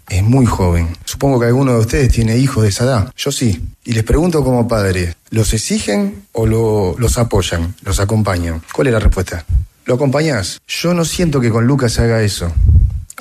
es 0.07 0.23
muy 0.23 0.45
joven. 0.45 0.87
Supongo 1.03 1.39
que 1.39 1.47
alguno 1.47 1.73
de 1.73 1.79
ustedes 1.79 2.11
tiene 2.11 2.37
hijos 2.37 2.61
de 2.63 2.69
esa 2.69 2.83
edad. 2.83 3.11
Yo 3.17 3.31
sí. 3.31 3.59
Y 3.83 3.93
les 3.93 4.03
pregunto 4.03 4.43
como 4.43 4.67
padre, 4.67 5.15
¿los 5.31 5.51
exigen 5.53 6.23
o 6.31 6.45
lo- 6.45 6.95
los 6.99 7.17
apoyan, 7.17 7.73
los 7.83 7.99
acompañan? 7.99 8.61
¿Cuál 8.73 8.87
es 8.87 8.93
la 8.93 8.99
respuesta? 8.99 9.45
¿Lo 9.85 9.95
acompañás? 9.95 10.59
Yo 10.67 10.93
no 10.93 11.05
siento 11.05 11.39
que 11.41 11.49
con 11.49 11.65
Lucas 11.65 11.93
se 11.93 12.03
haga 12.03 12.21
eso. 12.21 12.51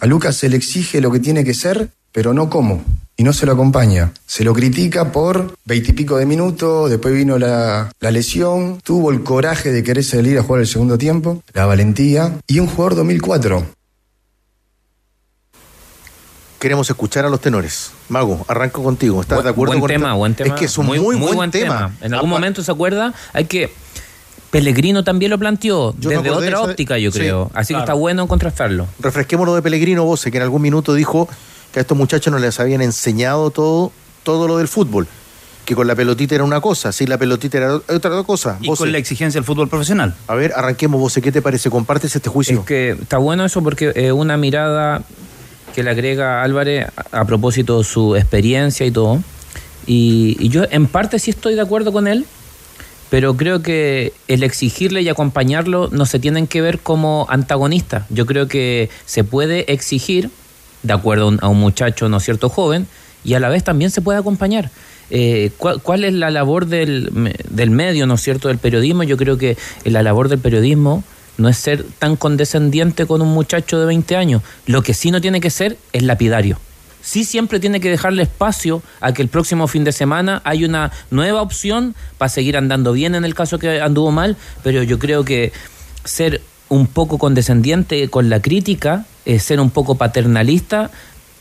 A 0.00 0.06
Lucas 0.06 0.36
se 0.36 0.48
le 0.50 0.56
exige 0.56 1.00
lo 1.00 1.10
que 1.10 1.20
tiene 1.20 1.42
que 1.44 1.54
ser, 1.54 1.88
pero 2.12 2.34
no 2.34 2.50
cómo. 2.50 2.82
Y 3.16 3.22
no 3.22 3.32
se 3.32 3.46
lo 3.46 3.52
acompaña. 3.52 4.12
Se 4.26 4.42
lo 4.42 4.52
critica 4.52 5.12
por 5.12 5.54
veintipico 5.64 6.16
de 6.16 6.26
minutos, 6.26 6.90
después 6.90 7.14
vino 7.14 7.38
la, 7.38 7.92
la 8.00 8.10
lesión, 8.10 8.80
tuvo 8.82 9.12
el 9.12 9.22
coraje 9.22 9.70
de 9.70 9.84
querer 9.84 10.02
salir 10.02 10.36
a 10.38 10.42
jugar 10.42 10.62
el 10.62 10.66
segundo 10.66 10.98
tiempo, 10.98 11.42
la 11.52 11.64
valentía, 11.66 12.38
y 12.48 12.58
un 12.58 12.66
jugador 12.66 12.96
2004. 12.96 13.66
Queremos 16.58 16.88
escuchar 16.88 17.24
a 17.26 17.28
los 17.28 17.40
tenores. 17.40 17.92
Mago, 18.08 18.44
arranco 18.48 18.82
contigo. 18.82 19.20
¿Estás 19.20 19.36
Buen- 19.36 19.44
de 19.44 19.50
acuerdo 19.50 19.72
buen 19.72 19.80
con 19.80 19.88
tema, 19.88 20.14
buen 20.14 20.34
tema. 20.34 20.54
Es 20.54 20.58
que 20.58 20.64
es 20.64 20.78
un 20.78 20.86
muy, 20.86 20.98
buen, 20.98 21.50
tema. 21.50 21.94
En 22.00 22.14
algún 22.14 22.30
momento 22.30 22.62
se 22.64 22.72
acuerda, 22.72 23.12
hay 23.32 23.44
que 23.44 23.70
Pellegrino 24.50 25.02
también 25.02 25.30
lo 25.30 25.38
planteó 25.38 25.94
Yo 25.98 26.10
desde 26.10 26.30
otra 26.30 26.60
óptica, 26.62 26.96
yo 26.96 27.10
sí, 27.10 27.18
creo. 27.18 27.50
Así 27.54 27.74
claro. 27.74 27.80
que 27.80 27.90
está 27.90 27.94
bueno 27.94 28.26
contrastarlo. 28.28 28.86
Refresquemos 29.00 29.46
lo 29.46 29.54
de 29.56 29.62
Pellegrino 29.62 30.04
Voce, 30.04 30.30
que 30.30 30.38
en 30.38 30.44
algún 30.44 30.62
minuto 30.62 30.94
dijo 30.94 31.28
que 31.74 31.80
a 31.80 31.82
estos 31.82 31.98
muchachos 31.98 32.32
no 32.32 32.38
les 32.38 32.60
habían 32.60 32.82
enseñado 32.82 33.50
todo, 33.50 33.90
todo 34.22 34.46
lo 34.46 34.58
del 34.58 34.68
fútbol. 34.68 35.08
Que 35.64 35.74
con 35.74 35.88
la 35.88 35.96
pelotita 35.96 36.36
era 36.36 36.44
una 36.44 36.60
cosa, 36.60 36.92
sin 36.92 37.08
la 37.08 37.18
pelotita 37.18 37.58
era 37.58 37.74
otra 37.74 38.22
cosa. 38.22 38.58
Y 38.60 38.68
con 38.68 38.92
la 38.92 38.98
exigencia 38.98 39.40
del 39.40 39.44
fútbol 39.44 39.68
profesional. 39.68 40.14
A 40.28 40.36
ver, 40.36 40.52
arranquemos, 40.54 41.00
Voce, 41.00 41.20
¿qué 41.20 41.32
te 41.32 41.42
parece? 41.42 41.70
¿Compartes 41.70 42.14
este 42.14 42.30
juicio? 42.30 42.60
Es 42.60 42.64
que 42.64 42.90
está 42.90 43.18
bueno 43.18 43.44
eso 43.44 43.60
porque 43.60 43.92
es 43.96 44.12
una 44.12 44.36
mirada 44.36 45.02
que 45.74 45.82
le 45.82 45.90
agrega 45.90 46.44
Álvarez 46.44 46.86
a, 47.10 47.20
a 47.20 47.24
propósito 47.24 47.78
de 47.78 47.84
su 47.84 48.14
experiencia 48.14 48.86
y 48.86 48.92
todo. 48.92 49.20
Y, 49.84 50.36
y 50.38 50.50
yo 50.50 50.62
en 50.70 50.86
parte 50.86 51.18
sí 51.18 51.30
estoy 51.32 51.56
de 51.56 51.62
acuerdo 51.62 51.92
con 51.92 52.06
él, 52.06 52.24
pero 53.10 53.36
creo 53.36 53.62
que 53.62 54.12
el 54.28 54.44
exigirle 54.44 55.02
y 55.02 55.08
acompañarlo 55.08 55.88
no 55.90 56.06
se 56.06 56.20
tienen 56.20 56.46
que 56.46 56.62
ver 56.62 56.78
como 56.78 57.26
antagonistas. 57.30 58.04
Yo 58.10 58.26
creo 58.26 58.46
que 58.46 58.90
se 59.06 59.24
puede 59.24 59.72
exigir, 59.72 60.30
de 60.84 60.92
acuerdo 60.92 61.32
a 61.40 61.48
un, 61.48 61.58
muchacho, 61.58 62.08
¿no 62.08 62.18
es 62.18 62.22
cierto?, 62.22 62.48
joven, 62.48 62.86
y 63.24 63.34
a 63.34 63.40
la 63.40 63.48
vez 63.48 63.64
también 63.64 63.90
se 63.90 64.02
puede 64.02 64.18
acompañar. 64.18 64.70
Eh, 65.10 65.50
¿cuál, 65.58 66.04
es 66.04 66.14
la 66.14 66.30
labor 66.30 66.66
del, 66.66 67.34
del 67.48 67.70
medio, 67.70 68.06
¿no 68.06 68.16
cierto?, 68.16 68.48
del 68.48 68.58
periodismo? 68.58 69.02
Yo 69.02 69.16
creo 69.16 69.36
que 69.36 69.56
la 69.84 70.02
labor 70.02 70.28
del 70.28 70.38
periodismo 70.38 71.02
no 71.36 71.48
es 71.48 71.56
ser 71.56 71.84
tan 71.98 72.16
condescendiente 72.16 73.06
con 73.06 73.20
un 73.22 73.28
muchacho 73.28 73.80
de 73.80 73.86
20 73.86 74.16
años. 74.16 74.42
Lo 74.66 74.82
que 74.82 74.94
sí 74.94 75.10
no 75.10 75.20
tiene 75.20 75.40
que 75.40 75.50
ser 75.50 75.76
es 75.92 76.02
lapidario. 76.02 76.58
Sí 77.02 77.24
siempre 77.24 77.60
tiene 77.60 77.80
que 77.80 77.90
dejarle 77.90 78.22
espacio 78.22 78.82
a 79.00 79.12
que 79.12 79.20
el 79.20 79.28
próximo 79.28 79.68
fin 79.68 79.84
de 79.84 79.92
semana 79.92 80.40
hay 80.44 80.64
una 80.64 80.90
nueva 81.10 81.42
opción 81.42 81.94
para 82.16 82.30
seguir 82.30 82.56
andando 82.56 82.92
bien 82.92 83.14
en 83.14 83.24
el 83.24 83.34
caso 83.34 83.58
que 83.58 83.80
anduvo 83.80 84.10
mal, 84.10 84.36
pero 84.62 84.82
yo 84.82 84.98
creo 84.98 85.24
que 85.24 85.52
ser 86.04 86.40
un 86.70 86.86
poco 86.86 87.18
condescendiente 87.18 88.08
con 88.08 88.30
la 88.30 88.40
crítica, 88.40 89.04
eh, 89.26 89.38
ser 89.38 89.60
un 89.60 89.70
poco 89.70 89.94
paternalista, 89.96 90.90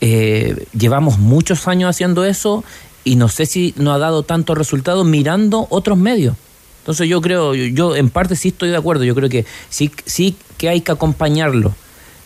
eh, 0.00 0.66
llevamos 0.76 1.18
muchos 1.18 1.66
años 1.68 1.90
haciendo 1.90 2.24
eso 2.24 2.64
y 3.04 3.16
no 3.16 3.28
sé 3.28 3.46
si 3.46 3.74
nos 3.76 3.94
ha 3.96 3.98
dado 3.98 4.22
tantos 4.22 4.56
resultados 4.58 5.06
mirando 5.06 5.66
otros 5.70 5.98
medios. 5.98 6.36
Entonces 6.80 7.08
yo 7.08 7.20
creo, 7.20 7.54
yo, 7.54 7.64
yo 7.66 7.96
en 7.96 8.10
parte 8.10 8.36
sí 8.36 8.48
estoy 8.48 8.70
de 8.70 8.76
acuerdo, 8.76 9.04
yo 9.04 9.14
creo 9.14 9.28
que 9.28 9.46
sí, 9.70 9.90
sí 10.04 10.36
que 10.58 10.68
hay 10.68 10.82
que 10.82 10.92
acompañarlo, 10.92 11.74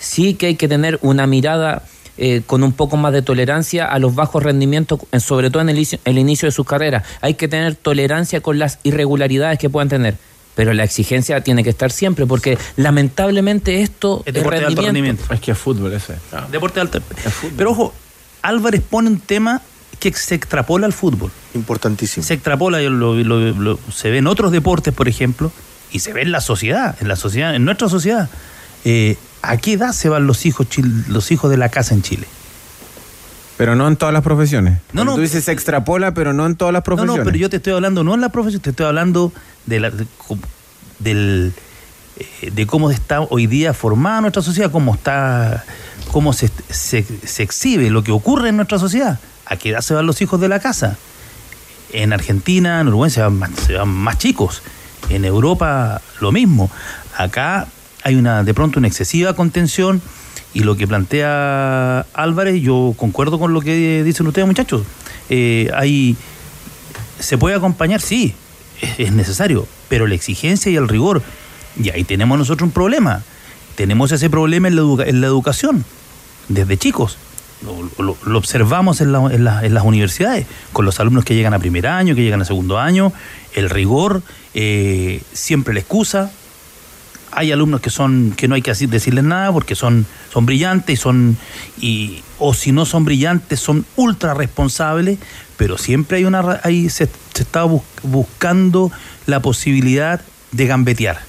sí 0.01 0.35
que 0.35 0.47
hay 0.47 0.55
que 0.57 0.67
tener 0.69 0.99
una 1.03 1.27
mirada 1.27 1.85
eh, 2.17 2.43
con 2.45 2.65
un 2.65 2.73
poco 2.73 2.97
más 2.97 3.13
de 3.13 3.23
tolerancia 3.23 3.85
a 3.87 4.01
los 4.01 4.17
bajos 4.17 4.43
rendimientos, 4.43 4.99
en- 5.13 5.21
sobre 5.21 5.51
todo 5.51 5.63
en 5.63 5.69
el, 5.69 5.87
el 6.05 6.19
inicio 6.19 6.47
de 6.49 6.53
sus 6.53 6.67
carreras. 6.67 7.05
Hay 7.21 7.35
que 7.35 7.47
tener 7.47 7.77
tolerancia 7.77 8.41
con 8.41 8.59
las 8.59 8.81
irregularidades 8.83 9.61
que 9.61 9.71
puedan 9.71 9.89
tener. 9.89 10.17
Pero 10.59 10.73
la 10.75 10.83
exigencia 10.83 11.41
tiene 11.41 11.63
que 11.63 11.71
estar 11.71 11.93
siempre, 11.93 12.27
porque 12.27 12.59
lamentablemente 12.77 13.81
esto 13.83 14.25
Es 14.27 14.35
deporte 14.35 14.59
de 14.59 14.67
alto 14.67 14.83
rendimiento. 14.83 15.23
Es 15.33 15.39
que 15.41 15.53
es 15.53 15.59
fútbol 15.59 15.93
ese. 15.93 16.17
Deporte 16.51 16.75
de 16.75 16.81
alto. 16.81 17.01
Pero 17.57 17.71
ojo, 17.71 17.95
Álvarez 18.43 18.81
pone 18.83 19.09
un 19.09 19.21
tema 19.21 19.63
que 20.01 20.13
se 20.13 20.35
extrapola 20.35 20.87
al 20.87 20.93
fútbol. 20.93 21.31
Importantísimo. 21.55 22.27
Se 22.27 22.35
extrapola, 22.35 22.81
lo- 22.81 23.15
lo- 23.15 23.53
lo- 23.53 23.79
se 23.95 24.11
ve 24.11 24.19
en 24.19 24.27
otros 24.27 24.51
deportes, 24.51 24.93
por 24.93 25.07
ejemplo, 25.07 25.53
y 25.93 26.01
se 26.01 26.13
ve 26.13 26.23
en 26.23 26.33
la 26.33 26.41
sociedad, 26.41 26.97
en 27.01 27.07
la 27.07 27.15
sociedad, 27.15 27.55
en 27.55 27.65
nuestra 27.65 27.89
sociedad. 27.89 28.29
Eh, 28.85 29.17
¿A 29.43 29.59
qué 29.59 29.75
edad 29.75 29.93
se 29.93 30.09
van 30.09 30.27
los 30.27 30.45
hijos, 30.45 30.67
los 31.07 31.31
hijos 31.31 31.53
de 31.53 31.57
la 31.57 31.69
casa 31.69 31.95
en 31.95 32.03
Chile? 32.03 32.27
Pero 33.59 33.75
no 33.75 33.87
en 33.89 33.97
todas 33.97 34.15
las 34.15 34.23
profesiones. 34.23 34.79
No, 34.93 35.05
no. 35.05 35.17
Tú 35.17 35.21
dices 35.21 35.45
se 35.45 35.53
extrapola, 35.53 36.15
pero 36.15 36.33
no 36.33 36.47
en 36.47 36.57
todas 36.57 36.73
las 36.73 36.81
No, 36.81 36.85
profesiones. 36.85 37.19
no, 37.19 37.25
pero 37.25 37.37
yo 37.37 37.51
te 37.51 37.57
estoy 37.57 37.75
hablando 37.75 38.05
no 38.05 38.15
en 38.15 38.21
la 38.23 38.31
profesión, 38.31 38.63
te 38.63 38.71
estoy 38.71 38.87
hablando 38.87 39.33
de 39.67 39.81
la, 39.81 39.91
de, 39.91 40.07
del, 41.01 41.53
eh, 42.17 42.51
de 42.53 42.67
cómo 42.67 42.91
está 42.91 43.21
hoy 43.21 43.47
día 43.47 43.75
formada 43.75 44.21
nuestra 44.23 44.43
sociedad, 44.43 44.71
cómo 44.71 44.95
está, 44.95 45.65
cómo 46.13 46.33
se, 46.33 46.51
se, 46.71 47.05
se 47.27 47.43
exhibe 47.43 47.91
lo 47.91 48.03
que 48.05 48.13
ocurre 48.13 48.49
en 48.49 48.57
nuestra 48.57 48.79
sociedad. 48.79 49.19
¿A 49.47 49.57
qué 49.57 49.71
edad 49.71 49.81
se 49.81 49.93
van 49.95 50.07
los 50.07 50.23
hijos 50.23 50.41
de 50.41 50.49
la 50.49 50.61
casa? 50.61 50.97
En 51.93 52.13
Argentina, 52.13 52.81
en 52.81 52.89
Uruguay 52.89 53.11
se 53.11 53.23
van 53.23 53.39
más, 53.39 53.51
se 53.67 53.75
van 53.75 53.89
más 53.89 54.19
chicos. 54.19 54.63
En 55.11 55.25
Europa 55.25 56.01
lo 56.21 56.33
mismo. 56.33 56.71
Acá 57.17 57.67
hay 58.05 58.15
una 58.15 58.45
de 58.45 58.55
pronto 58.55 58.79
una 58.79 58.89
excesiva 58.89 59.33
contención 59.35 60.01
y 60.55 60.61
lo 60.61 60.77
que 60.77 60.87
plantea 60.87 62.07
Álvarez, 62.15 62.61
yo 62.63 62.95
concuerdo 62.97 63.39
con 63.39 63.53
lo 63.53 63.61
que 63.61 64.03
dicen 64.03 64.27
ustedes 64.27 64.47
muchachos. 64.47 64.83
Eh, 65.31 65.71
hay 65.75 66.17
se 67.19 67.37
puede 67.37 67.57
acompañar, 67.57 68.01
sí, 68.01 68.35
es, 68.81 68.99
es 68.99 69.13
necesario, 69.13 69.67
pero 69.89 70.07
la 70.07 70.15
exigencia 70.15 70.71
y 70.71 70.77
el 70.77 70.89
rigor, 70.89 71.23
y 71.83 71.91
ahí 71.91 72.05
tenemos 72.05 72.39
nosotros 72.39 72.67
un 72.67 72.73
problema. 72.73 73.23
Tenemos 73.75 74.11
ese 74.11 74.29
problema 74.29 74.69
en 74.69 74.77
la, 74.77 74.83
en 75.05 75.21
la 75.21 75.27
educación, 75.27 75.85
desde 76.49 76.77
chicos. 76.77 77.17
lo, 77.99 78.17
observamos 78.37 79.01
en 79.01 79.13
las 79.13 79.85
universidades, 79.85 80.47
con 80.73 80.85
los 80.85 80.99
alumnos 81.01 81.25
que 81.25 81.35
llegan 81.35 81.55
a 81.55 81.59
primer 81.59 81.87
año, 81.87 82.15
que 82.15 82.23
llegan 82.23 82.41
a 82.41 82.45
segundo 82.45 82.79
año, 82.79 83.13
el 83.55 83.71
rigor, 83.71 84.23
eh, 84.55 85.23
siempre 85.33 85.75
la 85.75 85.81
excusa. 85.81 86.33
Hay 87.31 87.53
alumnos 87.53 87.81
que 87.81 87.91
son 87.91 88.33
que 88.37 88.49
no 88.49 88.55
hay 88.55 88.63
que 88.63 88.73
decirles 88.73 89.25
nada 89.25 89.53
porque 89.53 89.75
son, 89.75 90.07
son 90.33 90.47
brillantes 90.47 90.95
y 90.95 90.97
son 91.01 91.37
y 91.81 92.23
o 92.39 92.55
si 92.55 92.73
no 92.73 92.87
son 92.87 93.05
brillantes 93.05 93.61
son 93.61 93.85
ultra 93.97 94.35
responsables, 94.35 95.19
pero 95.57 95.77
siempre 95.79 96.19
hay 96.19 96.25
una 96.25 96.61
ahí 96.65 96.89
se, 96.89 97.07
se 97.35 97.43
está 97.43 97.65
bus- 97.65 97.83
buscando 98.03 98.91
la 99.27 99.41
posibilidad 99.41 100.21
de 100.53 100.67
gambetear 100.67 101.21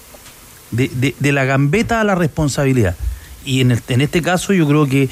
de, 0.72 0.88
de- 0.94 1.16
de 1.20 1.32
la 1.32 1.46
gambeta 1.46 2.00
a 2.00 2.04
la 2.04 2.16
responsabilidad. 2.16 2.96
Y 3.46 3.62
en, 3.62 3.72
el- 3.72 3.82
en 3.90 4.02
este 4.02 4.22
caso 4.22 4.54
yo 4.54 4.68
creo 4.68 4.86
que 4.88 5.10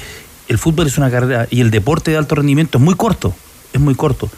el 0.48 0.58
fútbol 0.58 0.86
es 0.86 0.96
una 0.98 1.10
carrera 1.10 1.46
y 1.50 1.60
el 1.60 1.70
deporte 1.70 2.10
de 2.10 2.16
alto 2.16 2.34
rendimiento 2.36 2.78
es 2.78 2.84
muy 2.84 2.94
corto, 2.94 3.34
es 3.72 3.80
muy 3.80 3.94
corto. 3.94 4.30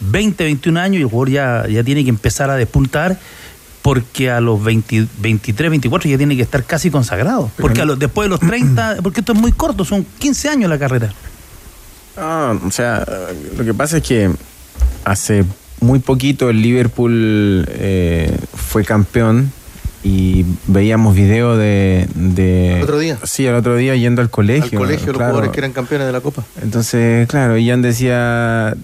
20, 0.00 0.44
21 0.44 0.78
años 0.80 0.98
y 1.00 1.02
el 1.02 1.08
jugador 1.08 1.30
ya, 1.30 1.66
ya 1.68 1.82
tiene 1.84 2.04
que 2.04 2.10
empezar 2.10 2.48
a 2.50 2.56
despuntar 2.56 3.18
porque 3.82 4.30
a 4.30 4.40
los 4.40 4.62
20 4.62 5.06
23, 5.20 5.70
24 5.70 6.10
ya 6.10 6.18
tiene 6.18 6.36
que 6.36 6.42
estar 6.42 6.64
casi 6.64 6.90
consagrado. 6.90 7.50
Porque 7.58 7.80
a 7.82 7.84
los, 7.84 7.98
después 7.98 8.26
de 8.26 8.30
los 8.30 8.40
30, 8.40 8.96
porque 9.02 9.20
esto 9.20 9.32
es 9.32 9.38
muy 9.38 9.52
corto, 9.52 9.84
son 9.84 10.04
15 10.18 10.48
años 10.48 10.70
la 10.70 10.78
carrera. 10.78 11.12
Ah, 12.16 12.54
o 12.66 12.70
sea, 12.70 13.04
lo 13.56 13.64
que 13.64 13.72
pasa 13.74 13.98
es 13.98 14.02
que 14.02 14.30
hace 15.04 15.44
muy 15.80 16.00
poquito 16.00 16.50
el 16.50 16.60
Liverpool 16.60 17.64
eh, 17.68 18.36
fue 18.54 18.84
campeón 18.84 19.52
y 20.02 20.44
veíamos 20.66 21.14
video 21.14 21.56
de, 21.56 22.08
de- 22.14 22.76
¿El 22.78 22.82
otro 22.82 22.98
día? 22.98 23.18
Sí, 23.24 23.46
el 23.46 23.54
otro 23.54 23.76
día 23.76 23.94
yendo 23.94 24.20
al 24.22 24.30
colegio. 24.30 24.78
Al 24.78 24.84
colegio, 24.86 25.06
los 25.08 25.16
jugadores 25.16 25.50
que 25.50 25.60
eran 25.60 25.72
campeones 25.72 26.06
de 26.06 26.12
la 26.12 26.20
Copa. 26.20 26.44
Entonces, 26.62 27.28
claro, 27.28 27.56
Ian 27.58 27.82
decía, 27.82 28.74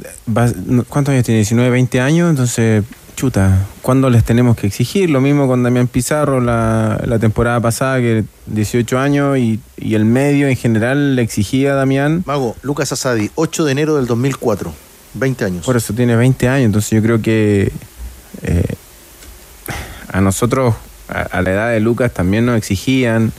¿cuántos 0.88 1.12
años 1.12 1.24
tiene? 1.24 1.38
19, 1.38 1.70
20 1.70 2.00
años, 2.00 2.30
entonces, 2.30 2.84
chuta, 3.14 3.66
¿cuándo 3.82 4.10
les 4.10 4.24
tenemos 4.24 4.56
que 4.56 4.66
exigir? 4.66 5.10
Lo 5.10 5.20
mismo 5.20 5.46
con 5.46 5.62
Damián 5.62 5.88
Pizarro 5.88 6.40
la, 6.40 7.00
la 7.06 7.18
temporada 7.18 7.60
pasada, 7.60 7.98
que 7.98 8.24
18 8.46 8.98
años 8.98 9.38
y, 9.38 9.60
y 9.76 9.94
el 9.94 10.04
medio 10.04 10.48
en 10.48 10.56
general 10.56 11.16
le 11.16 11.22
exigía 11.22 11.72
a 11.72 11.74
Damián. 11.76 12.22
Mago, 12.26 12.56
Lucas 12.62 12.92
Asadi, 12.92 13.30
8 13.34 13.64
de 13.64 13.72
enero 13.72 13.96
del 13.96 14.06
2004, 14.06 14.72
20 15.14 15.44
años. 15.44 15.64
Por 15.64 15.76
eso 15.76 15.94
tiene 15.94 16.16
20 16.16 16.48
años, 16.48 16.66
entonces 16.66 16.90
yo 16.90 17.02
creo 17.02 17.22
que 17.22 17.72
eh, 18.42 18.74
a 20.12 20.20
nosotros, 20.20 20.74
a, 21.08 21.20
a 21.22 21.42
la 21.42 21.52
edad 21.52 21.70
de 21.70 21.80
Lucas, 21.80 22.12
también 22.12 22.46
nos 22.46 22.56
exigían. 22.56 23.32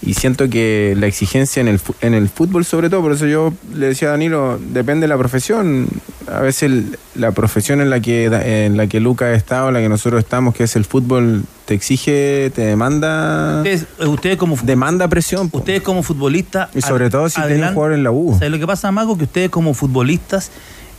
Y 0.00 0.14
siento 0.14 0.48
que 0.48 0.94
la 0.96 1.06
exigencia 1.06 1.60
en 1.60 1.68
el, 1.68 1.80
en 2.02 2.14
el 2.14 2.28
fútbol, 2.28 2.64
sobre 2.64 2.88
todo, 2.88 3.02
por 3.02 3.12
eso 3.12 3.26
yo 3.26 3.52
le 3.74 3.86
decía 3.86 4.08
a 4.08 4.10
Danilo, 4.12 4.58
depende 4.58 5.02
de 5.02 5.08
la 5.08 5.18
profesión. 5.18 5.88
A 6.32 6.40
veces 6.40 6.64
el- 6.64 6.98
la 7.14 7.32
profesión 7.32 7.80
en 7.80 7.90
la 7.90 8.00
que 8.00 8.26
en 8.66 8.76
la 8.76 8.86
que 8.86 9.00
Lucas 9.00 9.28
ha 9.28 9.34
estado, 9.34 9.68
en 9.68 9.74
la 9.74 9.80
que 9.80 9.88
nosotros 9.88 10.18
estamos, 10.22 10.54
que 10.54 10.64
es 10.64 10.76
el 10.76 10.84
fútbol, 10.84 11.44
te 11.64 11.74
exige, 11.74 12.50
te 12.54 12.62
demanda. 12.62 13.56
Ustedes, 13.58 13.86
eh, 13.98 14.06
ustedes 14.06 14.36
como 14.36 14.56
demanda 14.62 15.08
presión. 15.08 15.48
Ustedes 15.52 15.82
como 15.82 16.02
futbolistas. 16.02 16.68
Y 16.74 16.82
sobre 16.82 17.10
todo 17.10 17.28
si 17.28 17.40
adelan- 17.40 17.74
jugador 17.74 17.94
en 17.94 18.02
la 18.04 18.10
U. 18.10 18.34
¿Sabes 18.34 18.50
lo 18.50 18.58
que 18.58 18.66
pasa, 18.66 18.90
Mago? 18.92 19.16
Que 19.16 19.24
ustedes 19.24 19.50
como 19.50 19.74
futbolistas, 19.74 20.50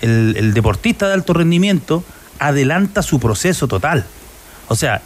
el, 0.02 0.36
el 0.38 0.54
deportista 0.54 1.08
de 1.08 1.14
alto 1.14 1.34
rendimiento 1.34 2.04
adelanta 2.40 3.02
su 3.04 3.20
proceso 3.20 3.68
total. 3.68 4.06
O 4.68 4.76
sea, 4.76 5.02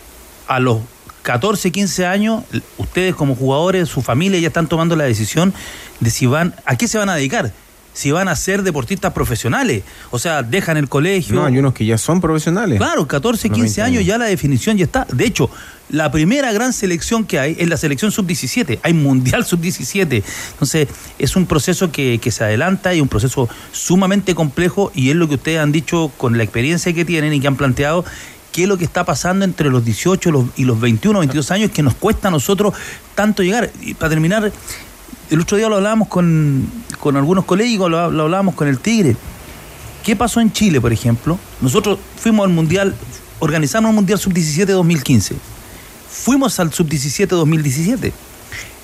a 0.47 0.59
los 0.59 0.79
14, 1.23 1.71
15 1.71 2.05
años, 2.05 2.43
ustedes 2.77 3.15
como 3.15 3.35
jugadores, 3.35 3.87
su 3.89 4.01
familia 4.01 4.39
ya 4.39 4.47
están 4.49 4.67
tomando 4.67 4.95
la 4.95 5.05
decisión 5.05 5.53
de 5.99 6.09
si 6.09 6.25
van, 6.25 6.53
a 6.65 6.75
qué 6.75 6.87
se 6.87 6.97
van 6.97 7.09
a 7.09 7.15
dedicar. 7.15 7.53
Si 7.93 8.11
van 8.11 8.27
a 8.27 8.35
ser 8.35 8.63
deportistas 8.63 9.13
profesionales. 9.13 9.83
O 10.11 10.17
sea, 10.19 10.41
dejan 10.43 10.77
el 10.77 10.89
colegio. 10.89 11.35
No, 11.35 11.45
hay 11.45 11.57
unos 11.59 11.73
que 11.73 11.85
ya 11.85 11.97
son 11.97 12.19
profesionales. 12.21 12.77
Claro, 12.79 13.07
14, 13.07 13.49
Los 13.49 13.55
15 13.57 13.81
20 13.81 13.81
años 13.83 14.05
ya 14.05 14.17
la 14.17 14.25
definición 14.25 14.77
ya 14.77 14.85
está. 14.85 15.05
De 15.11 15.25
hecho, 15.25 15.49
la 15.89 16.11
primera 16.11 16.51
gran 16.51 16.73
selección 16.73 17.23
que 17.25 17.37
hay 17.39 17.55
es 17.59 17.69
la 17.69 17.77
selección 17.77 18.11
sub-17. 18.11 18.79
Hay 18.81 18.93
mundial 18.93 19.45
sub-17. 19.45 20.23
Entonces, 20.53 20.87
es 21.19 21.35
un 21.35 21.45
proceso 21.45 21.91
que, 21.91 22.19
que 22.19 22.31
se 22.31 22.43
adelanta 22.43 22.95
y 22.95 23.01
un 23.01 23.07
proceso 23.07 23.47
sumamente 23.71 24.33
complejo 24.33 24.91
y 24.95 25.09
es 25.11 25.15
lo 25.15 25.27
que 25.27 25.35
ustedes 25.35 25.59
han 25.59 25.71
dicho 25.71 26.11
con 26.17 26.37
la 26.37 26.43
experiencia 26.43 26.93
que 26.93 27.05
tienen 27.05 27.31
y 27.33 27.39
que 27.39 27.47
han 27.47 27.55
planteado 27.57 28.03
qué 28.51 28.63
es 28.63 28.67
lo 28.69 28.77
que 28.77 28.85
está 28.85 29.03
pasando 29.03 29.45
entre 29.45 29.69
los 29.69 29.83
18 29.83 30.31
los- 30.31 30.45
y 30.55 30.65
los 30.65 30.79
21, 30.79 31.19
22 31.19 31.51
años 31.51 31.71
que 31.71 31.81
nos 31.83 31.95
cuesta 31.95 32.27
a 32.27 32.31
nosotros 32.31 32.73
tanto 33.15 33.43
llegar. 33.43 33.71
Y 33.81 33.93
para 33.95 34.09
terminar, 34.09 34.51
el 35.29 35.41
otro 35.41 35.57
día 35.57 35.69
lo 35.69 35.77
hablábamos 35.77 36.07
con, 36.07 36.67
con 36.99 37.17
algunos 37.17 37.45
colegas, 37.45 37.89
lo, 37.89 38.11
lo 38.11 38.23
hablábamos 38.23 38.55
con 38.55 38.67
el 38.67 38.79
Tigre. 38.79 39.15
¿Qué 40.03 40.15
pasó 40.15 40.41
en 40.41 40.51
Chile, 40.51 40.81
por 40.81 40.91
ejemplo? 40.91 41.39
Nosotros 41.61 41.97
fuimos 42.17 42.45
al 42.45 42.51
Mundial, 42.51 42.93
organizamos 43.39 43.89
el 43.89 43.95
Mundial 43.95 44.19
Sub-17 44.19 44.65
2015. 44.65 45.35
Fuimos 46.09 46.59
al 46.59 46.73
Sub-17 46.73 47.27
2017. 47.27 48.13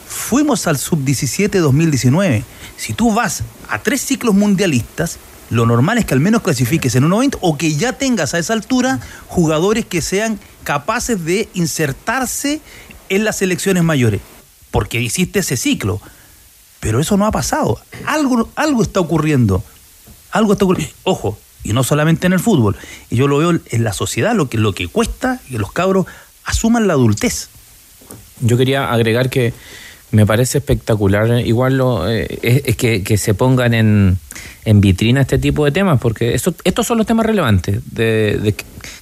Fuimos 0.08 0.66
al 0.66 0.78
Sub-17 0.78 1.60
2019. 1.60 2.44
Si 2.78 2.94
tú 2.94 3.14
vas 3.14 3.44
a 3.68 3.80
tres 3.80 4.02
ciclos 4.02 4.34
mundialistas, 4.34 5.18
lo 5.50 5.66
normal 5.66 5.98
es 5.98 6.06
que 6.06 6.14
al 6.14 6.20
menos 6.20 6.42
clasifiques 6.42 6.96
en 6.96 7.04
un 7.04 7.10
90 7.12 7.40
o 7.42 7.58
que 7.58 7.76
ya 7.76 7.94
tengas 7.94 8.34
a 8.34 8.40
esa 8.40 8.54
altura 8.54 9.00
jugadores 9.28 9.86
que 9.86 10.02
sean 10.02 10.40
capaces 10.64 11.26
de 11.26 11.50
insertarse 11.54 12.62
en 13.10 13.24
las 13.24 13.38
selecciones 13.38 13.84
mayores. 13.84 14.22
Porque 14.72 15.02
hiciste 15.02 15.40
ese 15.40 15.58
ciclo. 15.58 16.00
Pero 16.80 16.99
eso 16.99 17.17
no 17.17 17.25
ha 17.25 17.32
pasado. 17.32 17.80
Algo, 18.05 18.49
algo 18.55 18.82
está 18.82 18.99
ocurriendo. 18.99 19.63
Algo 20.32 20.53
está 20.53 20.65
ocurriendo. 20.65 20.93
Ojo, 21.03 21.38
y 21.63 21.73
no 21.73 21.84
solamente 21.84 22.27
en 22.27 22.34
el 22.34 22.39
fútbol. 22.39 22.75
Y 23.09 23.17
yo 23.17 23.27
lo 23.27 23.38
veo 23.38 23.59
en 23.65 23.84
la 23.84 23.93
sociedad, 23.93 24.34
lo 24.36 24.49
que, 24.49 24.57
lo 24.57 24.73
que 24.73 24.88
cuesta 24.88 25.39
que 25.49 25.59
los 25.59 25.71
cabros 25.71 26.05
asuman 26.45 26.88
la 26.88 26.93
adultez. 26.93 27.49
Yo 28.41 28.57
quería 28.57 28.91
agregar 28.91 29.30
que 29.30 29.53
me 30.11 30.25
parece 30.25 30.59
espectacular, 30.59 31.30
eh, 31.32 31.41
igual 31.45 31.77
lo, 31.77 32.09
eh, 32.09 32.39
es, 32.41 32.63
es 32.65 32.75
que, 32.75 33.17
se 33.17 33.34
pongan 33.34 33.73
en, 33.73 34.17
en 34.65 34.82
vitrina 34.82 35.21
este 35.21 35.38
tipo 35.38 35.65
de 35.65 35.71
temas, 35.71 35.99
porque 35.99 36.34
eso, 36.34 36.55
estos 36.63 36.88
son 36.88 36.97
los 36.97 37.05
temas 37.05 37.25
relevantes, 37.25 37.80
de 37.91 38.55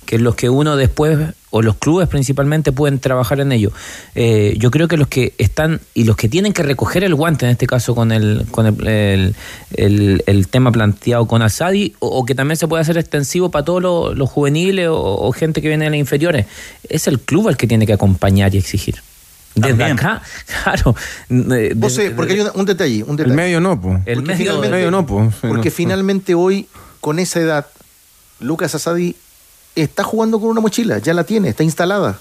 que, 0.06 0.20
los 0.20 0.36
que 0.36 0.50
uno 0.50 0.76
después, 0.78 1.18
o 1.50 1.62
los 1.62 1.76
clubes 1.78 2.08
principalmente, 2.08 2.72
pueden 2.72 3.00
trabajar 3.00 3.40
en 3.40 3.52
ello. 3.52 3.72
Eh, 4.16 4.56
yo 4.58 4.72
creo 4.72 4.88
que 4.88 4.98
los 4.98 5.08
que 5.08 5.34
están, 5.38 5.80
y 5.94 6.04
los 6.04 6.16
que 6.16 6.30
tienen 6.30 6.54
que 6.54 6.64
recoger 6.64 7.04
el 7.04 7.16
guante, 7.16 7.46
en 7.46 7.52
este 7.52 7.68
caso 7.68 7.96
con 7.96 8.12
el, 8.12 8.46
con 8.52 8.66
el, 8.68 8.88
el, 8.88 9.36
el- 9.76 10.24
el 10.28 10.48
tema 10.48 10.72
planteado 10.72 11.28
con 11.28 11.42
Asadi, 11.42 11.96
o, 12.00 12.08
o 12.08 12.26
que 12.26 12.36
también 12.36 12.58
se 12.58 12.68
puede 12.68 12.82
hacer 12.82 12.98
extensivo 12.98 13.50
para 13.52 13.66
todos 13.66 13.82
los, 13.82 14.18
los 14.18 14.30
juveniles 14.30 14.88
o, 14.90 14.96
o 14.98 15.32
gente 15.32 15.62
que 15.62 15.68
viene 15.68 15.86
de 15.86 15.92
las 15.92 16.00
inferiores, 16.00 16.46
es 16.90 17.08
el 17.08 17.20
club 17.20 17.50
el 17.50 17.58
que 17.58 17.68
tiene 17.68 17.86
que 17.86 17.94
acompañar 17.94 18.54
y 18.54 18.58
exigir. 18.58 18.96
Desde 19.56 19.70
También. 19.70 19.94
acá, 19.94 20.22
claro. 20.64 20.96
Vos 21.76 21.94
sé, 21.94 22.12
porque 22.12 22.34
hay 22.34 22.42
un, 22.42 22.52
un 22.54 22.66
detalle, 22.66 23.04
un 23.04 23.16
detalle. 23.16 23.32
El 23.32 23.36
medio 23.36 23.60
no, 23.60 23.82
po. 23.82 24.00
El 24.06 24.22
medio- 24.22 24.64
el 24.64 24.70
medio 24.70 24.92
no, 24.92 25.06
po. 25.06 25.32
Sí, 25.32 25.48
Porque 25.48 25.70
no. 25.70 25.76
finalmente 25.76 26.36
hoy, 26.36 26.68
con 27.02 27.18
esa 27.18 27.40
edad, 27.40 27.66
Lucas 28.40 28.76
Asadi 28.76 29.16
está 29.82 30.04
jugando 30.04 30.40
con 30.40 30.50
una 30.50 30.62
mochila, 30.62 30.98
ya 31.00 31.14
la 31.14 31.24
tiene, 31.24 31.50
está 31.50 31.64
instalada. 31.64 32.20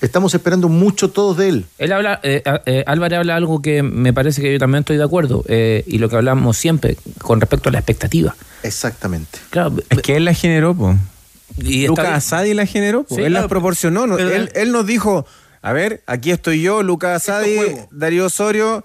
Estamos 0.00 0.32
esperando 0.32 0.68
mucho 0.68 1.10
todos 1.10 1.36
de 1.36 1.48
él. 1.48 1.66
Él 1.76 1.92
habla, 1.92 2.20
eh, 2.22 2.42
eh, 2.66 2.84
Álvarez 2.86 3.18
habla 3.18 3.34
algo 3.34 3.60
que 3.60 3.82
me 3.82 4.12
parece 4.12 4.40
que 4.40 4.52
yo 4.52 4.58
también 4.58 4.80
estoy 4.80 4.96
de 4.96 5.02
acuerdo, 5.02 5.44
eh, 5.48 5.82
y 5.86 5.98
lo 5.98 6.08
que 6.08 6.16
hablamos 6.16 6.56
siempre 6.56 6.96
con 7.20 7.40
respecto 7.40 7.68
a 7.68 7.72
la 7.72 7.78
expectativa. 7.78 8.36
Exactamente. 8.62 9.38
Claro, 9.50 9.74
Es 9.90 10.00
que 10.02 10.16
él 10.16 10.24
la 10.24 10.34
generó, 10.34 10.74
po. 10.74 10.94
y 11.56 11.80
está 11.86 12.02
Lucas. 12.02 12.08
Asadi 12.32 12.54
la 12.54 12.66
generó, 12.66 13.02
po. 13.02 13.16
Sí, 13.16 13.22
él 13.22 13.32
claro, 13.32 13.44
las 13.44 13.48
proporcionó. 13.48 14.18
él, 14.18 14.50
él 14.54 14.72
nos 14.72 14.86
dijo, 14.86 15.26
a 15.62 15.72
ver, 15.72 16.02
aquí 16.06 16.30
estoy 16.30 16.62
yo, 16.62 16.84
Lucas 16.84 17.28
Asadi, 17.28 17.58
Darío 17.90 18.26
Osorio, 18.26 18.84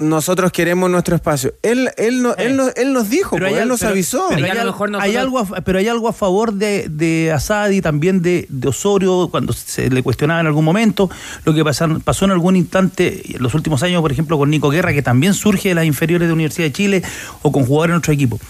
nosotros 0.00 0.50
queremos 0.50 0.90
nuestro 0.90 1.14
espacio. 1.14 1.54
Él, 1.62 1.90
él, 1.96 2.22
no, 2.22 2.34
él, 2.36 2.56
no- 2.56 2.70
él 2.74 2.92
nos 2.92 3.08
dijo, 3.10 3.36
po, 3.38 3.44
hay 3.44 3.54
él 3.54 3.68
nos 3.68 3.80
pero- 3.80 3.92
avisó. 3.92 4.26
pero 4.30 4.40
Y 4.40 4.44
hay, 4.44 4.50
a 4.50 4.54
lo 4.54 4.60
al- 4.62 4.66
mejor 4.68 4.90
nosotros- 4.90 5.10
hay 5.10 5.16
algo 5.16 5.38
a, 5.38 5.44
pero 5.60 5.78
hay 5.78 5.88
algo 5.88 6.08
a 6.08 6.12
favor 6.12 6.54
de, 6.54 6.88
de 6.88 7.30
Asadi, 7.32 7.80
también 7.80 8.22
de, 8.22 8.46
de 8.48 8.68
Osorio, 8.68 9.28
cuando 9.30 9.52
se 9.52 9.90
le 9.90 10.02
cuestionaba 10.02 10.40
en 10.40 10.46
algún 10.46 10.64
momento, 10.64 11.08
lo 11.44 11.54
que 11.54 11.62
pasaron- 11.64 12.00
pasó 12.00 12.24
en 12.24 12.30
algún 12.32 12.56
instante 12.56 13.36
en 13.36 13.42
los 13.42 13.54
últimos 13.54 13.82
años, 13.82 14.00
por 14.00 14.10
ejemplo, 14.10 14.38
con 14.38 14.50
Nico 14.50 14.70
Guerra, 14.70 14.92
que 14.92 15.02
también 15.02 15.34
surge 15.34 15.68
de 15.68 15.74
las 15.76 15.84
inferiores 15.84 16.26
de 16.26 16.30
la 16.30 16.34
Universidad 16.34 16.66
de 16.66 16.72
Chile, 16.72 17.02
o 17.42 17.52
con 17.52 17.64
jugadores 17.66 17.92
en 17.92 17.98
otro 17.98 18.12
equipo. 18.12 18.40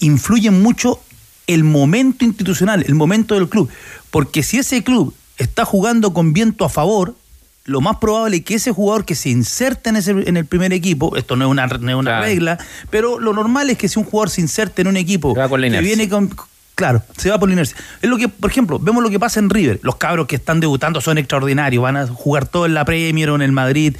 Influye 0.00 0.50
mucho 0.50 1.00
el 1.46 1.64
momento 1.64 2.24
institucional, 2.24 2.84
el 2.86 2.94
momento 2.94 3.34
del 3.34 3.48
club. 3.48 3.68
Porque 4.10 4.42
si 4.42 4.58
ese 4.58 4.82
club 4.84 5.14
está 5.38 5.64
jugando 5.64 6.12
con 6.12 6.32
viento 6.32 6.64
a 6.64 6.68
favor, 6.68 7.14
lo 7.66 7.80
más 7.80 7.96
probable 7.98 8.38
es 8.38 8.44
que 8.44 8.54
ese 8.54 8.72
jugador 8.72 9.04
que 9.04 9.14
se 9.14 9.28
inserte 9.28 9.90
en, 9.90 9.96
ese, 9.96 10.12
en 10.12 10.36
el 10.36 10.46
primer 10.46 10.72
equipo, 10.72 11.16
esto 11.16 11.36
no 11.36 11.44
es 11.44 11.50
una, 11.50 11.66
no 11.66 11.90
es 11.90 11.96
una 11.96 12.10
Claro. 12.12 12.24
regla, 12.24 12.58
pero 12.90 13.18
lo 13.18 13.32
normal 13.32 13.68
es 13.70 13.76
que 13.78 13.88
si 13.88 13.98
un 13.98 14.04
jugador 14.04 14.30
se 14.30 14.40
inserte 14.40 14.82
en 14.82 14.88
un 14.88 14.96
equipo 14.96 15.34
que 15.34 15.68
viene 15.82 16.08
con... 16.08 16.34
Claro, 16.76 17.02
se 17.16 17.30
va 17.30 17.38
por 17.38 17.48
la 17.48 17.54
inercia. 17.54 17.76
Es 18.02 18.08
lo 18.10 18.18
que, 18.18 18.28
por 18.28 18.50
ejemplo, 18.50 18.78
vemos 18.78 19.02
lo 19.02 19.08
que 19.10 19.18
pasa 19.18 19.40
en 19.40 19.48
River. 19.50 19.80
Los 19.82 19.96
cabros 19.96 20.26
que 20.26 20.36
están 20.36 20.60
debutando 20.60 21.00
son 21.00 21.16
extraordinarios, 21.18 21.82
van 21.82 21.96
a 21.96 22.06
jugar 22.06 22.46
todo 22.46 22.66
en 22.66 22.74
la 22.74 22.84
Premier 22.84 23.30
o 23.30 23.34
en 23.34 23.40
el 23.42 23.50
Madrid, 23.52 23.96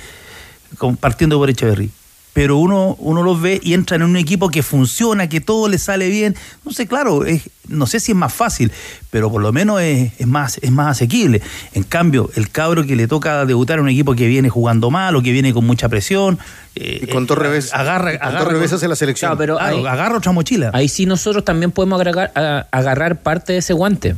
con- 0.76 0.96
partiendo 0.98 1.38
por 1.38 1.48
Echeverry. 1.48 1.90
Pero 2.36 2.58
uno, 2.58 2.96
uno 2.98 3.22
los 3.22 3.40
ve 3.40 3.58
y 3.62 3.72
entran 3.72 4.02
en 4.02 4.08
un 4.10 4.16
equipo 4.18 4.50
que 4.50 4.62
funciona, 4.62 5.26
que 5.26 5.40
todo 5.40 5.68
le 5.68 5.78
sale 5.78 6.10
bien. 6.10 6.36
No 6.66 6.70
sé, 6.72 6.86
claro, 6.86 7.24
es, 7.24 7.48
no 7.66 7.86
sé 7.86 7.98
si 7.98 8.12
es 8.12 8.16
más 8.18 8.30
fácil, 8.30 8.70
pero 9.10 9.30
por 9.30 9.40
lo 9.40 9.54
menos 9.54 9.80
es, 9.80 10.12
es 10.18 10.26
más, 10.26 10.58
es 10.60 10.70
más 10.70 10.88
asequible. 10.88 11.40
En 11.72 11.82
cambio, 11.82 12.28
el 12.34 12.50
cabro 12.50 12.84
que 12.84 12.94
le 12.94 13.08
toca 13.08 13.46
debutar 13.46 13.78
en 13.78 13.84
un 13.84 13.88
equipo 13.88 14.14
que 14.14 14.26
viene 14.26 14.50
jugando 14.50 14.90
mal 14.90 15.16
o 15.16 15.22
que 15.22 15.32
viene 15.32 15.54
con 15.54 15.64
mucha 15.66 15.88
presión. 15.88 16.38
eh, 16.74 17.00
Y 17.04 17.06
con 17.06 17.26
Torre 17.26 17.48
Ves- 17.48 17.72
agarra, 17.72 18.18
con 18.18 18.28
agarra, 18.28 18.52
la 18.52 18.96
selección. 18.96 19.14
Claro, 19.30 19.38
pero 19.38 19.56
Claro, 19.56 19.76
ahí- 19.78 19.86
agarra 19.86 20.18
otra 20.18 20.32
mochila. 20.32 20.70
Ahí 20.74 20.88
sí 20.90 21.06
nosotros 21.06 21.42
también 21.42 21.70
podemos 21.72 21.98
agregar- 21.98 22.32
a- 22.34 22.66
agarrar 22.70 23.22
parte 23.22 23.54
de 23.54 23.60
ese 23.60 23.72
guante. 23.72 24.14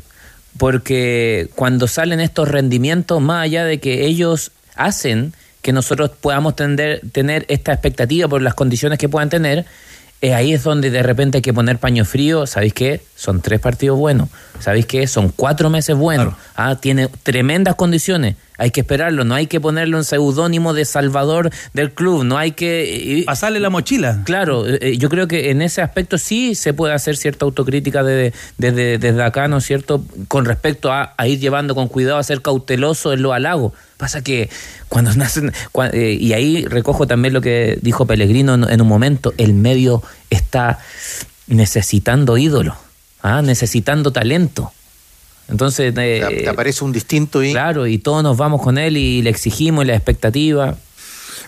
Porque 0.59 1.51
cuando 1.55 1.87
salen 1.87 2.19
estos 2.19 2.49
rendimientos, 2.49 3.23
más 3.23 3.45
allá 3.45 3.65
de 3.65 3.79
que 3.79 4.07
ellos 4.07 4.51
hacen 4.75 5.33
que 5.63 5.73
nosotros 5.73 6.11
podamos 6.21 6.55
tender- 6.57 7.01
tener 7.13 7.45
esta 7.49 7.73
expectativa 7.73 8.29
por 8.29 8.43
las 8.43 8.55
condiciones 8.55 8.99
que 8.99 9.09
puedan 9.09 9.29
tener, 9.29 9.67
eh, 10.21 10.35
ahí 10.35 10.53
es 10.53 10.63
donde 10.65 10.91
de 10.91 11.03
repente 11.03 11.39
hay 11.39 11.43
que 11.43 11.53
poner 11.53 11.79
paño 11.79 12.05
frío. 12.05 12.47
¿Sabéis 12.47 12.75
qué? 12.75 13.01
Son 13.15 13.41
tres 13.41 13.61
partidos 13.61 13.99
buenos. 13.99 14.29
¿Sabéis 14.61 14.87
qué? 14.87 15.07
Son 15.07 15.29
cuatro 15.31 15.71
meses 15.71 15.97
buenos. 15.97 16.35
Ah, 16.57 16.77
tiene 16.81 17.09
tremendas 17.23 17.75
condiciones. 17.77 18.37
Hay 18.59 18.71
que 18.71 18.81
esperarlo. 18.81 19.25
No 19.25 19.35
hay 19.35 19.47
que 19.47 19.61
ponerlo 19.61 19.97
en 19.97 20.05
seudónimo 20.05 20.75
de 20.75 20.85
salvador 20.85 21.51
del 21.73 21.93
club. 21.93 22.25
No 22.25 22.37
hay 22.37 22.53
que... 22.53 23.23
Pasarle 23.25 23.61
la 23.61 23.71
mochila. 23.71 24.23
Claro, 24.25 24.69
eh, 24.69 24.79
eh, 24.83 24.99
yo 24.99 25.09
creo 25.09 25.29
que 25.29 25.51
en 25.51 25.63
ese 25.63 25.81
aspecto 25.81 26.19
sí 26.19 26.55
se 26.55 26.75
puede 26.75 26.93
hacer 26.93 27.17
cierta 27.17 27.45
autocrítica 27.45 28.03
desde, 28.03 28.37
desde, 28.59 28.99
desde 28.99 29.23
acá, 29.23 29.49
¿no 29.49 29.59
es 29.59 29.65
cierto? 29.65 30.05
Con 30.27 30.45
respecto 30.45 30.93
a, 30.93 31.15
a 31.17 31.27
ir 31.29 31.39
llevando 31.39 31.75
con 31.75 31.89
cuidado, 31.89 32.19
a 32.19 32.23
ser 32.23 32.43
cauteloso 32.43 33.13
en 33.13 33.23
los 33.23 33.33
halagos. 33.33 33.73
Pasa 33.97 34.23
que 34.23 34.51
cuando 34.89 35.13
nacen, 35.17 35.53
eh, 35.93 36.17
y 36.21 36.33
ahí 36.33 36.65
recojo 36.65 37.07
también 37.07 37.35
lo 37.35 37.41
que 37.41 37.79
dijo 37.81 38.07
Pellegrino 38.07 38.55
en, 38.55 38.69
en 38.69 38.81
un 38.81 38.89
momento, 38.89 39.33
el 39.39 39.55
medio 39.55 40.03
está 40.31 40.79
necesitando 41.47 42.37
ídolos, 42.37 42.77
¿ah? 43.23 43.43
necesitando 43.43 44.13
talento. 44.13 44.73
Entonces, 45.49 45.95
eh, 45.97 46.25
Te, 46.29 46.37
te 46.43 46.49
aparece 46.49 46.85
un 46.85 46.93
distinto 46.93 47.43
y. 47.43 47.53
claro, 47.53 47.87
y 47.87 47.99
todos 47.99 48.23
nos 48.23 48.37
vamos 48.37 48.61
con 48.63 48.77
él 48.79 48.97
y 48.97 49.23
le 49.23 49.31
exigimos 49.31 49.85
y 49.85 49.89
la 49.89 49.95
expectativa. 49.95 50.77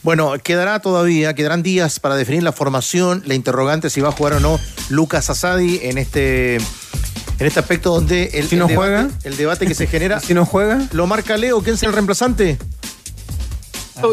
Bueno, 0.03 0.33
quedará 0.43 0.81
todavía, 0.81 1.35
quedarán 1.35 1.63
días 1.63 2.01
para 2.01 2.17
definir 2.17 2.43
la 2.43 2.53
formación, 2.53 3.23
la 3.27 3.35
interrogante 3.35 3.91
si 3.91 4.01
va 4.01 4.09
a 4.09 4.13
jugar 4.13 4.33
o 4.35 4.41
no 4.41 4.59
Lucas 4.89 5.29
Asadi 5.29 5.81
en 5.83 5.99
este 5.99 6.57
en 6.57 7.47
este 7.47 7.61
aspecto 7.61 7.91
donde 7.93 8.31
el, 8.35 8.47
Si 8.49 8.55
el 8.55 8.61
no 8.61 8.67
debate, 8.67 8.75
juega. 8.77 9.09
el 9.25 9.37
debate 9.37 9.67
que 9.67 9.75
se 9.75 9.87
genera 9.87 10.21
Si 10.27 10.33
no 10.33 10.47
juega, 10.47 10.87
lo 10.93 11.07
marca 11.07 11.37
Leo, 11.37 11.61
¿quién 11.63 11.75
es 11.75 11.83
el 11.83 11.93
reemplazante? 11.93 12.57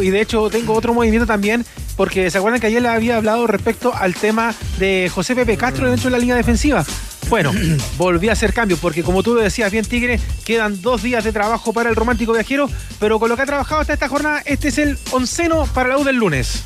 Y 0.01 0.09
de 0.09 0.19
hecho 0.19 0.49
tengo 0.49 0.73
otro 0.73 0.93
movimiento 0.93 1.25
también, 1.25 1.65
porque 1.95 2.29
se 2.29 2.37
acuerdan 2.37 2.59
que 2.59 2.67
ayer 2.67 2.81
le 2.81 2.89
había 2.89 3.15
hablado 3.15 3.47
respecto 3.47 3.93
al 3.95 4.13
tema 4.15 4.53
de 4.79 5.09
José 5.13 5.33
Pepe 5.35 5.55
Castro 5.55 5.89
dentro 5.89 6.09
de 6.09 6.11
la 6.11 6.17
línea 6.17 6.35
defensiva. 6.35 6.85
Bueno, 7.29 7.51
volví 7.97 8.29
a 8.29 8.33
hacer 8.33 8.53
cambio, 8.53 8.77
porque 8.77 9.03
como 9.03 9.23
tú 9.23 9.35
lo 9.35 9.41
decías 9.41 9.71
bien, 9.71 9.85
Tigre, 9.85 10.19
quedan 10.45 10.81
dos 10.81 11.03
días 11.03 11.23
de 11.23 11.33
trabajo 11.33 11.73
para 11.73 11.89
el 11.89 11.95
romántico 11.95 12.33
viajero, 12.33 12.69
pero 12.99 13.19
con 13.19 13.29
lo 13.29 13.35
que 13.35 13.41
ha 13.41 13.45
trabajado 13.45 13.81
hasta 13.81 13.93
esta 13.93 14.07
jornada, 14.07 14.41
este 14.45 14.69
es 14.69 14.77
el 14.77 14.97
onceno 15.11 15.65
para 15.73 15.89
la 15.89 15.97
U 15.97 16.03
del 16.03 16.15
lunes. 16.15 16.63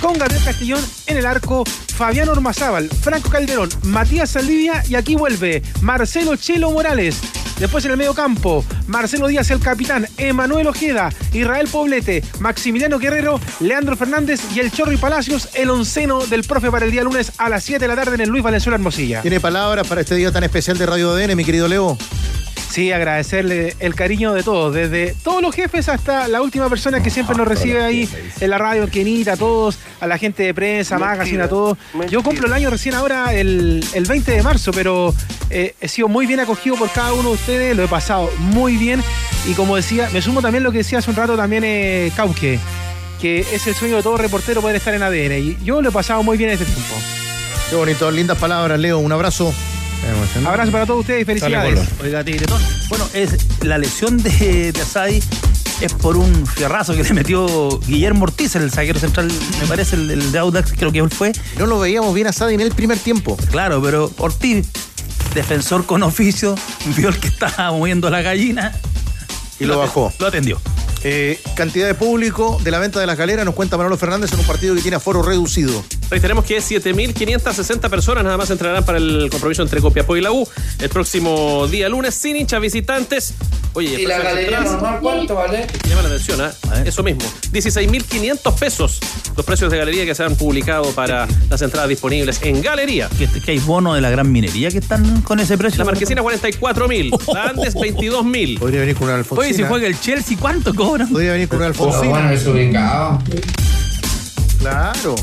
Con 0.00 0.18
Gabriel 0.18 0.44
Castellón 0.44 0.84
en 1.06 1.16
el 1.16 1.26
arco, 1.26 1.64
Fabián 1.64 2.28
Ormazábal, 2.28 2.88
Franco 2.88 3.30
Calderón, 3.30 3.68
Matías 3.82 4.30
Saldivia 4.30 4.82
y 4.88 4.94
aquí 4.94 5.14
vuelve 5.14 5.62
Marcelo 5.80 6.36
Chelo 6.36 6.70
Morales. 6.70 7.20
Después 7.58 7.84
en 7.84 7.92
el 7.92 7.96
medio 7.96 8.14
campo, 8.14 8.64
Marcelo 8.88 9.28
Díaz 9.28 9.50
el 9.50 9.60
capitán, 9.60 10.06
Emanuel 10.18 10.66
Ojeda, 10.66 11.10
Israel 11.32 11.68
Poblete, 11.70 12.22
Maximiliano 12.40 12.98
Guerrero, 12.98 13.40
Leandro 13.60 13.96
Fernández 13.96 14.40
y 14.54 14.60
el 14.60 14.72
Chorri 14.72 14.96
Palacios, 14.96 15.48
el 15.54 15.70
onceno 15.70 16.26
del 16.26 16.42
profe 16.42 16.70
para 16.70 16.84
el 16.84 16.90
día 16.90 17.04
lunes 17.04 17.32
a 17.38 17.48
las 17.48 17.62
7 17.64 17.78
de 17.78 17.88
la 17.88 17.94
tarde 17.94 18.16
en 18.16 18.22
el 18.22 18.28
Luis 18.28 18.42
Valenzuela 18.42 18.74
Hermosilla. 18.76 19.22
¿Tiene 19.22 19.40
palabras 19.40 19.86
para 19.86 20.00
este 20.00 20.16
día 20.16 20.32
tan 20.32 20.42
especial 20.42 20.76
de 20.78 20.86
Radio 20.86 21.12
ADN, 21.12 21.36
mi 21.36 21.44
querido 21.44 21.68
Leo? 21.68 21.96
Sí, 22.74 22.90
agradecerle 22.90 23.76
el 23.78 23.94
cariño 23.94 24.32
de 24.32 24.42
todos, 24.42 24.74
desde 24.74 25.14
todos 25.22 25.40
los 25.40 25.54
jefes 25.54 25.88
hasta 25.88 26.26
la 26.26 26.42
última 26.42 26.68
persona 26.68 27.00
que 27.00 27.08
siempre 27.08 27.36
nos 27.36 27.46
recibe 27.46 27.80
ahí 27.80 28.08
en 28.40 28.50
la 28.50 28.58
radio, 28.58 28.88
Kenita, 28.90 29.34
a 29.34 29.36
todos, 29.36 29.78
a 30.00 30.08
la 30.08 30.18
gente 30.18 30.42
de 30.42 30.52
prensa, 30.52 30.98
magazine, 30.98 31.44
a 31.44 31.48
todos. 31.48 31.78
Yo 32.10 32.24
cumplo 32.24 32.48
el 32.48 32.52
año 32.52 32.70
recién 32.70 32.96
ahora, 32.96 33.32
el, 33.32 33.86
el 33.94 34.04
20 34.06 34.32
de 34.32 34.42
marzo, 34.42 34.72
pero 34.72 35.14
eh, 35.50 35.76
he 35.80 35.86
sido 35.86 36.08
muy 36.08 36.26
bien 36.26 36.40
acogido 36.40 36.74
por 36.74 36.90
cada 36.90 37.12
uno 37.12 37.28
de 37.28 37.34
ustedes, 37.36 37.76
lo 37.76 37.84
he 37.84 37.86
pasado 37.86 38.28
muy 38.38 38.76
bien 38.76 39.04
y 39.46 39.52
como 39.52 39.76
decía, 39.76 40.10
me 40.12 40.20
sumo 40.20 40.42
también 40.42 40.64
a 40.64 40.64
lo 40.64 40.72
que 40.72 40.78
decía 40.78 40.98
hace 40.98 41.10
un 41.10 41.16
rato 41.16 41.36
también 41.36 41.62
eh, 41.64 42.10
Cauque, 42.16 42.58
que 43.20 43.46
es 43.52 43.64
el 43.68 43.76
sueño 43.76 43.94
de 43.94 44.02
todo 44.02 44.16
reportero 44.16 44.60
poder 44.60 44.74
estar 44.74 44.92
en 44.92 45.04
ADN 45.04 45.38
y 45.38 45.56
yo 45.64 45.80
lo 45.80 45.90
he 45.90 45.92
pasado 45.92 46.24
muy 46.24 46.36
bien 46.36 46.50
este 46.50 46.64
tiempo. 46.64 46.96
Qué 47.70 47.76
bonito, 47.76 48.10
lindas 48.10 48.36
palabras, 48.36 48.80
Leo, 48.80 48.98
un 48.98 49.12
abrazo. 49.12 49.54
Abrazo 50.46 50.72
para 50.72 50.86
todos 50.86 51.00
ustedes 51.00 51.22
y 51.22 51.24
felicidades. 51.24 51.80
Oiga, 52.02 52.24
Tigretón. 52.24 52.60
Bueno, 52.88 53.08
es, 53.14 53.62
la 53.62 53.78
lesión 53.78 54.18
de, 54.18 54.72
de 54.72 54.80
Asadi 54.80 55.22
es 55.80 55.92
por 55.92 56.16
un 56.16 56.46
fierrazo 56.46 56.94
que 56.94 57.02
le 57.02 57.12
metió 57.14 57.78
Guillermo 57.80 58.24
Ortiz, 58.24 58.54
el 58.56 58.70
zaguero 58.70 58.98
central, 58.98 59.30
me 59.60 59.66
parece, 59.66 59.96
el, 59.96 60.10
el 60.10 60.32
de 60.32 60.38
Audax, 60.38 60.72
creo 60.72 60.92
que 60.92 60.98
él 60.98 61.10
fue. 61.10 61.32
No 61.58 61.66
lo 61.66 61.78
veíamos 61.78 62.14
bien 62.14 62.26
a 62.26 62.30
Asadi 62.30 62.54
en 62.54 62.60
el 62.60 62.72
primer 62.72 62.98
tiempo. 62.98 63.36
Claro, 63.50 63.82
pero 63.82 64.10
Ortiz, 64.18 64.66
defensor 65.34 65.86
con 65.86 66.02
oficio, 66.02 66.54
vio 66.96 67.08
el 67.08 67.18
que 67.18 67.28
estaba 67.28 67.72
moviendo 67.72 68.08
la 68.10 68.22
gallina 68.22 68.72
Y 69.58 69.64
lo 69.64 69.78
bajó. 69.78 70.12
Lo 70.18 70.26
atendió. 70.26 70.60
Eh, 71.06 71.38
cantidad 71.54 71.86
de 71.86 71.94
público 71.94 72.58
de 72.64 72.70
la 72.70 72.78
venta 72.78 72.98
de 72.98 73.06
las 73.06 73.18
galeras, 73.18 73.44
nos 73.44 73.54
cuenta 73.54 73.76
Manolo 73.76 73.98
Fernández 73.98 74.32
en 74.32 74.40
un 74.40 74.46
partido 74.46 74.74
que 74.74 74.80
tiene 74.80 74.96
aforo 74.96 75.22
reducido. 75.22 75.84
Reiteremos 76.08 76.46
que 76.46 76.56
7.560 76.58 77.90
personas 77.90 78.24
nada 78.24 78.38
más 78.38 78.48
entrarán 78.48 78.86
para 78.86 78.96
el 78.96 79.28
compromiso 79.30 79.62
entre 79.62 79.82
Copiapó 79.82 80.16
y 80.16 80.22
la 80.22 80.32
U 80.32 80.48
el 80.78 80.88
próximo 80.88 81.66
día 81.68 81.90
lunes 81.90 82.14
sin 82.14 82.36
hinchas 82.36 82.58
visitantes. 82.58 83.34
Oye, 83.74 84.00
¿Y 84.00 84.06
la 84.06 84.18
galería 84.18 84.60
normal 84.60 84.98
cuánto 85.02 85.34
vale? 85.34 85.66
Llama 85.86 86.02
la 86.02 86.08
atención, 86.08 86.40
¿ah? 86.40 86.54
Eso 86.86 87.02
mismo. 87.02 87.22
16.500 87.52 88.58
pesos 88.58 89.00
los 89.36 89.44
precios 89.44 89.70
de 89.70 89.78
galería 89.78 90.04
que 90.06 90.14
se 90.14 90.22
han 90.22 90.36
publicado 90.36 90.90
para 90.92 91.26
las 91.50 91.60
entradas 91.62 91.88
disponibles 91.88 92.40
en 92.42 92.62
galería. 92.62 93.08
Que, 93.18 93.26
que 93.28 93.50
hay 93.50 93.58
bonos 93.58 93.94
de 93.94 94.00
la 94.00 94.10
gran 94.10 94.30
minería 94.30 94.70
que 94.70 94.78
están 94.78 95.22
con 95.22 95.40
ese 95.40 95.58
precio. 95.58 95.78
La 95.78 95.84
marquesina 95.84 96.22
44.000, 96.22 97.32
la 97.34 97.44
Andes 97.50 97.74
22.000. 97.74 98.58
Podría 98.58 98.80
venir 98.80 98.94
con 98.96 99.08
una 99.08 99.16
Alfonsina. 99.16 99.46
Oye, 99.48 99.54
si 99.56 99.62
juega 99.64 99.86
el 99.86 99.98
Chelsea, 100.00 100.36
¿cuánto 100.40 100.74
cobran? 100.74 101.08
Podría 101.08 101.32
venir 101.32 101.48
con 101.48 101.58
una 101.58 101.66
Alfonsina. 101.66 102.08
bueno, 102.10 102.30
es 102.30 102.46
ubicado. 102.46 103.20
Claro. 104.58 105.14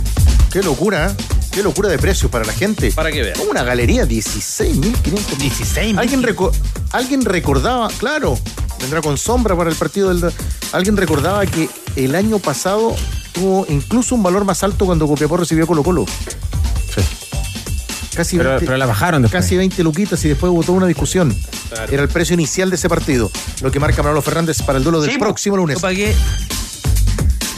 Qué 0.52 0.62
locura, 0.62 1.08
¿eh? 1.08 1.24
Qué 1.52 1.64
locura 1.64 1.90
de 1.90 1.98
precios 1.98 2.30
para 2.32 2.46
la 2.46 2.54
gente. 2.54 2.92
Para 2.92 3.12
que 3.12 3.22
vean. 3.22 3.38
Como 3.38 3.52
una 3.52 3.64
galería, 3.64 4.06
16.500. 4.06 5.38
16 5.38 5.98
¿Alguien, 5.98 6.24
reco- 6.24 6.52
¿Alguien 6.92 7.26
recordaba, 7.26 7.90
claro, 7.98 8.38
vendrá 8.80 9.02
con 9.02 9.18
sombra 9.18 9.56
para 9.56 9.70
el 9.70 9.76
partido 9.76 10.14
del... 10.14 10.32
¿Alguien 10.72 10.96
recordaba 10.96 11.46
que 11.46 11.68
el 11.98 12.16
año 12.16 12.40
pasado 12.40 12.96
tuvo 13.34 13.66
incluso 13.70 14.16
un 14.16 14.24
valor 14.24 14.46
más 14.46 14.64
alto 14.64 14.86
cuando 14.86 15.08
Copiapó 15.08 15.38
recibió 15.38 15.64
a 15.64 15.68
Colo 15.68 15.84
Colo? 15.84 16.06
Sí. 16.06 17.02
Casi 18.16 18.38
Pero, 18.38 18.50
20 18.52 18.66
pero 18.66 18.78
la 18.78 18.86
bajaron 18.86 19.22
después. 19.22 19.42
Casi 19.44 19.56
20 19.56 19.84
luquitas 19.84 20.24
y 20.26 20.30
después 20.30 20.52
hubo 20.52 20.64
toda 20.64 20.78
una 20.80 20.88
discusión. 20.88 21.34
Claro. 21.70 21.92
Era 21.94 22.04
el 22.04 22.10
precio 22.10 22.34
inicial 22.34 22.70
de 22.70 22.76
ese 22.76 22.90
partido, 22.90 23.32
lo 23.62 23.72
que 23.72 23.80
marca 23.80 24.04
Manolo 24.04 24.22
Fernández 24.22 24.62
para 24.64 24.78
el 24.78 24.84
duelo 24.84 25.00
del 25.02 25.12
Sí, 25.12 25.18
próximo 25.18 25.56
lunes. 25.56 25.78
Yo 25.78 25.82
pagué 25.82 26.14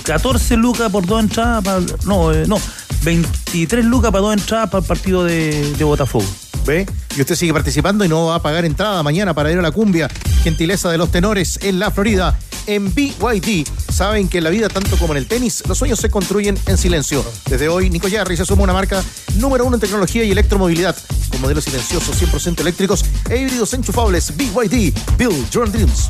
14 0.04 0.56
lucas 0.58 0.92
por 0.92 1.06
dos 1.06 1.22
entradas. 1.22 1.64
para- 1.64 1.80
no, 2.06 2.32
eh, 2.34 2.46
no, 2.48 2.58
23 3.04 3.86
lucas 3.86 4.12
para 4.12 4.22
dos 4.22 4.34
entradas 4.34 4.70
para 4.70 4.82
el 4.82 4.88
partido 4.88 5.24
de, 5.24 5.74
de 5.76 5.84
Botafogo. 5.84 6.26
¿Ve? 6.66 6.86
Y 7.18 7.22
usted 7.22 7.36
sigue 7.36 7.52
participando 7.54 8.06
y 8.06 8.08
no 8.10 8.28
va 8.28 8.36
a 8.36 8.42
pagar 8.42 8.64
entrada 8.66 9.02
mañana 9.04 9.34
para 9.34 9.52
ir 9.52 9.58
a 9.60 9.62
la 9.62 9.72
cumbia. 9.72 10.08
Gentileza 10.44 10.90
de 10.90 10.98
los 10.98 11.10
tenores 11.12 11.60
en 11.62 11.80
la 11.80 11.92
Florida. 11.92 12.38
En 12.66 12.94
BYD 12.94 13.68
saben 13.92 14.30
que 14.30 14.38
en 14.38 14.46
la 14.46 14.50
vida, 14.50 14.70
tanto 14.70 14.98
como 14.98 15.14
en 15.14 15.18
el 15.18 15.28
tenis, 15.28 15.64
los 15.68 15.78
sueños 15.78 16.00
se 16.00 16.10
construyen 16.10 16.58
en 16.66 16.78
silencio. 16.78 17.26
Desde 17.50 17.68
hoy, 17.68 17.90
Nico 17.90 18.08
Yarri 18.08 18.38
se 18.38 18.46
suma 18.46 18.62
a 18.62 18.64
una 18.64 18.74
marca 18.74 19.04
número 19.36 19.66
uno 19.66 19.76
en 19.76 19.82
tecnología 19.82 20.24
y 20.24 20.32
electromovilidad, 20.32 20.96
con 21.30 21.42
modelos 21.42 21.66
silenciosos 21.66 22.22
100% 22.22 22.62
eléctricos 22.62 23.04
e 23.30 23.38
híbridos 23.38 23.74
enchufables. 23.74 24.36
BYD, 24.38 24.94
Build 25.18 25.50
Your 25.50 25.70
Dreams. 25.70 26.10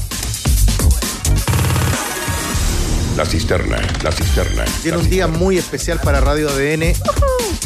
La 3.17 3.25
cisterna, 3.25 3.77
la 4.03 4.11
cisterna. 4.11 4.65
Tiene 4.81 4.97
un 4.97 5.09
día 5.09 5.27
muy 5.27 5.57
especial 5.57 5.99
para 5.99 6.19
Radio 6.19 6.49
ADN. 6.49 6.93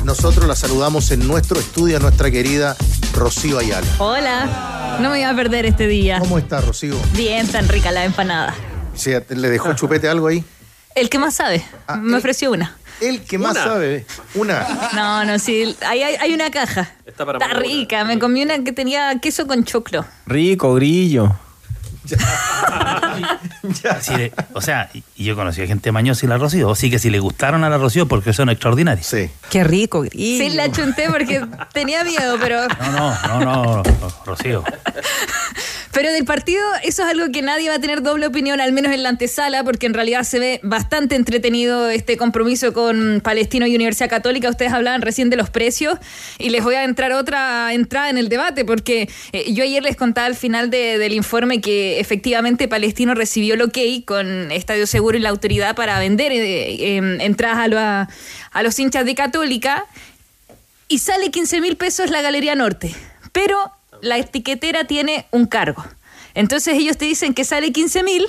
Nosotros 0.04 0.48
la 0.48 0.56
saludamos 0.56 1.12
en 1.12 1.28
nuestro 1.28 1.60
estudio 1.60 1.98
a 1.98 2.00
nuestra 2.00 2.32
querida 2.32 2.76
Rocío 3.14 3.58
Ayala. 3.58 3.88
Hola, 4.00 4.98
no 5.02 5.10
me 5.10 5.22
iba 5.22 5.30
a 5.30 5.36
perder 5.36 5.66
este 5.66 5.88
día. 5.88 6.20
¿Cómo 6.20 6.38
está, 6.38 6.62
Rocío? 6.62 6.96
Bien, 7.14 7.48
tan 7.48 7.68
rica 7.68 7.92
la 7.92 8.06
empanada. 8.06 8.56
Sí, 8.98 9.11
¿Le 9.30 9.49
dejó 9.49 9.74
chupete 9.74 10.10
algo 10.10 10.28
ahí? 10.28 10.44
El 10.95 11.10
que 11.10 11.19
más 11.19 11.36
sabe, 11.36 11.64
me 12.02 12.18
ofreció 12.18 12.52
una. 12.52 12.76
El 12.99 13.22
que 13.22 13.38
más 13.38 13.52
Una. 13.52 13.64
sabe. 13.64 14.06
Una. 14.34 14.68
No, 14.94 15.24
no, 15.26 15.38
sí, 15.38 15.76
ahí 15.86 16.02
hay, 16.02 16.15
hay 16.15 16.34
una 16.34 16.49
caja. 16.49 16.90
Está 17.06 17.24
para 17.28 17.38
Está 17.38 17.48
Manuela. 17.53 17.72
rica, 17.72 18.03
me 18.06 18.18
comí 18.18 18.41
una 18.41 18.64
que 18.64 18.72
tenía 18.72 19.19
queso 19.22 19.45
con 19.45 19.64
choclo. 19.64 20.03
Rico, 20.26 20.74
grillo. 20.74 21.36
Le- 24.18 24.32
o 24.53 24.61
sea, 24.61 24.90
y 24.94 25.24
yo 25.26 25.36
conocí 25.36 25.61
a 25.61 25.68
gente 25.68 25.91
mañosa 25.91 26.26
y 26.26 26.30
la 26.30 26.38
Rocío, 26.38 26.72
así 26.72 26.90
que 26.90 26.99
si 26.99 27.10
le 27.10 27.19
gustaron 27.19 27.64
a 27.64 27.69
la 27.69 27.78
Rocío 27.78 28.07
porque 28.07 28.34
son 28.34 28.49
extraordinarios. 28.49 29.06
Sí. 29.06 29.30
Qué 29.49 29.64
rico, 29.64 30.03
Sí, 30.11 30.49
la 30.53 30.72
chunté 30.72 31.10
porque 31.10 31.45
tenía 31.74 32.03
miedo, 32.03 32.38
pero, 32.40 32.68
No, 32.68 33.15
no, 33.22 33.40
no, 33.40 33.64
no, 33.84 33.84
Rocío. 34.26 34.64
Pero 35.94 36.12
del 36.12 36.26
partido 36.26 36.62
eso 36.84 37.04
es 37.04 37.10
algo 37.10 37.32
que 37.32 37.42
nadie 37.42 37.70
va 37.70 37.76
a 37.76 37.80
tener 37.80 38.02
doble 38.04 38.28
opinión, 38.28 38.62
al 38.62 38.72
menos 38.72 38.92
en 38.94 39.04
la 39.04 39.10
antesala, 39.10 39.64
porque 39.64 39.86
en 39.88 39.94
realidad 39.94 40.24
se 40.24 40.38
ve 40.40 40.60
bastante 40.64 41.16
entretenido 41.16 41.90
este 41.90 42.18
compromiso 42.18 42.74
con 42.74 43.22
Palestino 43.24 43.66
y 43.66 43.76
Universidad 43.76 44.10
Católica. 44.10 44.50
Ustedes 44.50 44.74
hablaban 44.74 45.02
recién 45.02 45.30
de 45.30 45.38
los 45.38 45.50
precios 45.50 45.98
y 46.38 46.50
les 46.50 46.64
voy 46.64 46.76
a 46.76 46.84
entrar 46.84 47.14
otra 47.14 47.74
entrada 47.74 48.10
en 48.10 48.18
el 48.18 48.30
debate, 48.30 48.64
porque 48.66 49.10
eh, 49.32 49.52
yo 49.54 49.64
ayer 49.64 49.82
les 49.82 49.96
contaba 49.96 50.28
al 50.28 50.36
final 50.36 50.70
de- 50.70 50.98
del 50.98 51.14
informe 51.14 51.62
que 51.62 52.00
efectivamente 52.00 52.68
Palestino 52.68 53.16
recibió 53.16 53.56
el 53.56 53.62
ok 53.64 53.78
con 54.06 54.52
Estadio 54.52 54.86
Seguro 54.88 55.18
y 55.18 55.22
la 55.22 55.30
autoridad 55.30 55.76
para 55.76 55.98
vender 56.00 56.32
eh, 56.32 56.98
eh, 56.98 57.18
entradas 57.22 57.74
a, 57.74 58.02
a- 58.02 58.08
a 58.52 58.64
los 58.64 58.78
hinchas 58.80 59.06
de 59.06 59.16
Católica 59.16 59.86
y 60.88 61.00
sale 61.00 61.32
15 61.32 61.60
mil 61.62 61.76
pesos 61.78 62.10
la 62.12 62.22
Galería 62.22 62.56
Norte, 62.56 62.94
pero 63.32 63.72
la 64.02 64.18
etiquetera 64.18 64.86
tiene 64.86 65.28
un 65.32 65.45
cargo. 65.45 65.84
Entonces 66.34 66.76
ellos 66.76 66.98
te 66.98 67.06
dicen 67.06 67.34
que 67.34 67.44
sale 67.44 67.72
15 67.72 68.03
mil, 68.03 68.26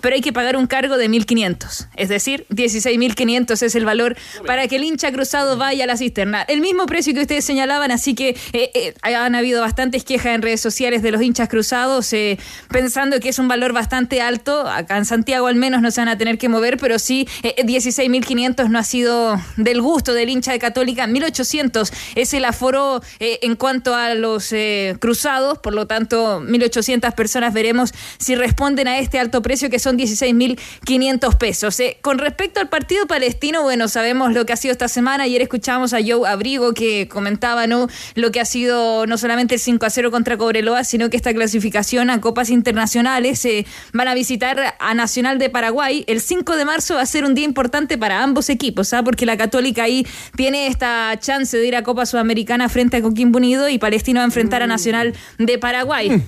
pero 0.00 0.14
hay 0.14 0.20
que 0.20 0.32
pagar 0.32 0.56
un 0.56 0.66
cargo 0.66 0.96
de 0.96 1.08
1.500. 1.08 1.88
Es 1.96 2.08
decir, 2.08 2.46
16.500 2.50 3.62
es 3.62 3.74
el 3.74 3.84
valor 3.84 4.16
para 4.46 4.68
que 4.68 4.76
el 4.76 4.84
hincha 4.84 5.12
cruzado 5.12 5.56
vaya 5.56 5.84
a 5.84 5.86
la 5.86 5.96
cisterna. 5.96 6.42
El 6.42 6.60
mismo 6.60 6.86
precio 6.86 7.14
que 7.14 7.20
ustedes 7.20 7.44
señalaban, 7.44 7.90
así 7.90 8.14
que 8.14 8.30
eh, 8.52 8.70
eh, 8.74 8.94
han 9.02 9.34
habido 9.34 9.60
bastantes 9.60 10.04
quejas 10.04 10.34
en 10.34 10.42
redes 10.42 10.60
sociales 10.60 11.02
de 11.02 11.10
los 11.10 11.22
hinchas 11.22 11.48
cruzados, 11.48 12.12
eh, 12.12 12.38
pensando 12.68 13.20
que 13.20 13.28
es 13.28 13.38
un 13.38 13.48
valor 13.48 13.72
bastante 13.72 14.20
alto. 14.20 14.66
Acá 14.66 14.96
en 14.96 15.04
Santiago 15.04 15.46
al 15.46 15.56
menos 15.56 15.82
no 15.82 15.90
se 15.90 16.00
van 16.00 16.08
a 16.08 16.18
tener 16.18 16.38
que 16.38 16.48
mover, 16.48 16.76
pero 16.76 16.98
sí, 16.98 17.28
eh, 17.42 17.54
16.500 17.64 18.68
no 18.68 18.78
ha 18.78 18.84
sido 18.84 19.40
del 19.56 19.80
gusto 19.80 20.14
del 20.14 20.28
hincha 20.28 20.52
de 20.52 20.58
Católica. 20.58 21.06
1.800 21.06 21.92
es 22.14 22.34
el 22.34 22.44
aforo 22.44 23.02
en 23.18 23.56
cuanto 23.56 23.94
a 23.94 24.14
los 24.14 24.52
cruzados, 24.98 25.58
por 25.58 25.74
lo 25.74 25.86
tanto, 25.86 26.40
1.800 26.40 27.14
personas 27.14 27.52
veremos 27.52 27.92
si 28.18 28.34
responden 28.34 28.88
a 28.88 28.98
este 28.98 29.18
alto 29.18 29.42
precio 29.42 29.70
que 29.70 29.78
son 29.78 29.89
16.500 29.96 31.38
pesos. 31.38 31.80
Eh, 31.80 31.98
con 32.02 32.18
respecto 32.18 32.60
al 32.60 32.68
partido 32.68 33.06
palestino, 33.06 33.62
bueno, 33.62 33.88
sabemos 33.88 34.32
lo 34.32 34.46
que 34.46 34.52
ha 34.52 34.56
sido 34.56 34.72
esta 34.72 34.88
semana. 34.88 35.24
Ayer 35.24 35.42
escuchábamos 35.42 35.92
a 35.92 35.98
Joe 36.04 36.28
Abrigo 36.28 36.74
que 36.74 37.08
comentaba 37.08 37.66
¿no? 37.66 37.88
lo 38.14 38.30
que 38.30 38.40
ha 38.40 38.44
sido 38.44 39.06
no 39.06 39.18
solamente 39.18 39.54
el 39.54 39.60
5 39.60 39.84
a 39.86 39.90
0 39.90 40.10
contra 40.10 40.36
Cobreloa, 40.36 40.84
sino 40.84 41.10
que 41.10 41.16
esta 41.16 41.32
clasificación 41.32 42.10
a 42.10 42.20
copas 42.20 42.50
internacionales 42.50 43.44
eh, 43.44 43.66
van 43.92 44.08
a 44.08 44.14
visitar 44.14 44.76
a 44.78 44.94
Nacional 44.94 45.38
de 45.38 45.50
Paraguay. 45.50 46.04
El 46.06 46.20
5 46.20 46.56
de 46.56 46.64
marzo 46.64 46.94
va 46.94 47.02
a 47.02 47.06
ser 47.06 47.24
un 47.24 47.34
día 47.34 47.44
importante 47.44 47.98
para 47.98 48.22
ambos 48.22 48.48
equipos, 48.50 48.92
¿ah? 48.92 49.02
porque 49.02 49.26
la 49.26 49.36
Católica 49.36 49.84
ahí 49.84 50.06
tiene 50.36 50.66
esta 50.66 51.18
chance 51.18 51.56
de 51.56 51.66
ir 51.66 51.76
a 51.76 51.82
Copa 51.82 52.06
Sudamericana 52.06 52.68
frente 52.68 52.98
a 52.98 53.02
Coquimbo 53.02 53.38
Unido 53.38 53.68
y 53.68 53.78
Palestino 53.78 54.18
va 54.18 54.24
a 54.24 54.26
enfrentar 54.26 54.62
a 54.62 54.66
Nacional 54.66 55.14
de 55.38 55.58
Paraguay. 55.58 56.22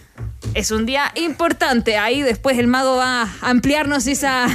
Es 0.54 0.70
un 0.70 0.86
día 0.86 1.12
importante. 1.14 1.96
Ahí 1.96 2.22
después 2.22 2.58
el 2.58 2.66
mago 2.66 2.96
va 2.96 3.22
a 3.22 3.50
ampliarnos 3.50 4.06
esa, 4.06 4.46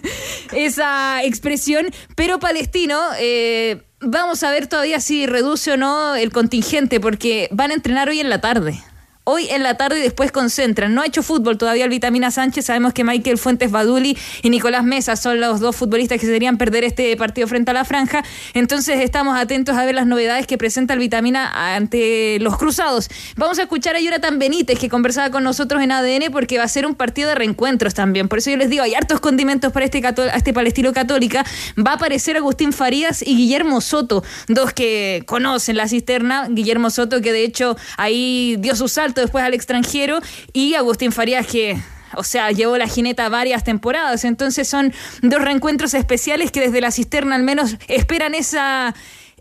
esa 0.52 1.22
expresión. 1.24 1.86
Pero 2.14 2.38
Palestino, 2.38 3.00
eh, 3.18 3.82
vamos 4.00 4.42
a 4.42 4.50
ver 4.50 4.66
todavía 4.66 5.00
si 5.00 5.26
reduce 5.26 5.72
o 5.72 5.76
no 5.76 6.14
el 6.14 6.32
contingente, 6.32 7.00
porque 7.00 7.48
van 7.52 7.70
a 7.70 7.74
entrenar 7.74 8.08
hoy 8.08 8.20
en 8.20 8.30
la 8.30 8.40
tarde. 8.40 8.82
Hoy 9.24 9.46
en 9.50 9.62
la 9.62 9.76
tarde 9.76 10.00
y 10.00 10.02
después 10.02 10.32
concentran. 10.32 10.96
No 10.96 11.00
ha 11.00 11.06
hecho 11.06 11.22
fútbol 11.22 11.56
todavía 11.56 11.84
el 11.84 11.90
Vitamina 11.90 12.32
Sánchez. 12.32 12.64
Sabemos 12.64 12.92
que 12.92 13.04
Michael 13.04 13.38
Fuentes 13.38 13.70
Baduli 13.70 14.18
y 14.42 14.50
Nicolás 14.50 14.82
Mesa 14.82 15.14
son 15.14 15.38
los 15.38 15.60
dos 15.60 15.76
futbolistas 15.76 16.18
que 16.18 16.22
se 16.22 16.26
deberían 16.26 16.58
perder 16.58 16.82
este 16.82 17.16
partido 17.16 17.46
frente 17.46 17.70
a 17.70 17.74
la 17.74 17.84
franja. 17.84 18.24
Entonces 18.52 18.98
estamos 18.98 19.38
atentos 19.38 19.76
a 19.76 19.84
ver 19.84 19.94
las 19.94 20.08
novedades 20.08 20.48
que 20.48 20.58
presenta 20.58 20.94
el 20.94 20.98
Vitamina 20.98 21.76
ante 21.76 22.40
los 22.40 22.58
cruzados. 22.58 23.08
Vamos 23.36 23.60
a 23.60 23.62
escuchar 23.62 23.94
a 23.94 24.00
Jonathan 24.00 24.40
Benítez 24.40 24.76
que 24.76 24.88
conversaba 24.88 25.30
con 25.30 25.44
nosotros 25.44 25.80
en 25.82 25.92
ADN 25.92 26.32
porque 26.32 26.58
va 26.58 26.64
a 26.64 26.68
ser 26.68 26.84
un 26.84 26.96
partido 26.96 27.28
de 27.28 27.36
reencuentros 27.36 27.94
también. 27.94 28.26
Por 28.26 28.38
eso 28.38 28.50
yo 28.50 28.56
les 28.56 28.70
digo, 28.70 28.82
hay 28.82 28.96
hartos 28.96 29.20
condimentos 29.20 29.70
para 29.70 29.84
este, 29.84 30.02
este 30.34 30.52
Palestino 30.52 30.92
Católica. 30.92 31.46
Va 31.78 31.92
a 31.92 31.94
aparecer 31.94 32.36
Agustín 32.36 32.72
Farías 32.72 33.22
y 33.22 33.36
Guillermo 33.36 33.82
Soto, 33.82 34.24
dos 34.48 34.72
que 34.72 35.22
conocen 35.26 35.76
la 35.76 35.86
cisterna. 35.86 36.48
Guillermo 36.50 36.90
Soto 36.90 37.20
que 37.20 37.32
de 37.32 37.44
hecho 37.44 37.76
ahí 37.96 38.56
dio 38.58 38.74
su 38.74 38.88
salto 38.88 39.11
después 39.20 39.44
al 39.44 39.54
extranjero 39.54 40.20
y 40.52 40.74
Agustín 40.74 41.12
Farías 41.12 41.46
que 41.46 41.78
o 42.14 42.24
sea, 42.24 42.50
llevó 42.50 42.76
la 42.76 42.86
jineta 42.86 43.28
varias 43.28 43.64
temporadas. 43.64 44.24
Entonces 44.24 44.68
son 44.68 44.92
dos 45.22 45.42
reencuentros 45.42 45.94
especiales 45.94 46.50
que 46.50 46.60
desde 46.60 46.80
la 46.80 46.90
cisterna 46.90 47.36
al 47.36 47.42
menos 47.42 47.76
esperan 47.88 48.34
esa, 48.34 48.94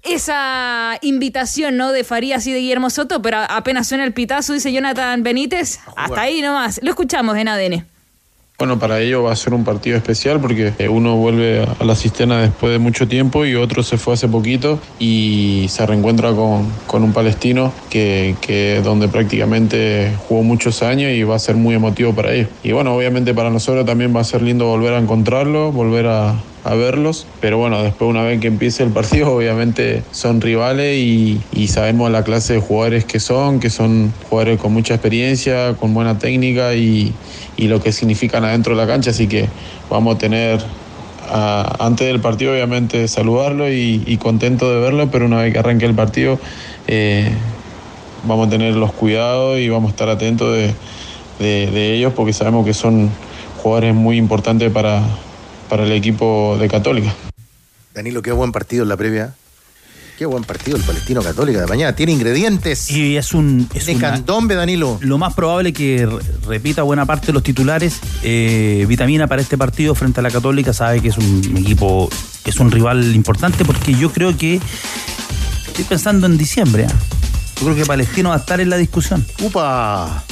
esa 0.03 0.97
invitación 1.01 1.77
¿no? 1.77 1.91
de 1.91 2.03
Farías 2.03 2.45
y 2.47 2.53
de 2.53 2.59
Guillermo 2.59 2.89
Soto, 2.89 3.21
pero 3.21 3.39
apenas 3.49 3.87
suena 3.87 4.03
el 4.03 4.13
pitazo, 4.13 4.53
dice 4.53 4.71
Jonathan 4.71 5.23
Benítez, 5.23 5.79
hasta 5.95 6.21
ahí 6.21 6.41
nomás. 6.41 6.79
Lo 6.83 6.89
escuchamos 6.91 7.37
en 7.37 7.47
ADN. 7.47 7.87
Bueno, 8.61 8.77
para 8.77 9.01
ello 9.01 9.23
va 9.23 9.31
a 9.31 9.35
ser 9.35 9.55
un 9.55 9.63
partido 9.63 9.97
especial 9.97 10.39
porque 10.39 10.75
eh, 10.77 10.87
uno 10.87 11.15
vuelve 11.15 11.63
a 11.63 11.83
la 11.83 11.95
cisterna 11.95 12.43
después 12.43 12.71
de 12.71 12.77
mucho 12.77 13.07
tiempo 13.07 13.43
y 13.43 13.55
otro 13.55 13.81
se 13.81 13.97
fue 13.97 14.13
hace 14.13 14.27
poquito 14.27 14.79
y 14.99 15.65
se 15.67 15.83
reencuentra 15.83 16.35
con, 16.35 16.69
con 16.85 17.03
un 17.03 17.11
palestino 17.11 17.73
que, 17.89 18.37
que 18.39 18.81
donde 18.83 19.09
prácticamente 19.09 20.15
jugó 20.15 20.43
muchos 20.43 20.83
años 20.83 21.11
y 21.11 21.23
va 21.23 21.37
a 21.37 21.39
ser 21.39 21.55
muy 21.55 21.73
emotivo 21.73 22.13
para 22.13 22.33
ellos. 22.35 22.49
Y 22.61 22.71
bueno, 22.71 22.95
obviamente 22.95 23.33
para 23.33 23.49
nosotros 23.49 23.83
también 23.83 24.15
va 24.15 24.21
a 24.21 24.25
ser 24.25 24.43
lindo 24.43 24.67
volver 24.67 24.93
a 24.93 24.99
encontrarlo, 24.99 25.71
volver 25.71 26.05
a, 26.05 26.45
a 26.63 26.75
verlos, 26.75 27.25
pero 27.39 27.57
bueno, 27.57 27.81
después 27.81 28.09
una 28.09 28.21
vez 28.23 28.39
que 28.39 28.47
empiece 28.47 28.83
el 28.83 28.89
partido, 28.91 29.31
obviamente 29.35 30.03
son 30.11 30.41
rivales 30.41 30.97
y, 30.97 31.41
y 31.51 31.67
sabemos 31.67 32.11
la 32.11 32.23
clase 32.23 32.53
de 32.53 32.59
jugadores 32.59 33.05
que 33.05 33.19
son, 33.19 33.59
que 33.59 33.69
son 33.69 34.11
jugadores 34.29 34.59
con 34.59 34.71
mucha 34.73 34.93
experiencia, 34.93 35.75
con 35.79 35.93
buena 35.93 36.19
técnica 36.19 36.75
y, 36.75 37.13
y 37.57 37.67
lo 37.67 37.79
que 37.81 37.91
significan 37.91 38.43
adentro 38.45 38.75
de 38.75 38.81
la 38.81 38.87
cancha, 38.87 39.09
así 39.11 39.27
que 39.27 39.47
vamos 39.89 40.15
a 40.15 40.17
tener 40.19 40.59
antes 41.79 42.07
del 42.07 42.19
partido 42.19 42.51
obviamente 42.51 43.07
saludarlo 43.07 43.71
y, 43.71 44.03
y 44.05 44.17
contento 44.17 44.69
de 44.73 44.79
verlo, 44.81 45.09
pero 45.11 45.25
una 45.25 45.37
vez 45.41 45.53
que 45.53 45.59
arranque 45.59 45.85
el 45.85 45.95
partido 45.95 46.39
eh, 46.87 47.31
vamos 48.27 48.47
a 48.47 48.49
tener 48.49 48.75
los 48.75 48.91
cuidados 48.91 49.57
y 49.59 49.69
vamos 49.69 49.89
a 49.89 49.91
estar 49.91 50.09
atentos 50.09 50.55
de- 50.55 50.73
de 51.39 51.95
ellos 51.95 52.13
porque 52.15 52.33
sabemos 52.33 52.65
que 52.65 52.73
son 52.73 53.09
jugadores 53.63 53.95
muy 53.95 54.17
importantes 54.17 54.71
para, 54.71 55.01
para 55.71 55.85
el 55.85 55.91
equipo 55.93 56.57
de 56.59 56.67
Católica. 56.67 57.13
Danilo, 57.95 58.21
qué 58.21 58.33
buen 58.33 58.51
partido 58.51 58.83
en 58.83 58.89
la 58.89 58.97
previa. 58.97 59.33
Qué 60.17 60.25
buen 60.25 60.43
partido 60.43 60.75
el 60.75 60.83
Palestino 60.83 61.23
Católica 61.23 61.61
de 61.61 61.65
mañana. 61.67 61.95
Tiene 61.95 62.11
ingredientes. 62.11 62.91
Y 62.91 63.15
es 63.15 63.33
un. 63.33 63.69
Es 63.73 63.85
de 63.85 63.95
una- 63.95 64.11
candombe, 64.11 64.53
Danilo. 64.55 64.99
Lo 65.01 65.17
más 65.17 65.33
probable 65.33 65.71
que 65.71 66.05
re- 66.05 66.19
repita 66.45 66.83
buena 66.83 67.05
parte 67.05 67.27
de 67.27 67.33
los 67.33 67.41
titulares. 67.41 68.01
eh, 68.21 68.85
vitamina 68.87 69.27
para 69.27 69.41
este 69.41 69.57
partido 69.57 69.95
frente 69.95 70.19
a 70.19 70.23
la 70.23 70.29
Católica. 70.29 70.73
Sabe 70.73 70.99
que 71.01 71.07
es 71.07 71.17
un 71.17 71.55
equipo, 71.57 72.09
es 72.43 72.59
un 72.59 72.69
rival 72.69 73.15
importante 73.15 73.63
porque 73.63 73.93
yo 73.95 74.11
creo 74.11 74.37
que. 74.37 74.59
Estoy 75.67 75.85
pensando 75.85 76.27
en 76.27 76.37
diciembre. 76.37 76.85
¿ah? 76.89 76.93
Yo 77.59 77.63
creo 77.67 77.75
que 77.77 77.85
Palestino 77.85 78.29
va 78.29 78.35
a 78.35 78.39
estar 78.39 78.59
en 78.59 78.69
la 78.69 78.75
discusión. 78.77 79.25
¡Upa! 79.41 80.23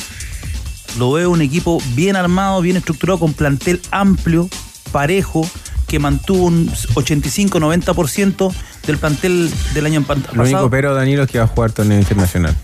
Lo 0.98 1.14
veo 1.14 1.30
un 1.32 1.42
equipo 1.42 1.82
bien 1.96 2.18
armado, 2.18 2.60
bien 2.62 2.76
estructurado, 2.76 3.20
con 3.20 3.34
plantel 3.34 3.80
amplio, 3.90 4.50
parejo, 4.92 5.50
que 5.88 5.98
mantuvo 6.00 6.46
un 6.46 6.70
85-90% 6.70 8.54
del 8.86 8.98
plantel 8.98 9.52
del 9.74 9.86
año 9.86 10.04
pan- 10.04 10.24
Lo 10.34 10.42
único 10.44 10.44
pasado. 10.58 10.70
pero, 10.70 10.94
Danilo, 10.96 11.24
es 11.24 11.30
que 11.32 11.40
va 11.40 11.46
a 11.46 11.48
jugar 11.48 11.72
torneo 11.72 12.00
internacional. 12.00 12.56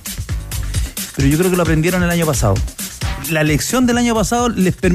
pero 1.15 1.27
yo 1.27 1.37
creo 1.37 1.49
que 1.49 1.57
lo 1.57 1.63
aprendieron 1.63 2.03
el 2.03 2.09
año 2.09 2.25
pasado. 2.25 2.55
La 3.31 3.43
lección 3.43 3.85
del 3.87 3.97
año 3.97 4.13
pasado 4.13 4.49
les, 4.49 4.75
per- 4.75 4.93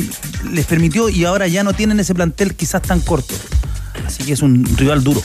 les 0.52 0.66
permitió 0.66 1.08
y 1.08 1.24
ahora 1.24 1.48
ya 1.48 1.64
no 1.64 1.72
tienen 1.72 1.98
ese 1.98 2.14
plantel 2.14 2.54
quizás 2.54 2.82
tan 2.82 3.00
corto. 3.00 3.34
Así 4.06 4.22
que 4.24 4.32
es 4.34 4.42
un 4.42 4.64
rival 4.76 5.02
duro. 5.02 5.22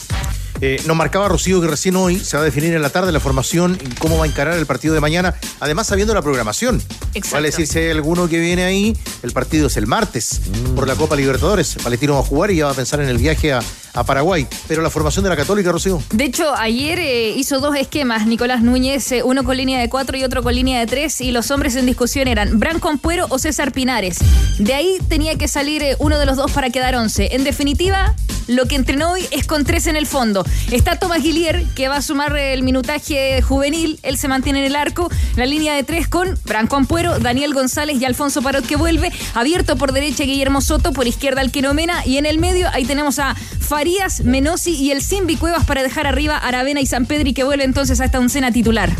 Eh, 0.60 0.80
nos 0.86 0.96
marcaba 0.96 1.28
Rocío 1.28 1.60
que 1.60 1.66
recién 1.66 1.96
hoy 1.96 2.18
se 2.18 2.36
va 2.36 2.42
a 2.42 2.44
definir 2.44 2.74
en 2.74 2.82
la 2.82 2.90
tarde 2.90 3.12
la 3.12 3.20
formación 3.20 3.78
y 3.84 3.94
cómo 3.96 4.16
va 4.18 4.24
a 4.24 4.26
encarar 4.26 4.56
el 4.56 4.66
partido 4.66 4.94
de 4.94 5.00
mañana, 5.00 5.34
además 5.60 5.86
sabiendo 5.86 6.14
la 6.14 6.22
programación. 6.22 6.82
Vale 7.30 7.48
decir, 7.48 7.66
si 7.66 7.78
hay 7.78 7.90
alguno 7.90 8.28
que 8.28 8.38
viene 8.38 8.64
ahí, 8.64 8.96
el 9.22 9.32
partido 9.32 9.66
es 9.66 9.76
el 9.76 9.86
martes 9.86 10.40
por 10.74 10.86
la 10.86 10.94
Copa 10.94 11.16
Libertadores. 11.16 11.76
Palestino 11.82 12.14
va 12.14 12.20
a 12.20 12.22
jugar 12.22 12.50
y 12.50 12.56
ya 12.56 12.66
va 12.66 12.72
a 12.72 12.74
pensar 12.74 13.00
en 13.00 13.08
el 13.08 13.18
viaje 13.18 13.52
a, 13.52 13.60
a 13.94 14.04
Paraguay. 14.04 14.46
Pero 14.68 14.82
la 14.82 14.90
formación 14.90 15.24
de 15.24 15.30
la 15.30 15.36
Católica, 15.36 15.72
Rocío. 15.72 16.02
De 16.12 16.24
hecho, 16.24 16.54
ayer 16.54 16.98
eh, 16.98 17.30
hizo 17.30 17.60
dos 17.60 17.76
esquemas 17.76 18.26
Nicolás 18.26 18.62
Núñez, 18.62 19.12
eh, 19.12 19.22
uno 19.22 19.44
con 19.44 19.56
línea 19.56 19.80
de 19.80 19.88
cuatro 19.88 20.16
y 20.16 20.24
otro 20.24 20.42
con 20.42 20.54
línea 20.54 20.80
de 20.80 20.86
tres, 20.86 21.20
y 21.20 21.32
los 21.32 21.50
hombres 21.50 21.76
en 21.76 21.86
discusión 21.86 22.28
eran 22.28 22.58
Branco 22.58 22.88
Ampuero 22.88 23.26
o 23.30 23.38
César 23.38 23.72
Pinares. 23.72 24.18
De 24.58 24.74
ahí 24.74 24.98
tenía 25.08 25.36
que 25.36 25.48
salir 25.48 25.82
eh, 25.82 25.96
uno 25.98 26.18
de 26.18 26.26
los 26.26 26.36
dos 26.36 26.50
para 26.52 26.70
quedar 26.70 26.94
once. 26.96 27.28
En 27.32 27.44
definitiva, 27.44 28.14
lo 28.46 28.66
que 28.66 28.76
entrenó 28.76 29.12
hoy 29.12 29.26
es 29.30 29.46
con 29.46 29.64
tres 29.64 29.86
en 29.86 29.96
el 29.96 30.06
fondo. 30.06 30.45
Está 30.70 30.96
Tomás 30.96 31.22
Guillier, 31.22 31.64
que 31.74 31.88
va 31.88 31.96
a 31.96 32.02
sumar 32.02 32.36
el 32.36 32.62
minutaje 32.62 33.40
juvenil, 33.42 33.98
él 34.02 34.18
se 34.18 34.28
mantiene 34.28 34.60
en 34.60 34.66
el 34.66 34.76
arco, 34.76 35.10
la 35.36 35.46
línea 35.46 35.74
de 35.74 35.84
tres 35.84 36.08
con 36.08 36.38
Branco 36.44 36.76
Ampuero, 36.76 37.18
Daniel 37.18 37.54
González 37.54 38.00
y 38.00 38.04
Alfonso 38.04 38.42
Parot 38.42 38.66
que 38.66 38.76
vuelve, 38.76 39.12
abierto 39.34 39.76
por 39.76 39.92
derecha 39.92 40.24
Guillermo 40.24 40.60
Soto, 40.60 40.92
por 40.92 41.06
izquierda 41.06 41.40
Alquinomena 41.40 42.04
y 42.04 42.18
en 42.18 42.26
el 42.26 42.38
medio 42.38 42.68
ahí 42.72 42.84
tenemos 42.84 43.18
a 43.18 43.34
Farías, 43.34 44.20
Menosi 44.20 44.74
y 44.74 44.90
el 44.90 45.02
Simbi 45.02 45.36
Cuevas 45.36 45.64
para 45.64 45.82
dejar 45.82 46.06
arriba 46.06 46.36
Aravena 46.36 46.80
y 46.80 46.86
San 46.86 47.06
Pedri 47.06 47.34
que 47.34 47.44
vuelve 47.44 47.64
entonces 47.64 48.00
a 48.00 48.04
esta 48.04 48.18
oncena 48.18 48.52
titular. 48.52 48.90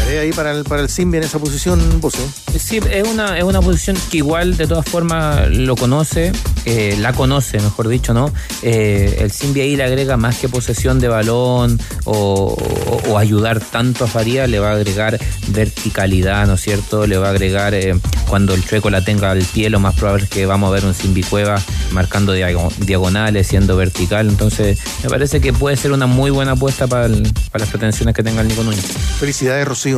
Tarea 0.00 0.22
ahí 0.22 0.32
para 0.32 0.50
el, 0.52 0.64
para 0.64 0.82
el 0.82 0.88
Simbi 0.88 1.18
en 1.18 1.24
esa 1.24 1.38
posición, 1.38 2.00
vos, 2.00 2.14
¿eh? 2.14 2.58
Sí, 2.58 2.80
es 2.90 3.06
una, 3.06 3.38
es 3.38 3.44
una 3.44 3.60
posición 3.60 3.96
que 4.10 4.16
igual 4.18 4.56
de 4.56 4.66
todas 4.66 4.84
formas 4.88 5.48
lo 5.50 5.76
conoce, 5.76 6.32
eh, 6.64 6.96
la 6.98 7.12
conoce, 7.12 7.58
mejor 7.60 7.86
dicho, 7.88 8.12
¿no? 8.12 8.32
Eh, 8.62 9.18
el 9.20 9.30
Simbi 9.30 9.60
ahí 9.60 9.76
le 9.76 9.84
agrega 9.84 10.16
más 10.16 10.36
que 10.38 10.48
posesión 10.48 10.98
de 10.98 11.08
balón 11.08 11.78
o, 12.04 12.56
o- 12.56 13.10
o 13.10 13.18
ayudar 13.18 13.60
tanto 13.60 14.04
a 14.04 14.08
Faría, 14.08 14.46
le 14.46 14.58
va 14.58 14.70
a 14.70 14.74
agregar 14.74 15.18
verticalidad, 15.48 16.46
¿no 16.46 16.54
es 16.54 16.60
cierto? 16.60 17.06
Le 17.06 17.16
va 17.16 17.28
a 17.28 17.30
agregar 17.30 17.74
eh, 17.74 17.94
cuando 18.28 18.54
el 18.54 18.64
chueco 18.64 18.90
la 18.90 19.04
tenga 19.04 19.30
al 19.30 19.42
pie, 19.44 19.70
lo 19.70 19.78
más 19.80 19.94
probable 19.94 20.24
es 20.24 20.30
que 20.30 20.44
vamos 20.46 20.68
a 20.68 20.72
ver 20.72 20.84
un 20.84 20.94
Simbi 20.94 21.22
Cueva 21.22 21.60
marcando 21.92 22.32
diago- 22.32 22.72
diagonales, 22.78 23.46
siendo 23.46 23.76
vertical. 23.76 24.28
Entonces, 24.28 24.78
me 25.02 25.08
parece 25.08 25.40
que 25.40 25.52
puede 25.52 25.76
ser 25.76 25.92
una 25.92 26.06
muy 26.06 26.30
buena 26.30 26.52
apuesta 26.52 26.86
para, 26.86 27.06
el- 27.06 27.32
para 27.52 27.62
las 27.64 27.68
pretensiones 27.68 28.14
que 28.14 28.22
tenga 28.22 28.40
el 28.42 28.48
Nico 28.48 28.64
Núñez. 28.64 28.84
Felicidades, 29.20 29.66
Rocío, 29.68 29.89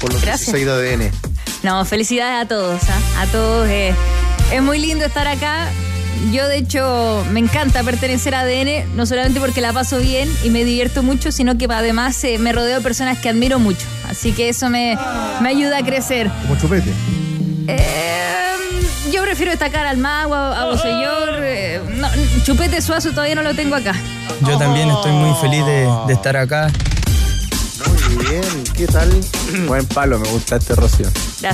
por 0.00 0.12
los 0.12 0.22
Gracias. 0.22 0.52
16 0.52 0.66
de 0.66 0.72
ADN. 1.06 1.10
No, 1.62 1.84
felicidades 1.84 2.44
a 2.44 2.48
todos, 2.48 2.80
¿ah? 2.88 3.22
a 3.22 3.26
todos. 3.26 3.68
eh. 3.68 3.94
Es 4.52 4.62
muy 4.62 4.78
lindo 4.78 5.04
estar 5.06 5.26
acá. 5.26 5.68
Yo, 6.32 6.46
de 6.48 6.58
hecho, 6.58 7.24
me 7.32 7.40
encanta 7.40 7.82
pertenecer 7.82 8.34
a 8.34 8.40
ADN, 8.40 8.96
no 8.96 9.04
solamente 9.04 9.40
porque 9.40 9.60
la 9.60 9.72
paso 9.72 9.98
bien 9.98 10.28
y 10.44 10.50
me 10.50 10.64
divierto 10.64 11.02
mucho, 11.02 11.32
sino 11.32 11.58
que 11.58 11.66
además 11.70 12.22
eh, 12.24 12.38
me 12.38 12.52
rodeo 12.52 12.76
de 12.76 12.80
personas 12.82 13.18
que 13.18 13.28
admiro 13.28 13.58
mucho. 13.58 13.86
Así 14.08 14.32
que 14.32 14.48
eso 14.48 14.70
me, 14.70 14.96
me 15.40 15.48
ayuda 15.48 15.78
a 15.78 15.82
crecer. 15.84 16.30
Como 16.42 16.56
chupete. 16.58 16.90
Eh, 17.66 17.80
yo 19.12 19.22
prefiero 19.22 19.50
destacar 19.50 19.86
al 19.86 19.96
mago, 19.98 20.34
a, 20.34 20.62
a 20.62 20.66
Bosellor. 20.66 21.40
eh, 21.42 21.80
no, 21.96 22.08
chupete 22.44 22.80
Suazo 22.80 23.10
todavía 23.10 23.34
no 23.34 23.42
lo 23.42 23.54
tengo 23.54 23.74
acá. 23.74 23.94
Yo 24.46 24.56
también 24.58 24.90
estoy 24.90 25.12
muy 25.12 25.34
feliz 25.40 25.64
de, 25.66 25.88
de 26.06 26.12
estar 26.12 26.36
acá. 26.36 26.70
Bien, 28.18 28.64
¿qué 28.76 28.86
tal? 28.86 29.10
Buen 29.66 29.86
palo, 29.86 30.18
me 30.18 30.28
gusta 30.28 30.56
este 30.56 30.74
Rocío. 30.74 31.06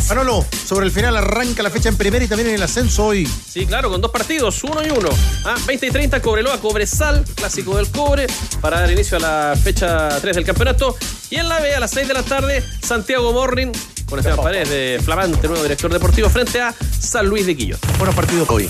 Manolo, 0.08 0.44
sobre 0.66 0.86
el 0.86 0.92
final 0.92 1.16
arranca 1.16 1.62
la 1.62 1.70
fecha 1.70 1.88
en 1.88 1.96
primera 1.96 2.24
y 2.24 2.28
también 2.28 2.50
en 2.50 2.54
el 2.56 2.62
ascenso 2.62 3.06
hoy. 3.06 3.26
Sí, 3.26 3.66
claro, 3.66 3.90
con 3.90 4.00
dos 4.00 4.10
partidos, 4.10 4.62
uno 4.64 4.84
y 4.84 4.90
uno. 4.90 5.08
Ah, 5.44 5.56
20 5.66 5.86
y 5.86 5.90
30, 5.90 6.22
Cobreloa, 6.22 6.60
Cobresal, 6.60 7.24
clásico 7.34 7.76
del 7.76 7.88
cobre, 7.90 8.26
para 8.60 8.80
dar 8.80 8.90
inicio 8.90 9.16
a 9.16 9.20
la 9.20 9.56
fecha 9.60 10.08
3 10.20 10.36
del 10.36 10.44
campeonato. 10.44 10.96
Y 11.30 11.36
en 11.36 11.48
la 11.48 11.60
B, 11.60 11.74
a 11.74 11.80
las 11.80 11.90
6 11.92 12.08
de 12.08 12.14
la 12.14 12.22
tarde, 12.22 12.62
Santiago 12.82 13.32
Morning, 13.32 13.72
con 14.06 14.18
Esteban 14.18 14.40
Paredes, 14.40 14.68
de 14.68 15.00
Flamante, 15.02 15.48
nuevo 15.48 15.62
director 15.62 15.92
deportivo, 15.92 16.28
frente 16.28 16.60
a 16.60 16.74
San 16.98 17.26
Luis 17.26 17.46
de 17.46 17.56
Quillota. 17.56 17.88
Buenos 17.98 18.14
partidos 18.14 18.48
hoy. 18.50 18.68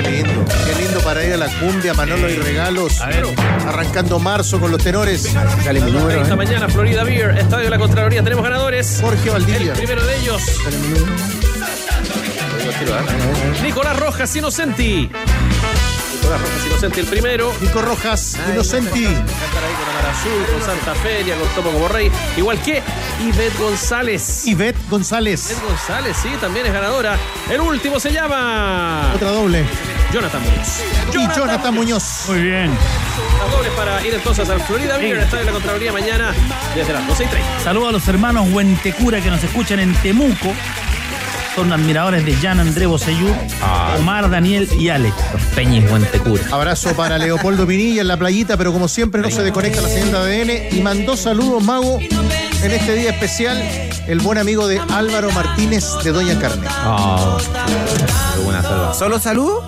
Qué 0.00 0.08
lindo, 0.08 0.44
qué 0.64 0.80
lindo 0.80 1.00
para 1.00 1.24
ir 1.24 1.32
a 1.32 1.36
la 1.36 1.48
cumbia, 1.58 1.92
Manolo 1.92 2.30
y 2.30 2.36
regalos. 2.36 3.00
Arrancando 3.66 4.20
marzo 4.20 4.60
con 4.60 4.70
los 4.70 4.80
tenores. 4.80 5.34
Dale 5.64 5.80
mi 5.80 5.90
número, 5.90 6.22
Esta 6.22 6.34
¿eh? 6.34 6.36
mañana, 6.36 6.68
Florida 6.68 7.02
Beer, 7.02 7.36
Estadio 7.36 7.64
de 7.64 7.70
la 7.70 7.78
Contraloría, 7.80 8.22
tenemos 8.22 8.44
ganadores. 8.44 9.00
Jorge 9.02 9.28
Valdivia. 9.28 9.72
El 9.72 9.78
primero 9.78 10.06
de 10.06 10.16
ellos. 10.20 10.40
Nicolás 13.60 13.98
Rojas 13.98 14.36
Inocenti. 14.36 15.10
Nicolás 16.28 16.42
Rojas 16.42 16.66
Inocenti, 16.66 17.00
el 17.00 17.06
primero. 17.06 17.54
Nico 17.60 17.80
Rojas 17.80 18.36
Inocenti. 18.52 19.04
Va 19.04 19.10
a 19.10 19.14
estar 19.14 19.64
ahí 19.64 19.72
con 19.72 19.88
Amar 19.88 20.06
Azul, 20.10 20.46
con 20.52 20.62
Santa 20.62 20.94
Feria, 20.96 21.34
con 21.36 21.48
Topo 21.54 21.70
como 21.70 21.88
Rey. 21.88 22.10
Igual 22.36 22.60
que 22.60 22.82
Ivette 23.26 23.58
González. 23.58 24.46
Ivette 24.46 24.78
González. 24.90 25.50
Ivette 25.50 25.66
González, 25.66 26.16
sí, 26.22 26.28
también 26.38 26.66
es 26.66 26.72
ganadora. 26.74 27.16
El 27.48 27.60
último 27.62 27.98
se 27.98 28.12
llama. 28.12 29.12
Otra 29.14 29.30
doble. 29.30 29.64
Jonathan 30.12 30.42
Muñoz. 30.42 30.82
Y 31.14 31.34
Jonathan 31.34 31.74
Muñoz. 31.74 32.24
Muy 32.28 32.42
bien. 32.42 32.76
Las 33.38 33.50
dobles 33.50 33.72
para 33.72 34.06
ir 34.06 34.12
entonces 34.12 34.50
al 34.50 34.60
Florida 34.60 34.98
Beer, 34.98 35.18
Estadio 35.18 35.38
de 35.38 35.44
la 35.46 35.52
Contraloría, 35.52 35.92
mañana 35.92 36.34
desde 36.74 36.92
las 36.92 37.06
12 37.06 37.24
y 37.24 37.26
30. 37.26 37.60
Saludos 37.60 37.88
a 37.88 37.92
los 37.92 38.08
hermanos 38.08 38.48
Huentecura 38.52 39.22
que 39.22 39.30
nos 39.30 39.42
escuchan 39.42 39.80
en 39.80 39.94
Temuco. 39.94 40.52
Son 41.58 41.72
admiradores 41.72 42.24
de 42.24 42.34
Jan 42.36 42.60
André 42.60 42.86
Boseyú, 42.86 43.26
Omar, 43.98 44.30
Daniel 44.30 44.68
y 44.78 44.90
Alex. 44.90 45.12
Los 45.32 45.42
Peñis 45.56 45.90
Huentecura. 45.90 46.40
Abrazo 46.52 46.94
para 46.94 47.18
Leopoldo 47.18 47.66
Pinilla 47.66 48.02
en 48.02 48.06
la 48.06 48.16
playita, 48.16 48.56
pero 48.56 48.72
como 48.72 48.86
siempre 48.86 49.20
no 49.20 49.28
se 49.28 49.42
desconecta 49.42 49.80
la 49.80 49.88
de 49.88 50.02
ADN 50.02 50.76
y 50.76 50.80
mandó 50.82 51.16
saludos, 51.16 51.60
Mago, 51.64 51.98
en 51.98 52.70
este 52.70 52.94
día 52.94 53.10
especial, 53.10 53.60
el 54.06 54.20
buen 54.20 54.38
amigo 54.38 54.68
de 54.68 54.80
Álvaro 54.94 55.32
Martínez 55.32 55.84
de 56.04 56.12
Doña 56.12 56.38
Carmen. 56.38 56.70
Oh, 56.86 57.38
qué 58.36 58.40
buena. 58.44 58.94
¿Solo 58.94 59.18
saludo? 59.18 59.64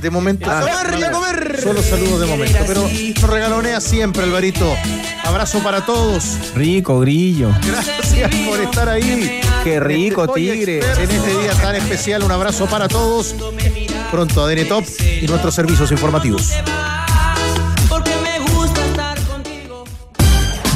De 0.00 0.10
momento. 0.10 0.48
Ah. 0.48 0.60
¡A 0.60 0.84
comer 0.84 1.00
y 1.00 1.02
a 1.02 1.10
comer! 1.10 1.60
Solo 1.60 1.82
saludos 1.82 2.20
de 2.20 2.26
momento, 2.26 2.58
pero 2.68 2.82
nos 2.82 3.30
regalonea 3.30 3.80
siempre, 3.80 4.22
Alvarito. 4.22 4.76
Abrazo 5.24 5.58
para 5.58 5.84
todos. 5.84 6.38
Rico, 6.54 7.00
grillo. 7.00 7.50
Gracias 7.66 8.30
por 8.46 8.60
estar 8.60 8.88
ahí. 8.88 9.40
Qué 9.64 9.78
rico, 9.80 10.22
Hoy 10.22 10.50
tigre. 10.50 10.78
En 10.78 11.10
este 11.10 11.38
día 11.38 11.52
tan 11.60 11.74
especial, 11.76 12.22
un 12.22 12.30
abrazo 12.30 12.66
para 12.66 12.88
todos. 12.88 13.34
Pronto 14.10 14.44
ADN 14.44 14.68
Top 14.68 14.84
y 15.20 15.26
nuestros 15.26 15.54
servicios 15.54 15.90
informativos. 15.92 16.52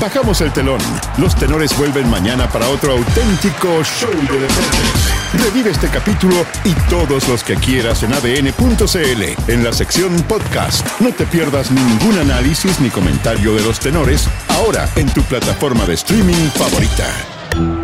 Bajamos 0.00 0.40
el 0.42 0.52
telón. 0.52 0.80
Los 1.16 1.34
tenores 1.34 1.76
vuelven 1.78 2.10
mañana 2.10 2.46
para 2.48 2.68
otro 2.68 2.92
auténtico 2.92 3.82
show 3.82 4.10
de 4.10 4.38
deportes. 4.38 5.14
Revive 5.42 5.70
este 5.70 5.88
capítulo 5.88 6.44
y 6.64 6.74
todos 6.90 7.26
los 7.26 7.42
que 7.42 7.56
quieras 7.56 8.02
en 8.02 8.12
adn.cl 8.12 9.50
en 9.50 9.64
la 9.64 9.72
sección 9.72 10.14
podcast. 10.28 10.86
No 11.00 11.10
te 11.10 11.24
pierdas 11.26 11.70
ningún 11.70 12.18
análisis 12.18 12.80
ni 12.80 12.90
comentario 12.90 13.54
de 13.54 13.62
los 13.62 13.80
tenores 13.80 14.28
ahora 14.48 14.88
en 14.96 15.08
tu 15.08 15.22
plataforma 15.22 15.86
de 15.86 15.94
streaming 15.94 16.50
favorita. 16.54 17.83